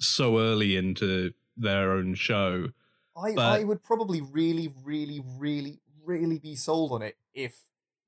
so 0.00 0.38
early 0.38 0.76
into 0.76 1.32
their 1.56 1.92
own 1.92 2.14
show. 2.14 2.68
I, 3.16 3.34
But- 3.34 3.60
I 3.60 3.64
would 3.64 3.82
probably 3.82 4.20
really, 4.20 4.72
really, 4.84 5.22
really, 5.38 5.80
really 6.04 6.38
be 6.38 6.54
sold 6.54 6.92
on 6.92 7.02
it 7.02 7.16
if 7.34 7.62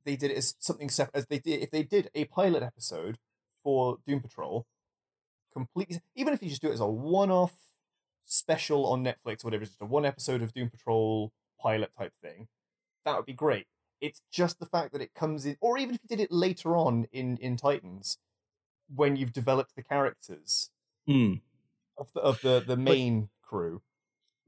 they 0.05 0.17
did 0.17 0.31
it 0.31 0.37
as 0.37 0.55
something 0.59 0.89
separate. 0.91 1.17
As 1.17 1.27
they 1.27 1.39
did, 1.39 1.63
if 1.63 1.71
they 1.71 1.83
did 1.83 2.11
a 2.15 2.27
pilot 2.27 2.63
episode 2.63 3.19
for 3.63 3.99
Doom 4.07 4.21
Patrol, 4.21 4.67
completely, 5.53 6.01
even 6.15 6.33
if 6.35 6.43
you 6.43 6.49
just 6.49 6.63
do 6.63 6.69
it 6.69 6.75
as 6.75 6.81
a 6.81 6.87
one-off 6.87 7.55
special 8.25 8.87
on 8.87 9.03
Netflix, 9.03 9.43
or 9.43 9.49
whatever, 9.49 9.65
just 9.65 9.81
a 9.81 9.87
one 9.87 10.05
episode 10.05 10.43
of 10.43 10.53
Doom 10.53 10.71
Patrol 10.71 11.33
pilot 11.61 11.91
type 11.99 12.13
thing, 12.23 12.49
that 13.05 13.17
would 13.17 13.27
be 13.27 13.33
great. 13.33 13.67
It's 14.01 14.23
just 14.31 14.59
the 14.61 14.67
fact 14.67 14.93
that 14.93 15.03
it 15.03 15.15
comes 15.15 15.45
in, 15.47 15.57
or 15.61 15.79
even 15.79 15.95
if 15.95 16.01
you 16.03 16.09
did 16.17 16.23
it 16.23 16.31
later 16.33 16.77
on 16.77 17.07
in 17.13 17.37
in 17.39 17.57
Titans, 17.57 18.19
when 18.95 19.17
you've 19.17 19.33
developed 19.33 19.75
the 19.77 19.83
characters 19.83 20.71
Hmm. 21.07 21.35
of 21.97 22.13
the 22.13 22.21
of 22.21 22.41
the 22.43 22.61
the 22.67 22.77
main 22.77 23.29
crew. 23.43 23.83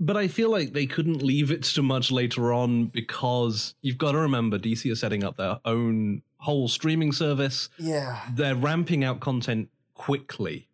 But 0.02 0.16
I 0.16 0.28
feel 0.28 0.50
like 0.50 0.72
they 0.72 0.86
couldn't 0.86 1.22
leave 1.22 1.50
it 1.50 1.62
to 1.64 1.82
much 1.82 2.10
later 2.10 2.52
on 2.54 2.86
because 2.86 3.74
you've 3.82 3.98
got 3.98 4.12
to 4.12 4.18
remember 4.18 4.58
DC 4.58 4.90
are 4.90 4.94
setting 4.94 5.22
up 5.22 5.36
their 5.36 5.58
own 5.66 6.22
whole 6.38 6.68
streaming 6.68 7.12
service. 7.12 7.68
Yeah. 7.78 8.22
They're 8.32 8.54
ramping 8.54 9.04
out 9.04 9.20
content 9.20 9.68
quickly. 9.92 10.68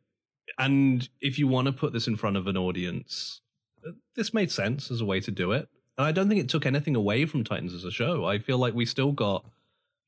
And 0.59 1.09
if 1.21 1.41
you 1.41 1.49
want 1.49 1.67
to 1.67 1.73
put 1.73 1.93
this 1.93 2.07
in 2.07 2.15
front 2.17 2.37
of 2.37 2.47
an 2.47 2.57
audience, 2.57 3.41
uh, 3.85 3.91
this 4.15 4.33
made 4.33 4.53
sense 4.53 4.93
as 4.93 5.01
a 5.01 5.05
way 5.05 5.19
to 5.21 5.33
do 5.33 5.51
it. 5.51 5.69
And 5.99 6.07
I 6.07 6.13
don't 6.13 6.29
think 6.29 6.41
it 6.41 6.49
took 6.49 6.67
anything 6.67 6.95
away 6.97 7.25
from 7.27 7.45
Titans 7.45 7.73
as 7.75 7.85
a 7.85 7.91
show. 7.91 8.25
I 8.27 8.39
feel 8.39 8.59
like 8.59 8.75
we 8.75 8.85
still 8.87 9.13
got 9.13 9.45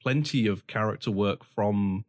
plenty 0.03 0.47
of 0.47 0.67
character 0.67 1.11
work 1.11 1.45
from 1.45 2.05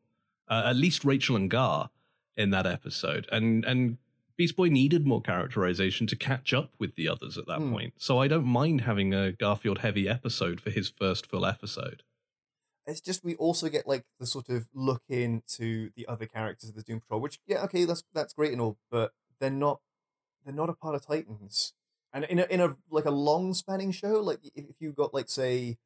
uh, 0.48 0.64
at 0.66 0.76
least 0.76 1.06
Rachel 1.06 1.36
and 1.36 1.50
Gar 1.50 1.90
in 2.36 2.50
that 2.52 2.66
episode. 2.66 3.28
And 3.32 3.64
and 3.66 3.98
Beast 4.38 4.56
Boy 4.56 4.70
needed 4.70 5.06
more 5.06 5.22
characterization 5.22 6.08
to 6.08 6.16
catch 6.16 6.54
up 6.54 6.72
with 6.80 6.96
the 6.96 7.08
others 7.10 7.38
at 7.38 7.46
that 7.48 7.60
Hmm. 7.60 7.72
point. 7.74 7.94
So 7.98 8.20
I 8.20 8.28
don't 8.28 8.46
mind 8.46 8.82
having 8.82 9.14
a 9.14 9.32
Garfield 9.34 9.80
heavy 9.80 10.08
episode 10.08 10.62
for 10.62 10.70
his 10.70 10.90
first 10.90 11.26
full 11.26 11.46
episode. 11.46 12.04
It's 12.88 13.02
just 13.02 13.24
we 13.24 13.36
also 13.36 13.70
get 13.70 13.86
like 13.88 14.06
the 14.20 14.26
sort 14.26 14.50
of 14.50 14.68
look 14.74 15.04
into 15.10 15.92
the 15.96 16.08
other 16.08 16.26
characters 16.26 16.70
of 16.70 16.76
the 16.76 16.82
Doom 16.82 17.02
Patrol, 17.02 17.20
which 17.22 17.40
yeah, 17.46 17.64
okay, 17.66 17.86
that's 17.86 18.04
that's 18.14 18.34
great 18.34 18.52
and 18.52 18.62
all, 18.62 18.78
but 18.90 19.14
they're 19.40 19.50
not 19.52 19.82
they're 20.44 20.54
not 20.56 20.70
a 20.70 20.74
part 20.74 20.96
of 20.96 21.06
Titans. 21.06 21.74
And 22.14 22.26
in 22.26 22.40
a 22.40 22.44
in 22.46 22.60
a 22.60 22.76
like 22.90 23.06
a 23.06 23.12
long 23.12 23.54
spanning 23.54 23.92
show, 23.92 24.20
like 24.20 24.40
if 24.44 24.66
if 24.70 24.76
you 24.80 24.92
got 24.92 25.14
like 25.14 25.30
say 25.30 25.78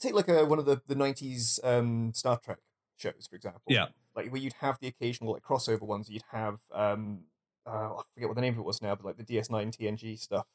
take 0.00 0.14
like 0.14 0.28
a 0.28 0.44
one 0.44 0.58
of 0.58 0.64
the 0.64 0.80
the 0.86 0.94
nineties 0.94 1.60
um 1.62 2.12
Star 2.14 2.38
Trek 2.42 2.58
shows, 2.96 3.26
for 3.28 3.36
example. 3.36 3.62
Yeah. 3.68 3.86
Like 4.14 4.32
where 4.32 4.40
you'd 4.40 4.54
have 4.54 4.78
the 4.80 4.88
occasional 4.88 5.32
like 5.34 5.42
crossover 5.42 5.82
ones, 5.82 6.08
you'd 6.08 6.22
have 6.30 6.60
um 6.72 7.24
uh, 7.66 7.96
I 7.96 8.02
forget 8.14 8.28
what 8.28 8.36
the 8.36 8.40
name 8.40 8.54
of 8.54 8.60
it 8.60 8.64
was 8.64 8.80
now, 8.80 8.94
but 8.94 9.04
like 9.04 9.16
the 9.16 9.24
DS 9.24 9.50
nine 9.50 9.70
TNG 9.72 10.18
stuff 10.18 10.46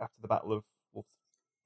after 0.00 0.20
the 0.20 0.28
Battle 0.28 0.52
of 0.52 0.64
Wolf 0.92 1.06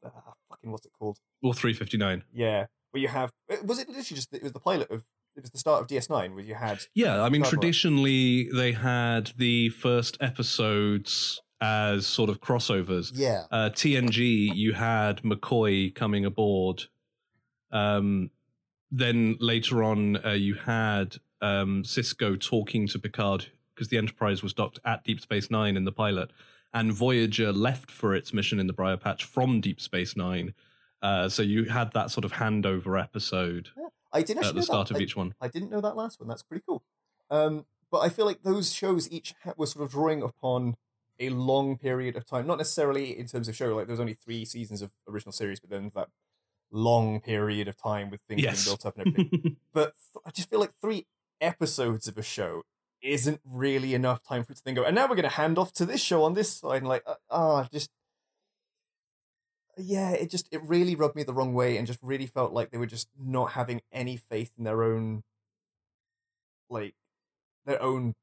uh, 0.05 0.11
fucking 0.51 0.71
what's 0.71 0.87
it 0.87 0.93
called? 0.99 1.19
Or 1.43 1.55
359. 1.55 2.25
Yeah, 2.33 2.67
where 2.91 3.01
you 3.01 3.09
have 3.09 3.33
uh, 3.51 3.57
was 3.65 3.79
it 3.79 3.89
literally 3.89 4.05
just 4.05 4.33
it 4.33 4.43
was 4.43 4.53
the 4.53 4.61
pilot 4.61 4.91
of 4.91 5.05
it 5.37 5.43
was 5.43 5.51
the 5.51 5.59
start 5.59 5.83
of 5.83 5.89
DS9 5.89 6.35
where 6.35 6.45
you 6.45 6.55
had 6.55 6.81
Yeah, 6.95 7.23
I 7.23 7.29
mean, 7.29 7.43
Hardware. 7.43 7.61
traditionally 7.61 8.49
they 8.55 8.73
had 8.73 9.33
the 9.37 9.71
first 9.71 10.17
episodes 10.21 11.43
as 11.61 12.07
sort 12.07 12.31
of 12.31 12.41
crossovers. 12.41 13.13
yeah 13.15 13.45
Uh, 13.51 13.71
TNG, 13.71 14.55
you 14.55 14.73
had 14.73 15.23
McCoy 15.23 15.95
coming 15.95 16.25
aboard. 16.25 16.85
Um, 17.73 18.31
then 18.91 19.37
later 19.41 19.83
on, 19.83 20.25
uh, 20.25 20.33
you 20.33 20.55
had 20.55 21.17
um, 21.41 21.83
Sisko 21.83 22.39
talking 22.41 22.87
to 22.89 22.99
Picard 22.99 23.47
because 23.75 23.89
the 23.89 23.99
Enterprise 23.99 24.43
was 24.43 24.55
docked 24.55 24.79
at 24.85 25.05
Deep 25.05 25.21
Space 25.21 25.51
Nine 25.51 25.77
in 25.77 25.85
the 25.85 25.93
pilot, 25.93 26.31
and 26.73 26.93
Voyager 26.93 27.53
left 27.53 27.91
for 27.91 28.15
its 28.15 28.33
mission 28.33 28.59
in 28.59 28.67
the 28.67 28.73
Briar 28.73 28.97
Patch 28.97 29.25
from 29.25 29.61
Deep 29.61 29.81
Space 29.81 30.17
Nine. 30.17 30.55
Uh, 31.03 31.29
so 31.29 31.43
you 31.43 31.65
had 31.65 31.93
that 31.93 32.11
sort 32.11 32.25
of 32.25 32.33
handover 32.33 33.01
episode 33.01 33.69
I 34.13 34.23
didn't 34.23 34.45
at 34.45 34.55
the 34.55 34.63
start 34.63 34.89
that. 34.89 34.95
of 34.95 35.01
I, 35.01 35.05
each 35.05 35.15
one. 35.17 35.35
I 35.41 35.49
didn't 35.49 35.71
know 35.71 35.81
that 35.83 35.95
last 35.97 36.21
one. 36.21 36.29
That's 36.29 36.43
pretty 36.43 36.65
cool. 36.67 36.83
Um, 37.31 37.67
but 37.91 37.99
I 37.99 38.09
feel 38.09 38.25
like 38.25 38.43
those 38.43 38.73
shows 38.73 39.11
each 39.13 39.35
ha- 39.45 39.53
were 39.57 39.67
sort 39.67 39.85
of 39.85 39.91
drawing 39.91 40.23
upon 40.23 40.77
a 41.19 41.31
long 41.31 41.79
period 41.79 42.17
of 42.17 42.27
time, 42.27 42.47
not 42.47 42.59
necessarily 42.59 43.19
in 43.19 43.27
terms 43.27 43.49
of 43.49 43.57
show. 43.57 43.75
Like 43.75 43.87
there 43.87 43.93
was 43.95 44.01
only 44.01 44.15
three 44.15 44.45
seasons 44.45 44.83
of 44.83 44.91
original 45.09 45.33
series, 45.33 45.61
but 45.61 45.71
then 45.71 45.91
that 45.95 46.09
long 46.71 47.21
period 47.21 47.69
of 47.69 47.77
time 47.77 48.11
with 48.11 48.21
things 48.29 48.43
Yes. 48.43 48.65
being 48.65 48.65
built 48.73 48.87
up 48.87 48.97
and 48.99 49.07
everything. 49.07 49.57
but 49.73 49.95
th- 50.13 50.23
I 50.27 50.31
just 50.31 50.51
feel 50.51 50.61
like 50.61 50.73
three 50.81 51.07
episodes 51.41 52.09
of 52.09 52.19
a 52.19 52.23
show 52.23 52.63
isn't 53.03 53.41
really 53.45 53.95
enough 53.95 54.23
time 54.23 54.43
for 54.45 54.53
it 54.53 54.57
to 54.57 54.65
then 54.65 54.75
go. 54.75 54.83
And 54.85 54.95
now 54.95 55.05
we're 55.05 55.17
going 55.17 55.23
to 55.29 55.37
hand 55.37 55.59
off 55.59 55.73
to 55.75 55.87
this 55.87 56.01
show 56.01 56.23
on 56.25 56.35
this 56.35 56.51
side, 56.53 56.79
and 56.79 56.89
like, 56.89 57.05
ah, 57.31 57.61
uh, 57.61 57.67
just 57.73 57.91
yeah, 59.79 60.11
it 60.13 60.31
just 60.31 60.49
it 60.51 60.63
really 60.63 60.95
rubbed 60.95 61.15
me 61.17 61.23
the 61.23 61.35
wrong 61.35 61.53
way, 61.55 61.77
and 61.77 61.87
just 61.87 61.99
really 62.03 62.27
felt 62.27 62.53
like 62.53 62.71
they 62.71 62.79
were 62.79 62.87
just 62.87 63.09
not 63.19 63.53
having 63.53 63.83
any 63.93 64.17
faith 64.17 64.53
in 64.57 64.65
their 64.65 64.83
own, 64.83 65.23
like, 66.71 66.95
their 67.67 67.81
own 67.83 68.15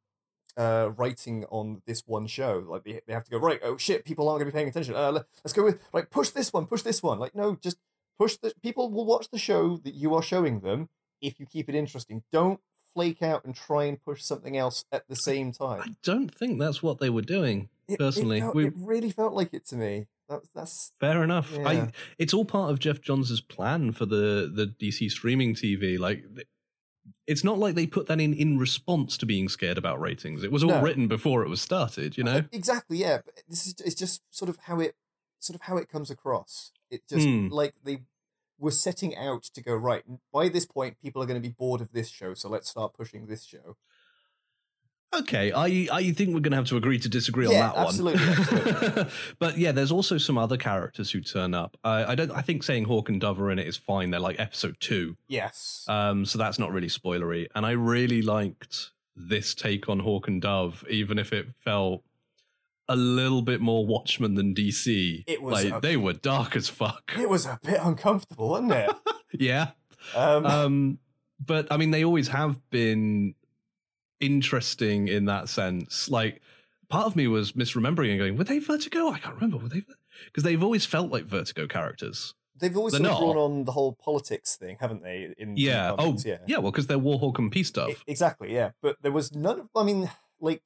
uh 0.57 0.91
writing 0.97 1.45
on 1.49 1.81
this 1.87 2.03
one 2.05 2.27
show 2.27 2.63
like 2.67 2.83
they, 2.83 3.01
they 3.07 3.13
have 3.13 3.23
to 3.23 3.31
go 3.31 3.37
right 3.37 3.59
oh 3.63 3.75
shit 3.77 4.05
people 4.05 4.29
aren't 4.29 4.39
going 4.39 4.49
to 4.49 4.53
be 4.53 4.57
paying 4.57 4.69
attention 4.69 4.95
uh 4.95 5.11
let's 5.11 5.53
go 5.53 5.63
with 5.63 5.79
like 5.93 6.09
push 6.11 6.29
this 6.29 6.53
one 6.53 6.65
push 6.67 6.81
this 6.83 7.01
one 7.01 7.17
like 7.19 7.33
no 7.33 7.55
just 7.55 7.77
push 8.19 8.37
the 8.37 8.53
people 8.61 8.91
will 8.91 9.05
watch 9.05 9.29
the 9.31 9.39
show 9.39 9.77
that 9.77 9.93
you 9.95 10.13
are 10.13 10.21
showing 10.21 10.59
them 10.59 10.89
if 11.21 11.39
you 11.39 11.45
keep 11.45 11.67
it 11.69 11.75
interesting 11.75 12.21
don't 12.31 12.59
flake 12.93 13.23
out 13.23 13.43
and 13.43 13.55
try 13.55 13.85
and 13.85 14.03
push 14.03 14.21
something 14.21 14.55
else 14.55 14.85
at 14.91 15.07
the 15.07 15.15
same 15.15 15.51
time. 15.51 15.81
I 15.83 15.95
don't 16.03 16.31
think 16.31 16.59
that's 16.59 16.83
what 16.83 16.99
they 16.99 17.09
were 17.09 17.23
doing. 17.23 17.69
it, 17.87 17.97
personally, 17.97 18.37
it, 18.37 18.41
felt- 18.41 18.55
we- 18.55 18.67
it 18.67 18.73
really 18.77 19.09
felt 19.09 19.33
like 19.33 19.51
it 19.51 19.65
to 19.69 19.75
me 19.75 20.05
that's 20.29 20.49
that's 20.55 20.91
Fair 20.99 21.23
enough. 21.23 21.51
Yeah. 21.57 21.67
I 21.67 21.91
it's 22.17 22.33
all 22.33 22.45
part 22.45 22.71
of 22.71 22.79
Geoff 22.79 23.01
Johns' 23.01 23.41
plan 23.41 23.91
for 23.91 24.05
the 24.05 24.51
the 24.53 24.67
DC 24.67 25.09
streaming 25.09 25.55
TV. 25.55 25.97
Like 25.99 26.23
it's 27.27 27.43
not 27.43 27.57
like 27.59 27.75
they 27.75 27.87
put 27.87 28.07
that 28.07 28.19
in 28.21 28.33
in 28.33 28.57
response 28.57 29.17
to 29.17 29.25
being 29.25 29.49
scared 29.49 29.77
about 29.77 29.99
ratings. 29.99 30.43
It 30.43 30.51
was 30.51 30.63
all 30.63 30.69
No. 30.71 30.81
written 30.81 31.07
before 31.07 31.43
it 31.43 31.49
was 31.49 31.61
started, 31.61 32.17
you 32.17 32.23
know. 32.23 32.37
Uh, 32.37 32.41
exactly 32.51 32.97
yeah 32.97 33.19
but 33.25 33.41
this 33.47 33.67
is 33.67 33.75
it's 33.85 33.95
just 33.95 34.21
sort 34.29 34.49
of 34.49 34.57
how 34.63 34.79
it 34.79 34.95
sort 35.39 35.55
of 35.55 35.61
how 35.61 35.77
it 35.77 35.89
comes 35.89 36.09
across 36.09 36.71
it 36.89 37.01
just 37.09 37.25
Hmm. 37.27 37.47
like 37.49 37.73
they 37.83 38.01
were 38.59 38.71
setting 38.71 39.15
out 39.17 39.43
to 39.43 39.61
go 39.61 39.75
right 39.75 40.03
by 40.31 40.47
this 40.47 40.65
point 40.65 40.97
people 41.01 41.21
are 41.21 41.25
going 41.25 41.41
to 41.41 41.45
be 41.49 41.53
bored 41.53 41.81
of 41.81 41.91
this 41.91 42.07
show 42.09 42.33
so 42.33 42.47
let's 42.47 42.69
start 42.69 42.93
pushing 42.93 43.25
this 43.25 43.43
show 43.43 43.75
Okay, 45.19 45.51
I 45.51 45.87
I 45.91 46.11
think 46.11 46.29
we're 46.33 46.39
going 46.39 46.51
to 46.51 46.57
have 46.57 46.67
to 46.67 46.77
agree 46.77 46.97
to 46.99 47.09
disagree 47.09 47.47
Yeah, 47.49 47.69
on 47.69 47.75
that 47.75 47.85
absolutely, 47.87 48.25
one. 48.25 48.37
absolutely. 48.39 49.11
but 49.39 49.57
yeah, 49.57 49.71
there's 49.71 49.91
also 49.91 50.17
some 50.17 50.37
other 50.37 50.57
characters 50.57 51.11
who 51.11 51.21
turn 51.21 51.53
up. 51.53 51.77
I 51.83 52.05
I 52.05 52.15
don't. 52.15 52.31
I 52.31 52.41
think 52.41 52.63
saying 52.63 52.85
Hawk 52.85 53.09
and 53.09 53.21
Dove 53.21 53.39
are 53.39 53.51
in 53.51 53.59
it 53.59 53.67
is 53.67 53.77
fine. 53.77 54.09
They're 54.11 54.19
like 54.19 54.39
episode 54.39 54.77
two. 54.79 55.15
yes 55.27 55.85
Um, 55.87 56.25
so 56.25 56.37
that's 56.37 56.57
not 56.59 56.71
really 56.71 56.87
spoilery. 56.87 57.47
And 57.55 57.65
I 57.65 57.71
really 57.71 58.21
liked 58.21 58.91
this 59.15 59.53
take 59.53 59.87
on 59.89 59.99
Hawk 59.99 60.27
and 60.27 60.41
Dove, 60.41 60.83
even 60.89 61.19
if 61.19 61.31
it 61.33 61.47
felt 61.63 62.03
a 62.89 62.95
little 62.95 63.41
bit 63.43 63.61
more 63.61 63.85
Watchmen 63.85 64.33
than 64.35 64.53
DC. 64.55 65.23
It 65.27 65.41
was 65.41 65.63
like 65.63 65.73
a- 65.75 65.79
they 65.79 65.95
were 65.95 66.13
dark 66.13 66.55
as 66.55 66.67
fuck. 66.69 67.13
it 67.17 67.29
was 67.29 67.45
a 67.45 67.59
bit 67.63 67.79
uncomfortable 67.81 68.49
wasn't 68.49 68.71
it 68.73 68.91
yeah. 69.39 69.69
um, 70.15 70.45
Um, 70.45 70.99
but 71.39 71.67
I 71.71 71.77
mean, 71.77 71.91
they 71.91 72.03
always 72.03 72.27
have 72.29 72.57
been 72.71 73.35
interesting 74.25 75.07
in 75.07 75.25
that 75.25 75.49
sense. 75.49 76.09
Like, 76.09 76.41
part 76.89 77.05
of 77.07 77.15
me 77.15 77.27
was 77.27 77.53
misremembering 77.53 78.09
and 78.11 78.19
going, 78.19 78.37
"Were 78.37 78.43
they 78.43 78.59
Vertigo? 78.59 79.09
I 79.09 79.19
can't 79.19 79.35
remember. 79.35 79.57
Were 79.57 79.69
they?" 79.69 79.83
Because 80.25 80.43
they've 80.43 80.61
always 80.63 80.85
felt 80.85 81.11
like 81.11 81.25
Vertigo 81.25 81.67
characters. 81.67 82.33
they've 82.59 82.77
always 82.77 82.95
sort 82.95 83.05
of 83.09 83.17
drawn 83.17 83.35
on 83.37 83.63
the 83.65 83.71
whole 83.71 83.93
politics 83.93 84.55
thing 84.55 84.77
haven't 84.79 85.01
they 85.03 85.23
in 85.37 85.49
in 85.49 85.57
Yeah. 85.57 85.95
Oh, 85.97 86.15
yeah. 86.23 86.37
yeah 86.47 86.59
Well, 86.59 86.71
because 86.71 86.85
they're 86.87 86.99
Warhawk 86.99 87.39
and 87.39 87.51
Peace 87.51 87.67
stuff. 87.67 88.03
Exactly 88.07 88.53
yeah 88.53 88.69
but 88.81 88.95
there 89.01 89.11
was 89.11 89.33
none 89.35 89.59
of 89.61 89.69
i 89.75 89.83
mean 89.83 90.09
like 90.39 90.61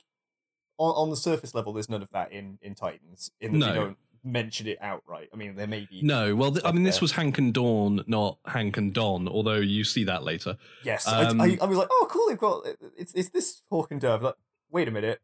on, 0.77 0.91
on 0.91 1.09
the 1.09 1.15
surface 1.15 1.55
level 1.55 1.71
there's 1.73 1.89
none 1.89 2.01
of 2.03 2.09
that 2.11 2.31
in 2.33 2.59
in 2.61 2.75
titans 2.75 3.31
in 3.39 3.53
that 3.59 3.67
No. 3.67 3.73
don't 3.73 3.97
mention 4.31 4.67
it 4.67 4.77
outright 4.81 5.29
i 5.33 5.35
mean 5.37 5.55
there 5.55 5.67
may 5.67 5.87
be 5.89 6.01
No, 6.01 6.35
well, 6.35 6.51
th- 6.51 6.63
I 6.65 6.71
mean, 6.71 6.83
this 6.83 6.99
was 7.01 7.11
Hank 7.13 7.37
and 7.37 7.53
Dawn, 7.53 8.03
not 8.07 8.37
Hank 8.45 8.77
and 8.77 8.93
Don. 8.93 9.27
Although 9.27 9.55
you 9.55 9.83
see 9.83 10.03
that 10.05 10.23
later. 10.23 10.57
Yes, 10.83 11.07
Um, 11.07 11.39
I, 11.41 11.45
I, 11.45 11.57
I 11.61 11.65
was 11.65 11.77
like, 11.77 11.87
oh, 11.91 12.07
cool. 12.09 12.27
They've 12.27 12.37
got 12.37 12.65
it's 12.97 13.13
it's 13.13 13.29
this 13.29 13.63
Hawk 13.69 13.91
and 13.91 14.01
Dove. 14.01 14.21
Like, 14.23 14.35
wait 14.69 14.87
a 14.87 14.91
minute. 14.91 15.21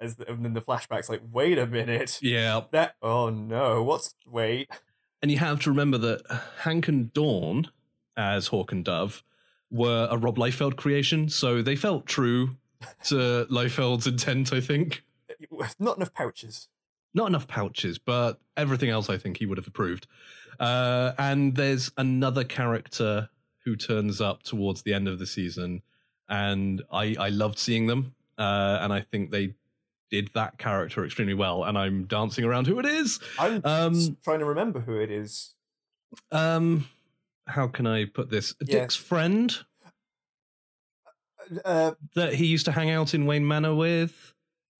As 0.00 0.16
the, 0.16 0.30
and 0.30 0.44
then 0.44 0.52
the 0.54 0.60
flashbacks, 0.60 1.08
like, 1.08 1.22
wait 1.30 1.58
a 1.58 1.66
minute. 1.66 2.18
Yeah, 2.22 2.62
That 2.72 2.96
oh 3.02 3.30
no, 3.30 3.82
what's 3.82 4.14
wait? 4.26 4.68
and 5.22 5.30
you 5.30 5.38
have 5.38 5.60
to 5.60 5.70
remember 5.70 5.98
that 5.98 6.22
Hank 6.60 6.88
and 6.88 7.12
Dawn, 7.12 7.68
as 8.16 8.48
Hawk 8.48 8.72
and 8.72 8.84
Dove, 8.84 9.22
were 9.70 10.08
a 10.10 10.16
Rob 10.18 10.36
Liefeld 10.36 10.76
creation, 10.76 11.28
so 11.28 11.62
they 11.62 11.76
felt 11.76 12.06
true 12.06 12.56
to 13.04 13.46
Liefeld's 13.50 14.06
intent, 14.06 14.52
I 14.52 14.60
think. 14.60 15.02
Not 15.78 15.96
enough 15.96 16.12
pouches. 16.12 16.68
Not 17.14 17.28
enough 17.28 17.46
pouches, 17.46 17.98
but 17.98 18.40
everything 18.56 18.90
else 18.90 19.08
I 19.08 19.16
think 19.16 19.36
he 19.38 19.46
would 19.46 19.58
have 19.58 19.66
approved. 19.68 20.06
Uh, 20.58 21.12
and 21.18 21.54
there's 21.54 21.90
another 21.96 22.44
character 22.44 23.28
who 23.64 23.76
turns 23.76 24.20
up 24.20 24.42
towards 24.42 24.82
the 24.82 24.92
end 24.92 25.08
of 25.08 25.18
the 25.18 25.26
season, 25.26 25.82
and 26.28 26.82
I, 26.92 27.14
I 27.18 27.28
loved 27.30 27.58
seeing 27.58 27.86
them. 27.86 28.14
Uh, 28.36 28.78
and 28.80 28.92
I 28.92 29.00
think 29.00 29.30
they 29.30 29.54
did 30.10 30.28
that 30.34 30.58
character 30.58 31.04
extremely 31.04 31.34
well. 31.34 31.64
And 31.64 31.78
I'm 31.78 32.04
dancing 32.04 32.44
around 32.44 32.66
who 32.66 32.78
it 32.80 32.86
is. 32.86 33.20
I'm 33.38 33.60
Um, 33.64 34.16
trying 34.24 34.40
to 34.40 34.44
remember 34.44 34.80
who 34.80 34.98
it 35.00 35.10
is. 35.10 35.54
Um, 36.32 36.88
how 37.46 37.68
can 37.68 37.86
I 37.86 38.04
put 38.06 38.30
this? 38.30 38.54
Yeah. 38.60 38.80
Dick's 38.80 38.96
friend 38.96 39.56
Uh, 41.64 41.92
that 42.14 42.34
he 42.34 42.46
used 42.46 42.64
to 42.64 42.72
hang 42.72 42.90
out 42.90 43.14
in 43.14 43.26
Wayne 43.26 43.46
Manor 43.46 43.74
with, 43.74 44.33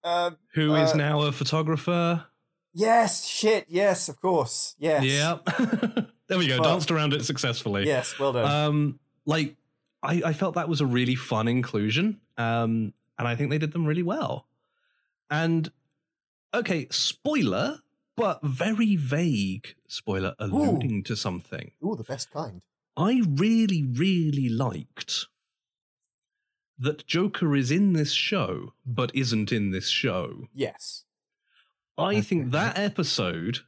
uh, 0.04 0.30
who 0.52 0.74
is 0.76 0.92
Uh, 0.92 0.96
now 0.96 1.20
a 1.22 1.32
photographer. 1.32 2.26
yes, 2.72 3.26
shit, 3.26 3.64
yes, 3.68 4.08
of 4.08 4.20
course, 4.20 4.74
yes. 4.78 5.02
Yeah. 5.04 5.38
there 6.28 6.38
we 6.38 6.46
go. 6.46 6.58
Well- 6.60 6.70
danced 6.74 6.90
around 6.90 7.12
it 7.14 7.24
successfully. 7.24 7.86
Yes, 7.86 8.18
well 8.18 8.32
done. 8.32 8.50
Um, 8.50 9.00
like 9.26 9.56
I, 10.02 10.22
I 10.26 10.32
felt 10.34 10.54
that 10.56 10.68
was 10.68 10.80
a 10.80 10.86
really 10.86 11.14
fun 11.14 11.48
inclusion. 11.48 12.20
Um, 12.36 12.92
and 13.18 13.26
I 13.28 13.36
think 13.36 13.50
they 13.50 13.58
did 13.58 13.72
them 13.72 13.86
really 13.86 14.02
well. 14.02 14.46
And 15.30 15.70
okay, 16.52 16.86
spoiler, 16.90 17.78
but 18.16 18.40
very 18.44 18.96
vague 18.96 19.74
spoiler 19.88 20.34
alluding 20.38 21.04
to 21.04 21.16
something. 21.16 21.70
Ooh, 21.84 21.96
the 21.96 22.04
best 22.04 22.30
kind. 22.32 22.60
I 22.96 23.22
really, 23.26 23.82
really 23.82 24.48
liked 24.48 25.26
that 26.78 27.06
Joker 27.06 27.54
is 27.54 27.70
in 27.70 27.92
this 27.92 28.12
show, 28.12 28.72
but 28.84 29.14
isn't 29.14 29.52
in 29.52 29.70
this 29.70 29.88
show. 29.88 30.48
Yes. 30.52 31.04
I 31.96 32.20
think 32.20 32.50
that 32.50 32.78
episode 32.78 33.60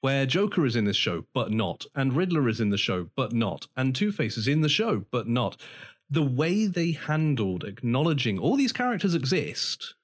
where 0.00 0.26
Joker 0.26 0.64
is 0.64 0.76
in 0.76 0.84
this 0.84 0.96
show, 0.96 1.26
but 1.34 1.50
not, 1.50 1.86
and 1.94 2.14
Riddler 2.14 2.48
is 2.48 2.60
in 2.60 2.70
the 2.70 2.78
show, 2.78 3.10
but 3.16 3.32
not, 3.32 3.66
and 3.76 3.94
Two 3.94 4.12
Face 4.12 4.36
is 4.38 4.48
in 4.48 4.60
the 4.60 4.68
show, 4.68 5.04
but 5.10 5.28
not. 5.28 5.60
The 6.08 6.22
way 6.22 6.66
they 6.66 6.92
handled 6.92 7.64
acknowledging 7.64 8.38
all 8.38 8.56
these 8.56 8.72
characters 8.72 9.14
exist 9.14 9.94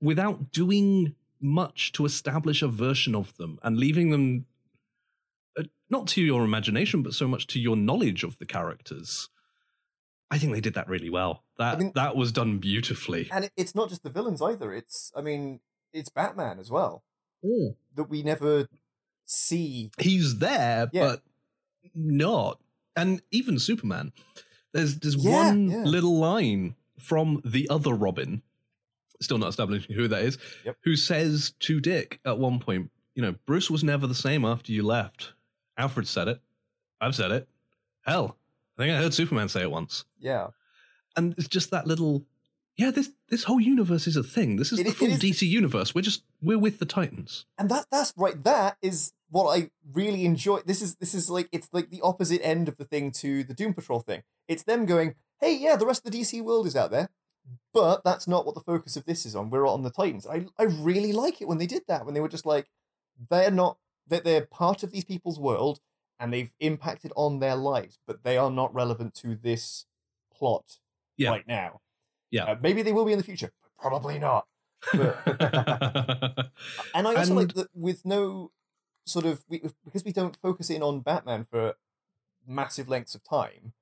without 0.00 0.52
doing 0.52 1.14
much 1.40 1.92
to 1.92 2.04
establish 2.04 2.62
a 2.62 2.68
version 2.68 3.14
of 3.14 3.36
them 3.36 3.58
and 3.62 3.76
leaving 3.76 4.10
them 4.10 4.46
uh, 5.58 5.62
not 5.90 6.06
to 6.08 6.22
your 6.22 6.44
imagination, 6.44 7.02
but 7.02 7.14
so 7.14 7.28
much 7.28 7.46
to 7.48 7.60
your 7.60 7.76
knowledge 7.76 8.24
of 8.24 8.38
the 8.38 8.46
characters. 8.46 9.28
I 10.30 10.38
think 10.38 10.52
they 10.52 10.60
did 10.60 10.74
that 10.74 10.88
really 10.88 11.10
well. 11.10 11.44
That 11.58 11.76
I 11.76 11.78
mean- 11.78 11.92
that 11.94 12.16
was 12.16 12.32
done 12.32 12.58
beautifully. 12.58 13.28
And 13.32 13.50
it's 13.56 13.74
not 13.74 13.88
just 13.88 14.02
the 14.02 14.10
villains 14.10 14.42
either. 14.42 14.72
It's, 14.72 15.12
I 15.16 15.20
mean, 15.20 15.60
it's 15.92 16.08
Batman 16.08 16.58
as 16.58 16.70
well. 16.70 17.04
That 17.94 18.08
we 18.10 18.22
never 18.24 18.68
see. 19.24 19.90
he's 20.00 20.38
there, 20.38 20.88
Yeah. 20.92 21.06
but 21.06 21.22
not. 21.94 22.60
And 22.96 23.22
even 23.30 23.58
Superman, 23.58 24.12
there's 24.72 24.98
there's 24.98 25.16
Yeah, 25.16 25.30
one 25.48 25.84
little 25.84 26.18
line 26.18 26.74
from 26.98 27.40
the 27.44 27.68
other 27.68 27.94
Robin, 27.94 28.42
still 29.20 29.38
not 29.38 29.50
establishing 29.50 29.94
who 29.94 30.08
that 30.08 30.22
is, 30.24 30.38
Yep. 30.64 30.76
who 30.82 30.96
says 30.96 31.52
to 31.60 31.78
Dick 31.80 32.20
at 32.24 32.38
one 32.38 32.58
point, 32.58 32.90
you 33.14 33.22
know, 33.22 33.36
Bruce 33.46 33.70
was 33.70 33.84
never 33.84 34.06
the 34.06 34.14
same 34.14 34.44
after 34.44 34.72
you 34.72 34.82
left. 34.82 35.34
Alfred 35.78 36.08
said 36.08 36.26
it. 36.28 36.40
I've 37.00 37.14
said 37.14 37.30
it. 37.30 37.48
Hell, 38.02 38.36
I 38.78 38.82
think 38.82 38.94
I 38.94 39.02
heard 39.02 39.14
Superman 39.14 39.48
say 39.48 39.62
it 39.62 39.70
once. 39.70 40.04
Yeah. 40.18 40.48
And 41.16 41.34
it's 41.38 41.48
just 41.48 41.70
that 41.70 41.86
little. 41.86 42.24
Yeah, 42.76 42.90
this 42.90 43.10
this 43.30 43.44
whole 43.44 43.60
universe 43.60 44.06
is 44.06 44.16
a 44.16 44.22
thing. 44.22 44.56
This 44.56 44.70
is 44.70 44.80
It- 44.80 44.84
the 44.86 44.92
full 44.92 45.08
is- 45.08 45.18
DC 45.20 45.46
universe. 45.48 45.94
We're 45.94 46.02
just 46.02 46.22
we're 46.42 46.58
with 46.58 46.78
the 46.78 46.84
Titans. 46.84 47.46
and 47.58 47.70
that 47.70 47.86
that's 47.90 48.12
right 48.16 48.42
that 48.44 48.76
is 48.82 49.12
what 49.28 49.58
i 49.58 49.70
really 49.92 50.24
enjoy 50.24 50.60
this 50.66 50.80
is 50.80 50.94
this 50.96 51.12
is 51.12 51.28
like 51.28 51.48
it's 51.50 51.68
like 51.72 51.90
the 51.90 52.00
opposite 52.02 52.40
end 52.46 52.68
of 52.68 52.76
the 52.76 52.84
thing 52.84 53.10
to 53.10 53.42
the 53.42 53.54
doom 53.54 53.74
patrol 53.74 53.98
thing 53.98 54.22
it's 54.46 54.62
them 54.62 54.86
going 54.86 55.16
hey 55.40 55.52
yeah 55.56 55.74
the 55.74 55.84
rest 55.86 56.06
of 56.06 56.12
the 56.12 56.20
dc 56.20 56.40
world 56.44 56.64
is 56.64 56.76
out 56.76 56.92
there 56.92 57.08
but 57.72 58.04
that's 58.04 58.28
not 58.28 58.46
what 58.46 58.54
the 58.54 58.60
focus 58.60 58.96
of 58.96 59.04
this 59.04 59.26
is 59.26 59.34
on 59.34 59.50
we're 59.50 59.66
on 59.66 59.82
the 59.82 59.90
titans 59.90 60.28
i 60.28 60.46
i 60.60 60.62
really 60.62 61.12
like 61.12 61.40
it 61.42 61.48
when 61.48 61.58
they 61.58 61.66
did 61.66 61.82
that 61.88 62.04
when 62.04 62.14
they 62.14 62.20
were 62.20 62.28
just 62.28 62.46
like 62.46 62.68
they're 63.30 63.50
not 63.50 63.78
that 64.06 64.22
they're 64.22 64.46
part 64.46 64.84
of 64.84 64.92
these 64.92 65.04
people's 65.04 65.40
world 65.40 65.80
and 66.18 66.32
they've 66.32 66.52
impacted 66.60 67.12
on 67.16 67.38
their 67.40 67.56
lives 67.56 67.98
but 68.06 68.22
they 68.24 68.36
are 68.36 68.50
not 68.50 68.74
relevant 68.74 69.14
to 69.14 69.34
this 69.36 69.86
plot 70.32 70.78
Yeah. 71.16 71.30
right 71.30 71.46
now 71.46 71.80
Yeah. 72.30 72.44
Uh, 72.44 72.56
maybe 72.60 72.82
they 72.82 72.92
will 72.92 73.04
be 73.04 73.12
in 73.12 73.18
the 73.18 73.24
future 73.24 73.52
but 73.62 73.70
probably 73.78 74.18
not 74.18 74.46
But- 74.92 75.16
and 76.94 77.08
I 77.08 77.14
also 77.14 77.34
like 77.34 77.54
that 77.54 77.68
with 77.74 78.04
no 78.04 78.52
sort 79.06 79.24
of 79.24 79.44
we, 79.48 79.62
because 79.84 80.04
we 80.04 80.12
don't 80.12 80.36
focus 80.36 80.70
in 80.70 80.82
on 80.82 81.00
Batman 81.00 81.44
for 81.44 81.74
massive 82.46 82.88
lengths 82.88 83.14
of 83.14 83.22
time. 83.24 83.72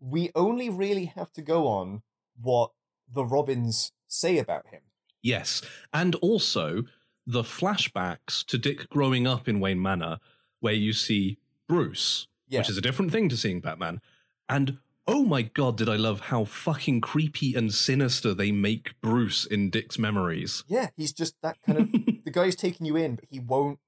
We 0.00 0.30
only 0.34 0.68
really 0.68 1.04
have 1.06 1.32
to 1.34 1.42
go 1.42 1.66
on 1.68 2.02
what 2.40 2.70
the 3.12 3.24
Robins 3.24 3.92
say 4.08 4.38
about 4.38 4.66
him. 4.68 4.80
Yes. 5.22 5.62
And 5.92 6.14
also 6.16 6.84
the 7.26 7.42
flashbacks 7.42 8.44
to 8.46 8.58
Dick 8.58 8.88
growing 8.90 9.26
up 9.26 9.48
in 9.48 9.60
Wayne 9.60 9.80
Manor, 9.80 10.18
where 10.60 10.72
you 10.74 10.92
see 10.92 11.38
Bruce, 11.72 12.26
Yeah, 12.48 12.60
which 12.60 12.68
is 12.70 12.76
a 12.76 12.82
different 12.82 13.12
thing 13.12 13.28
to 13.30 13.36
seeing 13.36 13.60
Batman. 13.60 14.00
And 14.48 14.78
oh 15.06 15.24
my 15.24 15.42
god, 15.42 15.76
did 15.78 15.88
I 15.88 15.96
love 15.96 16.20
how 16.20 16.44
fucking 16.44 17.00
creepy 17.00 17.54
and 17.54 17.72
sinister 17.72 18.34
they 18.34 18.52
make 18.52 19.00
Bruce 19.00 19.46
in 19.46 19.70
Dick's 19.70 19.98
memories. 19.98 20.64
yeah, 20.68 20.88
he's 20.96 21.12
just 21.12 21.34
that 21.42 21.56
kind 21.64 21.78
of 21.78 21.92
the 22.24 22.30
guy's 22.30 22.54
taking 22.56 22.86
you 22.86 22.96
in, 22.96 23.14
but 23.16 23.24
he 23.30 23.38
won't 23.40 23.78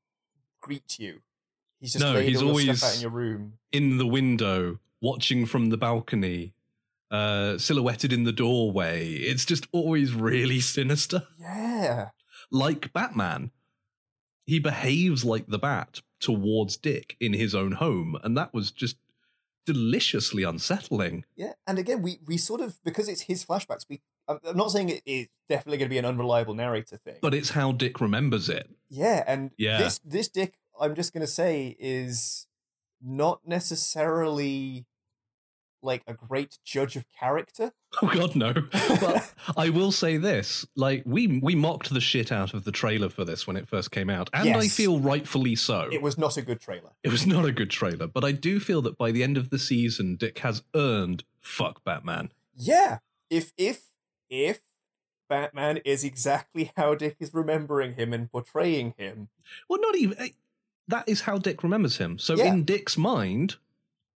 greet 0.63 0.99
you. 0.99 1.21
He's 1.81 1.93
just 1.93 2.03
No, 2.03 2.19
he's 2.21 2.41
all 2.41 2.59
your 2.61 2.75
stuff 2.75 2.89
out 2.89 2.93
always- 2.93 2.97
in 2.97 3.03
your 3.03 3.11
room. 3.11 3.53
in 3.71 3.99
the 3.99 4.07
window, 4.07 4.79
watching 5.03 5.45
from 5.45 5.69
the 5.69 5.77
balcony, 5.77 6.55
uh, 7.11 7.59
silhouetted 7.59 8.13
in 8.15 8.25
the 8.25 8.33
doorway. 8.33 9.13
It's 9.13 9.45
just 9.45 9.67
always 9.73 10.15
really 10.15 10.61
sinister. 10.77 11.27
Yeah, 11.39 12.09
like 12.51 12.93
Batman. 12.95 13.51
He 14.47 14.59
behaves 14.59 15.25
like 15.25 15.47
the 15.47 15.59
Bat 15.59 16.03
towards 16.21 16.77
Dick 16.77 17.17
in 17.21 17.33
his 17.33 17.55
own 17.55 17.73
home, 17.73 18.17
and 18.23 18.37
that 18.37 18.53
was 18.53 18.71
just 18.71 18.97
deliciously 19.67 20.43
unsettling. 20.43 21.25
yeah, 21.37 21.53
and 21.67 21.79
again, 21.79 22.03
we 22.03 22.19
we 22.27 22.37
sort 22.37 22.61
of 22.61 22.79
because 22.85 23.09
it's 23.09 23.23
his 23.23 23.45
flashbacks. 23.45 23.87
We 23.89 24.03
I'm 24.29 24.39
not 24.55 24.71
saying 24.71 24.89
it 24.91 25.03
is 25.07 25.29
definitely 25.49 25.79
going 25.79 25.89
to 25.89 25.95
be 25.95 25.99
an 25.99 26.05
unreliable 26.05 26.55
narrator 26.55 26.97
thing, 26.99 27.17
But 27.23 27.35
it's 27.35 27.51
how 27.51 27.73
Dick 27.73 28.01
remembers 28.01 28.49
it. 28.49 28.69
Yeah, 28.91 29.25
and 29.27 29.51
Yeah. 29.57 29.79
this 29.79 30.01
this 30.05 30.29
Dick, 30.29 30.55
I'm 30.81 30.95
just 30.95 31.13
gonna 31.15 31.27
say, 31.27 31.77
is 31.79 32.47
not 33.03 33.41
necessarily 33.47 34.87
like 35.85 36.03
a 36.07 36.15
great 36.15 36.59
judge 36.65 36.97
of 36.97 37.05
character. 37.19 37.73
Oh 38.03 38.11
God, 38.13 38.35
no! 38.35 38.53
But 39.01 39.33
I 39.57 39.71
will 39.71 39.93
say 39.93 40.17
this: 40.17 40.67
like 40.75 41.05
we 41.07 41.39
we 41.41 41.55
mocked 41.55 41.95
the 41.95 42.01
shit 42.01 42.33
out 42.33 42.53
of 42.53 42.65
the 42.65 42.73
trailer 42.73 43.09
for 43.09 43.25
this 43.25 43.47
when 43.47 43.57
it 43.57 43.69
first 43.69 43.93
came 43.93 44.11
out, 44.11 44.29
and 44.33 44.57
I 44.57 44.67
feel 44.67 44.99
rightfully 44.99 45.55
so. 45.55 45.89
it 45.93 46.03
was 46.03 46.19
not 46.19 46.37
a 46.37 46.43
good 46.43 46.61
trailer. 46.61 46.91
It 47.05 47.13
was 47.13 47.25
not 47.25 47.45
a 47.45 47.53
good 47.53 47.71
trailer, 47.71 48.09
but 48.09 48.25
I 48.25 48.33
do 48.33 48.59
feel 48.59 48.83
that 48.83 48.99
by 48.99 49.13
the 49.13 49.23
end 49.23 49.37
of 49.37 49.51
the 49.51 49.61
season, 49.61 50.17
Dick 50.17 50.41
has 50.41 50.65
earned 50.75 51.23
fuck 51.41 51.85
Batman. 51.85 52.33
Yeah, 52.57 52.99
if 53.31 53.53
if 53.57 53.85
if 54.29 54.59
Batman 55.29 55.77
is 55.85 56.03
exactly 56.03 56.73
how 56.77 56.97
Dick 56.97 57.17
is 57.21 57.33
remembering 57.33 57.95
him 57.95 58.13
and 58.13 58.29
portraying 58.31 58.95
him, 58.99 59.29
Well, 59.69 59.81
not 59.81 59.97
even 59.97 60.19
eh, 60.19 60.29
that 60.89 61.09
is 61.09 61.21
how 61.23 61.39
Dick 61.39 61.63
remembers 61.63 61.99
him. 61.99 62.19
So 62.19 62.35
Yeah. 62.35 62.47
in 62.47 62.65
Dick's 62.65 62.99
mind, 62.99 63.55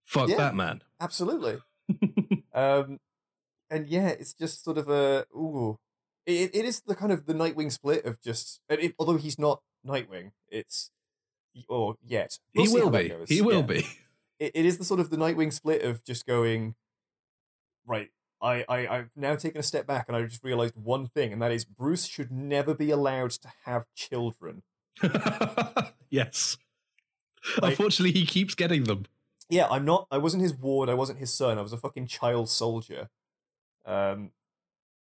fuck 0.08 0.30
Yeah. 0.30 0.38
Batman. 0.38 0.82
absolutely. 1.00 1.60
um, 2.54 3.00
and 3.70 3.88
yeah, 3.88 4.08
it's 4.08 4.34
just 4.34 4.64
sort 4.64 4.78
of 4.80 4.90
a 4.90 5.26
ooh. 5.36 5.78
It, 6.26 6.56
it 6.56 6.66
is 6.66 6.82
the 6.82 6.96
kind 6.96 7.12
of 7.12 7.26
the 7.26 7.34
Nightwing 7.34 7.72
split 7.72 8.04
of 8.06 8.20
just, 8.22 8.60
and 8.68 8.80
it, 8.80 8.96
although 8.98 9.18
he's 9.18 9.38
not 9.38 9.62
Nightwing, 9.86 10.32
it's 10.50 10.90
or 11.70 11.96
yet 12.04 12.40
We'll 12.56 12.66
he 12.66 12.74
will 12.74 12.84
how 12.86 12.90
that 12.92 13.28
be. 13.28 13.36
He 13.36 13.42
will 13.42 13.64
be. 13.64 13.86
it, 14.40 14.52
it 14.56 14.66
is 14.66 14.78
the 14.78 14.84
sort 14.84 15.00
of 15.00 15.10
the 15.10 15.18
Nightwing 15.18 15.54
split 15.54 15.84
of 15.84 16.04
just 16.04 16.26
going, 16.26 16.76
right. 17.86 18.10
I, 18.42 18.66
I 18.70 18.88
I've 18.88 19.10
now 19.16 19.36
taken 19.36 19.60
a 19.60 19.64
step 19.64 19.88
back 19.88 20.06
and 20.08 20.16
I 20.16 20.24
just 20.24 20.44
realized 20.44 20.76
one 20.76 21.08
thing, 21.08 21.32
and 21.34 21.42
that 21.42 21.52
is 21.52 21.66
Bruce 21.66 22.06
should 22.06 22.32
never 22.32 22.74
be 22.76 22.92
allowed 22.92 23.32
to 23.32 23.52
have 23.66 23.86
children. 23.96 24.64
yes. 26.10 26.58
Like- 27.62 27.72
Unfortunately, 27.72 28.12
he 28.12 28.26
keeps 28.26 28.54
getting 28.56 28.84
them. 28.84 29.06
Yeah, 29.50 29.68
I'm 29.70 29.86
not. 29.86 30.08
I 30.12 30.18
wasn't 30.18 30.44
his 30.44 30.54
ward. 30.54 30.90
I 30.90 30.94
wasn't 30.94 31.20
his 31.20 31.32
son. 31.34 31.58
I 31.58 31.62
was 31.62 31.74
a 31.74 31.78
fucking 31.78 32.08
child 32.08 32.50
soldier. 32.50 33.10
Um, 33.86 34.32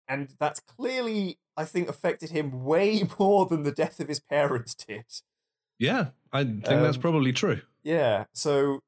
and 0.07 0.30
that's 0.40 0.60
clearly, 0.61 1.38
I 1.57 1.66
think, 1.66 1.90
affected 1.90 2.30
him 2.32 2.64
way 2.64 3.03
more 3.20 3.45
than 3.45 3.64
the 3.64 3.72
death 3.72 3.99
of 3.99 4.07
his 4.07 4.20
parents 4.20 4.74
did. 4.76 5.06
Yeah, 5.78 6.07
I 6.32 6.44
think 6.44 6.64
that's 6.66 6.98
Um, 6.98 7.02
probably 7.02 7.32
true. 7.34 7.61
Yeah. 7.84 8.26
So, 8.34 8.82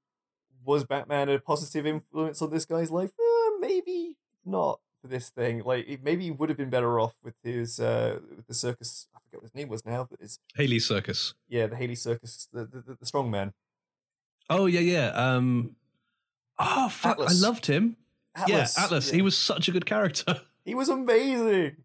was 0.63 0.83
Batman 0.85 1.29
a 1.29 1.39
positive 1.39 1.85
influence 1.85 2.41
on 2.41 2.49
this 2.51 2.65
guy's 2.65 2.91
life? 2.91 3.11
Uh, 3.19 3.57
maybe 3.59 4.17
not 4.45 4.79
for 5.01 5.07
this 5.07 5.29
thing. 5.29 5.63
Like 5.63 5.87
it, 5.87 6.03
maybe 6.03 6.25
he 6.25 6.31
would 6.31 6.49
have 6.49 6.57
been 6.57 6.69
better 6.69 6.99
off 6.99 7.15
with 7.23 7.33
his 7.43 7.79
uh 7.79 8.19
with 8.35 8.45
the 8.47 8.53
circus. 8.53 9.07
I 9.15 9.19
forget 9.23 9.41
what 9.41 9.51
his 9.51 9.55
name 9.55 9.69
was 9.69 9.85
now, 9.85 10.05
but 10.09 10.19
it's 10.21 10.37
Haly 10.57 10.79
Circus. 10.81 11.33
yeah 11.49 11.65
the 11.67 11.75
Haly 11.75 11.97
Circus, 11.97 12.47
the 12.53 12.65
the, 12.65 12.81
the, 12.81 12.97
the 12.99 13.05
strong 13.05 13.31
man. 13.31 13.53
Oh 14.49 14.65
yeah, 14.65 14.79
yeah. 14.81 15.07
Um, 15.09 15.75
oh 16.59 16.89
fuck, 16.89 17.13
Atlas. 17.19 17.41
I 17.43 17.47
loved 17.47 17.65
him. 17.65 17.95
Atlas. 18.35 18.75
Yeah, 18.77 18.83
Atlas. 18.83 19.07
Yeah. 19.09 19.15
He 19.15 19.21
was 19.21 19.37
such 19.37 19.67
a 19.67 19.71
good 19.71 19.85
character. 19.85 20.41
he 20.65 20.75
was 20.75 20.89
amazing. 20.89 21.77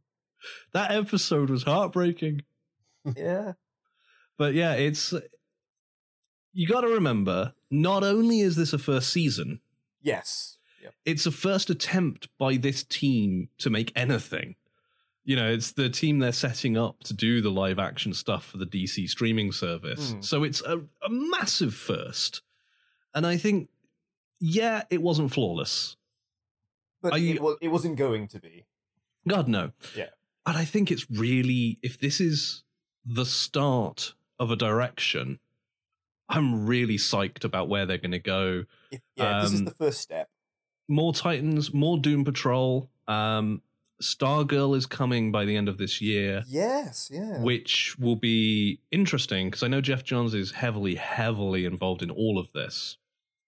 that 0.72 0.90
episode 0.92 1.50
was 1.50 1.62
heartbreaking. 1.64 2.42
yeah. 3.16 3.52
But 4.38 4.54
yeah, 4.54 4.74
it's 4.74 5.14
you 6.52 6.66
got 6.66 6.82
to 6.82 6.88
remember. 6.88 7.52
Not 7.70 8.04
only 8.04 8.40
is 8.40 8.54
this 8.56 8.72
a 8.72 8.78
first 8.78 9.12
season, 9.12 9.60
Yes. 10.02 10.58
Yep. 10.82 10.94
it's 11.04 11.26
a 11.26 11.32
first 11.32 11.68
attempt 11.68 12.28
by 12.38 12.56
this 12.56 12.84
team 12.84 13.48
to 13.58 13.70
make 13.70 13.92
anything. 13.96 14.54
You 15.24 15.34
know, 15.34 15.50
it's 15.50 15.72
the 15.72 15.88
team 15.90 16.20
they're 16.20 16.30
setting 16.30 16.76
up 16.76 17.00
to 17.04 17.12
do 17.14 17.40
the 17.40 17.50
live 17.50 17.80
action 17.80 18.14
stuff 18.14 18.44
for 18.46 18.58
the 18.58 18.66
DC 18.66 19.08
streaming 19.08 19.50
service. 19.50 20.12
Hmm. 20.12 20.20
So 20.20 20.44
it's 20.44 20.60
a, 20.62 20.78
a 20.78 21.08
massive 21.10 21.74
first. 21.74 22.42
And 23.16 23.26
I 23.26 23.36
think, 23.36 23.68
yeah, 24.40 24.82
it 24.90 25.02
wasn't 25.02 25.32
flawless. 25.32 25.96
But 27.02 27.20
you- 27.20 27.34
it, 27.34 27.42
wa- 27.42 27.56
it 27.60 27.68
wasn't 27.68 27.96
going 27.96 28.28
to 28.28 28.38
be. 28.40 28.66
God, 29.26 29.48
no. 29.48 29.72
Yeah. 29.96 30.10
But 30.44 30.54
I 30.54 30.64
think 30.64 30.92
it's 30.92 31.10
really, 31.10 31.78
if 31.82 31.98
this 31.98 32.20
is 32.20 32.62
the 33.04 33.24
start 33.26 34.14
of 34.38 34.50
a 34.52 34.56
direction, 34.56 35.40
I'm 36.28 36.66
really 36.66 36.96
psyched 36.96 37.42
about 37.44 37.68
where 37.68 37.86
they're 37.86 37.98
going 37.98 38.12
to 38.12 38.18
go. 38.20 38.64
Yeah, 39.16 39.40
this 39.40 39.52
is 39.52 39.60
Um, 39.60 39.64
the 39.64 39.70
first 39.72 40.00
step. 40.00 40.28
more 40.88 41.12
Titans, 41.12 41.72
more 41.74 41.98
Doom 41.98 42.24
Patrol. 42.24 42.90
Um, 43.08 43.62
Stargirl 44.02 44.76
is 44.76 44.84
coming 44.86 45.32
by 45.32 45.44
the 45.46 45.56
end 45.56 45.68
of 45.70 45.78
this 45.78 46.00
year, 46.02 46.44
Yes. 46.46 47.10
Yeah. 47.12 47.40
which 47.42 47.96
will 47.98 48.16
be 48.16 48.80
interesting 48.92 49.48
because 49.48 49.62
I 49.62 49.68
know 49.68 49.80
Geoff 49.80 50.04
Johns 50.04 50.34
is 50.34 50.50
heavily, 50.52 50.96
heavily 50.96 51.64
involved 51.64 52.02
in 52.02 52.10
all 52.10 52.38
of 52.38 52.52
this. 52.52 52.98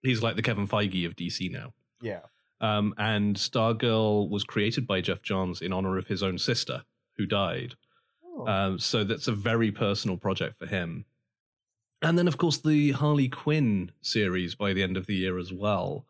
He's 0.02 0.22
like 0.22 0.36
the 0.36 0.42
Kevin 0.42 0.68
Feige 0.68 1.06
of 1.06 1.16
DC 1.16 1.50
now. 1.50 1.72
Yeah. 2.00 2.20
Um, 2.60 2.94
and 2.98 3.36
Stargirl 3.36 4.28
was 4.28 4.44
created 4.44 4.86
by 4.86 5.00
Geoff 5.00 5.22
Johns 5.22 5.62
in 5.62 5.72
honor 5.72 5.98
of 5.98 6.06
his 6.06 6.22
own 6.22 6.38
sister 6.38 6.82
who 7.16 7.26
died. 7.26 7.74
Oh. 8.24 8.46
Um, 8.46 8.78
so 8.78 9.04
that's 9.04 9.28
a 9.28 9.32
very 9.32 9.70
personal 9.70 10.16
project 10.16 10.58
for 10.58 10.66
him. 10.66 11.04
And 12.00 12.16
then, 12.16 12.28
of 12.28 12.38
course, 12.38 12.58
the 12.58 12.92
Harley 12.92 13.28
Quinn 13.28 13.90
series 14.00 14.54
by 14.54 14.72
the 14.72 14.82
end 14.82 14.96
of 14.96 15.06
the 15.06 15.16
year 15.16 15.38
as 15.38 15.52
well. 15.52 16.06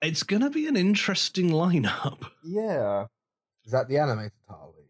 It's 0.00 0.22
going 0.22 0.42
to 0.42 0.50
be 0.50 0.66
an 0.66 0.76
interesting 0.76 1.50
lineup. 1.50 2.30
yeah. 2.44 3.06
Is 3.64 3.72
that 3.72 3.88
the 3.88 3.98
animated 3.98 4.32
Harley? 4.48 4.88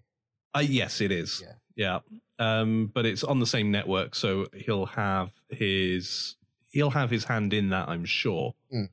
Uh, 0.54 0.60
yes, 0.60 1.00
it 1.00 1.10
is. 1.10 1.42
Yeah. 1.44 1.54
Yeah. 1.76 1.98
Um, 2.38 2.90
but 2.92 3.06
it's 3.06 3.24
on 3.24 3.40
the 3.40 3.46
same 3.46 3.70
network, 3.70 4.14
so 4.14 4.46
he'll 4.54 4.86
have 4.86 5.30
his 5.48 6.36
he'll 6.76 6.90
have 6.90 7.10
his 7.10 7.24
hand 7.24 7.54
in 7.54 7.70
that, 7.70 7.88
I'm 7.88 8.04
sure. 8.04 8.54
Mm. 8.72 8.90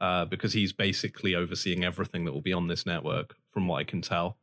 Uh, 0.00 0.24
because 0.24 0.52
he's 0.52 0.72
basically 0.72 1.34
overseeing 1.34 1.82
everything 1.82 2.24
that 2.24 2.32
will 2.32 2.40
be 2.40 2.52
on 2.52 2.68
this 2.68 2.86
network, 2.86 3.34
from 3.50 3.66
what 3.66 3.78
I 3.78 3.84
can 3.84 4.00
tell. 4.00 4.36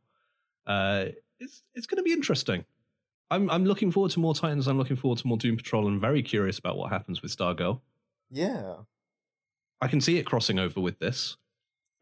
Uh, 0.68 1.06
it's 1.40 1.64
it's 1.74 1.88
going 1.88 1.98
to 1.98 2.04
be 2.04 2.12
interesting. 2.12 2.66
I'm 3.32 3.50
I'm 3.50 3.64
looking 3.64 3.92
forward 3.92 4.12
to 4.12 4.20
more 4.20 4.36
Titans. 4.36 4.68
I'm 4.68 4.78
looking 4.78 4.98
forward 4.98 5.20
to 5.20 5.28
more 5.28 5.38
Doom 5.38 5.56
Patrol. 5.56 5.88
and 5.88 6.02
very 6.02 6.22
curious 6.22 6.60
about 6.60 6.78
what 6.78 6.92
happens 6.92 7.22
with 7.22 7.36
Stargirl. 7.36 7.80
Yeah. 8.30 8.76
I 9.82 9.88
can 9.88 10.02
see 10.02 10.18
it 10.18 10.26
crossing 10.26 10.60
over 10.60 10.82
with 10.82 11.00
this, 11.00 11.38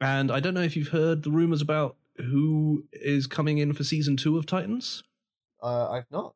and 0.02 0.32
I 0.32 0.40
don't 0.40 0.56
know 0.56 0.62
if 0.62 0.76
you've 0.76 0.88
heard 0.90 1.22
the 1.22 1.32
rumors 1.32 1.62
about 1.62 1.96
who 2.18 2.86
is 2.92 3.28
coming 3.28 3.60
in 3.60 3.74
for 3.74 3.84
season 3.84 4.18
two 4.18 4.38
of 4.38 4.48
Titans. 4.48 5.04
Uh, 5.62 5.90
I've 5.92 6.10
not. 6.10 6.34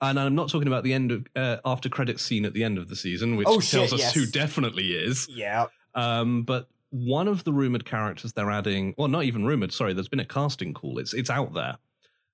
And 0.00 0.18
I'm 0.20 0.34
not 0.36 0.48
talking 0.48 0.68
about 0.68 0.84
the 0.84 0.92
end 0.92 1.10
of 1.10 1.26
uh, 1.34 1.56
after 1.64 1.88
credits 1.88 2.22
scene 2.22 2.44
at 2.44 2.52
the 2.52 2.62
end 2.62 2.78
of 2.78 2.88
the 2.88 2.94
season, 2.96 3.36
which 3.36 3.48
Oh, 3.48 3.54
tells 3.60 3.64
shit, 3.66 3.92
us 3.94 3.98
yes. 3.98 4.14
who 4.14 4.26
definitely 4.26 4.92
is. 4.92 5.26
Yeah. 5.28 5.66
Um, 5.94 6.42
but 6.44 6.68
one 6.90 7.26
of 7.28 7.42
the 7.44 7.52
rumored 7.52 7.84
characters 7.84 8.32
they're 8.32 8.50
adding, 8.50 8.94
well, 8.96 9.08
not 9.08 9.24
even 9.24 9.44
rumored. 9.44 9.72
Sorry, 9.72 9.92
there's 9.92 10.08
been 10.08 10.20
a 10.20 10.24
casting 10.24 10.72
call. 10.72 10.98
It's 10.98 11.12
it's 11.14 11.30
out 11.30 11.52
there. 11.54 11.78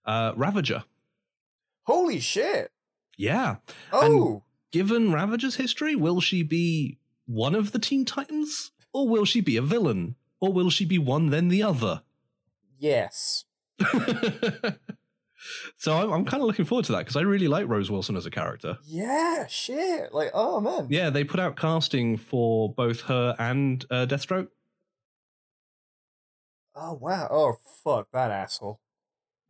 Uh, 0.05 0.33
Ravager. 0.37 0.85
Holy 1.85 2.21
shit. 2.21 2.71
Yeah. 3.17 3.57
Oh. 3.93 4.43
Given 4.71 5.13
Ravager's 5.13 5.57
history, 5.57 5.95
will 5.97 6.21
she 6.21 6.43
be 6.43 6.99
one 7.27 7.55
of 7.55 7.73
the 7.73 7.79
Teen 7.79 8.05
Titans, 8.05 8.73
or 8.93 9.09
will 9.09 9.25
she 9.25 9.41
be 9.41 9.57
a 9.57 9.63
villain, 9.63 10.17
or 10.41 10.53
will 10.53 10.69
she 10.69 10.85
be 10.85 10.99
one 10.99 11.31
then 11.31 11.49
the 11.49 11.63
other? 11.63 12.03
yes. 12.79 13.45
so 15.77 15.97
I'm, 15.97 16.13
I'm 16.13 16.25
kind 16.25 16.43
of 16.43 16.47
looking 16.47 16.65
forward 16.65 16.85
to 16.87 16.93
that 16.93 16.99
because 16.99 17.17
I 17.17 17.21
really 17.23 17.49
like 17.49 17.69
Rose 17.69 17.91
Wilson 17.91 18.17
as 18.17 18.27
a 18.27 18.31
character. 18.31 18.79
Yeah. 18.85 19.47
Shit. 19.47 20.13
Like, 20.13 20.31
oh 20.35 20.61
man. 20.61 20.89
Yeah, 20.91 21.11
they 21.11 21.25
put 21.25 21.41
out 21.41 21.57
casting 21.57 22.17
for 22.17 22.73
both 22.73 23.03
her 23.03 23.35
and 23.39 23.85
uh, 23.91 24.07
Deathstroke. 24.07 24.49
Oh 26.75 26.95
wow. 26.95 27.29
Oh 27.31 27.57
fuck 27.83 28.09
that 28.13 28.31
asshole. 28.31 28.81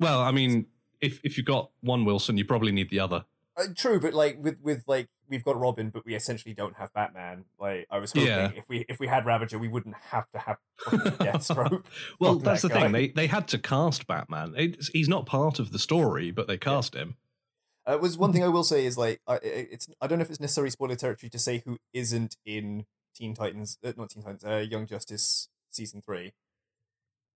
Well, 0.01 0.21
I 0.21 0.33
mean, 0.33 0.67
if 1.01 1.21
if 1.25 1.37
you've 1.37 1.47
got 1.47 1.71
one 1.81 2.05
Wilson, 2.05 2.37
you 2.37 2.45
probably 2.45 2.73
need 2.73 2.91
the 2.91 3.01
other. 3.01 3.25
Uh, 3.57 3.67
true, 3.77 4.01
but 4.01 4.15
like 4.15 4.39
with 4.41 4.59
with 4.61 4.85
like 4.87 5.09
we've 5.29 5.45
got 5.45 5.59
Robin, 5.59 5.91
but 5.91 6.05
we 6.05 6.15
essentially 6.15 6.55
don't 6.55 6.77
have 6.77 6.93
Batman. 6.93 7.45
Like 7.59 7.87
I 7.91 7.99
was 7.99 8.13
hoping 8.13 8.29
Yeah. 8.29 8.51
if 8.57 8.69
we 8.69 8.85
if 8.89 8.99
we 9.01 9.07
had 9.07 9.27
Ravager, 9.27 9.59
we 9.59 9.69
wouldn't 9.69 9.97
have 10.11 10.31
to 10.33 10.39
have 10.39 10.57
Deathstroke. 10.87 11.85
well, 12.19 12.37
that's 12.37 12.63
the 12.63 12.69
that 12.69 12.83
thing. 12.83 12.93
They 12.93 13.09
they 13.09 13.27
had 13.27 13.49
to 13.49 13.59
cast 13.59 14.07
Batman. 14.07 14.55
It's, 14.57 14.89
he's 14.89 15.09
not 15.09 15.27
part 15.27 15.59
of 15.59 15.73
the 15.73 15.79
story, 15.79 16.31
but 16.31 16.47
they 16.47 16.57
cast 16.59 16.95
him. 16.95 17.17
Uh, 17.87 17.99
was 18.01 18.17
one 18.17 18.33
thing 18.33 18.43
I 18.49 18.49
will 18.49 18.65
say 18.65 18.87
is 18.87 18.97
like 18.97 19.21
I, 19.27 19.37
it's 19.43 19.89
I 20.01 20.07
don't 20.07 20.19
know 20.19 20.23
if 20.25 20.31
it's 20.31 20.41
necessarily 20.41 20.71
spoiler 20.71 20.97
territory 20.97 21.31
to 21.31 21.39
say 21.39 21.63
who 21.65 21.79
isn't 21.93 22.37
in 22.45 22.87
Teen 23.15 23.35
Titans, 23.35 23.79
uh, 23.85 23.93
not 23.97 24.11
Teen 24.11 24.23
Titans, 24.23 24.45
uh, 24.45 24.65
Young 24.69 24.87
Justice 24.87 25.49
season 25.71 26.03
three, 26.03 26.33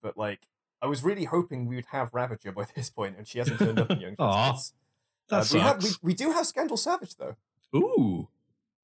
but 0.02 0.16
like 0.16 0.48
I 0.81 0.86
was 0.86 1.02
really 1.02 1.24
hoping 1.24 1.66
we 1.66 1.74
would 1.77 1.86
have 1.86 2.15
Ravager 2.15 2.52
by 2.52 2.66
this 2.74 2.89
point, 2.90 3.16
and 3.19 3.27
she 3.27 3.39
hasn't 3.39 3.59
turned 3.59 3.78
up 3.81 3.90
in 3.90 4.01
Young 4.01 4.16
Justice. 4.16 4.73
That 5.28 5.40
Uh, 5.43 5.47
we, 5.52 5.60
have, 5.60 5.82
we, 5.82 5.90
we 6.02 6.15
do 6.15 6.32
have 6.32 6.47
Scandal 6.47 6.77
Savage 6.78 7.16
though, 7.16 7.36
Ooh, 7.74 8.28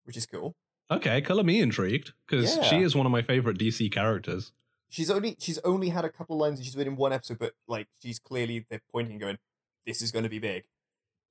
which 0.05 0.17
is 0.17 0.27
cool. 0.27 0.55
okay, 0.91 1.21
color 1.21 1.43
me 1.43 1.61
intrigued 1.61 2.13
because 2.27 2.59
she 2.69 2.83
is 2.83 2.95
one 2.95 3.07
of 3.07 3.13
my 3.13 3.23
favorite 3.23 3.59
DC 3.59 3.91
characters. 3.91 4.53
She's 4.91 5.11
only 5.11 5.37
she's 5.41 5.59
only 5.59 5.89
had 5.89 6.05
a 6.05 6.11
couple 6.11 6.37
lines 6.37 6.59
and 6.59 6.65
she's 6.67 6.75
been 6.77 6.87
in 6.87 6.97
one 6.97 7.13
episode, 7.13 7.39
but 7.39 7.55
like 7.67 7.89
she's 8.01 8.19
clearly 8.19 8.67
they're 8.71 8.83
pointing 8.93 9.19
going, 9.19 9.39
"This 9.87 10.03
is 10.03 10.13
going 10.13 10.23
to 10.25 10.29
be 10.29 10.39
big." 10.39 10.65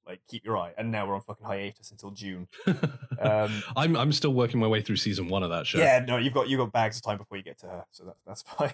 Like 0.05 0.19
keep 0.27 0.43
your 0.43 0.57
eye. 0.57 0.73
And 0.77 0.91
now 0.91 1.07
we're 1.07 1.15
on 1.15 1.21
fucking 1.21 1.45
hiatus 1.45 1.91
until 1.91 2.11
June. 2.11 2.47
Um, 3.21 3.63
I'm 3.77 3.95
I'm 3.95 4.11
still 4.11 4.33
working 4.33 4.59
my 4.59 4.67
way 4.67 4.81
through 4.81 4.97
season 4.97 5.29
one 5.29 5.43
of 5.43 5.49
that 5.51 5.65
show. 5.65 5.77
Yeah, 5.77 6.03
no, 6.05 6.17
you've 6.17 6.33
got 6.33 6.49
you've 6.49 6.57
got 6.59 6.73
bags 6.73 6.97
of 6.97 7.03
time 7.03 7.17
before 7.17 7.37
you 7.37 7.43
get 7.43 7.57
to 7.59 7.67
her, 7.67 7.85
so 7.91 8.03
that's 8.03 8.21
that's 8.23 8.41
fine. 8.57 8.73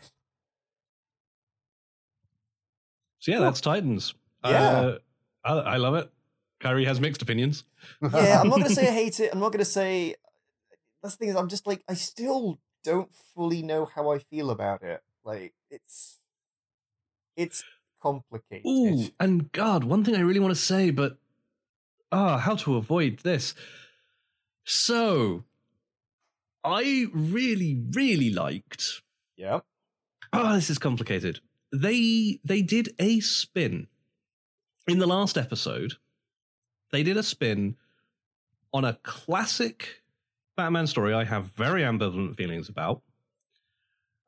So 3.20 3.32
yeah, 3.32 3.40
that's 3.40 3.62
Titans. 3.62 4.16
Yeah. 4.44 4.52
Uh, 4.60 4.98
I, 5.44 5.52
I 5.52 5.78
love 5.78 5.96
it. 5.96 6.10
Kyrie 6.60 6.86
has 6.86 7.00
mixed 7.00 7.22
opinions. 7.22 7.64
yeah, 8.02 8.42
I'm 8.42 8.50
not 8.50 8.60
gonna 8.60 8.70
say 8.70 8.88
I 8.88 8.92
hate 9.04 9.20
it. 9.20 9.34
I'm 9.34 9.40
not 9.40 9.52
gonna 9.52 9.66
say 9.66 10.16
that's 11.02 11.16
the 11.16 11.20
thing 11.20 11.30
is 11.30 11.36
I'm 11.36 11.48
just 11.48 11.66
like 11.68 11.84
I 11.88 11.94
still 11.94 12.60
don't 12.84 13.14
fully 13.36 13.62
know 13.62 13.86
how 13.86 14.12
I 14.12 14.20
feel 14.20 14.50
about 14.52 14.84
it. 14.84 15.02
Like 15.24 15.54
it's 15.70 16.20
it's 17.36 17.64
complicated. 18.02 18.66
Ooh, 18.66 19.08
and 19.20 19.52
God, 19.52 19.84
one 19.84 20.04
thing 20.04 20.16
I 20.16 20.22
really 20.22 20.40
want 20.40 20.54
to 20.54 20.62
say, 20.62 20.92
but 20.92 21.18
ah, 22.12 22.38
how 22.38 22.56
to 22.56 22.76
avoid 22.76 23.20
this. 23.20 23.56
So, 24.66 25.46
I 26.64 27.08
really, 27.14 27.82
really 27.92 28.30
liked. 28.30 29.02
Yeah. 29.36 29.62
Oh, 30.32 30.54
this 30.54 30.70
is 30.70 30.78
complicated. 30.78 31.40
They 31.74 32.40
they 32.44 32.62
did 32.62 32.94
a 33.00 33.20
spin 33.20 33.88
in 34.88 35.00
the 35.00 35.08
last 35.08 35.38
episode. 35.38 35.94
They 36.92 37.04
did 37.04 37.18
a 37.18 37.24
spin 37.24 37.76
on 38.74 38.86
a 38.86 38.94
classic 39.04 40.02
Batman 40.56 40.88
story. 40.88 41.14
I 41.14 41.24
have 41.24 41.46
very 41.46 41.82
ambivalent 41.84 42.36
feelings 42.36 42.70
about. 42.70 43.02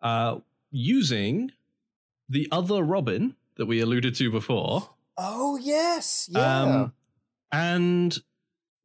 Uh, 0.01 0.39
using 0.71 1.51
the 2.29 2.47
other 2.51 2.81
Robin 2.83 3.35
that 3.57 3.65
we 3.65 3.81
alluded 3.81 4.15
to 4.15 4.31
before. 4.31 4.89
Oh 5.17 5.57
yes, 5.57 6.29
yeah. 6.31 6.61
Um, 6.61 6.93
and 7.51 8.17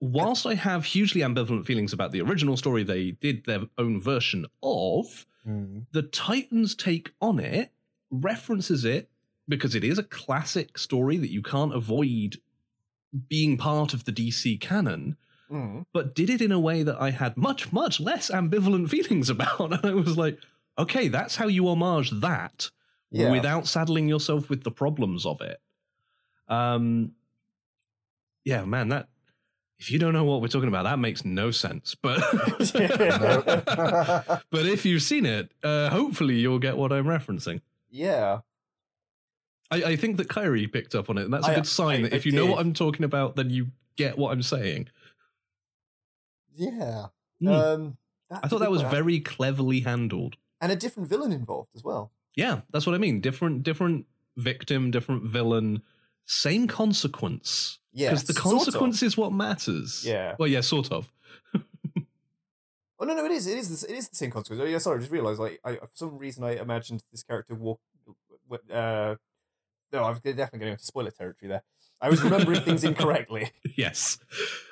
whilst 0.00 0.44
I 0.44 0.54
have 0.54 0.84
hugely 0.84 1.20
ambivalent 1.22 1.64
feelings 1.64 1.92
about 1.92 2.12
the 2.12 2.20
original 2.20 2.56
story 2.56 2.82
they 2.82 3.12
did 3.12 3.44
their 3.46 3.62
own 3.78 4.00
version 4.00 4.46
of, 4.62 5.26
Mm. 5.46 5.86
the 5.92 6.02
Titans 6.02 6.74
take 6.74 7.12
on 7.20 7.38
it 7.38 7.70
references 8.10 8.84
it 8.84 9.08
because 9.48 9.76
it 9.76 9.84
is 9.84 9.96
a 9.96 10.02
classic 10.02 10.76
story 10.76 11.18
that 11.18 11.30
you 11.30 11.40
can't 11.40 11.72
avoid 11.72 12.40
being 13.28 13.56
part 13.56 13.94
of 13.94 14.05
the 14.05 14.12
DC 14.12 14.60
canon, 14.60 15.16
Mm. 15.51 15.86
but 15.93 16.14
did 16.14 16.28
it 16.28 16.43
in 16.43 16.51
a 16.51 16.59
way 16.59 16.82
that 16.82 17.01
I 17.01 17.10
had 17.10 17.36
much, 17.36 17.72
much 17.72 18.01
less 18.01 18.30
ambivalent 18.30 18.88
feelings 18.90 19.30
about. 19.30 19.72
And 19.72 19.80
I 19.84 19.93
was 19.94 20.18
like, 20.18 20.38
okay, 20.76 21.06
that's 21.09 21.36
how 21.36 21.47
you 21.47 21.68
homage 21.68 22.10
that 22.10 22.68
Yeah. 23.12 23.30
without 23.30 23.68
saddling 23.68 24.09
yourself 24.09 24.51
with 24.51 24.64
the 24.64 24.72
problems 24.72 25.24
of 25.24 25.40
it. 25.40 25.60
Um, 26.48 27.12
yeah, 28.44 28.64
man, 28.64 28.88
that 28.88 29.09
if 29.78 29.90
you 29.90 29.98
don't 30.01 30.12
know 30.14 30.24
what 30.24 30.40
we're 30.40 30.48
talking 30.48 30.68
about, 30.68 30.82
that 30.84 30.98
makes 30.98 31.24
no 31.24 31.51
sense. 31.52 31.94
But 31.94 32.18
but 34.51 34.66
if 34.66 34.84
you've 34.84 35.02
seen 35.02 35.26
it, 35.26 35.51
uh, 35.62 35.90
hopefully 35.90 36.36
you'll 36.36 36.59
get 36.59 36.76
what 36.76 36.93
I'm 36.93 37.05
referencing. 37.06 37.60
yeah. 37.90 38.40
I, 39.70 39.82
I 39.84 39.97
think 39.97 40.16
that 40.18 40.28
Kyrie 40.28 40.66
picked 40.68 40.94
up 40.94 41.10
on 41.10 41.18
it, 41.18 41.24
and 41.24 41.32
that's 41.34 41.47
a 41.48 41.51
I- 41.52 41.55
good 41.56 41.66
sign 41.66 42.01
I- 42.01 42.09
that 42.09 42.12
if 42.14 42.24
you 42.26 42.32
know 42.32 42.47
what. 42.47 42.60
I'm 42.60 42.72
talking 42.72 43.05
about, 43.05 43.36
then 43.36 43.51
you 43.51 43.68
get 43.97 44.16
what 44.18 44.32
I'm 44.32 44.43
saying. 44.43 44.88
Yeah. 46.55 47.06
Hmm. 47.40 47.48
Um, 47.48 47.97
I 48.30 48.48
thought 48.48 48.60
that 48.60 48.70
was 48.70 48.82
very 48.82 49.20
cleverly 49.20 49.80
handled. 49.80 50.36
and 50.60 50.72
a 50.72 50.76
different 50.76 51.09
villain 51.09 51.32
involved 51.32 51.70
as 51.76 51.84
well. 51.84 52.10
Yeah, 52.34 52.60
that's 52.72 52.86
what 52.86 52.94
I 52.94 52.98
mean. 52.98 53.20
Different, 53.20 53.62
different 53.62 54.06
victim, 54.36 54.90
different 54.90 55.22
villain, 55.24 55.82
same 56.26 56.66
consequence. 56.66 57.78
Yeah, 57.93 58.10
because 58.10 58.24
the 58.24 58.32
sort 58.34 58.44
of. 58.47 58.59
consequence 58.59 59.02
is 59.02 59.16
what 59.16 59.32
matters. 59.32 60.05
Yeah. 60.05 60.34
Well, 60.38 60.48
yeah, 60.48 60.60
sort 60.62 60.90
of. 60.93 61.10
Oh 62.98 63.05
no, 63.05 63.14
no, 63.14 63.26
it 63.26 63.32
is. 63.32 63.47
It 63.47 63.59
is. 63.59 63.82
The, 63.82 63.93
it 63.93 63.98
is 63.98 64.09
the 64.09 64.16
same 64.16 64.30
consequence. 64.30 64.62
Oh, 64.62 64.64
yeah, 64.66 64.78
sorry, 64.78 64.97
I 64.97 65.01
just 65.01 65.12
realised. 65.12 65.38
Like, 65.38 65.60
I, 65.62 65.74
for 65.74 65.88
some 65.93 66.16
reason, 66.16 66.43
I 66.44 66.52
imagined 66.52 67.02
this 67.12 67.22
character 67.22 67.55
walk. 67.55 67.78
Uh, 68.72 69.16
no, 69.97 70.05
I'm 70.05 70.14
definitely 70.23 70.59
going 70.60 70.73
into 70.73 70.85
spoiler 70.85 71.10
territory 71.10 71.48
there. 71.48 71.62
I 72.01 72.10
was 72.10 72.23
remembering 72.23 72.60
things 72.60 72.85
incorrectly. 72.85 73.51
yes. 73.77 74.18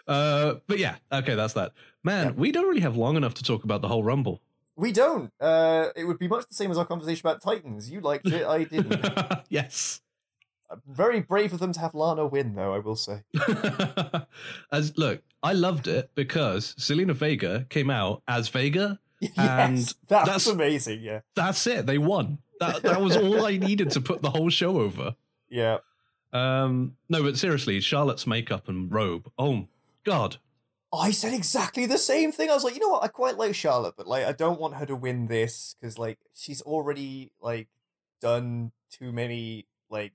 Uh, 0.06 0.56
but 0.66 0.78
yeah, 0.78 0.96
okay, 1.10 1.34
that's 1.34 1.54
that. 1.54 1.72
Man, 2.02 2.26
Yeah. 2.26 2.32
we 2.32 2.52
don't 2.52 2.66
really 2.68 2.82
have 2.82 2.96
long 2.96 3.16
enough 3.16 3.34
to 3.34 3.42
talk 3.42 3.64
about 3.64 3.80
the 3.80 3.88
whole 3.88 4.02
Rumble. 4.04 4.42
We 4.76 4.92
don't. 4.92 5.32
Uh, 5.40 5.88
it 5.96 6.04
would 6.04 6.18
be 6.18 6.28
much 6.28 6.46
the 6.48 6.54
same 6.54 6.70
as 6.70 6.76
our 6.78 6.84
conversation 6.84 7.26
about 7.26 7.40
Titans. 7.40 7.90
You 7.90 8.00
liked 8.00 8.26
it, 8.28 8.44
I 8.44 8.64
didn't. 8.64 9.04
yes. 9.48 10.02
Very 10.86 11.20
brave 11.20 11.52
of 11.52 11.60
them 11.60 11.72
to 11.72 11.80
have 11.80 11.94
Lana 11.94 12.26
win, 12.26 12.54
though. 12.54 12.74
I 12.74 12.78
will 12.80 12.96
say. 12.96 13.22
as 14.72 14.96
look, 14.98 15.22
I 15.42 15.52
loved 15.52 15.86
it 15.88 16.10
because 16.14 16.74
Zelina 16.74 17.12
Vega 17.14 17.66
came 17.70 17.90
out 17.90 18.22
as 18.26 18.48
Vega. 18.48 18.98
yes, 19.20 19.32
And 19.36 19.78
that's, 19.78 19.94
that's- 20.08 20.46
amazing. 20.46 21.00
Yeah, 21.02 21.20
That's 21.36 21.66
it. 21.66 21.86
They 21.86 21.98
won. 21.98 22.38
That 22.60 22.82
that 22.82 23.00
was 23.00 23.16
all 23.16 23.44
I 23.46 23.56
needed 23.56 23.90
to 23.92 24.00
put 24.00 24.22
the 24.22 24.30
whole 24.30 24.50
show 24.50 24.80
over. 24.80 25.16
yeah. 25.48 25.78
Um, 26.32 26.96
no, 27.08 27.22
but 27.22 27.38
seriously, 27.38 27.80
Charlotte's 27.80 28.26
makeup 28.26 28.68
and 28.68 28.92
robe. 28.92 29.30
Oh 29.38 29.68
God. 30.04 30.38
I 30.92 31.10
said 31.10 31.32
exactly 31.32 31.86
the 31.86 31.98
same 31.98 32.30
thing. 32.32 32.50
I 32.50 32.54
was 32.54 32.62
like, 32.62 32.74
you 32.74 32.80
know 32.80 32.88
what? 32.88 33.02
I 33.02 33.08
quite 33.08 33.36
like 33.36 33.54
Charlotte, 33.54 33.94
but 33.96 34.06
like, 34.06 34.24
I 34.24 34.32
don't 34.32 34.60
want 34.60 34.74
her 34.74 34.86
to 34.86 34.94
win 34.96 35.26
this 35.26 35.74
because 35.80 35.98
like 35.98 36.18
she's 36.34 36.60
already 36.62 37.32
like 37.40 37.68
done 38.20 38.72
too 38.90 39.12
many 39.12 39.66
like 39.90 40.12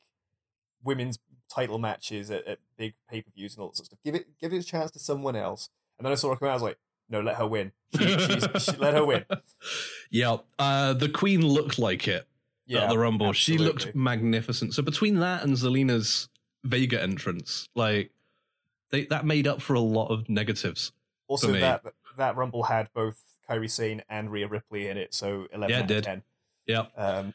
women's 0.84 1.20
title 1.50 1.80
matches 1.80 2.32
at, 2.32 2.46
at 2.48 2.60
big 2.78 2.94
pay 3.10 3.22
per 3.22 3.32
views 3.36 3.56
and 3.56 3.62
all 3.62 3.70
that 3.70 3.78
sort 3.78 3.86
of 3.86 3.88
stuff. 3.88 4.00
Give 4.04 4.16
it, 4.16 4.28
give 4.40 4.54
it 4.54 4.58
a 4.58 4.64
chance 4.64 4.92
to 4.92 5.00
someone 5.00 5.36
else. 5.36 5.70
And 5.98 6.06
then 6.06 6.12
I 6.12 6.16
saw 6.16 6.30
her 6.30 6.36
come 6.36 6.48
out. 6.48 6.52
I 6.52 6.56
was 6.56 6.64
like, 6.64 6.80
no, 7.10 7.22
let 7.22 7.36
her 7.38 7.48
win. 7.48 7.72
She, 7.98 8.06
she's, 8.06 8.64
she, 8.64 8.72
let 8.78 8.94
her 8.94 9.06
win. 9.06 9.26
Yeah, 10.12 10.38
uh, 10.58 10.94
the 10.94 11.10
Queen 11.10 11.46
looked 11.46 11.78
like 11.78 12.08
it 12.08 12.28
Yeah, 12.70 12.84
at 12.84 12.90
the 12.90 12.98
Rumble. 13.00 13.34
She 13.34 13.58
looked 13.58 13.96
magnificent. 13.96 14.74
So 14.76 14.84
between 14.84 15.16
that 15.20 15.44
and 15.44 15.54
Zelina's 15.54 16.30
Vega 16.64 17.02
entrance, 17.02 17.68
like 17.76 18.12
they 18.92 19.06
that 19.06 19.26
made 19.26 19.48
up 19.48 19.62
for 19.62 19.74
a 19.74 19.80
lot 19.80 20.08
of 20.10 20.30
negatives. 20.30 20.92
Also, 21.28 21.52
me. 21.52 21.60
that 21.60 21.84
that 22.18 22.36
Rumble 22.36 22.64
had 22.64 22.90
both 22.94 23.22
Kairi 23.50 23.70
Sane 23.70 24.04
and 24.10 24.32
Rhea 24.32 24.48
Ripley 24.48 24.88
in 24.88 24.98
it, 24.98 25.14
so 25.14 25.48
eleven 25.52 25.70
Yeah, 25.72 25.78
it 25.80 25.82
out 25.82 25.88
did. 25.88 25.98
of 25.98 26.04
ten. 26.06 26.24
Yeah, 26.68 26.86
Um, 26.96 27.34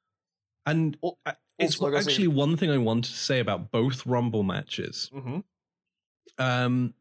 and 0.66 0.98
Al- 1.02 1.18
it's 1.58 1.76
also, 1.76 1.84
like 1.86 1.94
I 1.94 1.96
was 1.96 2.08
actually 2.08 2.28
one 2.28 2.58
thing 2.58 2.70
I 2.70 2.76
wanted 2.76 3.04
to 3.04 3.16
say 3.16 3.40
about 3.40 3.70
both 3.70 4.04
Rumble 4.04 4.42
matches. 4.42 5.10
mhm. 5.14 5.42
Um, 6.38 6.92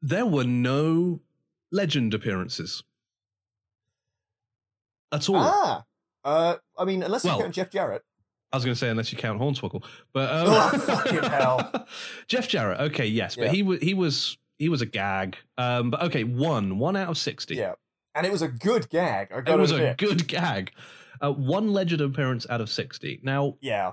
there 0.00 0.24
were 0.24 0.44
no 0.44 1.20
legend 1.70 2.14
appearances 2.14 2.82
at 5.12 5.28
all. 5.28 5.36
Ah, 5.36 5.84
uh, 6.24 6.56
I 6.78 6.84
mean, 6.84 7.02
unless 7.02 7.24
Well- 7.24 7.36
you 7.36 7.42
count 7.44 7.54
Jeff 7.54 7.70
Jarrett. 7.70 8.02
I 8.52 8.56
was 8.58 8.66
going 8.66 8.74
to 8.74 8.78
say 8.78 8.90
unless 8.90 9.10
you 9.10 9.16
count 9.16 9.40
Hornswoggle, 9.40 9.82
but 10.12 10.30
um, 10.30 10.44
Oh, 10.48 10.78
fucking 10.78 11.22
hell. 11.22 11.86
Jeff 12.28 12.48
Jarrett. 12.48 12.80
Okay, 12.92 13.06
yes, 13.06 13.34
but 13.34 13.46
Yeah. 13.46 13.52
he 13.52 13.62
was 13.62 13.80
he 13.80 13.94
was 13.94 14.36
he 14.58 14.68
was 14.68 14.82
a 14.82 14.86
gag. 14.86 15.38
Um, 15.56 15.90
but 15.90 16.02
okay, 16.02 16.24
one 16.24 16.78
one 16.78 16.94
out 16.94 17.08
of 17.08 17.16
sixty. 17.16 17.54
Yeah, 17.54 17.72
and 18.14 18.26
it 18.26 18.30
was 18.30 18.42
a 18.42 18.48
good 18.48 18.90
gag. 18.90 19.28
I 19.32 19.40
got 19.40 19.54
it 19.58 19.58
was 19.58 19.72
a 19.72 19.94
good 19.96 20.28
gag. 20.28 20.72
Uh, 21.22 21.32
one 21.32 21.72
legend 21.72 22.02
appearance 22.02 22.46
out 22.50 22.60
of 22.60 22.68
sixty. 22.68 23.20
Now, 23.22 23.56
Yeah, 23.62 23.92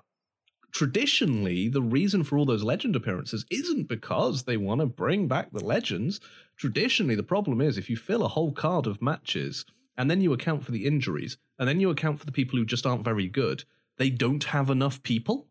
traditionally, 0.73 1.69
the 1.69 1.81
reason 1.81 2.23
for 2.23 2.37
all 2.37 2.45
those 2.45 2.63
legend 2.63 2.95
appearances 2.95 3.45
isn't 3.49 3.87
because 3.87 4.43
they 4.43 4.57
want 4.57 4.81
to 4.81 4.87
bring 4.87 5.27
back 5.27 5.51
the 5.51 5.63
legends. 5.63 6.19
Traditionally, 6.57 7.15
the 7.15 7.23
problem 7.23 7.61
is 7.61 7.77
if 7.77 7.89
you 7.89 7.95
fill 7.97 8.23
a 8.23 8.27
whole 8.27 8.51
card 8.51 8.87
of 8.87 9.01
matches 9.01 9.65
and 9.99 10.09
then 10.09 10.21
you 10.21 10.31
account 10.31 10.63
for 10.63 10.71
the 10.71 10.85
injuries 10.85 11.37
and 11.59 11.67
then 11.67 11.81
you 11.81 11.89
account 11.89 12.19
for 12.19 12.25
the 12.25 12.31
people 12.31 12.57
who 12.57 12.65
just 12.65 12.85
aren't 12.85 13.03
very 13.03 13.27
good, 13.27 13.65
they 13.97 14.09
don't 14.09 14.45
have 14.45 14.69
enough 14.69 15.03
people. 15.03 15.45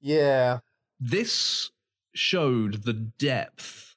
yeah, 0.00 0.60
This 0.98 1.70
showed 2.14 2.84
the 2.84 2.94
depth 2.94 3.94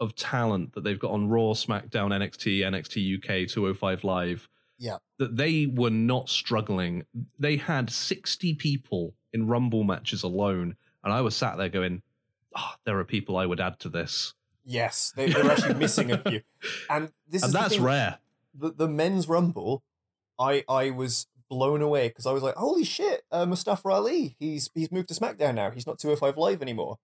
of 0.00 0.16
talent 0.16 0.74
that 0.74 0.82
they've 0.82 0.98
got 0.98 1.12
on 1.12 1.28
Raw, 1.28 1.52
SmackDown, 1.52 2.10
NXT, 2.10 2.58
NXT 2.58 3.18
UK, 3.18 3.48
205 3.48 4.04
Live. 4.04 4.48
Yeah. 4.78 4.98
That 5.18 5.36
they 5.36 5.66
were 5.66 5.90
not 5.90 6.28
struggling. 6.28 7.06
They 7.38 7.56
had 7.56 7.88
60 7.88 8.54
people 8.54 9.14
in 9.32 9.46
Rumble 9.46 9.84
matches 9.84 10.24
alone. 10.24 10.74
And 11.04 11.12
I 11.12 11.20
was 11.20 11.36
sat 11.36 11.56
there 11.56 11.68
going, 11.68 12.02
oh, 12.56 12.74
there 12.84 12.98
are 12.98 13.04
people 13.04 13.36
I 13.36 13.46
would 13.46 13.60
add 13.60 13.78
to 13.80 13.88
this. 13.88 14.34
yes. 14.64 15.12
They, 15.16 15.30
they're 15.30 15.50
actually 15.50 15.74
missing 15.74 16.10
a 16.10 16.18
few, 16.18 16.42
and 16.90 17.12
this 17.28 17.42
and 17.42 17.50
is 17.50 17.52
that's 17.54 17.78
rare. 17.78 18.18
The, 18.58 18.70
the 18.72 18.88
men's 18.88 19.28
rumble, 19.28 19.82
I 20.38 20.64
I 20.68 20.90
was 20.90 21.26
blown 21.48 21.80
away 21.82 22.08
because 22.08 22.26
I 22.26 22.32
was 22.32 22.42
like, 22.42 22.54
holy 22.56 22.84
shit, 22.84 23.22
uh, 23.30 23.46
Mustafa 23.46 23.88
Ali, 23.88 24.36
he's 24.38 24.70
he's 24.74 24.90
moved 24.90 25.08
to 25.08 25.14
SmackDown 25.14 25.54
now. 25.54 25.70
He's 25.70 25.86
not 25.86 25.98
205 25.98 26.36
Live 26.36 26.62
anymore. 26.62 26.98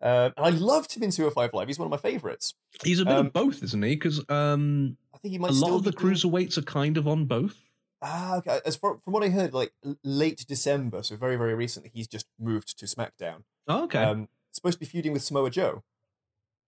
Uh, 0.00 0.30
and 0.36 0.46
I 0.46 0.50
loved 0.50 0.94
him 0.96 1.02
in 1.04 1.10
205 1.12 1.54
Live. 1.54 1.68
He's 1.68 1.78
one 1.78 1.86
of 1.86 1.90
my 1.90 1.96
favorites. 1.96 2.54
He's 2.82 2.98
a 2.98 3.04
bit 3.04 3.14
Um, 3.14 3.26
of 3.26 3.32
both, 3.32 3.62
isn't 3.62 3.82
he? 3.82 3.94
Because 3.94 4.18
um, 4.28 4.96
I 5.14 5.18
think 5.18 5.32
he 5.32 5.38
might. 5.38 5.50
a 5.50 5.54
lot 5.54 5.76
of 5.76 5.84
the 5.84 5.92
doing- 5.92 6.14
cruiserweights 6.14 6.58
are 6.58 6.62
kind 6.62 6.96
of 6.96 7.06
on 7.06 7.26
both. 7.26 7.56
Ah, 8.04 8.38
okay. 8.38 8.58
As 8.66 8.74
far, 8.74 8.98
from 9.04 9.12
what 9.12 9.22
I 9.22 9.28
heard, 9.28 9.54
like 9.54 9.72
late 10.02 10.44
December, 10.48 11.04
so 11.04 11.14
very 11.16 11.36
very 11.36 11.54
recently, 11.54 11.90
he's 11.94 12.08
just 12.08 12.26
moved 12.36 12.76
to 12.80 12.86
SmackDown. 12.86 13.44
Oh, 13.68 13.84
okay. 13.84 14.02
Um, 14.02 14.28
supposed 14.50 14.74
to 14.74 14.80
be 14.80 14.86
feuding 14.86 15.12
with 15.12 15.22
Samoa 15.22 15.50
Joe, 15.50 15.84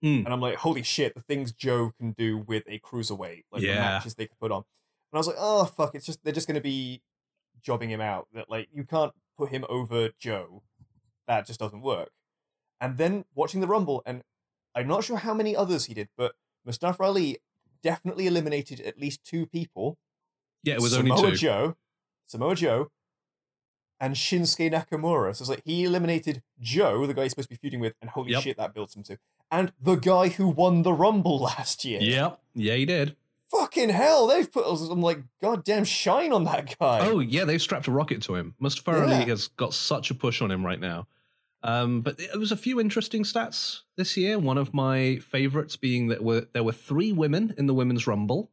Hmm. 0.05 0.19
and 0.27 0.29
I'm 0.29 0.41
like, 0.43 0.57
holy 0.57 0.83
shit, 0.83 1.15
the 1.15 1.23
things 1.23 1.51
Joe 1.51 1.93
can 1.99 2.13
do 2.13 2.37
with 2.37 2.65
a 2.69 2.79
cruiserweight, 2.79 3.45
like 3.51 3.63
the 3.63 3.81
matches 3.81 4.15
they 4.15 4.27
could 4.27 4.39
put 4.39 4.53
on. 4.53 4.59
And 4.59 4.65
I 5.15 5.17
was 5.17 5.27
like, 5.27 5.37
oh 5.39 5.65
fuck, 5.65 5.95
it's 5.95 6.05
just 6.05 6.23
they're 6.23 6.33
just 6.35 6.47
going 6.47 6.57
to 6.57 6.61
be 6.61 7.01
jobbing 7.63 7.89
him 7.89 8.03
out. 8.03 8.29
That 8.35 8.51
like 8.51 8.69
you 8.71 8.85
can't 8.85 9.13
put 9.39 9.49
him 9.49 9.65
over 9.67 10.11
Joe. 10.19 10.63
That 11.27 11.47
just 11.47 11.59
doesn't 11.59 11.81
work. 11.81 12.11
And 12.83 12.99
then 12.99 13.25
watching 13.35 13.63
the 13.63 13.67
Rumble, 13.67 14.03
and 14.05 14.23
I'm 14.75 14.89
not 14.89 15.05
sure 15.05 15.17
how 15.17 15.33
many 15.33 15.57
others 15.57 15.87
he 15.87 15.95
did, 15.95 16.09
but 16.19 16.35
Mustafa 16.67 17.03
Ali 17.03 17.39
definitely 17.83 18.27
eliminated 18.27 18.83
at 18.83 18.99
least 18.99 19.25
two 19.25 19.47
people. 19.47 19.97
yeah, 20.65 20.75
it 20.75 20.83
was 20.83 20.93
Samoa 20.93 21.17
only 21.17 21.31
two. 21.31 21.37
Joe, 21.39 21.77
Samoa 22.27 22.55
Joe, 22.55 22.91
and 24.01 24.15
Shinsuke 24.15 24.73
Nakamura. 24.73 25.35
So 25.37 25.43
it's 25.43 25.49
like 25.49 25.63
he 25.65 25.85
eliminated 25.85 26.43
Joe, 26.61 27.07
the 27.07 27.15
guy 27.15 27.23
he's 27.23 27.33
supposed 27.33 27.49
to 27.49 27.55
be 27.55 27.59
feuding 27.61 27.81
with, 27.81 27.95
and 28.01 28.11
holy 28.11 28.33
Yep. 28.33 28.43
shit, 28.43 28.57
that 28.57 28.75
builds 28.75 28.95
him 28.97 29.03
to. 29.05 29.19
And 29.51 29.73
the 29.81 29.95
guy 29.97 30.29
who 30.29 30.49
won 30.49 30.83
the 30.83 30.93
Rumble 30.93 31.39
last 31.41 31.85
year. 31.85 32.01
Yep. 32.01 32.41
Yeah, 32.55 32.75
he 32.75 32.85
did. 32.85 33.17
Fucking 33.51 33.91
hell, 33.91 34.27
they've 34.27 34.51
put 34.51 34.67
some 34.79 35.01
like 35.01 35.21
goddamn 35.41 35.85
shine 35.85 36.33
on 36.33 36.45
that 36.45 36.77
guy. 36.79 37.01
Oh 37.07 37.21
yeah, 37.21 37.45
they've 37.45 37.63
strapped 37.63 37.87
a 37.87 37.93
rocket 37.93 38.23
to 38.23 38.35
him. 38.35 38.55
Mustafa 38.59 39.03
Ali 39.03 39.11
Yeah. 39.11 39.25
has 39.27 39.49
got 39.49 39.75
such 39.75 40.11
a 40.11 40.15
push 40.15 40.43
on 40.43 40.51
him 40.51 40.65
right 40.67 40.81
now. 40.81 41.07
Um, 41.63 42.03
but 42.03 42.19
there 42.19 42.39
was 42.39 42.53
a 42.53 42.57
few 42.59 42.79
interesting 42.81 43.23
stats 43.23 43.81
this 43.97 44.17
year. 44.17 44.39
One 44.39 44.59
of 44.59 44.75
my 44.75 45.17
favorites 45.19 45.77
being 45.77 46.09
that 46.09 46.23
were, 46.23 46.47
there 46.53 46.63
were 46.65 46.73
three 46.73 47.11
women 47.13 47.55
in 47.57 47.67
the 47.67 47.73
women's 47.75 48.07
rumble 48.07 48.51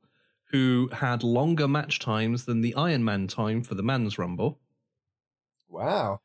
who 0.51 0.89
had 0.93 1.23
longer 1.23 1.67
match 1.67 1.99
times 1.99 2.45
than 2.45 2.61
the 2.61 2.73
Iron 2.75 3.03
Man 3.03 3.27
time 3.27 3.63
for 3.63 3.75
the 3.75 3.83
men's 3.83 4.17
rumble. 4.17 4.59
Wow. 5.71 6.19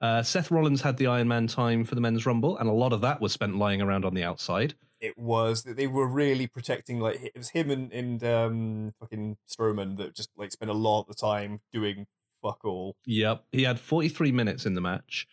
Uh, 0.00 0.22
Seth 0.22 0.50
Rollins 0.50 0.82
had 0.82 0.96
the 0.96 1.06
Iron 1.08 1.28
Man 1.28 1.46
time 1.46 1.84
for 1.84 1.94
the 1.94 2.00
men's 2.00 2.24
rumble, 2.24 2.56
and 2.56 2.68
a 2.68 2.72
lot 2.72 2.92
of 2.92 3.00
that 3.02 3.20
was 3.20 3.32
spent 3.32 3.56
lying 3.56 3.82
around 3.82 4.04
on 4.04 4.14
the 4.14 4.24
outside. 4.24 4.74
It 5.00 5.16
was 5.18 5.62
that 5.64 5.76
they 5.76 5.86
were 5.86 6.06
really 6.06 6.46
protecting 6.46 7.00
like 7.00 7.22
it 7.22 7.32
was 7.34 7.50
him 7.50 7.70
and, 7.70 7.90
and 7.90 8.22
um 8.22 8.92
fucking 9.00 9.38
Strowman 9.48 9.96
that 9.96 10.14
just 10.14 10.28
like 10.36 10.52
spent 10.52 10.70
a 10.70 10.74
lot 10.74 11.00
of 11.00 11.06
the 11.06 11.14
time 11.14 11.60
doing 11.72 12.06
fuck 12.42 12.60
all. 12.64 12.96
Yep, 13.06 13.44
he 13.52 13.62
had 13.62 13.80
43 13.80 14.32
minutes 14.32 14.66
in 14.66 14.74
the 14.74 14.80
match. 14.80 15.26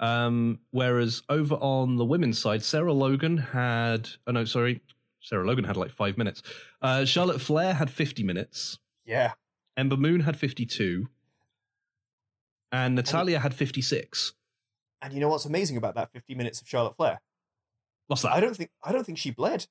Um, 0.00 0.58
whereas 0.70 1.22
over 1.28 1.54
on 1.56 1.96
the 1.96 2.04
women's 2.04 2.38
side, 2.38 2.62
Sarah 2.64 2.92
Logan 2.92 3.38
had, 3.38 4.08
oh 4.26 4.32
no, 4.32 4.44
sorry, 4.44 4.80
Sarah 5.20 5.46
Logan 5.46 5.64
had 5.64 5.76
like 5.76 5.92
five 5.92 6.18
minutes. 6.18 6.42
Uh, 6.80 7.04
Charlotte 7.04 7.40
Flair 7.40 7.74
had 7.74 7.90
50 7.90 8.24
minutes. 8.24 8.78
Yeah. 9.04 9.32
Ember 9.76 9.96
Moon 9.96 10.20
had 10.20 10.36
52. 10.36 11.08
And 12.72 12.94
Natalya 12.94 13.38
had 13.38 13.54
56. 13.54 14.32
And 15.02 15.12
you 15.12 15.20
know 15.20 15.28
what's 15.28 15.44
amazing 15.44 15.76
about 15.76 15.94
that 15.96 16.10
50 16.12 16.34
minutes 16.34 16.60
of 16.60 16.68
Charlotte 16.68 16.96
Flair? 16.96 17.20
What's 18.06 18.22
that? 18.22 18.32
I 18.32 18.40
don't 18.40 18.56
think 18.56 18.70
I 18.82 18.92
don't 18.92 19.04
think 19.04 19.18
she 19.18 19.30
bled. 19.30 19.66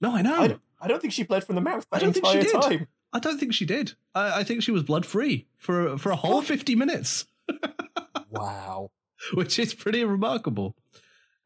no, 0.00 0.14
I 0.14 0.22
know. 0.22 0.40
I, 0.40 0.48
don't, 0.48 0.60
I 0.80 0.88
don't 0.88 1.00
think 1.00 1.12
she 1.12 1.22
bled 1.22 1.44
from 1.44 1.54
the 1.54 1.60
mouth 1.60 1.86
I 1.92 1.98
don't 1.98 2.12
think 2.12 2.26
she 2.26 2.40
did. 2.40 2.52
time. 2.52 2.86
I 3.12 3.20
don't 3.20 3.38
think 3.38 3.54
she 3.54 3.64
did. 3.64 3.92
I, 4.14 4.40
I 4.40 4.44
think 4.44 4.62
she 4.62 4.72
was 4.72 4.82
blood 4.82 5.06
free 5.06 5.46
for 5.56 5.96
for 5.98 6.10
a 6.10 6.16
whole 6.16 6.42
50 6.42 6.74
minutes, 6.74 7.26
Wow. 8.30 8.90
which 9.34 9.58
is 9.58 9.74
pretty 9.74 10.04
remarkable. 10.04 10.74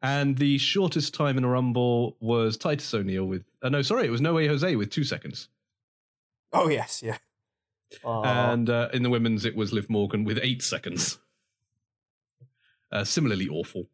And 0.01 0.37
the 0.37 0.57
shortest 0.57 1.13
time 1.13 1.37
in 1.37 1.43
a 1.43 1.47
rumble 1.49 2.15
was 2.19 2.57
Titus 2.57 2.93
O'Neil 2.93 3.25
with. 3.25 3.43
Uh, 3.61 3.69
no, 3.69 3.81
sorry, 3.81 4.07
it 4.07 4.11
was 4.11 4.21
No 4.21 4.33
Way 4.33 4.47
Jose 4.47 4.75
with 4.75 4.89
two 4.89 5.03
seconds. 5.03 5.49
Oh 6.53 6.69
yes, 6.69 7.03
yeah. 7.03 7.17
And 8.03 8.69
uh, 8.69 8.89
in 8.93 9.03
the 9.03 9.09
women's, 9.09 9.45
it 9.45 9.55
was 9.55 9.73
Liv 9.73 9.89
Morgan 9.89 10.23
with 10.23 10.39
eight 10.41 10.61
seconds. 10.61 11.19
Uh, 12.91 13.03
similarly 13.03 13.47
awful. 13.47 13.87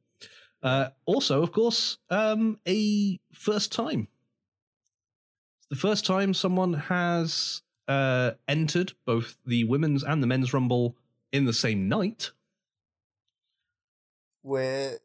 Uh, 0.64 0.90
also, 1.06 1.44
of 1.44 1.52
course, 1.52 1.98
um, 2.10 2.60
a 2.68 3.20
first 3.34 3.72
time. 3.72 4.08
It's 5.60 5.68
the 5.70 5.88
first 5.88 6.06
time 6.06 6.34
someone 6.34 6.74
has 6.74 7.62
uh, 7.88 8.32
entered 8.48 8.94
both 9.06 9.38
the 9.46 9.64
women's 9.66 10.04
and 10.04 10.24
the 10.24 10.28
men's 10.28 10.54
rumble 10.54 10.96
in 11.32 11.46
the 11.46 11.54
same 11.54 11.88
night. 11.90 12.32
where 14.42 15.00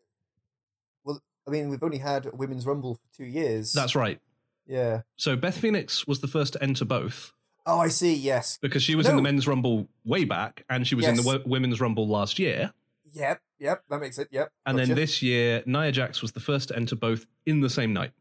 well 1.04 1.20
I 1.46 1.50
mean 1.50 1.68
we've 1.70 1.82
only 1.82 1.98
had 1.98 2.26
a 2.26 2.30
women's 2.30 2.66
rumble 2.66 2.94
for 2.94 3.16
two 3.16 3.24
years. 3.24 3.72
That's 3.72 3.94
right. 3.96 4.20
yeah. 4.66 5.02
So 5.16 5.34
Beth 5.36 5.58
Phoenix 5.58 6.06
was 6.06 6.20
the 6.20 6.28
first 6.28 6.52
to 6.54 6.62
enter 6.62 6.84
both 6.84 7.32
Oh 7.72 7.78
I 7.80 7.88
see, 7.88 8.14
yes. 8.14 8.58
because 8.60 8.82
she 8.82 8.94
was 8.96 9.06
in 9.08 9.16
the 9.16 9.22
men's 9.22 9.46
rumble 9.46 9.88
way 10.04 10.24
back 10.24 10.64
and 10.68 10.86
she 10.86 10.94
was 10.94 11.06
in 11.06 11.16
the 11.16 11.22
Yes. 11.22 11.40
women's 11.46 11.80
rumble 11.80 12.08
last 12.08 12.38
year. 12.38 12.72
Yep, 13.12 13.40
yep, 13.58 13.84
that 13.90 14.00
makes 14.00 14.18
it, 14.18 14.28
yep. 14.30 14.52
And 14.66 14.78
then 14.78 14.94
this 14.94 15.20
year, 15.22 15.62
Nia 15.66 15.90
Jax 15.92 16.22
was 16.22 16.32
the 16.32 16.40
first 16.40 16.68
to 16.68 16.76
enter 16.76 16.96
both 16.96 17.26
in 17.46 17.60
the 17.60 17.70
same 17.70 17.92
night. 17.92 18.12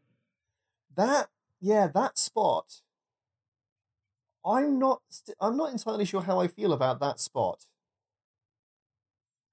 that 0.94 1.28
yeah, 1.60 1.86
that 1.88 2.18
spot 2.18 2.80
I'm 4.44 4.78
not 4.78 5.02
st- 5.10 5.36
I'm 5.40 5.56
not 5.56 5.72
entirely 5.72 6.04
sure 6.06 6.22
how 6.22 6.40
I 6.40 6.48
feel 6.48 6.72
about 6.72 6.98
that 7.00 7.20
spot. 7.20 7.66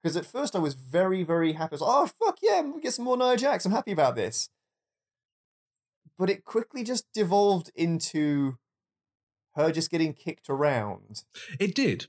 Because 0.02 0.16
at 0.16 0.26
first 0.26 0.56
I 0.56 0.60
was 0.60 0.74
very, 0.76 1.24
very 1.24 1.54
happy. 1.54 1.74
Was 1.74 1.82
like, 1.82 1.92
oh 1.94 2.08
fuck 2.08 2.38
yeah, 2.42 2.62
we 2.62 2.80
get 2.82 2.94
some 2.94 3.06
more 3.06 3.18
Nia 3.18 3.36
Jax. 3.36 3.66
I'm 3.66 3.72
happy 3.74 3.92
about 3.92 4.16
this. 4.16 4.50
But 6.18 6.30
it 6.30 6.46
quickly 6.46 6.84
just 6.84 7.06
devolved 7.14 7.72
into 7.76 8.58
her 9.58 9.72
just 9.72 9.92
getting 9.92 10.14
kicked 10.14 10.50
around. 10.50 11.24
It 11.60 11.76
did. 11.76 12.08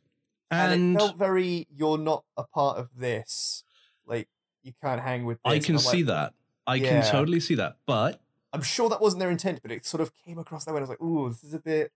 and, 0.51 0.73
And, 0.73 0.95
it 0.97 0.99
felt 0.99 1.19
very 1.19 1.67
you're 1.75 1.99
not 1.99 2.25
a 2.37 2.45
part 2.45 2.79
of 2.79 2.89
this 2.97 3.65
like 4.07 4.29
you 4.63 4.73
can't 4.83 5.01
hang 5.01 5.25
with 5.25 5.39
this. 5.45 5.53
I 5.53 5.59
can 5.59 5.79
see 5.79 5.99
like, 5.99 6.07
that. 6.07 6.35
I 6.67 6.75
Yeah. 6.77 6.89
can 7.03 7.11
totally 7.11 7.41
see 7.41 7.57
that. 7.57 7.77
But 7.87 8.21
i'm 8.53 8.63
sure 8.63 8.89
that 8.89 9.01
wasn't 9.01 9.21
their 9.21 9.31
intent 9.31 9.61
but 9.61 9.71
it 9.71 9.85
sort 9.85 10.01
of 10.01 10.11
came 10.25 10.39
across 10.39 10.65
that 10.65 10.73
way 10.73 10.79
i 10.79 10.81
was 10.81 10.89
like 10.89 11.03
ooh 11.03 11.29
this 11.29 11.45
is 11.45 11.53
a 11.53 11.59
bit 11.59 11.93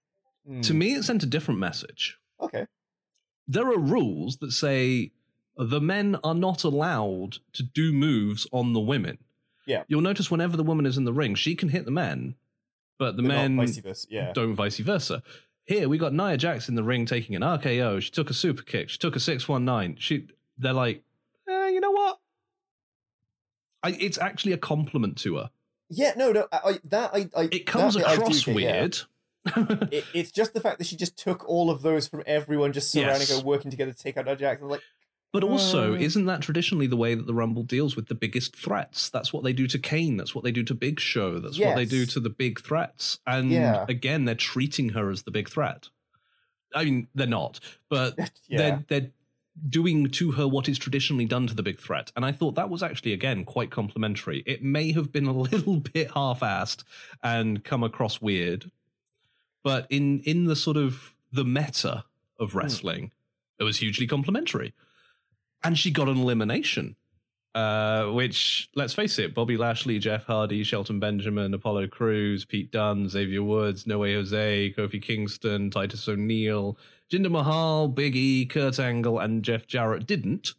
to 0.62 0.72
hmm, 0.72 0.78
me, 0.78 0.94
it 0.94 1.04
sent 1.04 1.22
a 1.22 1.26
different 1.26 1.60
message. 1.60 2.18
okay 2.40 2.66
There 3.46 3.68
are 3.68 3.78
rules 3.78 4.38
that 4.38 4.52
say 4.52 5.12
the 5.56 5.80
men 5.80 6.16
are 6.24 6.34
not 6.34 6.64
allowed 6.64 7.38
to 7.52 7.62
do 7.62 7.92
moves 7.92 8.46
on 8.52 8.72
the 8.72 8.80
women. 8.80 9.18
Yeah. 9.66 9.84
You'll 9.86 10.00
notice 10.00 10.30
whenever 10.30 10.56
the 10.56 10.62
woman 10.64 10.86
is 10.86 10.96
in 10.98 11.04
the 11.04 11.12
ring, 11.12 11.34
she 11.36 11.54
can 11.54 11.68
hit 11.68 11.84
the 11.84 11.90
men, 11.92 12.34
but 12.98 13.16
the 13.16 13.23
not 13.23 13.28
men 13.28 13.56
vice 13.56 13.78
versa 13.78 14.06
yeah 14.10 14.32
don't 14.32 14.55
vice 14.55 14.78
versa. 14.78 15.23
Here 15.64 15.89
we 15.89 15.97
got 15.97 16.12
Nia 16.12 16.36
Jax 16.36 16.69
in 16.69 16.74
the 16.74 16.82
ring 16.82 17.06
taking 17.06 17.36
an 17.36 17.43
RKO. 17.43 18.01
She 18.02 18.10
took 18.10 18.31
a 18.31 18.35
super 18.35 18.62
kick. 18.62 18.89
She 18.90 18.98
took 18.98 19.14
a 19.14 19.20
six 19.20 19.48
one 19.48 19.64
nine. 19.64 19.97
She 19.98 20.27
they're 20.59 20.73
like, 20.73 21.02
eh, 21.48 21.69
you 21.69 21.81
know 21.81 21.93
what? 21.93 22.19
I, 23.82 23.90
it's 23.98 24.19
actually 24.19 24.52
a 24.52 24.59
compliment 24.59 25.16
to 25.19 25.36
her. 25.36 25.51
yeah 25.90 26.12
no 26.16 26.31
no 26.32 26.47
I, 26.52 26.78
that 26.85 27.10
i, 27.14 27.28
I 27.36 27.48
It 27.51 27.66
comes 27.66 27.94
that 27.94 28.01
bit 28.01 28.09
I 28.09 28.14
across 28.14 28.47
yeah. 28.47 28.55
weird. 28.55 28.98
it, 29.93 30.05
it's 30.14 30.31
just 30.31 30.55
the 30.55 30.60
fact 30.60 30.78
that 30.78 30.86
she 30.86 30.94
just 30.97 31.16
took 31.16 31.48
all 31.48 31.69
of 31.70 31.82
those 31.82 32.06
from 32.06 32.23
everyone 32.27 32.73
just 32.73 32.90
surrounding 32.93 33.27
Yes. 33.28 33.39
her 33.40 33.44
working 33.44 33.70
together 33.73 33.93
to 33.93 33.98
take 33.98 34.16
out 34.16 34.27
Nia 34.27 34.36
Jax. 34.36 34.62
I'm 34.62 34.69
like 34.69 34.82
But 35.32 35.44
also, 35.44 35.94
Uh. 35.94 35.98
isn't 35.98 36.26
that 36.26 36.42
traditionally 36.42 36.86
the 36.86 36.96
way 36.96 37.14
that 37.14 37.26
the 37.26 37.32
Rumble 37.34 37.62
deals 37.62 37.96
with 37.96 38.06
the 38.09 38.14
biggest 38.14 38.54
threats? 38.54 39.09
That's 39.09 39.32
what 39.32 39.42
they 39.44 39.54
do 39.54 39.66
to 39.66 39.78
Kane. 39.78 40.18
That's 40.18 40.34
what 40.34 40.44
they 40.44 40.52
do 40.52 40.62
to 40.64 40.74
Big 40.74 41.00
Show. 41.00 41.38
That's 41.38 41.59
what 41.59 41.76
they 41.76 41.86
do 41.86 42.04
to 42.06 42.20
the 42.20 42.28
big 42.30 42.60
threats. 42.60 43.18
And 43.26 43.50
Yeah. 43.50 43.86
again, 43.88 44.26
they're 44.26 44.34
treating 44.34 44.90
her 44.90 45.10
as 45.10 45.22
the 45.22 45.30
big 45.30 45.48
threat. 45.48 45.88
I 46.74 46.84
mean, 46.84 47.09
they're 47.14 47.26
not, 47.26 47.60
but 47.88 48.14
yeah 48.48 48.59
they're 48.59 48.84
they're 48.88 49.10
doing 49.68 50.09
to 50.10 50.32
her 50.32 50.48
what 50.48 50.66
is 50.68 50.78
traditionally 50.78 51.26
done 51.26 51.46
to 51.46 51.54
the 51.54 51.62
big 51.62 51.78
threat. 51.78 52.10
And 52.16 52.24
I 52.24 52.32
thought 52.32 52.54
that 52.54 52.70
was 52.70 52.82
actually 52.82 53.12
again 53.12 53.44
quite 53.44 53.70
complimentary. 53.70 54.42
It 54.46 54.62
may 54.62 54.92
have 54.92 55.12
been 55.12 55.26
a 55.26 55.32
little 55.52 55.80
bit 55.80 56.10
half-assed 56.12 56.84
and 57.22 57.62
come 57.64 57.82
across 57.82 58.20
weird, 58.22 58.70
but 59.62 59.86
in 59.90 60.20
in 60.20 60.44
the 60.44 60.56
sort 60.56 60.76
of 60.78 61.14
the 61.30 61.44
meta 61.44 62.04
of 62.38 62.54
wrestling, 62.54 63.10
it 63.59 63.64
was 63.64 63.78
hugely 63.78 64.06
complimentary. 64.06 64.72
And 65.64 65.78
she 65.78 65.90
got 65.90 66.09
an 66.09 66.18
elimination. 66.18 66.97
Uh, 67.55 68.06
which, 68.06 68.70
let's 68.74 68.94
face 68.94 69.18
it, 69.18 69.34
Bobby 69.34 69.59
Lashley, 69.59 69.98
Jeff 69.98 70.24
Hardy, 70.24 70.64
Shelton 70.64 70.98
Benjamin, 70.98 71.52
Apollo 71.52 71.89
Crews, 71.89 72.47
Pete 72.47 72.70
Dunne, 72.72 73.09
Xavier 73.10 73.43
Woods, 73.43 73.86
Noe 73.86 74.02
Jose, 74.05 74.72
Kofi 74.76 75.02
Kingston, 75.02 75.70
Titus 75.70 76.09
O'Neil, 76.09 76.78
Jinder 77.12 77.30
Mahal, 77.30 77.89
Big 77.89 78.16
E, 78.16 78.47
Kurt 78.47 78.78
Angle, 78.78 79.18
and 79.18 79.43
Jeff 79.43 79.66
Jarrett 79.66 80.06
didn't. 80.06 80.55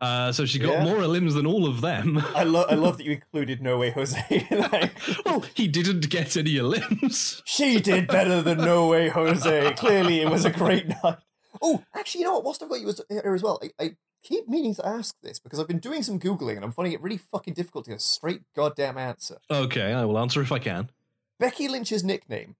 Uh, 0.00 0.32
so 0.32 0.46
she 0.46 0.58
got 0.58 0.72
Yeah. 0.72 0.84
more 0.84 1.06
limbs 1.06 1.34
than 1.34 1.46
all 1.46 1.66
of 1.68 1.80
them. 1.82 2.18
I 2.34 2.42
love 2.44 2.66
I 2.70 2.74
love 2.74 2.96
that 2.98 3.04
you 3.04 3.12
included 3.12 3.60
No 3.60 3.76
Way 3.76 3.90
Jose. 3.90 4.46
like, 4.50 4.92
well, 5.26 5.44
he 5.54 5.68
didn't 5.68 6.08
get 6.08 6.36
any 6.38 6.58
limbs. 6.60 7.42
she 7.44 7.78
did 7.80 8.06
better 8.08 8.40
than 8.40 8.58
No 8.58 8.88
Way 8.88 9.10
Jose. 9.10 9.74
Clearly, 9.76 10.20
it 10.22 10.30
was 10.30 10.44
a 10.46 10.50
great 10.50 10.88
night. 10.88 11.18
Oh, 11.60 11.82
actually, 11.94 12.20
you 12.22 12.26
know 12.26 12.34
what? 12.34 12.44
Whilst 12.44 12.62
I've 12.62 12.68
got 12.68 12.80
you 12.80 12.88
as- 12.88 13.00
here 13.08 13.34
as 13.34 13.42
well, 13.42 13.60
I, 13.62 13.84
I 13.84 13.96
keep 14.22 14.48
meaning 14.48 14.74
to 14.76 14.86
ask 14.86 15.14
this 15.22 15.38
because 15.38 15.58
I've 15.58 15.68
been 15.68 15.78
doing 15.80 16.02
some 16.02 16.18
googling 16.18 16.56
and 16.56 16.64
I'm 16.64 16.72
finding 16.72 16.92
it 16.92 17.02
really 17.02 17.18
fucking 17.18 17.54
difficult 17.54 17.84
to 17.86 17.90
get 17.90 17.96
a 17.98 18.02
straight 18.02 18.42
goddamn 18.54 18.96
answer. 18.96 19.38
Okay, 19.50 19.92
I 19.92 20.04
will 20.04 20.18
answer 20.18 20.40
if 20.40 20.52
I 20.52 20.58
can. 20.58 20.90
Becky 21.38 21.66
Lynch's 21.68 22.04
nickname, 22.04 22.54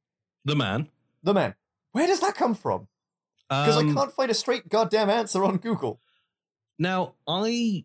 The 0.44 0.56
man. 0.56 0.89
the 1.23 1.32
man. 1.32 1.55
Where 1.93 2.06
does 2.06 2.20
that 2.20 2.35
come 2.35 2.55
from? 2.55 2.89
Because 3.48 3.77
Um, 3.77 3.90
I 3.90 3.94
can't 3.94 4.12
find 4.12 4.31
a 4.31 4.35
straight 4.35 4.69
goddamn 4.69 5.09
answer 5.10 5.44
on 5.44 5.59
Google. 5.59 6.01
Now, 6.78 7.14
I 7.28 7.85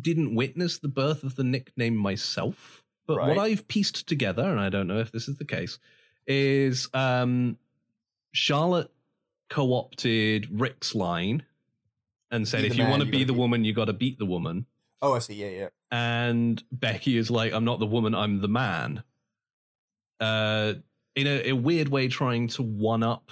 didn't 0.00 0.34
witness 0.34 0.78
the 0.78 0.88
birth 0.88 1.24
of 1.24 1.36
the 1.36 1.42
nickname 1.44 1.96
myself, 1.96 2.84
but 3.06 3.16
what 3.18 3.38
I've 3.38 3.66
pieced 3.66 4.06
together, 4.06 4.42
and 4.44 4.60
I 4.60 4.68
don't 4.68 4.86
know 4.86 4.98
if 4.98 5.10
this 5.10 5.26
is 5.26 5.36
the 5.38 5.44
case, 5.44 5.78
is 6.26 6.88
um, 6.92 7.56
Charlotte 8.32 8.90
co 9.48 9.72
opted 9.74 10.48
Ric's 10.50 10.94
line 10.94 11.44
and 12.30 12.46
said, 12.46 12.64
if 12.64 12.76
you 12.76 12.84
want 12.84 13.02
to 13.02 13.08
be 13.08 13.24
the 13.24 13.32
be-" 13.32 13.38
woman, 13.38 13.64
you 13.64 13.72
got 13.72 13.86
to 13.86 13.92
beat 13.92 14.18
the 14.18 14.26
woman. 14.26 14.66
Oh, 15.02 15.12
I 15.14 15.18
see. 15.20 15.34
Yeah, 15.34 15.48
yeah. 15.48 15.68
And 15.90 16.62
Becky 16.72 17.16
is 17.16 17.30
like, 17.30 17.52
I'm 17.52 17.64
not 17.64 17.78
the 17.78 17.86
woman, 17.86 18.14
I'm 18.14 18.40
the 18.40 18.48
man. 18.48 19.02
Uh, 20.20 20.74
in 21.14 21.26
a, 21.26 21.50
a 21.50 21.52
weird 21.52 21.88
way, 21.88 22.08
trying 22.08 22.48
to 22.48 22.62
one 22.62 23.02
up 23.02 23.30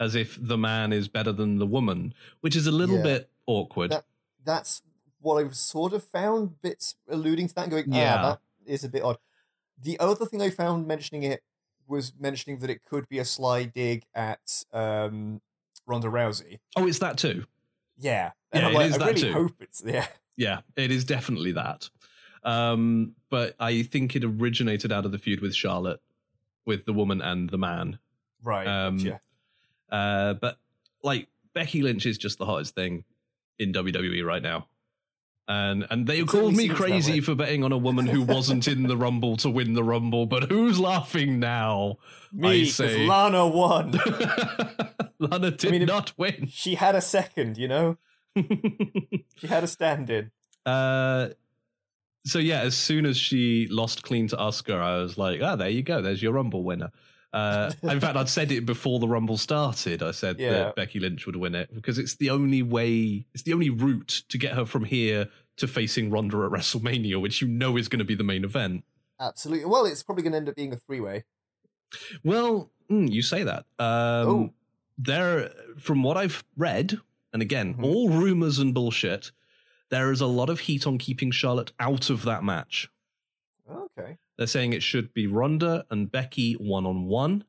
as 0.00 0.14
if 0.14 0.38
the 0.40 0.56
man 0.56 0.92
is 0.92 1.08
better 1.08 1.32
than 1.32 1.58
the 1.58 1.66
woman, 1.66 2.14
which 2.40 2.54
is 2.54 2.66
a 2.66 2.72
little 2.72 2.96
Yeah. 2.98 3.02
bit 3.02 3.30
awkward. 3.46 3.90
That- 3.90 4.06
That's 4.44 4.82
what 5.20 5.44
I've 5.44 5.56
sort 5.56 5.92
of 5.92 6.04
found 6.04 6.62
bits 6.62 6.94
alluding 7.08 7.48
to 7.48 7.54
that 7.56 7.62
and 7.64 7.70
going, 7.72 7.92
Yeah. 7.92 8.14
ah, 8.16 8.28
that 8.30 8.40
is 8.72 8.84
a 8.84 8.88
bit 8.88 9.02
odd. 9.02 9.18
The 9.82 9.98
other 9.98 10.24
thing 10.24 10.40
I 10.40 10.50
found 10.50 10.86
mentioning 10.86 11.24
it 11.24 11.42
was 11.88 12.12
mentioning 12.20 12.58
that 12.60 12.70
it 12.70 12.84
could 12.84 13.08
be 13.08 13.18
a 13.18 13.24
sly 13.24 13.64
dig 13.64 14.04
at 14.14 14.64
um, 14.72 15.40
Ronda 15.86 16.08
Rousey. 16.08 16.58
oh, 16.76 16.86
it's 16.86 16.98
that 17.00 17.18
too. 17.18 17.44
Yeah. 17.98 18.32
And 18.52 18.62
Yeah, 18.62 18.68
I'm 18.68 18.74
it 18.74 18.78
like, 18.78 18.90
is 18.90 18.98
I 18.98 19.06
really 19.08 19.20
too. 19.20 19.32
hope 19.32 19.52
it's 19.60 19.82
yeah. 19.84 20.06
Yeah, 20.36 20.60
it 20.76 20.90
is 20.92 21.04
definitely 21.04 21.52
that. 21.52 21.90
Um, 22.44 23.14
but 23.30 23.56
I 23.58 23.82
think 23.82 24.14
it 24.14 24.22
originated 24.24 24.92
out 24.92 25.04
of 25.04 25.10
the 25.12 25.18
feud 25.18 25.40
with 25.40 25.54
Charlotte, 25.54 26.00
with 26.64 26.84
the 26.84 26.92
woman 26.92 27.20
and 27.20 27.50
the 27.50 27.58
man. 27.58 27.98
Right. 28.42 28.66
Um, 28.66 28.98
gotcha. 28.98 29.20
Uh, 29.90 30.34
but 30.34 30.58
like 31.02 31.26
Becky 31.54 31.82
Lynch 31.82 32.06
is 32.06 32.18
just 32.18 32.38
the 32.38 32.46
hottest 32.46 32.74
thing 32.74 33.04
in 33.58 33.72
WWE 33.72 34.24
right 34.24 34.42
now. 34.42 34.68
And 35.50 35.86
and 35.90 36.06
they 36.06 36.18
It 36.18 36.28
called 36.28 36.52
me 36.54 36.64
seems 36.66 36.78
that 36.78 36.80
way. 36.84 36.90
crazy 36.90 37.20
for 37.22 37.34
betting 37.34 37.64
on 37.64 37.72
a 37.72 37.78
woman 37.78 38.06
who 38.06 38.20
wasn't 38.22 38.68
in 38.68 38.82
the 38.82 38.98
Rumble 38.98 39.38
to 39.38 39.48
win 39.48 39.72
the 39.72 39.82
Rumble, 39.82 40.26
but 40.26 40.50
who's 40.50 40.78
laughing 40.78 41.40
now? 41.40 41.96
Me, 42.32 42.64
'cause 42.66 42.74
say- 42.74 43.06
Lana 43.06 43.48
won. 43.48 43.92
Lana 45.18 45.50
did 45.50 45.70
mean, 45.70 45.86
not 45.86 46.12
win. 46.18 46.48
she 46.50 46.74
had 46.74 46.94
a 46.94 47.00
second, 47.00 47.56
you 47.56 47.66
know? 47.68 47.96
She 49.36 49.46
had 49.46 49.64
a 49.64 49.66
stand 49.68 50.10
in. 50.10 50.30
uh, 50.66 51.28
so 52.26 52.38
yeah, 52.38 52.60
as 52.60 52.76
soon 52.76 53.06
as 53.06 53.16
she 53.16 53.68
lost 53.70 54.02
clean 54.02 54.28
to 54.28 54.36
Asuka, 54.36 54.74
I 54.74 54.98
was 55.00 55.16
like, 55.16 55.40
ah, 55.42 55.56
there 55.56 55.70
you 55.70 55.82
go. 55.82 56.02
There's 56.02 56.22
your 56.22 56.32
Rumble 56.32 56.62
winner. 56.62 56.90
Uh, 57.32 57.70
in 57.82 58.00
fact, 58.00 58.16
I'd 58.16 58.28
said 58.28 58.50
it 58.52 58.64
before 58.64 58.98
the 59.00 59.08
Rumble 59.08 59.36
started. 59.36 60.02
I 60.02 60.12
said 60.12 60.38
Yeah. 60.40 60.50
that 60.50 60.76
Becky 60.76 60.98
Lynch 60.98 61.26
would 61.26 61.36
win 61.36 61.54
it 61.54 61.74
because 61.74 61.98
it's 61.98 62.16
the 62.16 62.30
only 62.30 62.62
way, 62.62 63.26
it's 63.34 63.42
the 63.42 63.52
only 63.52 63.68
route 63.70 64.22
to 64.30 64.38
get 64.38 64.54
her 64.54 64.64
from 64.64 64.84
here 64.84 65.28
to 65.58 65.66
facing 65.66 66.10
Ronda 66.10 66.36
at 66.38 66.50
WrestleMania, 66.50 67.20
which 67.20 67.42
you 67.42 67.48
know 67.48 67.76
is 67.76 67.88
going 67.88 67.98
to 67.98 68.04
be 68.04 68.14
the 68.14 68.24
main 68.24 68.44
event. 68.44 68.84
Absolutely. 69.20 69.66
Well, 69.66 69.84
it's 69.84 70.02
probably 70.02 70.22
going 70.22 70.32
to 70.32 70.38
end 70.38 70.48
up 70.48 70.56
being 70.56 70.72
a 70.72 70.76
three 70.76 71.00
way. 71.00 71.24
Well, 72.24 72.70
mm, 72.90 73.10
you 73.10 73.22
say 73.22 73.42
that. 73.44 73.66
Um, 73.78 74.28
Oh. 74.28 74.54
There, 75.00 75.50
from 75.78 76.02
what 76.02 76.16
I've 76.16 76.42
read, 76.56 76.98
and 77.32 77.40
again, 77.40 77.74
Mhm. 77.74 77.84
all 77.84 78.08
rumors 78.10 78.58
and 78.58 78.74
bullshit, 78.74 79.30
there 79.90 80.10
is 80.10 80.20
a 80.20 80.26
lot 80.26 80.50
of 80.50 80.60
heat 80.60 80.86
on 80.86 80.98
keeping 80.98 81.30
Charlotte 81.30 81.72
out 81.78 82.10
of 82.10 82.22
that 82.24 82.42
match. 82.42 82.88
Okay. 83.70 84.18
They're 84.38 84.46
saying 84.46 84.72
it 84.72 84.82
should 84.82 85.12
be 85.12 85.26
Ronda 85.26 85.84
and 85.90 86.10
Becky 86.10 86.54
one 86.54 86.86
on 86.86 87.06
one, 87.06 87.44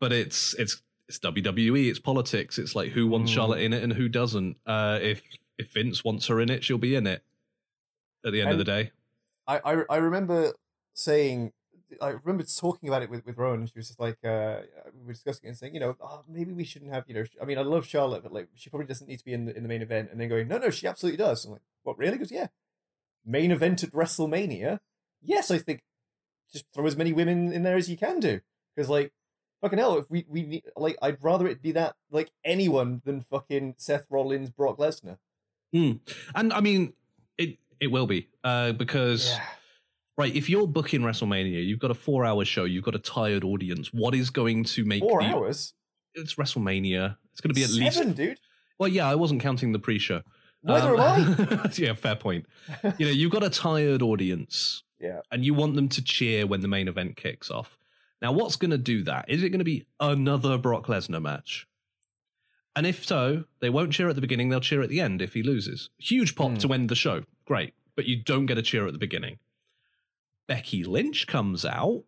but 0.00 0.12
it's 0.12 0.54
it's 0.54 0.82
it's 1.08 1.18
WWE, 1.18 1.88
it's 1.90 1.98
politics. 1.98 2.58
It's 2.58 2.74
like 2.74 2.90
who 2.92 3.06
wants 3.06 3.30
Mm. 3.30 3.34
Charlotte 3.34 3.60
in 3.60 3.72
it 3.72 3.82
and 3.82 3.92
who 3.92 4.08
doesn't. 4.08 4.56
Uh, 4.66 4.98
if 5.00 5.22
if 5.58 5.72
Vince 5.72 6.02
wants 6.02 6.26
her 6.28 6.40
in 6.40 6.50
it, 6.50 6.64
she'll 6.64 6.78
be 6.78 6.94
in 6.94 7.06
it. 7.06 7.22
At 8.24 8.32
the 8.32 8.40
end 8.40 8.52
of 8.52 8.58
the 8.58 8.64
day, 8.64 8.92
I, 9.48 9.60
I, 9.64 9.82
I 9.90 9.96
remember 9.96 10.52
saying, 10.94 11.52
I 12.00 12.10
remember 12.10 12.44
talking 12.44 12.88
about 12.88 13.02
it 13.02 13.10
with, 13.10 13.26
with 13.26 13.36
Rowan. 13.36 13.66
She 13.66 13.72
was 13.74 13.88
just 13.88 13.98
like, 13.98 14.16
uh, 14.24 14.60
we 14.94 15.06
were 15.06 15.12
discussing 15.12 15.46
it 15.46 15.48
and 15.48 15.56
saying, 15.56 15.74
you 15.74 15.80
know, 15.80 15.96
oh, 16.00 16.22
maybe 16.28 16.52
we 16.52 16.62
shouldn't 16.62 16.92
have, 16.92 17.02
you 17.08 17.14
know, 17.14 17.24
I 17.40 17.44
mean, 17.44 17.58
I 17.58 17.62
love 17.62 17.84
Charlotte, 17.84 18.22
but 18.22 18.32
like, 18.32 18.48
she 18.54 18.70
probably 18.70 18.86
doesn't 18.86 19.08
need 19.08 19.18
to 19.18 19.24
be 19.24 19.32
in 19.32 19.46
the, 19.46 19.56
in 19.56 19.64
the 19.64 19.68
main 19.68 19.82
event. 19.82 20.10
And 20.12 20.20
then 20.20 20.28
going, 20.28 20.46
no, 20.46 20.58
no, 20.58 20.70
she 20.70 20.86
absolutely 20.86 21.16
does. 21.16 21.44
I'm 21.44 21.52
like, 21.52 21.62
what, 21.82 21.98
really? 21.98 22.12
Because, 22.12 22.30
yeah. 22.30 22.46
Main 23.26 23.50
event 23.50 23.82
at 23.82 23.90
WrestleMania? 23.90 24.78
Yes, 25.20 25.50
I 25.50 25.58
think 25.58 25.82
just 26.52 26.64
throw 26.74 26.86
as 26.86 26.96
many 26.96 27.12
women 27.12 27.52
in 27.52 27.62
there 27.62 27.76
as 27.76 27.88
you 27.88 27.96
can 27.96 28.20
do. 28.20 28.40
Because, 28.74 28.88
like, 28.88 29.12
fucking 29.60 29.78
hell, 29.78 29.98
if 29.98 30.10
we, 30.10 30.24
we 30.28 30.42
need, 30.42 30.64
like, 30.76 30.96
I'd 31.02 31.22
rather 31.22 31.46
it 31.46 31.62
be 31.62 31.72
that, 31.72 31.94
like, 32.10 32.30
anyone 32.44 33.02
than 33.04 33.20
fucking 33.22 33.74
Seth 33.78 34.06
Rollins, 34.10 34.50
Brock 34.50 34.78
Lesnar. 34.78 35.18
and 36.34 36.52
I 36.52 36.60
mean, 36.60 36.92
it 37.38 37.58
it 37.80 37.86
will 37.88 38.06
be 38.06 38.28
uh, 38.44 38.72
because 38.72 39.34
right, 40.18 40.34
if 40.34 40.50
you're 40.50 40.66
booking 40.66 41.00
WrestleMania, 41.00 41.66
you've 41.66 41.78
got 41.80 41.90
a 41.90 41.94
four 41.94 42.24
hour 42.24 42.44
show, 42.44 42.64
you've 42.64 42.84
got 42.84 42.94
a 42.94 42.98
tired 42.98 43.42
audience. 43.44 43.88
What 43.92 44.14
is 44.14 44.28
going 44.30 44.64
to 44.64 44.84
make 44.84 45.00
Four 45.02 45.22
the, 45.22 45.28
hours? 45.28 45.72
It's 46.14 46.34
WrestleMania. 46.34 47.16
It's 47.32 47.40
going 47.40 47.54
to 47.54 47.54
be 47.54 47.64
at 47.64 47.70
least 47.70 47.96
Seven, 47.96 48.12
dude. 48.12 48.38
Well, 48.78 48.88
yeah, 48.88 49.08
I 49.08 49.14
wasn't 49.14 49.40
counting 49.40 49.72
the 49.72 49.78
pre-show. 49.78 50.20
Neither 50.62 50.94
Um, 50.94 51.00
am 51.00 51.60
I. 51.64 51.70
yeah, 51.74 51.94
fair 51.94 52.16
point. 52.16 52.46
You 52.98 53.06
know, 53.06 53.12
you've 53.12 53.32
got 53.32 53.42
a 53.42 53.50
tired 53.50 54.02
audience, 54.02 54.82
Yeah. 55.02 55.20
and 55.32 55.44
you 55.44 55.52
want 55.52 55.74
them 55.74 55.88
to 55.90 56.02
cheer 56.02 56.46
when 56.46 56.60
the 56.60 56.68
main 56.68 56.86
event 56.88 57.16
kicks 57.16 57.50
off. 57.50 57.76
Now, 58.22 58.30
what's 58.32 58.54
going 58.56 58.70
to 58.70 58.78
do 58.78 59.02
that? 59.02 59.24
Is 59.28 59.42
it 59.42 59.48
going 59.50 59.58
to 59.58 59.64
be 59.64 59.84
another 59.98 60.56
Brock 60.56 60.86
Lesnar 60.86 61.20
match? 61.20 61.66
And 62.76 62.86
if 62.86 63.04
so, 63.04 63.44
they 63.60 63.68
won't 63.68 63.92
cheer 63.92 64.08
at 64.08 64.14
the 64.14 64.20
beginning; 64.20 64.48
they'll 64.48 64.60
cheer 64.60 64.80
at 64.80 64.88
the 64.88 65.00
end 65.00 65.20
if 65.20 65.34
he 65.34 65.42
loses. 65.42 65.90
Huge 65.98 66.36
pop 66.36 66.52
Hmm. 66.52 66.56
to 66.58 66.72
end 66.72 66.88
the 66.88 66.94
show, 66.94 67.24
great, 67.44 67.74
but 67.96 68.06
you 68.06 68.16
don't 68.16 68.46
get 68.46 68.56
a 68.58 68.62
cheer 68.62 68.86
at 68.86 68.92
the 68.92 68.98
beginning. 68.98 69.38
Becky 70.46 70.84
Lynch 70.84 71.26
comes 71.26 71.64
out, 71.64 72.04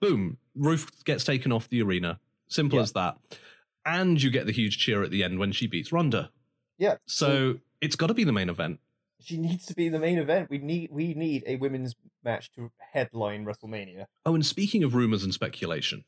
boom, 0.00 0.38
roof 0.54 0.90
gets 1.04 1.24
taken 1.24 1.52
off 1.52 1.68
the 1.68 1.80
arena. 1.82 2.18
Simple 2.48 2.78
Yeah. 2.78 2.82
as 2.82 2.92
that. 2.92 3.18
And 3.86 4.22
you 4.22 4.30
get 4.30 4.46
the 4.46 4.52
huge 4.52 4.78
cheer 4.78 5.02
at 5.02 5.10
the 5.10 5.24
end 5.24 5.38
when 5.38 5.52
she 5.52 5.66
beats 5.66 5.92
Ronda. 5.92 6.30
Yeah. 6.78 6.96
So 7.06 7.58
it's 7.80 7.96
got 7.96 8.08
to 8.08 8.14
be 8.14 8.24
the 8.24 8.32
main 8.32 8.48
event. 8.50 8.80
She 9.24 9.36
needs 9.38 9.66
to 9.66 9.74
be 9.74 9.88
the 9.88 9.98
main 9.98 10.18
event. 10.18 10.50
We 10.50 10.58
need 10.58 10.90
we 10.92 11.14
need 11.14 11.44
a 11.46 11.56
women's 11.56 11.94
match 12.24 12.50
to 12.52 12.70
headline 12.92 13.44
WrestleMania. 13.44 14.06
Oh, 14.26 14.34
and 14.34 14.44
speaking 14.44 14.84
of 14.84 14.94
rumors 14.94 15.22
and 15.24 15.32
speculation, 15.34 16.04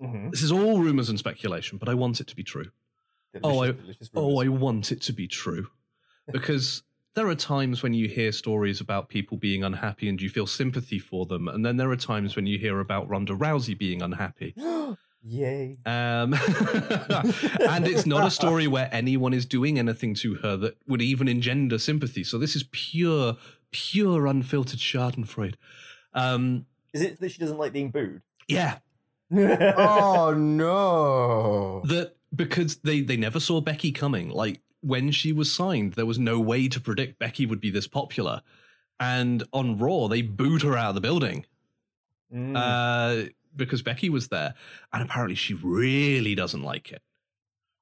Mm-hmm. 0.00 0.30
this 0.30 0.42
is 0.42 0.52
all 0.52 0.78
rumors 0.80 1.08
and 1.08 1.18
speculation, 1.18 1.76
but 1.76 1.88
I 1.88 1.94
want 1.94 2.20
it 2.20 2.28
to 2.28 2.36
be 2.36 2.44
true. 2.44 2.66
Oh, 3.42 3.64
I- 3.64 3.74
Oh, 4.14 4.40
I 4.40 4.46
want 4.46 4.92
it 4.92 5.00
to 5.02 5.12
be 5.12 5.26
true. 5.26 5.68
Because 6.32 6.82
there 7.14 7.26
are 7.26 7.34
times 7.34 7.82
when 7.82 7.94
you 7.94 8.06
hear 8.06 8.30
stories 8.32 8.80
about 8.80 9.08
people 9.08 9.36
being 9.38 9.64
unhappy 9.64 10.08
and 10.08 10.20
you 10.22 10.28
feel 10.28 10.46
sympathy 10.46 10.98
for 10.98 11.26
them. 11.26 11.48
And 11.48 11.64
then 11.66 11.78
there 11.78 11.90
are 11.90 11.96
times 11.96 12.36
when 12.36 12.46
you 12.46 12.58
hear 12.58 12.78
about 12.80 13.08
Ronda 13.08 13.32
Rousey 13.34 13.76
being 13.76 14.02
unhappy. 14.02 14.54
Yay! 15.30 15.76
Um, 15.84 16.32
and 17.68 17.86
it's 17.86 18.06
not 18.06 18.26
a 18.26 18.30
story 18.30 18.66
where 18.66 18.88
anyone 18.90 19.34
is 19.34 19.44
doing 19.44 19.78
anything 19.78 20.14
to 20.14 20.36
her 20.36 20.56
that 20.56 20.78
would 20.86 21.02
even 21.02 21.28
engender 21.28 21.78
sympathy. 21.78 22.24
So 22.24 22.38
this 22.38 22.56
is 22.56 22.64
pure, 22.70 23.36
pure 23.70 24.26
unfiltered 24.26 24.80
Schadenfreude. 24.80 25.56
Um, 26.14 26.64
Is 26.94 27.02
it 27.02 27.20
that 27.20 27.30
she 27.30 27.38
doesn't 27.38 27.58
like 27.58 27.72
being 27.74 27.90
booed? 27.90 28.22
yeah, 28.48 28.78
oh 29.30 30.32
no! 30.34 31.82
that 31.84 32.16
because 32.34 32.76
they 32.76 33.02
they 33.02 33.18
never 33.18 33.38
saw 33.38 33.60
Becky 33.60 33.92
coming. 33.92 34.30
Like 34.30 34.62
when 34.80 35.10
she 35.10 35.32
was 35.32 35.52
signed, 35.52 35.92
there 35.92 36.06
was 36.06 36.18
no 36.18 36.40
way 36.40 36.68
to 36.68 36.80
predict 36.80 37.18
Becky 37.18 37.44
would 37.44 37.60
be 37.60 37.70
this 37.70 37.86
popular. 37.86 38.40
And 38.98 39.44
on 39.52 39.76
Raw, 39.78 40.08
they 40.08 40.22
booed 40.22 40.62
her 40.62 40.76
out 40.76 40.88
of 40.90 40.94
the 40.94 41.00
building 41.02 41.44
Mm. 42.34 42.54
uh, 42.56 43.28
because 43.56 43.82
Becky 43.82 44.08
was 44.10 44.28
there, 44.28 44.54
and 44.92 45.02
apparently 45.02 45.34
she 45.34 45.54
really 45.54 46.34
doesn't 46.34 46.62
like 46.62 46.92
it. 46.92 47.02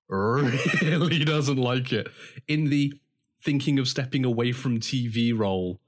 Really 0.10 1.24
doesn't 1.24 1.56
like 1.56 1.93
it. 1.93 2.09
In 2.47 2.70
the 2.70 2.94
thinking 3.43 3.78
of 3.78 3.88
stepping 3.88 4.24
away 4.24 4.52
from 4.52 4.78
TV 4.80 5.36
role 5.36 5.80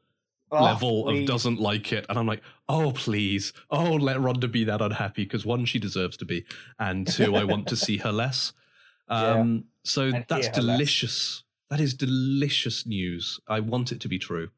Oh, 0.51 0.65
level 0.65 1.05
please. 1.05 1.21
of 1.21 1.27
doesn't 1.27 1.61
like 1.61 1.93
it, 1.93 2.07
and 2.09 2.19
I'm 2.19 2.27
like, 2.27 2.41
oh 2.71 2.93
please, 2.93 3.53
oh 3.71 3.93
let 3.93 4.19
Ronda 4.19 4.49
be 4.49 4.65
that 4.65 4.81
unhappy 4.81 5.25
because 5.25 5.45
one, 5.45 5.67
she 5.67 5.79
deserves 5.79 6.17
to 6.17 6.25
be, 6.25 6.47
and 6.79 7.07
two, 7.07 7.37
I 7.37 7.45
want 7.45 7.67
to 7.69 7.77
see 7.77 7.99
her 7.99 8.13
less. 8.13 8.53
Yeah. 9.11 9.17
Um, 9.41 9.65
so 9.85 10.03
And 10.09 10.25
that's 10.29 10.49
her 10.49 10.53
less. 10.63 10.77
delicious. 10.77 11.43
That 11.71 11.81
is 11.81 11.95
delicious 11.95 12.85
news. 12.87 13.41
I 13.49 13.61
want 13.61 13.91
it 13.93 14.01
to 14.01 14.09
be 14.09 14.19
true. 14.19 14.51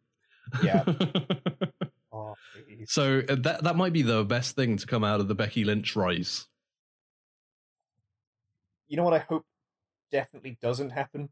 Yeah. 0.62 0.82
Oh, 2.20 2.34
so 2.86 3.22
uh, 3.28 3.36
that 3.40 3.62
that 3.64 3.76
might 3.76 3.92
be 3.92 4.02
the 4.02 4.24
best 4.24 4.56
thing 4.56 4.76
to 4.76 4.86
come 4.86 5.04
out 5.04 5.20
of 5.20 5.28
the 5.28 5.34
Becky 5.34 5.64
Lynch 5.64 5.96
rise. 5.96 6.46
You 8.88 8.96
know 8.96 9.04
what 9.04 9.14
I 9.14 9.18
hope 9.18 9.44
definitely 10.10 10.58
doesn't 10.60 10.90
happen 10.90 11.28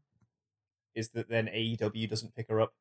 is 0.95 1.09
that 1.09 1.29
then 1.29 1.47
AEW 1.47 2.09
doesn't 2.09 2.35
pick 2.35 2.47
her 2.49 2.61
up. 2.61 2.73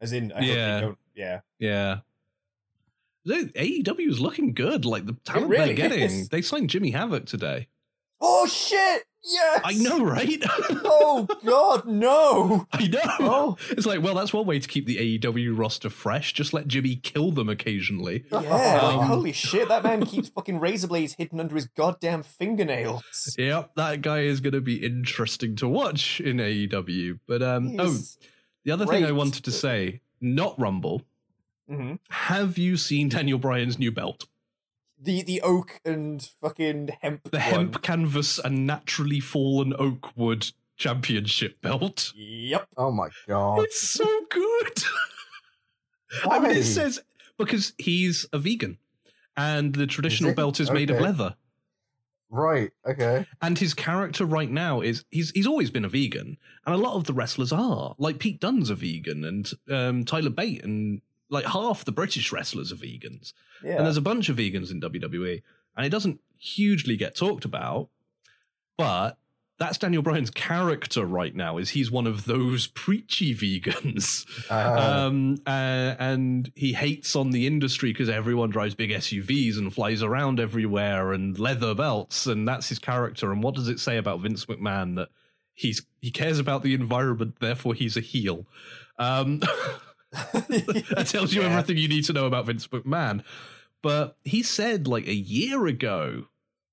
As 0.00 0.12
in, 0.12 0.32
I 0.32 0.40
Yeah. 0.40 0.80
hope 0.80 0.80
they 0.80 0.86
don't. 0.86 0.98
Yeah. 1.14 1.40
Yeah. 1.58 3.46
AEW 3.56 4.08
is 4.08 4.20
looking 4.20 4.52
good. 4.54 4.84
Like 4.84 5.06
the 5.06 5.14
talent 5.24 5.48
really 5.48 5.64
they're 5.74 5.88
getting. 5.88 6.02
is. 6.02 6.28
They 6.28 6.42
signed 6.42 6.70
Jimmy 6.70 6.90
Havoc 6.90 7.26
today. 7.26 7.68
Oh 8.20 8.46
shit! 8.46 9.04
Yes. 9.28 9.60
I 9.64 9.74
know, 9.74 10.04
right? 10.04 10.42
Oh 10.98 11.26
god, 11.44 11.86
no! 11.86 12.66
I 12.72 12.86
know. 12.86 13.00
Oh 13.20 13.56
It's 13.70 13.86
like, 13.86 14.02
well, 14.02 14.14
that's 14.14 14.32
one 14.32 14.46
way 14.46 14.58
to 14.58 14.68
keep 14.68 14.86
the 14.86 15.18
AEW 15.18 15.56
roster 15.58 15.88
fresh. 15.90 16.32
Just 16.32 16.52
let 16.52 16.68
Jimmy 16.68 16.96
kill 16.96 17.32
them 17.32 17.48
occasionally. 17.48 18.24
yeah! 18.30 18.38
Um, 18.86 18.96
like, 18.98 19.06
holy 19.08 19.32
shit! 19.32 19.68
That 19.68 19.82
man 19.82 20.04
keeps 20.04 20.28
fucking 20.28 20.60
razor 20.60 20.86
blades 20.88 21.14
hidden 21.14 21.40
under 21.40 21.54
his 21.54 21.66
goddamn 21.66 22.22
fingernails. 22.22 23.34
Yep, 23.38 23.74
that 23.76 24.02
guy 24.02 24.20
is 24.20 24.40
going 24.40 24.52
to 24.54 24.60
be 24.60 24.84
interesting 24.84 25.56
to 25.56 25.68
watch 25.68 26.20
in 26.20 26.36
AEW. 26.36 27.18
But 27.26 27.42
um, 27.42 27.76
oh, 27.78 27.98
the 28.64 28.72
other 28.72 28.86
thing 28.86 29.04
I 29.04 29.12
wanted 29.12 29.44
to 29.44 29.52
say, 29.52 30.00
not 30.20 30.58
Rumble. 30.58 31.02
Mhm. 31.70 31.98
Have 32.10 32.58
you 32.58 32.76
seen 32.76 33.08
Daniel 33.08 33.38
Bryan's 33.38 33.78
new 33.78 33.90
belt? 33.90 34.26
The 34.98 35.22
the 35.22 35.40
oak 35.42 35.80
and 35.84 36.22
fucking 36.40 36.90
hemp. 37.00 37.30
The 37.30 37.38
one. 37.38 37.40
hemp 37.40 37.82
canvas 37.82 38.38
and 38.38 38.66
naturally 38.66 39.20
fallen 39.20 39.74
oak 39.78 40.16
wood 40.16 40.50
championship 40.76 41.60
belt. 41.60 42.12
Yep. 42.16 42.68
Oh 42.76 42.90
my 42.90 43.08
god! 43.26 43.60
It's 43.60 43.80
so 43.80 44.06
good. 44.30 44.84
I 46.30 46.38
mean, 46.38 46.52
it 46.52 46.64
says 46.64 47.00
because 47.38 47.72
he's 47.78 48.26
a 48.32 48.38
vegan, 48.38 48.78
and 49.36 49.74
the 49.74 49.86
traditional 49.86 50.30
he? 50.30 50.34
belt 50.34 50.60
is 50.60 50.70
made 50.70 50.90
of 50.90 51.00
leather. 51.00 51.36
Right. 52.28 52.70
Okay. 52.86 53.24
And 53.40 53.58
his 53.58 53.72
character 53.72 54.24
right 54.24 54.50
now 54.50 54.80
is 54.80 55.04
he's 55.10 55.30
he's 55.30 55.46
always 55.46 55.70
been 55.70 55.84
a 55.84 55.88
vegan, 55.88 56.36
and 56.64 56.74
a 56.74 56.78
lot 56.78 56.94
of 56.94 57.04
the 57.04 57.12
wrestlers 57.12 57.52
are. 57.52 57.94
Like 57.98 58.18
Pete 58.18 58.40
Dunne's 58.40 58.70
a 58.70 58.74
vegan, 58.74 59.24
and 59.24 59.50
um, 59.70 60.04
Tyler 60.04 60.30
Bate, 60.30 60.64
and 60.64 61.00
like 61.30 61.44
half 61.44 61.84
the 61.84 61.92
British 61.92 62.32
wrestlers 62.32 62.72
are 62.72 62.76
vegans. 62.76 63.32
Yeah. 63.62 63.76
And 63.76 63.86
there's 63.86 63.96
a 63.96 64.02
bunch 64.02 64.28
of 64.28 64.36
vegans 64.36 64.70
in 64.70 64.80
WWE, 64.80 65.42
and 65.76 65.86
it 65.86 65.90
doesn't 65.90 66.20
hugely 66.38 66.96
get 66.96 67.16
talked 67.16 67.44
about. 67.44 67.88
But 68.76 69.16
that's 69.58 69.78
Daniel 69.78 70.02
Bryan's 70.02 70.30
character 70.30 71.04
right 71.06 71.34
now. 71.34 71.56
Is 71.56 71.70
he's 71.70 71.90
one 71.90 72.06
of 72.06 72.26
those 72.26 72.66
preachy 72.74 73.34
vegans, 73.34 74.26
Uh, 74.50 75.06
um, 75.06 75.38
uh, 75.46 75.94
and 75.98 76.52
he 76.54 76.74
hates 76.74 77.16
on 77.16 77.30
the 77.30 77.46
industry 77.46 77.90
because 77.92 78.08
everyone 78.10 78.50
drives 78.50 78.74
big 78.74 78.90
SUVs 78.90 79.56
and 79.56 79.72
flies 79.72 80.02
around 80.02 80.40
everywhere 80.40 81.12
and 81.12 81.38
leather 81.38 81.74
belts, 81.74 82.26
and 82.26 82.46
that's 82.46 82.68
his 82.68 82.78
character. 82.78 83.32
And 83.32 83.42
what 83.42 83.54
does 83.54 83.68
it 83.68 83.80
say 83.80 83.96
about 83.96 84.20
Vince 84.20 84.44
McMahon 84.44 84.96
that 84.96 85.08
he's 85.54 85.82
he 86.02 86.10
cares 86.10 86.38
about 86.38 86.62
the 86.62 86.74
environment, 86.74 87.36
therefore 87.40 87.72
he's 87.74 87.96
a 87.96 88.00
heel? 88.02 88.46
Um, 88.98 89.40
that 90.24 91.06
tells 91.10 91.32
you 91.34 91.42
Yeah. 91.42 91.48
everything 91.58 91.76
you 91.82 91.88
need 91.88 92.04
to 92.04 92.12
know 92.12 92.26
about 92.26 92.46
Vince 92.46 92.66
McMahon. 92.68 93.22
But 93.82 94.16
he 94.24 94.42
said 94.42 94.86
like 94.86 95.06
a 95.06 95.14
year 95.14 95.66
ago 95.66 96.26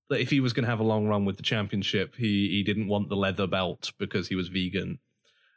that 0.10 0.20
if 0.22 0.30
he 0.30 0.40
was 0.40 0.53
going 0.53 0.64
to 0.64 0.70
have 0.70 0.80
a 0.80 0.84
long 0.84 1.07
run 1.07 1.26
with 1.26 1.38
the 1.38 1.44
championship, 1.44 2.15
he 2.15 2.49
he 2.49 2.64
didn't 2.64 2.88
want 2.88 3.10
the 3.10 3.15
leather 3.15 3.48
belt 3.48 3.91
because 3.99 4.28
he 4.28 4.36
was 4.36 4.48
vegan. 4.48 4.99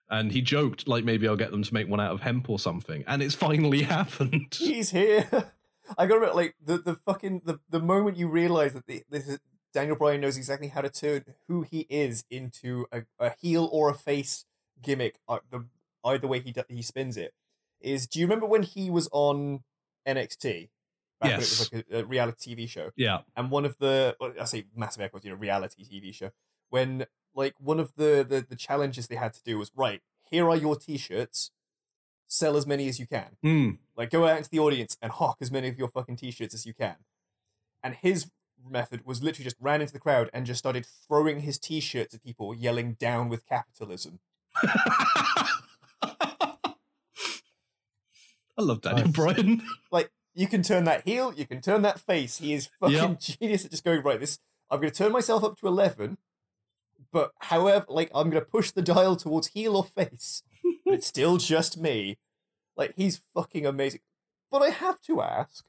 And 0.08 0.30
he 0.30 0.40
joked 0.40 0.86
like 0.86 1.04
maybe 1.04 1.26
I'll 1.26 1.36
get 1.36 1.50
them 1.50 1.62
to 1.64 1.74
make 1.74 1.88
one 1.88 1.98
out 2.00 2.12
of 2.12 2.20
hemp 2.20 2.48
or 2.48 2.58
something, 2.58 3.02
and 3.08 3.22
it's 3.22 3.34
finally 3.34 3.82
happened. 3.96 4.54
He's 4.56 4.90
here. 4.90 5.28
I 5.98 6.06
gotta 6.06 6.20
admit, 6.20 6.34
like 6.36 6.54
the, 6.64 6.78
the 6.78 6.94
fucking 6.94 7.42
the, 7.44 7.58
the 7.70 7.80
moment 7.80 8.16
you 8.16 8.28
realize 8.28 8.72
that 8.74 8.86
the, 8.86 9.02
this 9.10 9.26
is 9.28 9.38
Daniel 9.72 9.96
Bryan 9.96 10.20
knows 10.20 10.36
exactly 10.36 10.68
how 10.68 10.80
to 10.80 10.90
turn 10.90 11.24
who 11.48 11.62
he 11.62 11.86
is 11.90 12.24
into 12.30 12.86
a, 12.92 13.02
a 13.18 13.32
heel 13.40 13.68
or 13.72 13.90
a 13.90 13.94
face 13.94 14.44
gimmick. 14.82 15.18
Uh, 15.28 15.38
the 15.50 15.66
either 16.04 16.28
way 16.28 16.40
he 16.40 16.52
do, 16.52 16.62
he 16.68 16.82
spins 16.82 17.16
it 17.16 17.34
is. 17.80 18.06
Do 18.06 18.18
you 18.20 18.26
remember 18.26 18.46
when 18.46 18.62
he 18.62 18.90
was 18.90 19.08
on 19.12 19.60
NXT? 20.06 20.70
Back 21.20 21.30
when 21.30 21.32
it 21.32 21.38
was 21.38 21.72
like 21.72 21.86
a, 21.90 21.98
a 22.00 22.04
reality 22.04 22.54
TV 22.54 22.68
show. 22.68 22.90
Yeah, 22.96 23.20
and 23.36 23.50
one 23.50 23.64
of 23.64 23.78
the 23.78 24.16
I 24.40 24.44
say 24.44 24.64
massive 24.74 25.02
echoes, 25.02 25.24
you 25.24 25.30
know, 25.30 25.36
reality 25.36 25.84
TV 25.84 26.14
show. 26.14 26.30
When 26.68 27.06
like 27.34 27.54
one 27.58 27.78
of 27.78 27.92
the, 27.96 28.26
the 28.28 28.44
the 28.48 28.56
challenges 28.56 29.06
they 29.06 29.16
had 29.16 29.34
to 29.34 29.42
do 29.44 29.58
was 29.58 29.70
right. 29.76 30.00
Here 30.28 30.48
are 30.48 30.56
your 30.56 30.74
T-shirts. 30.74 31.52
Sell 32.26 32.56
as 32.56 32.66
many 32.66 32.88
as 32.88 32.98
you 32.98 33.06
can. 33.06 33.36
Hmm. 33.42 33.70
Like 33.96 34.10
go 34.10 34.26
out 34.26 34.38
into 34.38 34.50
the 34.50 34.58
audience 34.58 34.96
and 35.00 35.12
hawk 35.12 35.36
as 35.40 35.52
many 35.52 35.68
of 35.68 35.78
your 35.78 35.86
fucking 35.86 36.16
T-shirts 36.16 36.54
as 36.54 36.66
you 36.66 36.74
can. 36.74 36.96
And 37.84 37.94
his 37.94 38.28
method 38.68 39.06
was 39.06 39.22
literally 39.22 39.44
just 39.44 39.56
ran 39.60 39.80
into 39.80 39.92
the 39.92 40.00
crowd 40.00 40.28
and 40.32 40.44
just 40.44 40.58
started 40.58 40.84
throwing 41.06 41.40
his 41.40 41.58
T-shirts 41.58 42.14
at 42.14 42.24
people, 42.24 42.52
yelling 42.52 42.94
"Down 42.94 43.28
with 43.28 43.46
capitalism." 43.46 44.18
I 48.58 48.62
love 48.62 48.80
Daniel 48.80 49.06
Nice. 49.06 49.14
Bryan. 49.14 49.62
Like 49.90 50.10
you 50.34 50.46
can 50.46 50.62
turn 50.62 50.84
that 50.84 51.04
heel, 51.04 51.32
you 51.34 51.46
can 51.46 51.60
turn 51.60 51.82
that 51.82 51.98
face. 52.00 52.38
He 52.38 52.52
is 52.54 52.68
fucking 52.80 52.96
Yep. 52.96 53.20
genius 53.20 53.64
at 53.64 53.70
just 53.70 53.84
going 53.84 54.02
right. 54.02 54.20
This 54.20 54.38
I'm 54.70 54.80
going 54.80 54.90
to 54.90 54.96
turn 54.96 55.12
myself 55.12 55.44
up 55.44 55.58
to 55.60 55.66
eleven, 55.68 56.18
but 57.12 57.32
however, 57.40 57.86
like 57.88 58.10
I'm 58.14 58.30
going 58.30 58.42
to 58.42 58.50
push 58.50 58.70
the 58.70 58.82
dial 58.82 59.16
towards 59.16 59.48
heel 59.48 59.76
or 59.76 59.84
face. 59.84 60.42
it's 60.84 61.06
still 61.06 61.36
just 61.36 61.78
me. 61.78 62.18
Like 62.76 62.94
he's 62.96 63.20
fucking 63.34 63.64
amazing. 63.66 64.00
But 64.50 64.62
I 64.62 64.70
have 64.70 65.00
to 65.02 65.22
ask, 65.22 65.64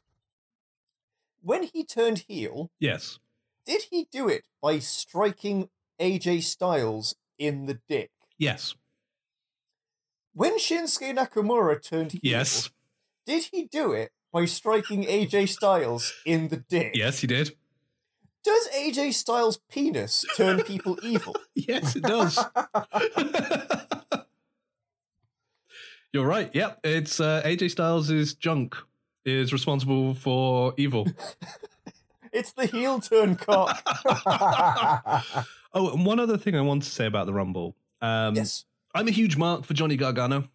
when 1.42 1.64
he 1.64 1.84
turned 1.84 2.26
heel, 2.28 2.70
yes. 2.80 3.20
did 3.66 3.84
he 3.90 4.08
do 4.12 4.28
it 4.28 4.44
by 4.62 4.80
striking 4.80 5.70
AJ 6.00 6.44
Styles 6.44 7.16
in 7.40 7.66
the 7.66 7.80
dick? 7.88 8.12
Yes. 8.38 8.76
When 10.34 10.60
Shinsuke 10.60 11.16
Nakamura 11.18 11.82
turned 11.82 12.12
heel, 12.14 12.20
Yes. 12.24 12.70
Did 13.28 13.44
he 13.52 13.66
do 13.66 13.92
it 13.92 14.12
by 14.32 14.46
striking 14.46 15.04
AJ 15.04 15.50
Styles 15.50 16.14
in 16.26 16.48
the 16.48 16.58
dick? 16.58 16.94
Yes, 16.96 17.20
he 17.20 17.28
did. 17.28 17.56
Does 18.44 18.70
AJ 18.70 19.14
Styles' 19.14 19.60
penis 19.70 20.26
turn 20.38 20.64
people 20.64 20.98
evil? 21.04 21.36
Yes, 21.54 21.98
it 21.98 22.04
does. 22.04 22.40
You're 26.14 26.26
right. 26.26 26.50
Yep. 26.56 26.80
It's 26.86 27.20
uh, 27.20 27.42
AJ 27.44 27.72
Styles' 27.72 28.34
junk 28.36 28.78
is 29.26 29.52
responsible 29.52 30.16
for 30.16 30.74
evil. 30.78 31.08
It's 32.34 32.52
the 32.52 32.66
heel 32.68 33.00
turn 33.00 33.36
cock. 33.36 33.82
oh, 35.74 35.94
and 35.94 36.06
one 36.06 36.20
other 36.20 36.38
thing 36.38 36.56
I 36.56 36.62
want 36.62 36.84
to 36.84 36.90
say 36.90 37.08
about 37.08 37.26
the 37.26 37.34
Rumble. 37.34 37.76
Um, 38.02 38.36
yes. 38.36 38.66
I'm 38.94 39.08
a 39.08 39.12
huge 39.12 39.38
mark 39.38 39.64
for 39.64 39.74
Johnny 39.74 39.96
Gargano. 39.96 40.48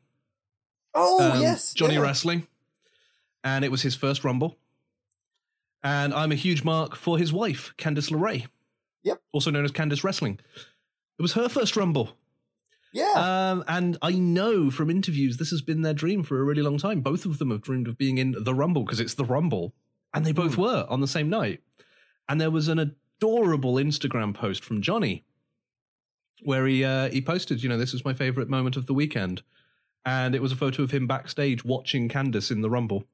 Oh, 0.94 1.32
um, 1.32 1.40
yes. 1.40 1.73
Johnny 1.73 1.94
yeah. 1.94 2.01
Wrestling. 2.01 2.47
And 3.44 3.64
it 3.64 3.70
was 3.70 3.82
his 3.82 3.94
first 3.94 4.24
Rumble. 4.24 4.59
And 5.82 6.14
I'm 6.14 6.31
a 6.31 6.36
huge 6.36 6.62
mark 6.62 6.94
for 6.97 7.19
his 7.19 7.32
wife, 7.32 7.73
Candice 7.77 8.10
LeRae. 8.10 8.47
Yep. 9.02 9.20
Also 9.32 9.51
known 9.51 9.64
as 9.64 9.73
Candice 9.73 10.05
Wrestling. 10.05 10.39
It 11.19 11.23
was 11.23 11.32
her 11.32 11.48
first 11.48 11.77
Rumble. 11.77 12.16
Yeah. 12.93 13.12
Um, 13.52 13.64
and 13.66 13.97
I 14.02 14.12
know 14.12 14.70
from 14.70 14.90
interviews 14.90 15.39
this 15.39 15.51
has 15.51 15.62
been 15.62 15.82
their 15.82 15.94
dream 15.94 16.23
for 16.23 16.39
a 16.40 16.44
really 16.44 16.62
long 16.62 16.78
time. 16.78 17.01
Both 17.01 17.24
of 17.24 17.39
them 17.39 17.51
have 17.51 17.62
dreamed 17.62 17.89
of 17.89 17.98
being 17.98 18.19
in 18.19 18.36
the 18.39 18.55
Rumble 18.55 18.85
because 18.85 19.01
it's 19.01 19.14
the 19.14 19.24
Rumble. 19.24 19.73
And 20.14 20.24
they 20.24 20.32
both 20.32 20.55
Hmm. 20.55 20.60
were 20.60 20.86
on 20.89 21.01
the 21.01 21.09
same 21.09 21.28
night. 21.31 21.62
And 22.28 22.40
there 22.40 22.51
was 22.51 22.69
an 22.69 22.78
adorable 22.78 23.74
Instagram 23.74 24.35
post 24.35 24.62
from 24.64 24.82
Johnny 24.82 25.24
where 26.44 26.66
he 26.66 26.85
uh, 26.85 27.09
he 27.10 27.20
posted, 27.23 27.62
you 27.62 27.69
know, 27.69 27.78
this 27.78 27.94
is 27.94 28.05
my 28.05 28.12
favorite 28.14 28.48
moment 28.48 28.77
of 28.77 28.86
the 28.86 28.94
weekend. 28.94 29.43
And 30.05 30.35
it 30.35 30.43
was 30.43 30.52
a 30.52 30.56
photo 30.56 30.82
of 30.82 30.90
him 30.90 31.06
backstage 31.06 31.64
watching 31.64 32.09
Candice 32.09 32.51
in 32.51 32.60
the 32.60 32.70
Rumble. 32.70 33.05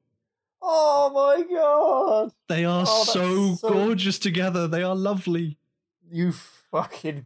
Oh, 0.71 1.11
my 1.13 1.43
God. 1.55 2.31
They 2.47 2.65
are 2.65 2.85
Oh, 2.87 3.03
so, 3.03 3.55
so- 3.55 3.69
gorgeous 3.69 4.19
together. 4.19 4.67
They 4.67 4.83
are 4.83 4.95
lovely. 4.95 5.57
You 6.11 6.31
fucking 6.71 7.25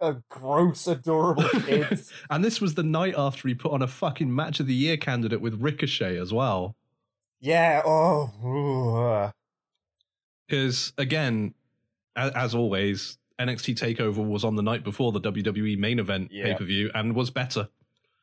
uh, 0.00 0.14
gross, 0.28 0.86
adorable 0.86 1.48
kids. 1.66 2.12
and 2.30 2.44
this 2.44 2.60
was 2.60 2.74
the 2.74 2.82
night 2.82 3.14
after 3.16 3.48
he 3.48 3.54
put 3.54 3.72
on 3.72 3.82
a 3.82 3.86
fucking 3.88 4.34
match 4.34 4.60
of 4.60 4.66
the 4.66 4.74
year 4.74 4.96
candidate 4.96 5.40
with 5.40 5.60
Ricochet 5.60 6.16
as 6.18 6.32
well. 6.32 6.76
yeah. 7.40 7.82
Oh. 7.84 9.32
Because 10.46 10.92
again, 10.98 11.54
as, 12.16 12.32
as 12.32 12.54
always, 12.54 13.18
NXT 13.38 13.76
Takeover 13.78 14.26
was 14.26 14.44
on 14.44 14.56
the 14.56 14.62
night 14.62 14.82
before 14.84 15.12
the 15.12 15.20
WWE 15.20 15.78
main 15.78 15.98
event 15.98 16.30
Yeah. 16.32 16.44
pay 16.44 16.54
per 16.54 16.64
view 16.64 16.90
and 16.94 17.14
was 17.14 17.30
better. 17.30 17.68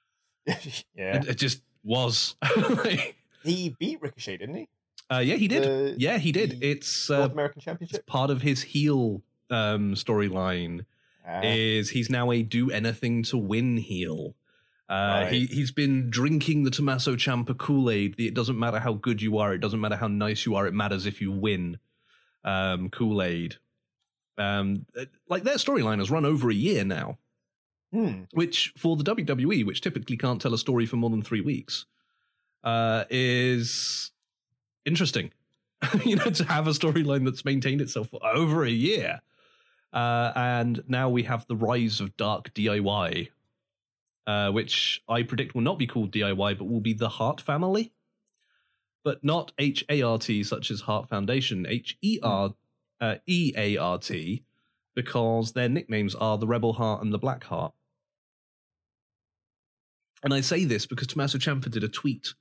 yeah. 0.47 1.17
It, 1.17 1.27
it 1.29 1.35
just 1.35 1.61
was. 1.83 2.35
Like, 2.55 3.15
He 3.45 3.75
beat 3.79 4.01
Ricochet, 4.01 4.37
didn't 4.37 4.55
he? 4.55 4.67
uh, 5.11 5.19
yeah, 5.19 5.35
he 5.35 5.47
did. 5.47 5.63
The- 5.63 5.95
yeah, 5.97 6.17
he 6.17 6.31
did. 6.31 6.63
It's 6.63 7.09
North 7.09 7.29
uh, 7.29 7.33
American 7.33 7.57
it's 7.59 7.65
Championship. 7.65 8.05
part 8.07 8.29
of 8.31 8.41
his 8.41 8.61
heel 8.63 9.21
um, 9.49 9.93
storyline. 9.95 10.85
Ah. 11.27 11.41
Is 11.43 11.89
he's 11.89 12.09
now 12.09 12.31
a 12.31 12.43
do 12.43 12.69
anything 12.71 13.23
to 13.23 13.37
win 13.37 13.77
heel. 13.77 14.35
Uh, 14.87 14.93
Right. 15.23 15.31
he 15.31 15.45
he's 15.47 15.71
been 15.71 16.09
drinking 16.11 16.63
the 16.63 16.69
Tommaso 16.71 17.15
Ciampa 17.15 17.57
Kool 17.57 17.89
Aid. 17.89 18.15
It 18.19 18.35
doesn't 18.35 18.59
matter 18.59 18.79
how 18.79 18.93
good 18.93 19.21
you 19.21 19.39
are. 19.39 19.51
It 19.53 19.57
doesn't 19.59 19.81
matter 19.81 19.95
how 19.95 20.07
nice 20.07 20.45
you 20.45 20.53
are. 20.55 20.67
It 20.67 20.73
matters 20.75 21.05
if 21.07 21.21
you 21.21 21.31
win. 21.31 21.79
Um, 22.43 22.89
Kool 22.89 23.23
Aid. 23.23 23.55
Um, 24.37 24.85
uh, 24.99 25.05
like 25.29 25.43
their 25.43 25.55
storyline 25.55 25.97
has 25.99 26.11
run 26.11 26.25
over 26.25 26.49
a 26.51 26.53
year 26.53 26.83
now, 26.83 27.17
Hmm. 27.91 28.23
which 28.33 28.73
for 28.77 28.95
the 28.97 29.03
WWE, 29.03 29.65
which 29.65 29.81
typically 29.81 30.17
can't 30.17 30.39
tell 30.41 30.53
a 30.53 30.57
story 30.59 30.85
for 30.85 30.97
more 30.97 31.09
than 31.09 31.21
three 31.23 31.41
weeks, 31.41 31.85
uh, 32.65 33.05
is 33.09 34.11
interesting. 34.85 35.31
you 36.03 36.15
know, 36.15 36.29
to 36.31 36.43
have 36.45 36.67
a 36.67 36.71
storyline 36.71 37.23
that's 37.23 37.45
maintained 37.45 37.81
itself 37.81 38.09
for 38.09 38.19
over 38.25 38.63
a 38.63 38.69
year. 38.69 39.21
Uh, 39.93 40.33
and 40.35 40.83
now 40.87 41.09
we 41.09 41.23
have 41.23 41.45
the 41.47 41.55
rise 41.55 42.01
of 42.01 42.17
dark 42.17 42.53
DIY, 42.53 43.29
uh, 44.27 44.51
which 44.51 45.01
I 45.07 45.23
predict 45.23 45.55
will 45.55 45.61
not 45.61 45.79
be 45.79 45.87
called 45.87 46.11
DIY, 46.11 46.57
but 46.57 46.65
will 46.65 46.81
be 46.81 46.93
the 46.93 47.09
Hart 47.09 47.39
family. 47.39 47.93
But 49.03 49.23
not 49.23 49.51
H 49.59 49.85
A 49.87 50.01
R 50.01 50.17
T, 50.17 50.43
such 50.43 50.71
as 50.71 50.81
Hart 50.81 51.07
Foundation, 51.07 51.65
H 51.69 51.97
E 52.01 52.19
R 52.23 52.55
uh, 52.99 53.15
E 53.27 53.53
A 53.55 53.77
R 53.77 53.99
T, 53.99 54.43
because 54.95 55.51
their 55.51 55.69
nicknames 55.69 56.15
are 56.15 56.39
the 56.39 56.47
Rebel 56.47 56.73
Heart 56.73 57.03
and 57.03 57.13
the 57.13 57.19
Black 57.19 57.43
Heart. 57.43 57.73
And 60.23 60.33
I 60.33 60.41
say 60.41 60.65
this 60.65 60.87
because 60.87 61.05
Tommaso 61.07 61.37
Ciampa 61.37 61.69
did 61.69 61.83
a 61.83 61.87
tweet 61.87 62.33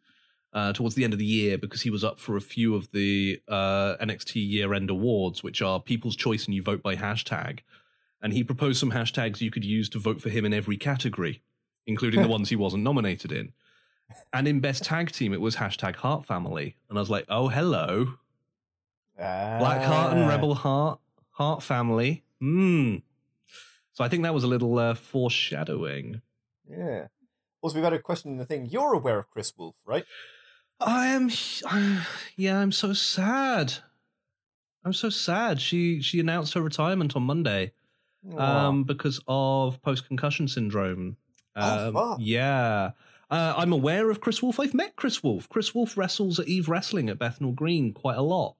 uh, 0.55 0.73
towards 0.73 0.95
the 0.95 1.05
end 1.05 1.13
of 1.13 1.19
the 1.19 1.25
year 1.27 1.59
because 1.59 1.83
he 1.83 1.91
was 1.91 2.05
up 2.05 2.19
for 2.21 2.37
a 2.37 2.41
few 2.41 2.75
of 2.75 2.91
the 2.93 3.41
uh, 3.49 3.97
NXT 4.01 4.49
year-end 4.49 4.89
awards, 4.89 5.43
which 5.43 5.61
are 5.61 5.81
People's 5.81 6.17
Choice 6.17 6.47
and 6.47 6.55
you 6.55 6.63
vote 6.63 6.83
by 6.83 6.95
hashtag. 6.97 7.59
And 8.23 8.33
he 8.33 8.43
proposed 8.45 8.79
some 8.81 8.93
hashtags 8.93 9.41
you 9.41 9.51
could 9.51 9.65
use 9.65 9.89
to 9.91 9.99
vote 9.99 10.23
for 10.23 10.31
him 10.31 10.45
in 10.45 10.55
every 10.55 10.77
category, 10.77 11.43
including 11.87 12.23
the 12.23 12.29
ones 12.37 12.49
he 12.49 12.57
wasn't 12.57 12.85
nominated 12.85 13.33
in. 13.33 13.53
And 14.33 14.47
in 14.47 14.61
Best 14.61 14.85
Tag 14.85 15.11
Team, 15.13 15.33
it 15.33 15.41
was 15.41 15.57
hashtag 15.57 15.97
Heart 15.97 16.25
Family. 16.27 16.77
And 16.89 16.97
I 16.99 17.01
was 17.01 17.11
like, 17.11 17.27
oh, 17.29 17.49
hello. 17.49 18.15
Black 19.17 19.83
Heart 19.83 20.15
and 20.15 20.25
Ah. 20.25 20.29
Rebel 20.29 20.55
Heart, 20.55 21.01
Heart 21.31 21.63
Family. 21.63 22.23
Hmm. 22.41 22.97
So 23.93 24.05
I 24.05 24.09
think 24.09 24.23
that 24.23 24.35
was 24.35 24.45
a 24.45 24.49
little 24.49 24.79
uh, 24.79 24.95
foreshadowing. 24.95 26.21
Yeah. 26.69 27.07
Also, 27.61 27.77
we've 27.77 27.85
had 27.85 27.93
a 27.93 27.99
question 27.99 28.33
in 28.33 28.39
the 28.39 28.45
thing. 28.45 28.67
You're 28.67 28.93
aware 28.93 29.19
of 29.19 29.31
Kris 29.31 29.53
Wolf, 29.57 29.77
right? 29.87 30.05
I 30.81 31.07
am, 31.07 31.31
yeah, 32.37 32.59
I'm 32.59 32.73
so 32.73 32.93
sad. 32.93 33.75
I'm 34.85 34.93
so 34.93 35.09
sad. 35.09 35.61
She 35.61 36.03
she 36.03 36.21
announced 36.21 36.55
her 36.55 36.61
retirement 36.61 37.17
on 37.17 37.23
Monday, 37.23 37.73
um, 38.37 38.85
because 38.85 39.21
of 39.27 39.81
post 39.83 40.07
concussion 40.07 40.47
syndrome. 40.49 41.17
Oh, 41.57 41.87
Um, 41.89 41.95
fuck. 41.95 42.19
Yeah, 42.21 42.91
uh, 43.31 43.55
I'm 43.57 43.73
aware 43.73 44.11
of 44.11 44.21
Kris 44.21 44.43
Wolf. 44.43 44.61
I've 44.61 44.75
met 44.75 44.97
Kris 44.97 45.23
Wolf. 45.23 45.49
Kris 45.49 45.75
Wolf 45.75 45.97
wrestles 45.97 46.39
at 46.39 46.49
Eve 46.49 46.69
Wrestling 46.69 47.09
at 47.09 47.19
Bethnal 47.19 47.53
Green 47.53 47.93
quite 47.95 48.17
a 48.19 48.23
lot. 48.23 48.57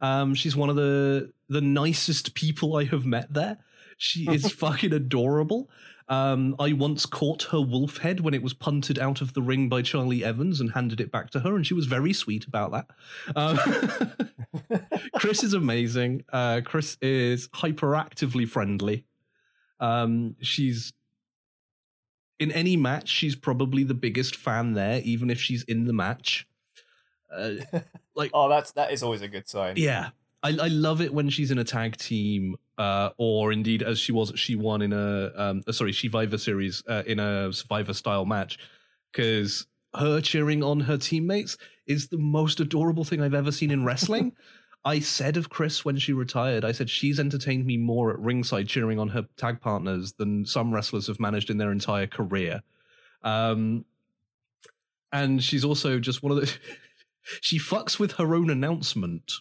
Um, 0.00 0.34
she's 0.34 0.56
one 0.56 0.68
of 0.70 0.76
the 0.76 1.32
the 1.48 1.60
nicest 1.60 2.34
people 2.34 2.76
I 2.76 2.84
have 2.84 3.04
met 3.06 3.32
there. 3.32 3.58
She 3.98 4.28
is 4.28 4.50
fucking 4.52 4.92
adorable. 4.92 5.70
Um, 6.08 6.56
I 6.58 6.72
once 6.72 7.06
caught 7.06 7.44
her 7.44 7.60
wolf 7.60 7.98
head 7.98 8.20
when 8.20 8.34
it 8.34 8.42
was 8.42 8.52
punted 8.54 8.98
out 8.98 9.20
of 9.20 9.34
the 9.34 9.42
ring 9.42 9.68
by 9.68 9.82
Charlie 9.82 10.24
Evans 10.24 10.60
and 10.60 10.72
handed 10.72 11.00
it 11.00 11.10
back 11.12 11.30
to 11.30 11.40
her, 11.40 11.54
and 11.56 11.66
she 11.66 11.74
was 11.74 11.86
very 11.86 12.12
sweet 12.12 12.46
about 12.46 12.72
that. 12.72 12.86
Um, 13.36 14.80
Kris 15.16 15.42
is 15.42 15.54
amazing. 15.54 16.24
Uh, 16.32 16.60
Kris 16.64 16.96
is 17.00 17.48
hyperactively 17.48 18.48
friendly. 18.48 19.04
Um, 19.80 20.36
she's 20.40 20.92
in 22.38 22.50
any 22.52 22.76
match, 22.76 23.08
she's 23.08 23.36
probably 23.36 23.84
the 23.84 23.94
biggest 23.94 24.34
fan 24.36 24.72
there, 24.72 25.00
even 25.04 25.30
if 25.30 25.40
she's 25.40 25.62
in 25.64 25.84
the 25.84 25.92
match. 25.92 26.46
Uh, 27.32 27.52
like, 28.14 28.30
Oh, 28.34 28.48
that's 28.48 28.72
that 28.72 28.92
is 28.92 29.02
always 29.02 29.22
a 29.22 29.28
good 29.28 29.48
sign. 29.48 29.74
yeah, 29.76 30.10
I, 30.42 30.50
I 30.50 30.68
love 30.68 31.00
it 31.00 31.14
when 31.14 31.30
she's 31.30 31.50
in 31.50 31.58
a 31.58 31.64
tag 31.64 31.96
team, 31.96 32.56
uh, 32.78 33.10
or 33.16 33.52
indeed 33.52 33.82
as 33.82 33.98
she 33.98 34.12
was, 34.12 34.32
she 34.34 34.56
won 34.56 34.82
in 34.82 34.92
a 34.92 35.32
um, 35.36 35.62
uh, 35.66 35.72
sorry, 35.72 35.92
Survivor 35.92 36.38
Series 36.38 36.82
uh, 36.88 37.02
in 37.06 37.20
a 37.20 37.52
Survivor 37.52 37.94
style 37.94 38.24
match, 38.24 38.58
because 39.12 39.66
her 39.94 40.20
cheering 40.20 40.62
on 40.62 40.80
her 40.80 40.98
teammates 40.98 41.56
is 41.86 42.08
the 42.08 42.18
most 42.18 42.60
adorable 42.60 43.04
thing 43.04 43.20
I've 43.20 43.34
ever 43.34 43.52
seen 43.52 43.70
in 43.70 43.84
wrestling. 43.84 44.32
I 44.84 44.98
said 44.98 45.36
of 45.36 45.48
Kris 45.48 45.84
when 45.84 45.96
she 45.96 46.12
retired, 46.12 46.64
I 46.64 46.72
said 46.72 46.90
she's 46.90 47.20
entertained 47.20 47.64
me 47.64 47.76
more 47.76 48.10
at 48.10 48.18
ringside 48.18 48.66
cheering 48.66 48.98
on 48.98 49.08
her 49.08 49.26
tag 49.36 49.60
partners 49.60 50.14
than 50.14 50.44
some 50.44 50.74
wrestlers 50.74 51.06
have 51.06 51.20
managed 51.20 51.50
in 51.50 51.58
their 51.58 51.70
entire 51.70 52.08
career. 52.08 52.62
Um, 53.22 53.84
and 55.12 55.42
she's 55.42 55.64
also 55.64 56.00
just 56.00 56.22
one 56.22 56.32
of 56.32 56.40
the. 56.40 56.52
she 57.40 57.60
fucks 57.60 58.00
with 58.00 58.12
her 58.12 58.34
own 58.34 58.50
announcement. 58.50 59.34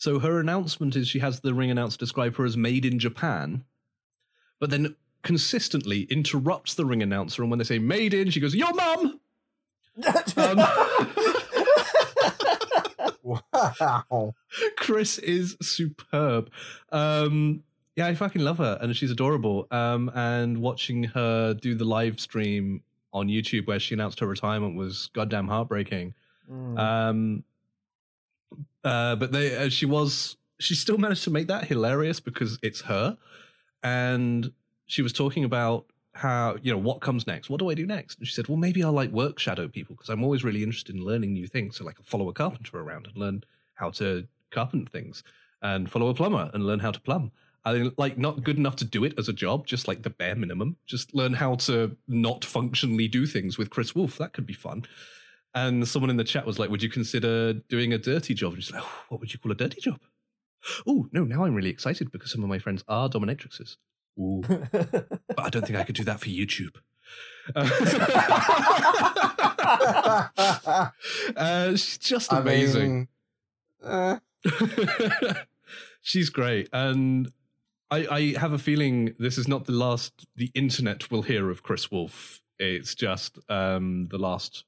So 0.00 0.18
her 0.18 0.40
announcement 0.40 0.96
is 0.96 1.06
she 1.08 1.18
has 1.18 1.40
the 1.40 1.52
ring 1.52 1.70
announcer 1.70 1.98
describe 1.98 2.34
her 2.36 2.46
as 2.46 2.56
made 2.56 2.86
in 2.86 2.98
Japan, 2.98 3.64
but 4.58 4.70
then 4.70 4.96
consistently 5.22 6.04
interrupts 6.04 6.74
the 6.74 6.86
ring 6.86 7.02
announcer, 7.02 7.42
and 7.42 7.50
when 7.50 7.58
they 7.58 7.64
say 7.66 7.78
made 7.78 8.14
in, 8.14 8.30
she 8.30 8.40
goes, 8.40 8.54
Your 8.54 8.72
mum! 8.72 9.20
Um, 10.36 10.58
Wow. 13.22 14.34
Kris 14.76 15.18
is 15.18 15.56
superb. 15.60 16.50
Um, 16.90 17.62
yeah, 17.94 18.06
I 18.06 18.14
fucking 18.14 18.42
love 18.42 18.56
her, 18.56 18.78
and 18.80 18.96
she's 18.96 19.10
adorable. 19.10 19.68
Um, 19.70 20.10
and 20.14 20.58
watching 20.62 21.04
her 21.04 21.52
do 21.52 21.74
the 21.74 21.84
live 21.84 22.18
stream 22.18 22.82
on 23.12 23.28
YouTube 23.28 23.66
where 23.66 23.78
she 23.78 23.94
announced 23.94 24.20
her 24.20 24.26
retirement 24.26 24.76
was 24.76 25.10
goddamn 25.12 25.48
heartbreaking. 25.48 26.14
Mm. 26.50 26.78
Um, 26.78 27.44
uh, 28.84 29.16
but 29.16 29.32
they, 29.32 29.56
uh, 29.56 29.68
she 29.68 29.86
was, 29.86 30.36
she 30.58 30.74
still 30.74 30.98
managed 30.98 31.24
to 31.24 31.30
make 31.30 31.48
that 31.48 31.64
hilarious 31.64 32.20
because 32.20 32.58
it's 32.62 32.82
her, 32.82 33.16
and 33.82 34.52
she 34.86 35.02
was 35.02 35.12
talking 35.12 35.44
about 35.44 35.86
how 36.12 36.56
you 36.60 36.72
know 36.72 36.78
what 36.78 37.00
comes 37.00 37.26
next. 37.26 37.48
What 37.48 37.60
do 37.60 37.70
I 37.70 37.74
do 37.74 37.86
next? 37.86 38.18
And 38.18 38.26
she 38.26 38.34
said, 38.34 38.48
well, 38.48 38.58
maybe 38.58 38.82
I'll 38.82 38.92
like 38.92 39.10
work 39.10 39.38
shadow 39.38 39.68
people 39.68 39.94
because 39.94 40.08
I'm 40.10 40.24
always 40.24 40.44
really 40.44 40.62
interested 40.62 40.94
in 40.94 41.04
learning 41.04 41.32
new 41.32 41.46
things. 41.46 41.76
So 41.76 41.84
like, 41.84 41.96
I'll 41.98 42.04
follow 42.04 42.28
a 42.28 42.32
carpenter 42.32 42.78
around 42.78 43.06
and 43.06 43.16
learn 43.16 43.44
how 43.74 43.90
to 43.90 44.26
carpent 44.50 44.90
things, 44.90 45.22
and 45.62 45.90
follow 45.90 46.08
a 46.08 46.14
plumber 46.14 46.50
and 46.52 46.66
learn 46.66 46.80
how 46.80 46.90
to 46.90 47.00
plumb. 47.00 47.30
I 47.64 47.90
like 47.98 48.16
not 48.16 48.42
good 48.42 48.56
enough 48.56 48.76
to 48.76 48.84
do 48.84 49.04
it 49.04 49.14
as 49.18 49.28
a 49.28 49.32
job, 49.32 49.66
just 49.66 49.86
like 49.86 50.02
the 50.02 50.10
bare 50.10 50.34
minimum. 50.34 50.76
Just 50.86 51.14
learn 51.14 51.34
how 51.34 51.56
to 51.56 51.96
not 52.08 52.44
functionally 52.44 53.06
do 53.06 53.26
things 53.26 53.58
with 53.58 53.70
Kris 53.70 53.94
Wolf. 53.94 54.16
That 54.18 54.32
could 54.32 54.46
be 54.46 54.54
fun. 54.54 54.84
And 55.54 55.86
someone 55.88 56.10
in 56.10 56.16
the 56.16 56.24
chat 56.24 56.46
was 56.46 56.58
like, 56.58 56.70
"Would 56.70 56.82
you 56.82 56.88
consider 56.90 57.54
doing 57.54 57.92
a 57.92 57.98
dirty 57.98 58.34
job?" 58.34 58.52
And 58.54 58.62
she's 58.62 58.72
like, 58.72 58.82
"Oh, 58.84 59.04
"What 59.08 59.20
would 59.20 59.32
you 59.32 59.38
call 59.40 59.50
a 59.52 59.56
dirty 59.56 59.80
job?" 59.80 60.00
Oh 60.86 61.08
no! 61.12 61.24
Now 61.24 61.44
I'm 61.44 61.54
really 61.54 61.70
excited 61.70 62.12
because 62.12 62.30
some 62.30 62.42
of 62.42 62.48
my 62.48 62.58
friends 62.58 62.84
are 62.86 63.08
dominatrixes. 63.08 63.76
Ooh, 64.18 64.42
but 64.72 65.38
I 65.38 65.48
don't 65.48 65.66
think 65.66 65.78
I 65.78 65.84
could 65.84 65.94
do 65.96 66.04
that 66.04 66.20
for 66.20 66.28
YouTube. 66.28 66.76
uh, 71.36 71.70
she's 71.76 71.98
just 71.98 72.32
I 72.32 72.40
amazing. 72.40 73.08
mean, 73.82 73.92
eh, 73.92 74.18
she's 76.02 76.30
great, 76.30 76.68
and 76.72 77.32
I, 77.90 78.06
I 78.10 78.38
have 78.38 78.52
a 78.52 78.58
feeling 78.58 79.14
this 79.18 79.38
is 79.38 79.48
not 79.48 79.64
the 79.64 79.72
last 79.72 80.26
the 80.36 80.50
internet 80.54 81.10
will 81.10 81.22
hear 81.22 81.50
of 81.50 81.62
Kris 81.62 81.90
Wolf. 81.90 82.40
It's 82.58 82.94
just 82.94 83.38
um, 83.48 84.06
the 84.10 84.18
last 84.18 84.64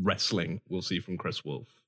wrestling 0.00 0.60
we'll 0.68 0.82
see 0.82 1.00
from 1.00 1.16
Kris 1.16 1.44
Wolf. 1.44 1.82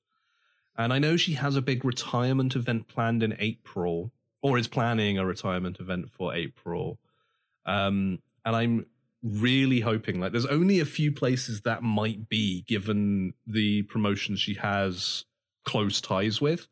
And 0.76 0.92
I 0.92 0.98
know 0.98 1.16
she 1.16 1.32
has 1.32 1.56
a 1.56 1.62
big 1.62 1.84
retirement 1.84 2.54
event 2.54 2.86
planned 2.86 3.22
in 3.22 3.36
April, 3.40 4.12
or 4.42 4.58
is 4.58 4.68
planning 4.68 5.18
a 5.18 5.26
retirement 5.26 5.80
event 5.80 6.10
for 6.10 6.34
April. 6.34 6.98
Um, 7.66 8.20
and 8.44 8.54
I'm 8.54 8.86
really 9.22 9.80
hoping, 9.80 10.20
like, 10.20 10.30
there's 10.30 10.46
only 10.46 10.78
a 10.78 10.84
few 10.84 11.10
places 11.10 11.62
that 11.62 11.82
might 11.82 12.28
be 12.28 12.62
given 12.62 13.34
the 13.46 13.82
promotions 13.82 14.38
she 14.38 14.54
has 14.54 15.24
close 15.64 16.00
ties 16.00 16.40
with. 16.40 16.68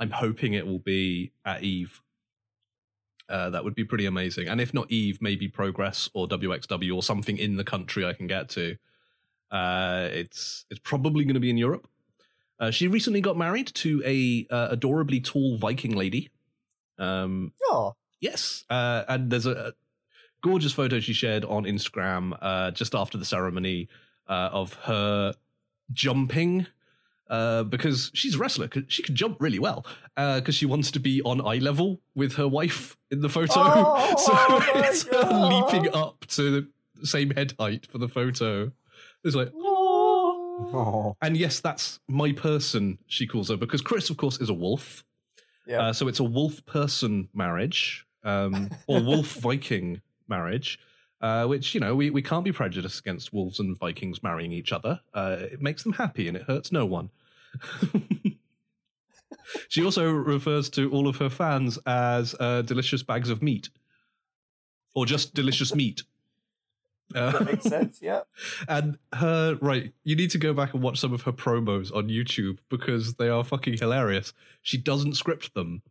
I'm 0.00 0.10
hoping 0.10 0.54
it 0.54 0.66
will 0.66 0.80
be 0.80 1.32
at 1.44 1.62
Eve. 1.62 2.02
Uh, 3.28 3.50
that 3.50 3.64
would 3.64 3.74
be 3.74 3.84
pretty 3.84 4.06
amazing. 4.06 4.48
And 4.48 4.60
if 4.60 4.74
not 4.74 4.90
Eve, 4.90 5.18
maybe 5.20 5.48
Progress 5.48 6.10
or 6.14 6.28
WXW 6.28 6.94
or 6.94 7.02
something 7.02 7.38
in 7.38 7.56
the 7.56 7.64
country 7.64 8.04
I 8.04 8.12
can 8.12 8.26
get 8.26 8.48
to. 8.50 8.76
Uh, 9.50 10.08
it's 10.12 10.64
it's 10.70 10.80
probably 10.80 11.24
going 11.24 11.34
to 11.34 11.40
be 11.40 11.50
in 11.50 11.58
Europe. 11.58 11.88
Uh, 12.58 12.70
she 12.70 12.88
recently 12.88 13.20
got 13.20 13.36
married 13.36 13.66
to 13.74 14.02
a 14.04 14.46
uh, 14.50 14.68
adorably 14.70 15.20
tall 15.20 15.58
Viking 15.58 15.94
lady. 15.94 16.30
Um, 16.98 17.52
oh, 17.68 17.94
Yes, 18.20 18.64
uh, 18.70 19.04
and 19.08 19.30
there's 19.30 19.44
a, 19.44 19.50
a 19.52 19.72
gorgeous 20.42 20.72
photo 20.72 21.00
she 21.00 21.12
shared 21.12 21.44
on 21.44 21.64
Instagram 21.64 22.36
uh, 22.40 22.70
just 22.70 22.94
after 22.94 23.18
the 23.18 23.26
ceremony 23.26 23.88
uh, 24.26 24.48
of 24.52 24.72
her 24.84 25.34
jumping 25.92 26.66
uh, 27.28 27.62
because 27.64 28.10
she's 28.14 28.34
a 28.36 28.38
wrestler. 28.38 28.68
'cause 28.68 28.84
She 28.88 29.02
can 29.02 29.14
jump 29.14 29.36
really 29.40 29.58
well 29.58 29.84
because 30.16 30.54
she 30.54 30.64
wants 30.66 30.90
to 30.92 30.98
be 31.00 31.20
on 31.22 31.46
eye 31.46 31.58
level 31.58 32.00
with 32.14 32.34
her 32.36 32.48
wife 32.48 32.96
in 33.10 33.20
the 33.20 33.28
photo. 33.28 33.52
Oh, 33.58 34.14
so 34.18 34.32
my 34.32 34.88
it's 34.88 35.02
her 35.04 35.28
leaping 35.30 35.92
up 35.94 36.24
to 36.28 36.62
the 36.96 37.06
same 37.06 37.30
head 37.30 37.52
height 37.60 37.86
for 37.86 37.98
the 37.98 38.08
photo. 38.08 38.72
It's 39.24 39.34
like, 39.34 39.52
oh. 39.54 41.16
and 41.22 41.36
yes, 41.36 41.60
that's 41.60 42.00
my 42.08 42.32
person. 42.32 42.98
She 43.06 43.26
calls 43.26 43.48
her 43.48 43.56
because 43.56 43.80
Kris, 43.80 44.10
of 44.10 44.16
course, 44.16 44.40
is 44.40 44.48
a 44.48 44.54
wolf. 44.54 45.04
yeah. 45.66 45.88
Uh, 45.88 45.92
so 45.92 46.08
it's 46.08 46.20
a 46.20 46.24
wolf 46.24 46.64
person 46.66 47.28
marriage 47.34 48.06
um, 48.26 48.70
or 48.86 49.00
wolf 49.00 49.34
Viking 49.34 50.02
marriage, 50.28 50.78
uh, 51.20 51.46
which, 51.46 51.74
you 51.74 51.80
know, 51.80 51.94
we, 51.94 52.10
we 52.10 52.20
can't 52.20 52.44
be 52.44 52.52
prejudiced 52.52 53.00
against 53.00 53.32
wolves 53.32 53.60
and 53.60 53.78
Vikings 53.78 54.22
marrying 54.22 54.52
each 54.52 54.72
other. 54.72 55.00
Uh, 55.14 55.36
it 55.40 55.62
makes 55.62 55.82
them 55.82 55.94
happy 55.94 56.28
and 56.28 56.36
it 56.36 56.42
hurts 56.42 56.70
no 56.72 56.84
one. 56.84 57.10
she 59.68 59.84
also 59.84 60.10
refers 60.10 60.68
to 60.70 60.90
all 60.90 61.08
of 61.08 61.16
her 61.16 61.30
fans 61.30 61.78
as 61.86 62.34
uh, 62.38 62.62
delicious 62.62 63.02
bags 63.02 63.30
of 63.30 63.42
meat 63.42 63.70
or 64.94 65.06
just 65.06 65.34
delicious 65.34 65.74
meat. 65.74 66.02
Uh, 67.14 67.30
that 67.32 67.44
makes 67.44 67.64
sense. 67.64 68.00
Yeah. 68.02 68.22
and 68.68 68.98
her, 69.14 69.56
right, 69.60 69.92
you 70.04 70.16
need 70.16 70.30
to 70.32 70.38
go 70.38 70.52
back 70.52 70.74
and 70.74 70.82
watch 70.82 70.98
some 70.98 71.12
of 71.12 71.22
her 71.22 71.32
promos 71.32 71.94
on 71.94 72.08
YouTube 72.08 72.58
because 72.68 73.14
they 73.14 73.28
are 73.28 73.44
fucking 73.44 73.78
hilarious. 73.78 74.32
She 74.62 74.76
doesn't 74.76 75.14
script 75.14 75.54
them. 75.54 75.82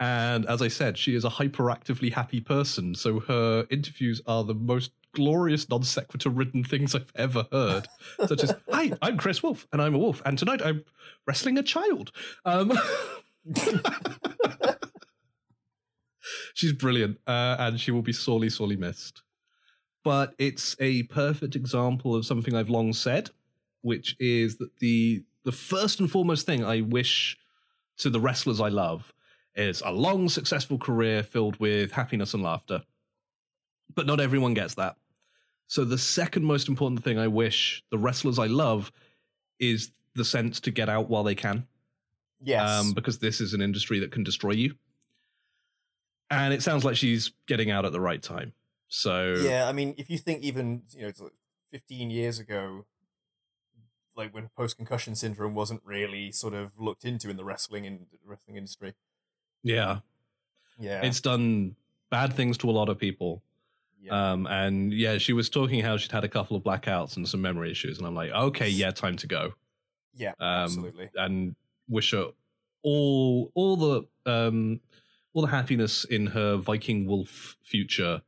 And 0.00 0.46
as 0.46 0.62
I 0.62 0.68
said, 0.68 0.98
she 0.98 1.14
is 1.14 1.24
a 1.24 1.30
hyperactively 1.30 2.12
happy 2.12 2.40
person. 2.40 2.94
So 2.94 3.20
her 3.20 3.66
interviews 3.70 4.20
are 4.26 4.42
the 4.42 4.54
most 4.54 4.92
glorious 5.12 5.68
non 5.68 5.82
sequitur 5.82 6.30
ridden 6.30 6.64
things 6.64 6.94
I've 6.94 7.12
ever 7.14 7.46
heard. 7.52 7.86
Such 8.26 8.42
as, 8.42 8.54
Hi, 8.70 8.92
I'm 9.00 9.16
Kris 9.16 9.42
Wolf, 9.42 9.66
and 9.72 9.80
I'm 9.80 9.94
a 9.94 9.98
wolf, 9.98 10.20
and 10.26 10.38
tonight 10.38 10.60
I'm 10.64 10.84
wrestling 11.26 11.58
a 11.58 11.62
child. 11.62 12.10
Um, 12.44 12.72
she's 16.54 16.72
brilliant, 16.72 17.18
uh, 17.26 17.56
and 17.60 17.78
she 17.78 17.92
will 17.92 18.02
be 18.02 18.12
sorely, 18.12 18.50
sorely 18.50 18.76
missed 18.76 19.22
but 20.04 20.34
it's 20.38 20.76
a 20.78 21.02
perfect 21.04 21.56
example 21.56 22.14
of 22.14 22.24
something 22.24 22.54
I've 22.54 22.70
long 22.70 22.92
said, 22.92 23.30
which 23.82 24.14
is 24.20 24.58
that 24.58 24.76
the 24.78 25.24
the 25.42 25.52
first 25.52 26.00
and 26.00 26.10
foremost 26.10 26.46
thing 26.46 26.64
I 26.64 26.80
wish 26.82 27.36
to 27.98 28.10
the 28.10 28.20
wrestlers 28.20 28.60
I 28.60 28.68
love 28.68 29.12
is 29.56 29.82
a 29.84 29.90
long, 29.90 30.28
successful 30.28 30.78
career 30.78 31.22
filled 31.22 31.58
with 31.58 31.92
happiness 31.92 32.34
and 32.34 32.42
laughter. 32.42 32.82
But 33.94 34.06
not 34.06 34.20
everyone 34.20 34.54
gets 34.54 34.74
that. 34.74 34.96
So 35.66 35.84
the 35.84 35.98
second 35.98 36.44
most 36.44 36.68
important 36.68 37.04
thing 37.04 37.18
I 37.18 37.28
wish 37.28 37.82
the 37.90 37.98
wrestlers 37.98 38.38
I 38.38 38.46
love 38.46 38.90
is 39.58 39.90
the 40.14 40.24
sense 40.24 40.60
to 40.60 40.70
get 40.70 40.88
out 40.88 41.08
while 41.08 41.24
they 41.24 41.34
can 41.34 41.66
Yes. 42.42 42.68
um, 42.68 42.92
because 42.92 43.18
this 43.18 43.40
is 43.40 43.54
an 43.54 43.60
industry 43.62 43.98
that 44.00 44.10
can 44.12 44.22
destroy 44.24 44.52
you. 44.52 44.74
And 46.30 46.52
it 46.52 46.62
sounds 46.62 46.84
like 46.84 46.96
she's 46.96 47.32
getting 47.46 47.70
out 47.70 47.84
at 47.84 47.92
the 47.92 48.00
right 48.00 48.22
time. 48.22 48.52
So 48.96 49.34
yeah, 49.42 49.66
I 49.68 49.72
mean, 49.72 49.94
if 49.98 50.08
you 50.08 50.18
think 50.18 50.42
even 50.44 50.82
you 50.94 51.02
know, 51.02 51.08
it's 51.08 51.20
like 51.20 51.32
15 51.72 52.10
years 52.10 52.38
ago, 52.38 52.86
like 54.16 54.32
when 54.32 54.50
post 54.56 54.76
concussion 54.76 55.16
syndrome 55.16 55.54
wasn't 55.54 55.80
really 55.84 56.30
sort 56.30 56.54
of 56.54 56.78
looked 56.78 57.04
into 57.04 57.28
in 57.28 57.36
the 57.36 57.44
wrestling 57.44 57.84
in 57.84 58.06
wrestling 58.24 58.56
industry. 58.56 58.94
yeah, 59.64 59.98
Yeah. 60.78 61.02
it's 61.04 61.20
done 61.20 61.74
bad 62.10 62.32
things 62.34 62.56
to 62.58 62.70
a 62.70 62.72
lot 62.72 62.88
of 62.88 62.96
people. 62.98 63.42
Yeah. 64.00 64.32
Um, 64.32 64.46
and 64.46 64.92
yeah, 64.92 65.18
she 65.18 65.32
was 65.32 65.48
talking 65.50 65.80
how 65.80 65.96
she'd 65.96 66.12
had 66.12 66.22
a 66.24 66.28
couple 66.28 66.56
of 66.56 66.62
blackouts 66.62 67.16
and 67.16 67.26
some 67.28 67.40
memory 67.40 67.70
issues, 67.72 67.98
and 67.98 68.06
I'm 68.06 68.14
like, 68.14 68.30
okay, 68.30 68.68
yeah, 68.68 68.90
time 68.92 69.16
to 69.16 69.26
go. 69.26 69.54
yeah, 70.14 70.34
Um, 70.38 70.64
absolutely. 70.64 71.10
And 71.16 71.56
wish 71.88 72.12
her 72.12 72.28
all 72.82 73.50
all 73.54 73.76
the 73.76 74.30
um 74.30 74.78
all 75.32 75.42
the 75.42 75.48
happiness 75.48 76.04
in 76.04 76.26
her 76.28 76.56
Viking 76.58 77.06
wolf 77.08 77.56
future. 77.64 78.22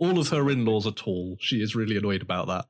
All 0.00 0.18
of 0.18 0.28
her 0.30 0.50
in-laws 0.50 0.86
are 0.86 0.92
tall. 0.92 1.36
She 1.40 1.62
is 1.62 1.76
really 1.76 1.96
annoyed 1.96 2.22
about 2.22 2.48
that. 2.48 2.66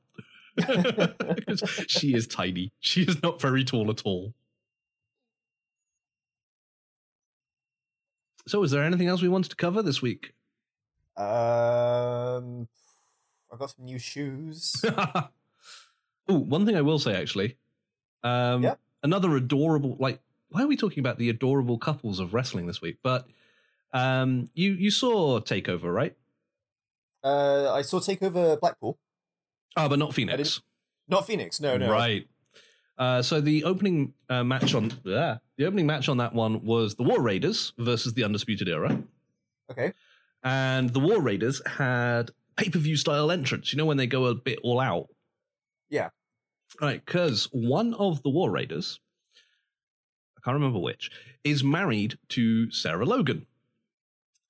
'Because 1.35 1.63
she 1.87 2.13
is 2.13 2.27
tiny. 2.27 2.71
She 2.81 3.03
is 3.03 3.23
not 3.23 3.41
very 3.41 3.63
tall 3.63 3.89
at 3.89 4.01
all. 4.03 4.33
So, 8.47 8.63
is 8.63 8.71
there 8.71 8.83
anything 8.83 9.07
else 9.07 9.21
we 9.21 9.29
wanted 9.29 9.49
to 9.49 9.55
cover 9.55 9.81
this 9.81 10.01
week? 10.01 10.33
Um, 11.15 12.67
I 13.51 13.57
got 13.57 13.71
some 13.71 13.85
new 13.85 13.99
shoes. 13.99 14.83
oh, 14.85 15.29
one 16.27 16.65
thing 16.65 16.75
I 16.75 16.81
will 16.81 16.99
say 16.99 17.15
actually. 17.15 17.57
Um, 18.23 18.63
Yep. 18.63 18.79
Another 19.03 19.35
adorable, 19.35 19.95
like, 19.99 20.21
why 20.49 20.61
are 20.61 20.67
we 20.67 20.77
talking 20.77 20.99
about 20.99 21.17
the 21.17 21.29
adorable 21.29 21.79
couples 21.79 22.19
of 22.19 22.35
wrestling 22.35 22.67
this 22.67 22.81
week? 22.81 22.97
But 23.01 23.25
um, 23.93 24.49
you 24.53 24.73
you 24.73 24.91
saw 24.91 25.39
Takeover, 25.39 25.91
right? 25.93 26.15
Uh, 27.23 27.71
I 27.73 27.81
saw 27.81 27.99
Takeover 27.99 28.59
Blackpool, 28.59 28.97
Ah, 29.75 29.87
but 29.87 29.99
not 29.99 30.13
Phoenix. 30.13 30.61
not 31.07 31.25
Phoenix. 31.27 31.59
No, 31.61 31.77
no. 31.77 31.89
Right. 31.91 32.27
Uh, 32.97 33.21
so 33.21 33.41
the 33.41 33.63
opening 33.63 34.13
uh, 34.29 34.43
match 34.43 34.75
on 34.75 34.91
yeah, 35.03 35.37
the 35.57 35.65
opening 35.65 35.87
match 35.87 36.07
on 36.09 36.17
that 36.17 36.33
one 36.35 36.63
was 36.63 36.95
the 36.95 37.03
War 37.03 37.21
Raiders 37.21 37.73
versus 37.77 38.13
the 38.13 38.23
Undisputed 38.23 38.67
Era, 38.69 39.01
Okay. 39.71 39.93
and 40.43 40.89
the 40.91 40.99
War 40.99 41.19
Raiders 41.21 41.61
had 41.65 42.31
pay 42.57 42.69
per 42.69 42.79
view 42.79 42.95
style 42.97 43.31
entrance. 43.31 43.71
You 43.73 43.77
know 43.77 43.85
when 43.85 43.97
they 43.97 44.07
go 44.07 44.25
a 44.25 44.35
bit 44.35 44.59
all 44.63 44.79
out. 44.79 45.07
Yeah. 45.89 46.09
Right, 46.79 47.03
because 47.03 47.45
one 47.51 47.93
of 47.95 48.21
the 48.23 48.29
War 48.29 48.49
Raiders, 48.51 48.99
I 50.37 50.41
can't 50.43 50.53
remember 50.55 50.79
which, 50.79 51.11
is 51.43 51.63
married 51.63 52.17
to 52.29 52.71
Sarah 52.71 53.05
Logan. 53.05 53.45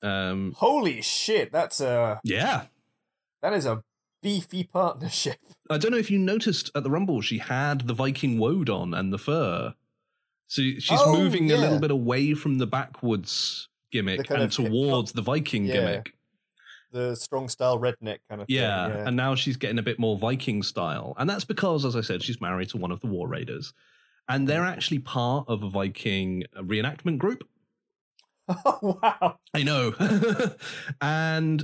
Um, 0.04 0.54
Holy 0.58 1.02
shit! 1.02 1.52
That's 1.52 1.80
a 1.82 2.20
yeah. 2.24 2.66
that 3.42 3.54
is 3.54 3.66
a 3.66 3.84
beefy 4.22 4.64
partnership. 4.64 5.38
I 5.70 5.78
don't 5.78 5.92
know 5.92 5.98
if 5.98 6.12
you 6.12 6.20
noticed 6.20 6.70
at 6.76 6.84
the 6.84 6.90
Rumble, 6.92 7.22
she 7.22 7.40
had 7.40 7.88
the 7.88 7.94
Viking 7.94 8.38
woad 8.38 8.70
on 8.70 8.94
and 8.94 9.12
the 9.12 9.18
fur. 9.18 9.74
So 10.48 10.62
she's 10.62 11.00
Oh, 11.02 11.18
moving 11.18 11.52
a 11.52 11.58
little 11.58 11.80
bit 11.80 11.92
away 11.92 12.34
from 12.34 12.58
the 12.58 12.68
backwoods 12.68 13.70
gimmick 13.92 14.30
and 14.30 14.44
of 14.44 14.52
towards 14.52 15.14
the 15.14 15.22
Viking 15.22 15.66
Yeah. 15.66 15.74
gimmick. 15.74 16.14
The 16.92 17.16
strong 17.16 17.48
style 17.48 17.80
redneck 17.80 18.20
kind 18.30 18.42
of 18.42 18.48
thing. 18.48 18.58
Yeah, 18.58 19.08
and 19.08 19.16
now 19.16 19.34
she's 19.34 19.56
getting 19.56 19.80
a 19.80 19.84
bit 19.84 19.98
more 19.98 20.18
Viking 20.18 20.62
style. 20.62 21.14
And 21.18 21.30
that's 21.30 21.46
because, 21.46 21.86
as 21.86 21.96
I 21.96 22.02
said, 22.02 22.22
she's 22.22 22.42
married 22.42 22.68
to 22.70 22.78
one 22.78 22.92
of 22.92 23.00
the 23.00 23.08
War 23.08 23.30
Raiders. 23.30 23.74
And 24.28 24.48
they're 24.48 24.66
actually 24.66 25.00
part 25.00 25.46
of 25.48 25.64
a 25.64 25.70
Viking 25.70 26.44
reenactment 26.58 27.18
group. 27.18 27.48
oh 28.66 29.00
wow! 29.02 29.38
I 29.54 29.64
know. 29.64 29.94
and 31.02 31.64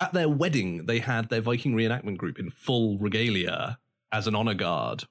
at 0.00 0.12
their 0.12 0.28
wedding, 0.28 0.86
they 0.86 0.98
had 0.98 1.28
their 1.28 1.40
Viking 1.40 1.74
reenactment 1.74 2.16
group 2.16 2.38
in 2.38 2.50
full 2.50 2.98
regalia 2.98 3.78
as 4.12 4.26
an 4.26 4.34
honor 4.34 4.54
guard. 4.54 5.04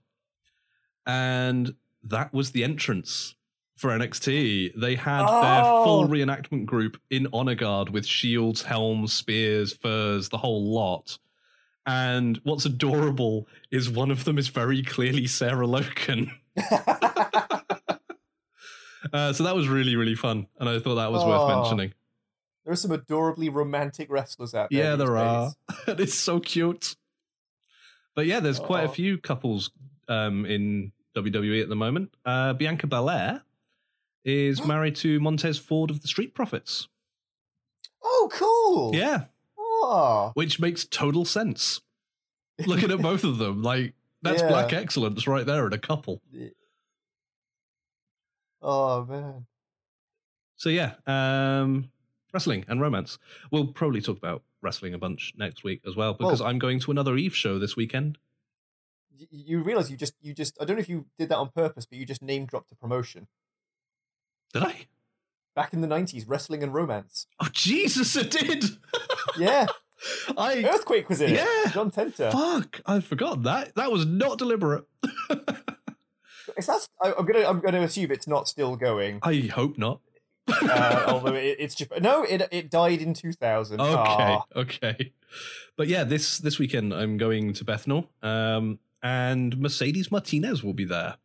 And 1.06 1.76
that 2.04 2.34
was 2.34 2.52
the 2.52 2.64
entrance 2.64 3.36
for 3.78 3.90
NXT. 3.90 4.74
They 4.80 4.95
had 4.95 5.22
their 5.22 5.64
full 5.84 6.04
Oh. 6.04 6.08
reenactment 6.08 6.66
group 6.66 6.98
in 7.10 7.28
honor 7.34 7.56
guard 7.56 7.90
with 7.90 8.06
shields, 8.06 8.62
helms, 8.62 9.14
spears, 9.14 9.74
furs, 9.74 10.30
the 10.30 10.38
whole 10.38 10.64
lot. 10.74 11.18
And 11.86 12.40
what's 12.44 12.66
adorable 12.66 13.48
is 13.72 13.90
one 13.90 14.12
of 14.12 14.24
them 14.24 14.38
is 14.38 14.48
very 14.48 14.82
clearly 14.84 15.28
Sarah 15.28 15.68
Logan. 15.68 16.32
Uh, 19.12 19.34
so 19.34 19.44
that 19.44 19.56
was 19.56 19.68
really, 19.68 19.96
really 19.96 20.16
fun. 20.16 20.48
And 20.60 20.70
I 20.70 20.80
thought 20.80 20.96
that 20.96 21.12
was 21.12 21.24
worth 21.26 21.42
Oh. 21.42 21.60
mentioning. 21.62 21.94
there 22.64 22.72
are 22.72 22.78
some 22.78 22.92
adorably 22.92 23.50
romantic 23.50 24.10
wrestlers 24.10 24.54
out 24.56 24.70
there. 24.72 24.80
Yeah, 24.84 24.96
there 24.96 25.18
are. 25.18 25.48
days. 25.48 25.78
and 25.88 26.00
it's 26.00 26.14
so 26.16 26.40
cute. 26.40 26.96
But 28.16 28.26
yeah, 28.28 28.40
there's 28.40 28.60
quite 28.60 28.86
a 28.86 28.90
Oh. 28.90 28.92
few 28.94 29.18
couples 29.18 29.72
um, 30.08 30.46
in 30.46 30.92
WWE 31.16 31.62
at 31.62 31.68
the 31.70 31.76
moment. 31.76 32.14
Uh, 32.26 32.54
Bianca 32.54 32.88
Belair 32.88 33.42
is 34.24 34.64
married 34.66 34.96
to 34.98 35.20
Montez 35.20 35.58
Ford 35.58 35.90
of 35.90 36.02
the 36.02 36.08
Street 36.08 36.34
Profits. 36.34 36.88
Oh, 38.02 38.30
cool. 38.32 38.96
Yeah, 38.96 39.26
Oh. 39.58 40.32
which 40.36 40.60
makes 40.60 40.86
total 40.86 41.26
sense. 41.26 41.82
Looking 42.66 42.92
at 42.92 43.02
both 43.02 43.24
of 43.24 43.38
them, 43.40 43.62
like 43.64 43.94
that's 44.22 44.42
Yeah. 44.44 44.48
black 44.48 44.72
excellence 44.74 45.28
right 45.28 45.46
there 45.46 45.66
in 45.68 45.74
a 45.74 45.78
couple. 45.78 46.22
Oh 48.64 49.06
man. 49.06 49.45
So 50.56 50.69
yeah, 50.69 50.94
um, 51.06 51.90
wrestling 52.34 52.64
and 52.68 52.80
romance. 52.81 53.18
We'll 53.52 53.68
probably 53.68 54.02
talk 54.02 54.18
about 54.18 54.41
wrestling 54.61 54.94
a 54.94 54.98
bunch 54.98 55.34
next 55.38 55.64
week 55.64 55.81
as 55.85 55.95
well 55.95 56.14
because 56.14 56.40
Well- 56.40 56.49
I'm 56.49 56.57
going 56.60 56.80
to 56.81 56.91
another 56.91 57.18
Eve 57.18 57.35
show 57.35 57.60
this 57.60 57.76
weekend. 57.76 58.18
Y- 59.19 59.27
You 59.30 59.61
realize 59.64 59.91
you 59.91 59.98
just 59.98 60.14
you 60.22 60.34
just 60.34 60.57
I 60.61 60.65
don't 60.65 60.77
know 60.77 60.81
if 60.81 60.90
you 60.90 61.06
did 61.19 61.30
that 61.30 61.38
on 61.38 61.49
purpose, 61.49 61.85
but 61.85 61.98
you 61.99 62.06
just 62.06 62.22
name 62.22 62.45
dropped 62.45 62.72
a 62.72 62.76
promotion. 62.76 63.27
Did 64.53 64.64
I? 64.64 64.88
Back 65.56 65.73
in 65.73 65.81
the 65.81 65.88
nineties, 65.88 66.26
wrestling 66.27 66.64
and 66.64 66.73
romance. 66.73 67.27
Oh 67.40 67.49
Jesus! 67.52 68.15
It 68.15 68.31
did. 68.31 68.64
Yeah. 69.38 69.65
I 70.38 70.64
Earthquake 70.64 71.10
was 71.10 71.19
in 71.22 71.31
Yeah. 71.34 71.45
it. 71.65 71.72
John 71.73 71.90
Tenta. 71.90 72.31
fuck. 72.31 72.81
I 72.85 72.99
forgot 72.99 73.44
that. 73.44 73.73
That 73.76 73.91
was 73.91 74.06
not 74.06 74.38
deliberate. 74.38 74.84
Is 76.58 76.68
that, 76.68 76.88
I, 77.02 77.14
I'm 77.18 77.26
gonna 77.26 77.48
I'm 77.48 77.60
gonna 77.60 77.82
assume 77.82 78.12
it's 78.12 78.28
not 78.28 78.48
still 78.48 78.76
going. 78.76 79.20
I 79.24 79.50
hope 79.54 79.78
not. 79.78 80.00
Uh, 80.48 81.06
although 81.08 81.36
it, 81.36 81.56
it's 81.60 81.74
just 81.76 81.92
no, 82.02 82.24
it 82.24 82.48
it 82.52 82.70
died 82.70 83.02
in 83.02 83.14
2000. 83.14 83.80
Okay, 83.80 83.92
Aw. 83.94 84.42
okay. 84.58 85.14
But 85.78 85.88
yeah, 85.88 86.04
this 86.04 86.38
this 86.40 86.60
weekend 86.60 86.94
I'm 86.94 87.18
going 87.18 87.54
to 87.54 87.64
Bethnal, 87.64 88.10
um, 88.22 88.78
and 89.02 89.58
Mercedes 89.58 90.12
Martinez 90.12 90.64
will 90.64 90.74
be 90.74 90.86
there, 90.86 91.16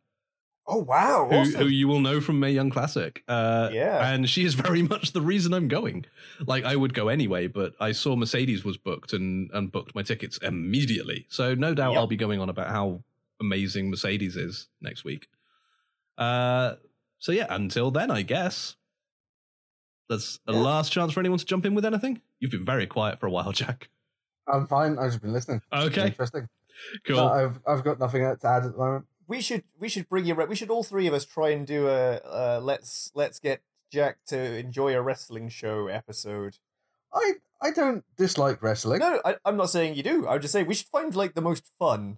Oh 0.65 0.77
wow. 0.77 1.27
who, 1.29 1.35
awesome. 1.37 1.61
who 1.61 1.67
you 1.67 1.87
will 1.87 1.99
know 1.99 2.21
from 2.21 2.39
Mae 2.39 2.51
Young 2.51 2.69
Classic. 2.69 3.23
Uh, 3.27 3.69
Yeah. 3.73 4.11
and 4.11 4.29
she 4.29 4.45
is 4.45 4.53
very 4.53 4.81
much 4.93 5.11
the 5.11 5.21
reason 5.21 5.53
I'm 5.53 5.67
going. 5.67 6.05
Like 6.47 6.63
I 6.63 6.75
would 6.75 6.93
go 6.93 7.09
anyway, 7.09 7.47
but 7.47 7.73
I 7.79 7.91
saw 7.91 8.15
Mercedes 8.15 8.63
was 8.63 8.77
booked 8.77 9.13
and 9.13 9.51
and 9.53 9.71
booked 9.71 9.93
my 9.95 10.01
tickets 10.01 10.37
immediately. 10.41 11.25
So 11.29 11.53
no 11.55 11.73
doubt 11.73 11.91
Yep. 11.91 11.99
I'll 11.99 12.07
be 12.07 12.17
going 12.17 12.39
on 12.39 12.49
about 12.49 12.67
how 12.69 13.03
amazing 13.39 13.89
Mercedes 13.89 14.35
is 14.35 14.67
next 14.81 15.03
week. 15.03 15.27
Uh, 16.17 16.75
so 17.19 17.31
yeah, 17.31 17.47
until 17.49 17.91
then, 17.91 18.11
I 18.11 18.21
guess. 18.21 18.75
That's 20.09 20.39
a 20.47 20.53
Yeah. 20.53 20.59
last 20.59 20.91
chance 20.91 21.13
for 21.13 21.19
anyone 21.19 21.37
to 21.39 21.45
jump 21.45 21.65
in 21.65 21.75
with 21.75 21.85
anything. 21.85 22.21
You've 22.39 22.51
been 22.51 22.65
very 22.65 22.87
quiet 22.87 23.19
for 23.19 23.27
a 23.27 23.31
while, 23.31 23.51
Jack. 23.53 23.89
I'm 24.51 24.65
fine. 24.67 24.97
I've 24.97 25.11
just 25.11 25.21
been 25.21 25.33
listening. 25.33 25.61
Okay, 25.71 26.07
Interesting. 26.07 26.49
cool. 27.05 27.17
But 27.17 27.31
I've 27.33 27.59
I've 27.67 27.83
got 27.83 27.99
nothing 27.99 28.21
to 28.21 28.47
add 28.47 28.65
at 28.65 28.71
the 28.71 28.77
moment. 28.77 29.05
we 29.27 29.41
should 29.41 29.63
we 29.77 29.87
should 29.89 30.09
bring 30.09 30.25
you. 30.25 30.33
re- 30.33 30.45
We 30.47 30.55
should 30.55 30.71
all 30.71 30.83
three 30.83 31.05
of 31.05 31.13
us 31.13 31.25
try 31.25 31.49
and 31.49 31.67
do 31.67 31.87
a 31.87 32.15
uh, 32.17 32.59
let's 32.63 33.11
let's 33.13 33.39
get 33.39 33.61
Jack 33.91 34.17
to 34.27 34.37
enjoy 34.57 34.95
a 34.95 35.01
wrestling 35.01 35.49
show 35.49 35.87
episode. 35.87 36.57
I 37.13 37.33
I 37.61 37.69
don't 37.71 38.03
dislike 38.17 38.63
wrestling. 38.63 38.99
No, 39.01 39.21
I, 39.23 39.35
I'm 39.45 39.57
not 39.57 39.69
saying 39.69 39.95
you 39.95 40.01
do. 40.01 40.27
I'm 40.27 40.41
just 40.41 40.51
saying 40.53 40.65
we 40.65 40.73
should 40.73 40.87
find 40.87 41.15
like 41.15 41.35
the 41.35 41.41
most 41.41 41.65
fun. 41.77 42.17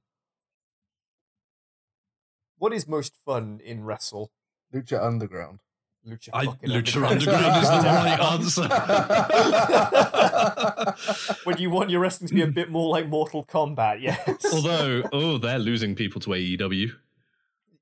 What 2.62 2.72
is 2.74 2.88
most 2.88 3.16
fun 3.26 3.60
in 3.66 3.84
wrestle? 3.86 4.30
Lucha 4.72 5.04
Underground. 5.04 5.62
Lucha. 6.08 6.30
I, 6.32 6.46
Lucha 6.46 7.10
Underground. 7.10 7.44
Underground 7.58 7.64
is 7.64 7.70
the 7.72 7.82
right 7.88 8.20
answer. 11.34 11.38
when 11.44 11.58
you 11.58 11.72
want 11.72 11.90
your 11.90 12.02
wrestling 12.02 12.28
to 12.28 12.36
be 12.36 12.44
a 12.44 12.48
bit 12.48 12.70
more 12.70 12.88
like 12.92 13.08
Mortal 13.08 13.44
Kombat, 13.44 14.00
yes. 14.04 14.46
Although, 14.54 15.02
oh, 15.12 15.40
they're 15.40 15.58
losing 15.58 15.96
people 15.96 16.22
to 16.22 16.30
AEW. 16.30 16.92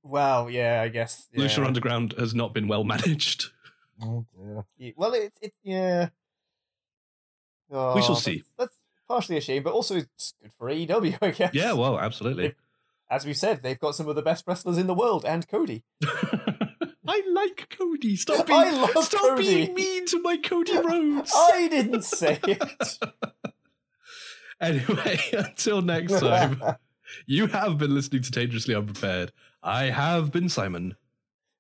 Well, 0.02 0.50
yeah, 0.50 0.82
I 0.82 0.88
guess. 0.88 1.28
Yeah. 1.34 1.44
Lucha 1.44 1.66
Underground 1.68 2.14
has 2.18 2.34
not 2.34 2.54
been 2.54 2.70
well 2.70 2.86
managed. 2.86 3.48
Oh 4.02 4.26
dear. 4.34 4.64
Yeah, 4.78 4.92
Well, 4.96 5.12
it, 5.14 5.34
it 5.42 5.54
yeah. 5.62 6.08
We 7.70 7.76
shall 8.02 8.12
Oh, 8.12 8.16
see. 8.16 8.44
That's, 8.58 8.72
that's 8.72 8.78
partially 9.10 9.36
a 9.36 9.42
shame, 9.42 9.62
but 9.62 9.74
also 9.74 9.98
it's 9.98 10.36
good 10.42 10.54
for 10.54 10.70
AEW, 10.70 11.18
I 11.22 11.32
guess. 11.32 11.54
Yeah, 11.54 11.74
well, 11.74 12.00
absolutely. 12.00 12.56
As 13.10 13.26
we 13.26 13.34
said, 13.34 13.64
they've 13.64 13.80
got 13.80 13.96
some 13.96 14.08
of 14.08 14.16
the 14.16 14.22
best 14.22 14.46
wrestlers 14.48 14.78
in 14.78 14.88
the 14.88 14.94
world, 14.94 15.26
and 15.26 15.48
Cody. 15.48 15.84
I 17.08 17.24
like 17.34 17.76
Cody. 17.78 18.16
Stop 18.16 18.46
being, 18.48 18.60
I 18.60 18.70
love 18.72 19.04
stop 19.06 19.22
Cody. 19.22 19.44
being 19.66 19.74
mean 19.74 20.06
to 20.08 20.22
my 20.22 20.38
Cody 20.38 20.78
Rhodes. 20.84 21.32
I 21.36 21.68
didn't 21.70 22.04
say 22.04 22.40
it. 22.44 23.00
Anyway, 24.62 25.20
until 25.34 25.82
next 25.82 26.20
time, 26.20 26.62
you 27.26 27.48
have 27.48 27.78
been 27.78 27.96
listening 27.96 28.22
to 28.24 28.32
Dangerously 28.32 28.76
Unprepared. 28.76 29.32
I 29.64 29.86
have 29.86 30.32
been 30.32 30.50
Simon, 30.50 30.96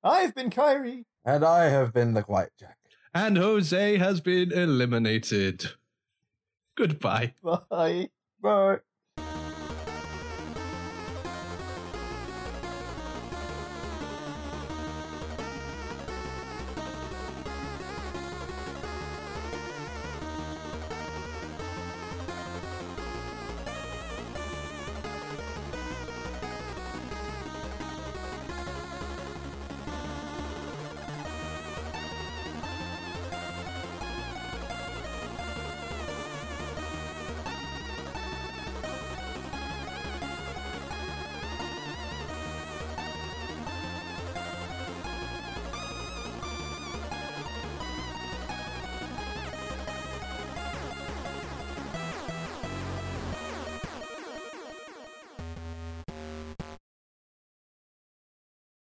I've 0.03 0.35
been 0.35 0.49
Kyrie. 0.51 1.05
and 1.25 1.43
I 1.43 1.65
have 1.69 1.93
been 1.93 2.13
the 2.13 2.23
Quiet 2.23 2.51
Jack. 2.59 2.77
and 3.13 3.37
Jose 3.37 3.97
has 3.97 4.21
been 4.21 4.51
eliminated. 4.51 5.71
Goodbye. 6.77 7.33
Bye. 7.43 8.09
Bye. 8.41 8.79